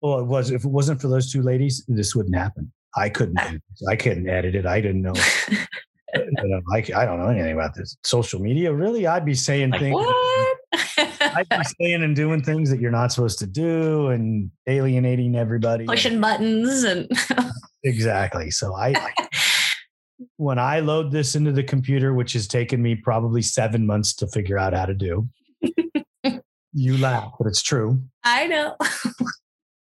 Well, 0.00 0.20
it 0.20 0.24
was. 0.26 0.50
If 0.50 0.64
it 0.64 0.70
wasn't 0.70 1.00
for 1.02 1.08
those 1.08 1.30
two 1.30 1.42
ladies, 1.42 1.84
this 1.88 2.14
wouldn't 2.14 2.36
happen. 2.36 2.72
I 2.96 3.10
couldn't. 3.10 3.38
I 3.88 3.96
couldn't 3.96 4.28
edit 4.28 4.54
it. 4.54 4.64
I 4.64 4.80
didn't 4.80 5.02
know. 5.02 5.12
I, 6.14 6.78
I 6.96 7.04
don't 7.04 7.18
know 7.18 7.28
anything 7.28 7.52
about 7.52 7.74
this 7.74 7.96
social 8.02 8.40
media. 8.40 8.72
Really, 8.72 9.06
I'd 9.06 9.26
be 9.26 9.34
saying 9.34 9.70
Like, 9.70 9.80
things. 9.80 9.94
what? 9.94 10.56
I'd 11.20 11.46
be 11.50 11.56
saying 11.80 12.02
and 12.02 12.16
doing 12.16 12.42
things 12.42 12.70
that 12.70 12.80
you're 12.80 12.90
not 12.90 13.12
supposed 13.12 13.38
to 13.40 13.46
do 13.46 14.08
and 14.08 14.50
alienating 14.66 15.36
everybody. 15.36 15.84
Pushing 15.84 16.18
buttons 16.20 16.84
and 16.84 17.10
Exactly. 17.84 18.50
So 18.50 18.74
I, 18.74 18.94
when 20.36 20.58
I 20.58 20.80
load 20.80 21.10
this 21.12 21.34
into 21.36 21.52
the 21.52 21.62
computer, 21.62 22.14
which 22.14 22.32
has 22.32 22.46
taken 22.48 22.82
me 22.82 22.94
probably 22.94 23.42
seven 23.42 23.86
months 23.86 24.14
to 24.16 24.26
figure 24.28 24.58
out 24.58 24.74
how 24.74 24.86
to 24.86 24.94
do, 24.94 25.28
you 26.72 26.98
laugh, 26.98 27.32
but 27.38 27.46
it's 27.46 27.62
true. 27.62 28.02
I 28.24 28.46
know. 28.46 28.76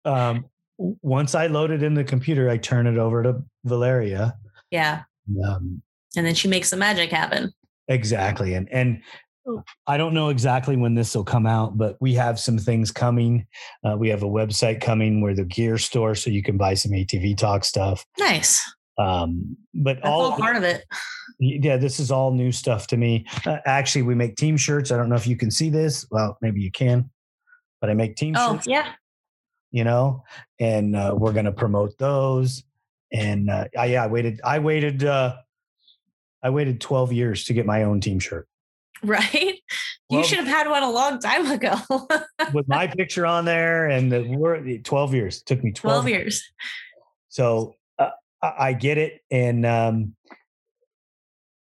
Um, 0.03 0.45
once 0.79 1.35
I 1.35 1.45
load 1.45 1.69
it 1.69 1.83
in 1.83 1.93
the 1.93 2.03
computer, 2.03 2.49
I 2.49 2.57
turn 2.57 2.87
it 2.87 2.97
over 2.97 3.21
to 3.21 3.43
Valeria. 3.65 4.35
Yeah. 4.71 5.03
Um, 5.47 5.83
And 6.17 6.25
then 6.25 6.33
she 6.33 6.47
makes 6.47 6.71
the 6.71 6.75
magic 6.77 7.11
happen. 7.11 7.53
exactly, 7.87 8.55
and 8.55 8.67
and 8.71 8.99
I 9.85 9.97
don't 9.97 10.15
know 10.15 10.29
exactly 10.29 10.75
when 10.75 10.95
this 10.95 11.15
will 11.15 11.23
come 11.23 11.45
out, 11.45 11.77
but 11.77 11.97
we 12.01 12.15
have 12.15 12.39
some 12.39 12.57
things 12.57 12.89
coming. 12.89 13.45
Uh, 13.83 13.95
we 13.95 14.09
have 14.09 14.23
a 14.23 14.27
website 14.27 14.81
coming 14.81 15.21
where 15.21 15.35
the 15.35 15.45
gear 15.45 15.77
store, 15.77 16.15
so 16.15 16.31
you 16.31 16.41
can 16.41 16.57
buy 16.57 16.73
some 16.73 16.93
ATV 16.93 17.37
talk 17.37 17.63
stuff. 17.63 18.03
Nice. 18.17 18.59
Um, 19.01 19.57
but 19.73 19.95
That's 19.97 20.07
all 20.07 20.31
all 20.31 20.37
part 20.37 20.55
of 20.55 20.63
it. 20.63 20.85
Yeah, 21.39 21.77
this 21.77 21.99
is 21.99 22.11
all 22.11 22.31
new 22.31 22.51
stuff 22.51 22.87
to 22.87 22.97
me. 22.97 23.25
Uh, 23.45 23.57
actually, 23.65 24.03
we 24.03 24.15
make 24.15 24.35
team 24.35 24.57
shirts. 24.57 24.91
I 24.91 24.97
don't 24.97 25.09
know 25.09 25.15
if 25.15 25.25
you 25.25 25.35
can 25.37 25.49
see 25.49 25.69
this. 25.69 26.05
Well, 26.11 26.37
maybe 26.41 26.61
you 26.61 26.71
can, 26.71 27.09
but 27.79 27.89
I 27.89 27.93
make 27.93 28.15
team 28.15 28.35
Oh, 28.37 28.53
shirts, 28.55 28.67
yeah. 28.67 28.91
you 29.71 29.83
know, 29.83 30.23
and 30.59 30.95
uh, 30.95 31.15
we're 31.17 31.33
going 31.33 31.45
to 31.45 31.51
promote 31.51 31.97
those. 31.97 32.63
And 33.11 33.49
uh, 33.49 33.65
I, 33.77 33.85
yeah, 33.85 34.03
I 34.03 34.07
waited, 34.07 34.39
I 34.43 34.59
waited, 34.59 35.03
uh, 35.03 35.35
I 36.43 36.49
waited 36.51 36.79
12 36.79 37.11
years 37.13 37.45
to 37.45 37.53
get 37.53 37.65
my 37.65 37.83
own 37.83 38.01
team 38.01 38.19
shirt 38.19 38.47
Right. 39.03 39.33
You 40.09 40.17
Well- 40.17 40.23
should 40.23 40.39
have 40.39 40.47
had 40.47 40.67
one 40.69 40.83
a 40.83 40.91
long 40.91 41.19
time 41.19 41.49
ago. 41.49 41.75
with 42.53 42.67
my 42.67 42.87
picture 42.87 43.25
on 43.25 43.45
there. 43.45 43.87
And 43.87 44.11
the, 44.11 44.23
we're 44.37 44.77
12 44.77 45.13
years. 45.15 45.37
It 45.39 45.45
took 45.45 45.63
me 45.63 45.71
12, 45.71 46.03
12 46.03 46.09
years. 46.09 46.43
So 47.29 47.69
uh, 47.69 47.71
I 48.41 48.73
get 48.73 48.97
it. 48.97 49.21
And 49.29 49.65
um, 49.65 50.15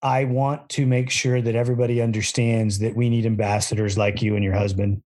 I 0.01 0.25
want 0.25 0.69
to 0.69 0.85
make 0.85 1.09
sure 1.09 1.41
that 1.41 1.55
everybody 1.55 2.01
understands 2.01 2.79
that 2.79 2.95
we 2.95 3.09
need 3.09 3.25
ambassadors 3.25 3.97
like 3.97 4.21
you 4.21 4.35
and 4.35 4.43
your 4.43 4.53
husband 4.53 5.01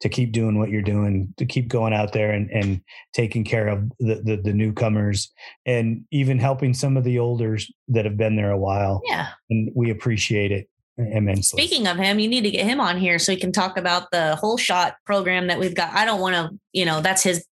to 0.00 0.08
keep 0.08 0.32
doing 0.32 0.58
what 0.58 0.68
you're 0.68 0.82
doing, 0.82 1.32
to 1.38 1.46
keep 1.46 1.68
going 1.68 1.94
out 1.94 2.12
there 2.12 2.32
and, 2.32 2.50
and 2.50 2.80
taking 3.14 3.44
care 3.44 3.68
of 3.68 3.88
the, 3.98 4.20
the, 4.22 4.36
the 4.36 4.52
newcomers 4.52 5.32
and 5.64 6.04
even 6.10 6.38
helping 6.38 6.74
some 6.74 6.96
of 6.96 7.04
the 7.04 7.18
olders 7.18 7.72
that 7.88 8.04
have 8.04 8.16
been 8.16 8.36
there 8.36 8.50
a 8.50 8.58
while. 8.58 9.00
Yeah. 9.06 9.28
And 9.48 9.70
we 9.74 9.90
appreciate 9.90 10.52
it 10.52 10.68
immensely. 10.98 11.64
Speaking 11.64 11.86
of 11.86 11.96
him, 11.96 12.18
you 12.18 12.28
need 12.28 12.42
to 12.42 12.50
get 12.50 12.66
him 12.66 12.80
on 12.80 12.98
here 12.98 13.18
so 13.18 13.32
he 13.32 13.38
can 13.38 13.52
talk 13.52 13.78
about 13.78 14.10
the 14.10 14.36
whole 14.36 14.58
shot 14.58 14.96
program 15.06 15.46
that 15.46 15.58
we've 15.58 15.74
got. 15.74 15.92
I 15.94 16.04
don't 16.04 16.20
want 16.20 16.34
to, 16.34 16.58
you 16.72 16.84
know, 16.84 17.00
that's 17.00 17.22
his, 17.22 17.46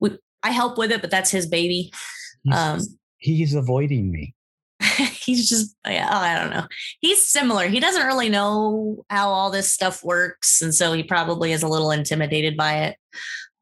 we, 0.00 0.18
I 0.42 0.50
help 0.50 0.78
with 0.78 0.90
it, 0.90 1.00
but 1.00 1.10
that's 1.10 1.30
his 1.30 1.46
baby. 1.46 1.92
Um, 2.50 2.80
he's 3.20 3.54
avoiding 3.54 4.10
me. 4.10 4.34
he's 4.80 5.48
just 5.48 5.76
yeah, 5.86 6.08
oh, 6.10 6.18
I 6.18 6.34
don't 6.34 6.50
know. 6.50 6.66
He's 7.00 7.22
similar. 7.22 7.68
He 7.68 7.80
doesn't 7.80 8.06
really 8.06 8.28
know 8.28 9.04
how 9.10 9.28
all 9.28 9.50
this 9.50 9.72
stuff 9.72 10.02
works, 10.02 10.62
and 10.62 10.74
so 10.74 10.92
he 10.92 11.02
probably 11.02 11.52
is 11.52 11.62
a 11.62 11.68
little 11.68 11.90
intimidated 11.90 12.56
by 12.56 12.78
it. 12.84 12.96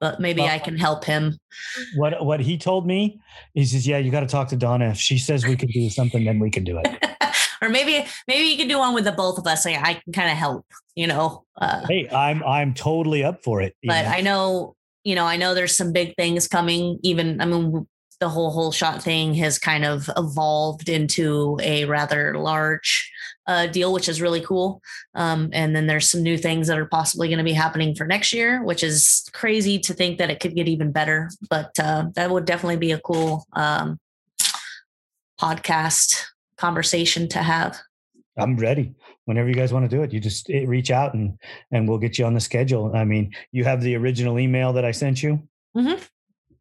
But 0.00 0.20
maybe 0.20 0.42
Well- 0.42 0.50
I 0.50 0.58
can 0.58 0.78
help 0.78 1.04
him. 1.04 1.38
What 1.96 2.24
what 2.24 2.40
he 2.40 2.56
told 2.56 2.86
me, 2.86 3.20
he 3.54 3.64
says, 3.64 3.86
"Yeah, 3.86 3.98
you 3.98 4.10
got 4.12 4.20
to 4.20 4.26
talk 4.26 4.48
to 4.48 4.56
Donna. 4.56 4.90
If 4.90 4.98
she 4.98 5.18
says 5.18 5.44
we 5.44 5.56
can 5.56 5.68
do 5.70 5.90
something, 5.90 6.24
then 6.24 6.38
we 6.38 6.50
can 6.50 6.62
do 6.62 6.78
it." 6.78 7.04
or 7.62 7.68
maybe 7.68 8.06
maybe 8.26 8.46
you 8.46 8.56
can 8.56 8.68
do 8.68 8.78
one 8.78 8.94
with 8.94 9.04
the 9.04 9.12
both 9.12 9.38
of 9.38 9.46
us. 9.46 9.64
Like 9.64 9.78
I 9.78 9.94
can 9.94 10.12
kind 10.12 10.30
of 10.30 10.36
help, 10.36 10.66
you 10.94 11.06
know. 11.06 11.44
Uh, 11.60 11.84
hey, 11.88 12.08
I'm 12.10 12.44
I'm 12.44 12.74
totally 12.74 13.24
up 13.24 13.42
for 13.42 13.60
it. 13.60 13.74
but 13.82 14.02
know? 14.02 14.08
I 14.08 14.20
know, 14.20 14.76
you 15.04 15.14
know, 15.14 15.24
I 15.24 15.36
know 15.36 15.54
there's 15.54 15.76
some 15.76 15.92
big 15.92 16.14
things 16.16 16.46
coming. 16.46 16.98
Even 17.02 17.40
I 17.40 17.46
mean, 17.46 17.86
the 18.20 18.28
whole 18.28 18.50
whole 18.50 18.72
shot 18.72 19.02
thing 19.02 19.34
has 19.34 19.58
kind 19.58 19.84
of 19.84 20.10
evolved 20.16 20.88
into 20.88 21.58
a 21.62 21.84
rather 21.84 22.36
large 22.36 23.10
uh, 23.46 23.66
deal, 23.66 23.92
which 23.92 24.08
is 24.08 24.20
really 24.20 24.40
cool. 24.40 24.82
Um, 25.14 25.50
and 25.52 25.74
then 25.74 25.86
there's 25.86 26.10
some 26.10 26.22
new 26.22 26.36
things 26.36 26.66
that 26.66 26.78
are 26.78 26.86
possibly 26.86 27.28
going 27.28 27.38
to 27.38 27.44
be 27.44 27.52
happening 27.52 27.94
for 27.94 28.06
next 28.06 28.32
year, 28.32 28.62
which 28.62 28.82
is 28.82 29.28
crazy 29.32 29.78
to 29.80 29.94
think 29.94 30.18
that 30.18 30.30
it 30.30 30.40
could 30.40 30.54
get 30.54 30.68
even 30.68 30.92
better. 30.92 31.30
But 31.48 31.70
uh, 31.80 32.06
that 32.14 32.30
would 32.30 32.44
definitely 32.44 32.76
be 32.76 32.92
a 32.92 33.00
cool 33.00 33.46
um, 33.54 33.98
podcast 35.40 36.24
conversation 36.56 37.28
to 37.28 37.38
have. 37.38 37.78
I'm 38.36 38.56
ready. 38.56 38.94
Whenever 39.24 39.48
you 39.48 39.54
guys 39.54 39.72
want 39.72 39.88
to 39.88 39.96
do 39.96 40.02
it, 40.02 40.12
you 40.12 40.20
just 40.20 40.48
eh, 40.50 40.64
reach 40.66 40.90
out 40.90 41.14
and 41.14 41.38
and 41.70 41.88
we'll 41.88 41.98
get 41.98 42.18
you 42.18 42.24
on 42.24 42.34
the 42.34 42.40
schedule. 42.40 42.94
I 42.94 43.04
mean, 43.04 43.34
you 43.52 43.64
have 43.64 43.80
the 43.80 43.96
original 43.96 44.38
email 44.38 44.72
that 44.74 44.84
I 44.84 44.90
sent 44.90 45.22
you. 45.22 45.42
Mhm. 45.76 46.00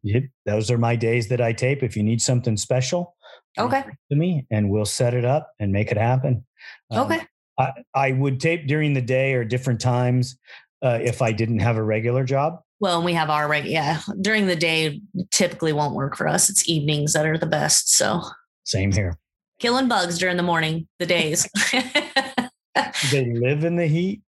Yep, 0.02 0.22
those 0.46 0.70
are 0.70 0.78
my 0.78 0.96
days 0.96 1.28
that 1.28 1.40
I 1.40 1.52
tape. 1.52 1.82
If 1.82 1.96
you 1.96 2.02
need 2.02 2.20
something 2.22 2.56
special, 2.56 3.14
Okay. 3.58 3.82
to 4.10 4.16
me 4.16 4.46
and 4.50 4.70
we'll 4.70 4.84
set 4.84 5.14
it 5.14 5.24
up 5.24 5.52
and 5.58 5.72
make 5.72 5.90
it 5.90 5.96
happen. 5.96 6.44
Um, 6.90 7.00
Okay. 7.10 7.20
I, 7.58 7.72
I 7.94 8.12
would 8.12 8.38
tape 8.38 8.68
during 8.68 8.94
the 8.94 9.00
day 9.02 9.34
or 9.34 9.44
different 9.44 9.80
times 9.80 10.38
uh, 10.82 10.98
if 11.02 11.20
I 11.22 11.32
didn't 11.32 11.58
have 11.58 11.76
a 11.76 11.82
regular 11.82 12.22
job. 12.24 12.60
Well, 12.78 12.96
and 12.98 13.04
we 13.04 13.12
have 13.14 13.30
our 13.30 13.48
right. 13.48 13.64
Yeah, 13.64 14.00
during 14.20 14.46
the 14.46 14.54
day 14.54 15.00
typically 15.32 15.72
won't 15.72 15.94
work 15.96 16.16
for 16.16 16.28
us. 16.28 16.48
It's 16.48 16.68
evenings 16.68 17.12
that 17.14 17.26
are 17.26 17.36
the 17.36 17.46
best. 17.46 17.90
So 17.90 18.22
Same 18.64 18.92
here. 18.92 19.18
killing 19.58 19.88
bugs 19.88 20.18
during 20.18 20.36
the 20.36 20.44
morning, 20.44 20.86
the 21.00 21.06
days. 21.06 21.48
They 23.10 23.26
live 23.32 23.64
in 23.64 23.74
the 23.74 23.86
heat? 23.88 24.22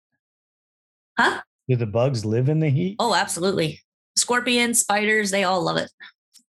Huh? 1.16 1.40
Do 1.68 1.76
the 1.76 1.86
bugs 1.86 2.24
live 2.24 2.48
in 2.48 2.58
the 2.60 2.68
heat? 2.68 2.96
oh, 2.98 3.14
absolutely. 3.14 3.80
Scorpions, 4.16 4.80
spiders, 4.80 5.30
they 5.30 5.44
all 5.44 5.62
love 5.62 5.76
it. 5.76 5.90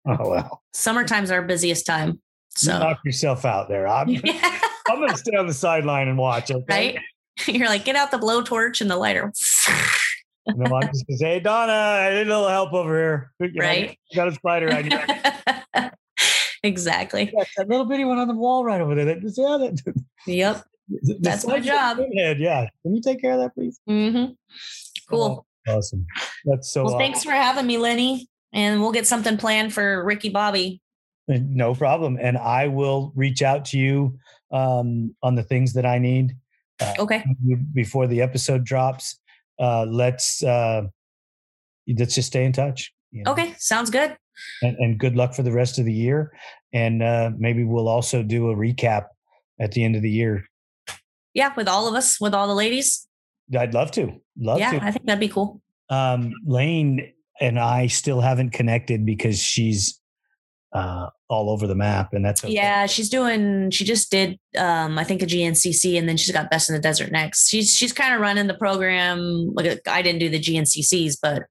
Oh 0.06 0.30
well, 0.30 0.62
Summertime's 0.72 1.30
our 1.30 1.42
busiest 1.42 1.86
time. 1.86 2.20
So 2.50 2.78
knock 2.78 2.98
yourself 3.04 3.44
out 3.44 3.68
there. 3.68 3.86
I'm, 3.86 4.08
I'm 4.88 4.96
going 4.98 5.08
to 5.10 5.16
stay 5.16 5.36
on 5.36 5.46
the 5.46 5.54
sideline 5.54 6.08
and 6.08 6.18
watch. 6.18 6.50
Okay. 6.50 6.64
right? 6.68 6.98
You're 7.46 7.68
like, 7.68 7.84
get 7.84 7.94
out 7.96 8.10
the 8.10 8.18
blowtorch 8.18 8.80
and 8.80 8.90
the 8.90 8.96
lighter. 8.96 9.32
No, 10.56 10.74
I'm 10.74 10.88
just 10.88 11.06
going 11.06 11.16
to 11.16 11.16
say, 11.18 11.26
hey, 11.34 11.40
Donna, 11.40 11.70
I 11.72 12.10
need 12.14 12.22
a 12.22 12.24
little 12.24 12.48
help 12.48 12.72
over 12.72 12.96
here. 12.96 13.32
You 13.38 13.52
know, 13.52 13.60
Right. 13.64 13.98
got 14.16 14.26
a 14.26 14.32
spider 14.32 14.72
on 14.74 14.90
you. 14.90 15.90
exactly. 16.64 17.32
That 17.56 17.68
little 17.68 17.84
bitty 17.84 18.04
one 18.04 18.18
on 18.18 18.26
the 18.26 18.34
wall 18.34 18.64
right 18.64 18.80
over 18.80 18.94
there. 18.94 19.04
That, 19.04 19.20
just 19.20 19.38
yeah, 19.38 19.58
that, 19.58 20.02
Yep. 20.26 20.64
That's 21.20 21.46
my 21.46 21.60
job. 21.60 21.98
head, 22.16 22.40
Yeah. 22.40 22.66
Can 22.82 22.94
you 22.96 23.02
take 23.02 23.20
care 23.20 23.32
of 23.32 23.38
that, 23.40 23.54
please? 23.54 23.78
hmm 23.86 24.32
Cool. 25.08 25.46
Awesome. 25.68 26.06
That's 26.44 26.70
so 26.72 26.84
well, 26.84 26.94
awesome. 26.94 26.98
thanks 27.00 27.22
for 27.24 27.32
having 27.32 27.66
me, 27.66 27.78
Lenny. 27.78 28.28
And 28.52 28.80
we'll 28.80 28.92
get 28.92 29.06
something 29.06 29.36
planned 29.36 29.72
for 29.72 30.04
Ricky 30.04 30.28
Bobby. 30.28 30.80
No 31.28 31.74
problem. 31.74 32.18
And 32.20 32.36
I 32.36 32.66
will 32.66 33.12
reach 33.14 33.42
out 33.42 33.64
to 33.66 33.78
you 33.78 34.18
um, 34.50 35.14
on 35.22 35.36
the 35.36 35.44
things 35.44 35.74
that 35.74 35.86
I 35.86 35.98
need 35.98 36.34
uh, 36.80 36.94
Okay. 36.98 37.24
before 37.72 38.06
the 38.08 38.20
episode 38.22 38.64
drops. 38.64 39.20
Uh, 39.60 39.84
let's 39.84 40.42
uh, 40.42 40.82
let's 41.96 42.14
just 42.14 42.28
stay 42.28 42.44
in 42.44 42.52
touch. 42.52 42.92
you 43.12 43.22
know? 43.22 43.32
Okay. 43.32 43.54
Sounds 43.58 43.90
good. 43.90 44.16
And, 44.62 44.76
and 44.78 44.98
good 44.98 45.14
luck 45.16 45.34
for 45.34 45.42
the 45.42 45.52
rest 45.52 45.78
of 45.78 45.84
the 45.84 45.92
year. 45.92 46.32
And 46.72 47.02
uh, 47.02 47.30
maybe 47.38 47.62
we'll 47.64 47.88
also 47.88 48.22
do 48.22 48.50
a 48.50 48.56
recap 48.56 49.06
at 49.60 49.72
the 49.72 49.84
end 49.84 49.94
of 49.96 50.02
the 50.02 50.10
year. 50.10 50.46
Yeah. 51.34 51.52
With 51.56 51.68
all 51.68 51.86
of 51.86 51.94
us, 51.94 52.20
with 52.20 52.34
all 52.34 52.48
the 52.48 52.54
ladies. 52.54 53.06
I'd 53.58 53.74
love 53.74 53.90
to. 53.92 54.12
Love 54.38 54.58
to. 54.58 54.60
yeah. 54.60 54.78
to. 54.78 54.84
I 54.84 54.90
think 54.90 55.06
that'd 55.06 55.20
be 55.20 55.28
cool. 55.28 55.60
um, 55.88 56.32
Lane 56.46 57.12
and 57.40 57.58
I 57.58 57.86
still 57.86 58.20
haven't 58.20 58.50
connected 58.50 59.06
because 59.06 59.38
she's 59.38 60.00
uh, 60.72 61.08
all 61.28 61.50
over 61.50 61.66
the 61.66 61.74
map, 61.74 62.12
and 62.12 62.24
that's 62.24 62.44
okay. 62.44 62.52
Yeah, 62.52 62.86
she's 62.86 63.08
doing. 63.08 63.70
She 63.70 63.84
just 63.84 64.10
did, 64.10 64.38
um, 64.56 64.98
I 64.98 65.04
think, 65.04 65.22
a 65.22 65.26
GNCC, 65.26 65.98
and 65.98 66.08
then 66.08 66.16
she's 66.16 66.32
got 66.32 66.50
Best 66.50 66.68
in 66.68 66.76
the 66.76 66.80
Desert 66.80 67.10
next. 67.10 67.48
She's 67.48 67.74
she's 67.74 67.92
kind 67.92 68.14
of 68.14 68.20
running 68.20 68.46
the 68.46 68.54
program. 68.54 69.52
Like 69.54 69.80
I 69.88 70.02
didn't 70.02 70.20
do 70.20 70.28
the 70.28 70.38
GNCCs, 70.38 71.16
but 71.20 71.42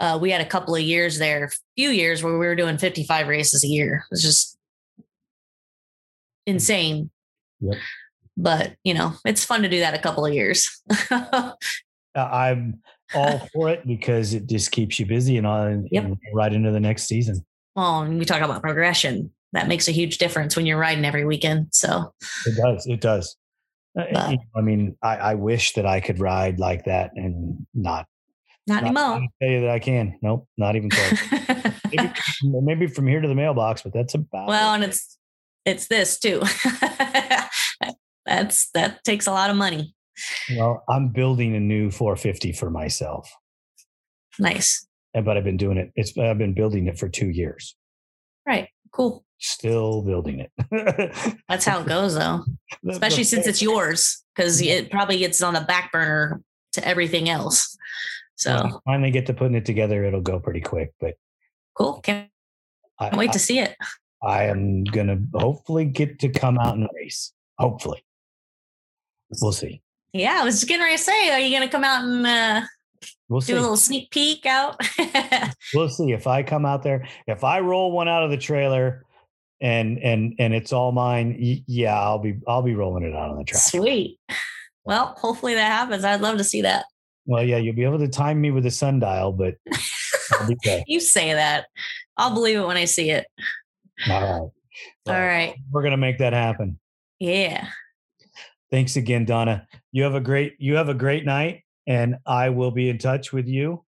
uh, 0.00 0.18
we 0.20 0.30
had 0.30 0.40
a 0.40 0.46
couple 0.46 0.74
of 0.74 0.82
years 0.82 1.18
there, 1.18 1.44
a 1.44 1.50
few 1.76 1.90
years 1.90 2.22
where 2.22 2.32
we 2.32 2.46
were 2.46 2.56
doing 2.56 2.76
55 2.76 3.28
races 3.28 3.64
a 3.64 3.68
year. 3.68 4.04
It 4.10 4.10
was 4.10 4.22
just 4.22 4.58
insane. 6.46 7.10
Yep. 7.60 7.78
But 8.36 8.74
you 8.84 8.94
know, 8.94 9.12
it's 9.24 9.44
fun 9.44 9.62
to 9.62 9.68
do 9.68 9.80
that 9.80 9.94
a 9.94 9.98
couple 9.98 10.24
of 10.26 10.32
years. 10.34 10.68
Uh, 12.14 12.28
I'm 12.30 12.82
all 13.14 13.48
for 13.54 13.70
it 13.70 13.86
because 13.86 14.34
it 14.34 14.46
just 14.46 14.70
keeps 14.70 15.00
you 15.00 15.06
busy 15.06 15.38
and 15.38 15.46
on 15.46 15.88
Yep. 15.90 16.04
and 16.04 16.16
right 16.34 16.52
into 16.52 16.70
the 16.70 16.78
next 16.78 17.04
season. 17.04 17.42
Well, 17.74 18.02
and 18.02 18.18
we 18.18 18.26
talk 18.26 18.42
about 18.42 18.60
progression. 18.60 19.30
That 19.54 19.66
makes 19.66 19.88
a 19.88 19.92
huge 19.92 20.18
difference 20.18 20.54
when 20.54 20.66
you're 20.66 20.76
riding 20.78 21.06
every 21.06 21.24
weekend. 21.24 21.68
So 21.72 22.12
It 22.44 22.54
does. 22.62 22.86
It 22.86 23.00
does. 23.00 23.34
Uh, 23.98 24.04
But- 24.12 24.38
I 24.54 24.60
mean, 24.60 24.94
I, 25.02 25.16
I 25.16 25.34
wish 25.36 25.72
that 25.72 25.86
I 25.86 26.00
could 26.00 26.20
ride 26.20 26.58
like 26.58 26.84
that 26.84 27.12
and 27.16 27.66
not. 27.72 28.06
not 28.66 28.82
not 28.82 28.84
anymore. 28.84 29.28
tell 29.40 29.50
you 29.50 29.60
that 29.62 29.70
I 29.70 29.78
can. 29.78 30.18
Nope, 30.20 30.46
not 30.58 30.76
even 30.76 30.90
close. 30.90 31.18
maybe, 31.90 32.12
maybe 32.42 32.86
from 32.88 33.06
here 33.06 33.22
to 33.22 33.28
the 33.28 33.34
mailbox, 33.34 33.80
but 33.80 33.94
that's 33.94 34.12
about. 34.14 34.48
well, 34.48 34.72
it. 34.72 34.74
and 34.74 34.84
it's 34.84 35.16
it's 35.64 35.86
this 35.86 36.18
too. 36.18 36.42
That's 38.26 38.70
that 38.70 39.02
takes 39.04 39.26
a 39.26 39.32
lot 39.32 39.50
of 39.50 39.56
money. 39.56 39.94
well, 40.56 40.84
I'm 40.88 41.08
building 41.08 41.56
a 41.56 41.60
new 41.60 41.90
450 41.90 42.52
for 42.52 42.70
myself, 42.70 43.32
Nice. 44.38 44.86
Eh, 45.14 45.20
but 45.20 45.36
I've 45.36 45.44
been 45.44 45.56
doing 45.56 45.76
it. 45.76 45.92
It's 45.94 46.16
I've 46.16 46.38
been 46.38 46.54
building 46.54 46.86
it 46.86 46.98
for 46.98 47.08
two 47.08 47.28
years. 47.28 47.76
Right. 48.46 48.68
Cool. 48.92 49.24
Still 49.38 50.02
building 50.02 50.40
it. 50.40 51.36
That's 51.48 51.64
how 51.64 51.80
it 51.80 51.86
goes 51.86 52.14
though. 52.14 52.44
Especially 52.88 53.24
since 53.24 53.46
it's 53.46 53.62
yours. 53.62 54.24
Because 54.34 54.60
mm-hmm. 54.60 54.84
it 54.84 54.90
probably 54.90 55.18
gets 55.18 55.42
on 55.42 55.54
the 55.54 55.60
back 55.60 55.92
burner 55.92 56.42
to 56.72 56.86
everything 56.86 57.28
else. 57.28 57.76
So 58.36 58.56
when 58.56 58.72
I 58.72 58.78
finally 58.84 59.10
get 59.10 59.26
to 59.26 59.34
putting 59.34 59.56
it 59.56 59.66
together, 59.66 60.04
it'll 60.04 60.20
go 60.20 60.40
pretty 60.40 60.60
quick. 60.60 60.92
But 61.00 61.14
cool. 61.76 62.00
Can't 62.00 62.30
I, 62.98 63.14
wait 63.16 63.30
I, 63.30 63.32
to 63.32 63.38
see 63.38 63.58
it. 63.58 63.76
I 64.22 64.44
am 64.44 64.84
gonna 64.84 65.18
hopefully 65.34 65.84
get 65.84 66.20
to 66.20 66.28
come 66.28 66.58
out 66.58 66.76
and 66.76 66.88
race. 66.94 67.32
Hopefully, 67.58 68.04
we'll 69.40 69.52
see. 69.52 69.80
Yeah, 70.12 70.38
I 70.40 70.44
was 70.44 70.56
just 70.56 70.68
getting 70.68 70.82
ready 70.82 70.96
to 70.96 71.02
say, 71.02 71.30
are 71.30 71.38
you 71.40 71.54
gonna 71.56 71.70
come 71.70 71.84
out 71.84 72.04
and 72.04 72.26
uh, 72.26 72.62
We'll 73.28 73.40
do 73.40 73.46
see. 73.46 73.52
a 73.54 73.60
little 73.60 73.76
sneak 73.76 74.10
peek 74.10 74.44
out? 74.46 74.80
We'll 75.74 75.88
see 75.88 76.12
if 76.12 76.26
I 76.26 76.42
come 76.42 76.66
out 76.66 76.82
there. 76.82 77.06
If 77.26 77.44
I 77.44 77.60
roll 77.60 77.92
one 77.92 78.06
out 78.08 78.22
of 78.24 78.30
the 78.30 78.36
trailer, 78.36 79.04
and 79.62 79.98
and 79.98 80.34
and 80.38 80.52
it's 80.52 80.72
all 80.72 80.92
mine. 80.92 81.36
Yeah, 81.66 81.98
I'll 81.98 82.18
be 82.18 82.38
I'll 82.46 82.62
be 82.62 82.74
rolling 82.74 83.04
it 83.04 83.14
out 83.14 83.30
on 83.30 83.38
the 83.38 83.44
track. 83.44 83.62
Sweet. 83.62 84.18
Well, 84.84 85.14
hopefully 85.18 85.54
that 85.54 85.70
happens. 85.70 86.04
I'd 86.04 86.20
love 86.20 86.36
to 86.38 86.44
see 86.44 86.60
that. 86.62 86.84
Well, 87.24 87.42
yeah, 87.44 87.56
you'll 87.58 87.74
be 87.76 87.84
able 87.84 88.00
to 88.00 88.08
time 88.08 88.40
me 88.40 88.50
with 88.50 88.66
a 88.66 88.70
sundial, 88.70 89.32
but 89.32 89.54
there. 90.64 90.82
You 90.88 90.98
say 91.00 91.32
that. 91.32 91.66
I'll 92.16 92.34
believe 92.34 92.58
it 92.58 92.66
when 92.66 92.76
I 92.76 92.84
see 92.84 93.10
it. 93.10 93.26
All 94.10 94.20
right. 94.20 94.28
All 94.30 94.52
Well, 95.06 95.20
right. 95.20 95.54
We're 95.70 95.82
gonna 95.84 95.96
make 95.96 96.18
that 96.18 96.32
happen. 96.32 96.78
Yeah. 97.20 97.68
Thanks 98.72 98.96
again, 98.96 99.24
Donna. 99.26 99.68
You 99.92 100.02
have 100.04 100.14
a 100.14 100.20
great 100.20 100.54
you 100.58 100.76
have 100.76 100.88
a 100.88 100.94
great 100.94 101.26
night, 101.26 101.64
and 101.86 102.16
I 102.26 102.48
will 102.48 102.70
be 102.70 102.88
in 102.88 102.96
touch 102.96 103.30
with 103.32 103.46
you. 103.46 103.84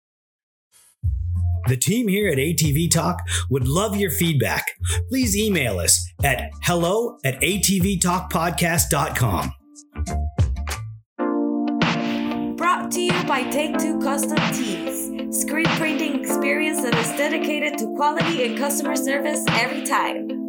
The 1.67 1.75
team 1.75 2.07
here 2.07 2.31
at 2.31 2.37
ATV 2.37 2.89
Talk 2.89 3.19
would 3.49 3.67
love 3.67 3.97
your 3.97 4.09
feedback. 4.09 4.65
Please 5.09 5.35
email 5.35 5.79
us 5.79 6.09
at 6.23 6.49
hello 6.63 7.17
at 7.25 7.41
atvtalkpodcast.com. 7.41 9.51
Brought 12.55 12.89
to 12.91 13.01
you 13.01 13.23
by 13.25 13.43
Take 13.51 13.77
Two 13.77 13.99
Custom 13.99 14.37
Tees. 14.53 15.09
Screen 15.41 15.67
printing 15.77 16.21
experience 16.21 16.81
that 16.83 16.95
is 16.95 17.09
dedicated 17.17 17.77
to 17.79 17.93
quality 17.97 18.45
and 18.45 18.57
customer 18.57 18.95
service 18.95 19.43
every 19.49 19.85
time. 19.85 20.48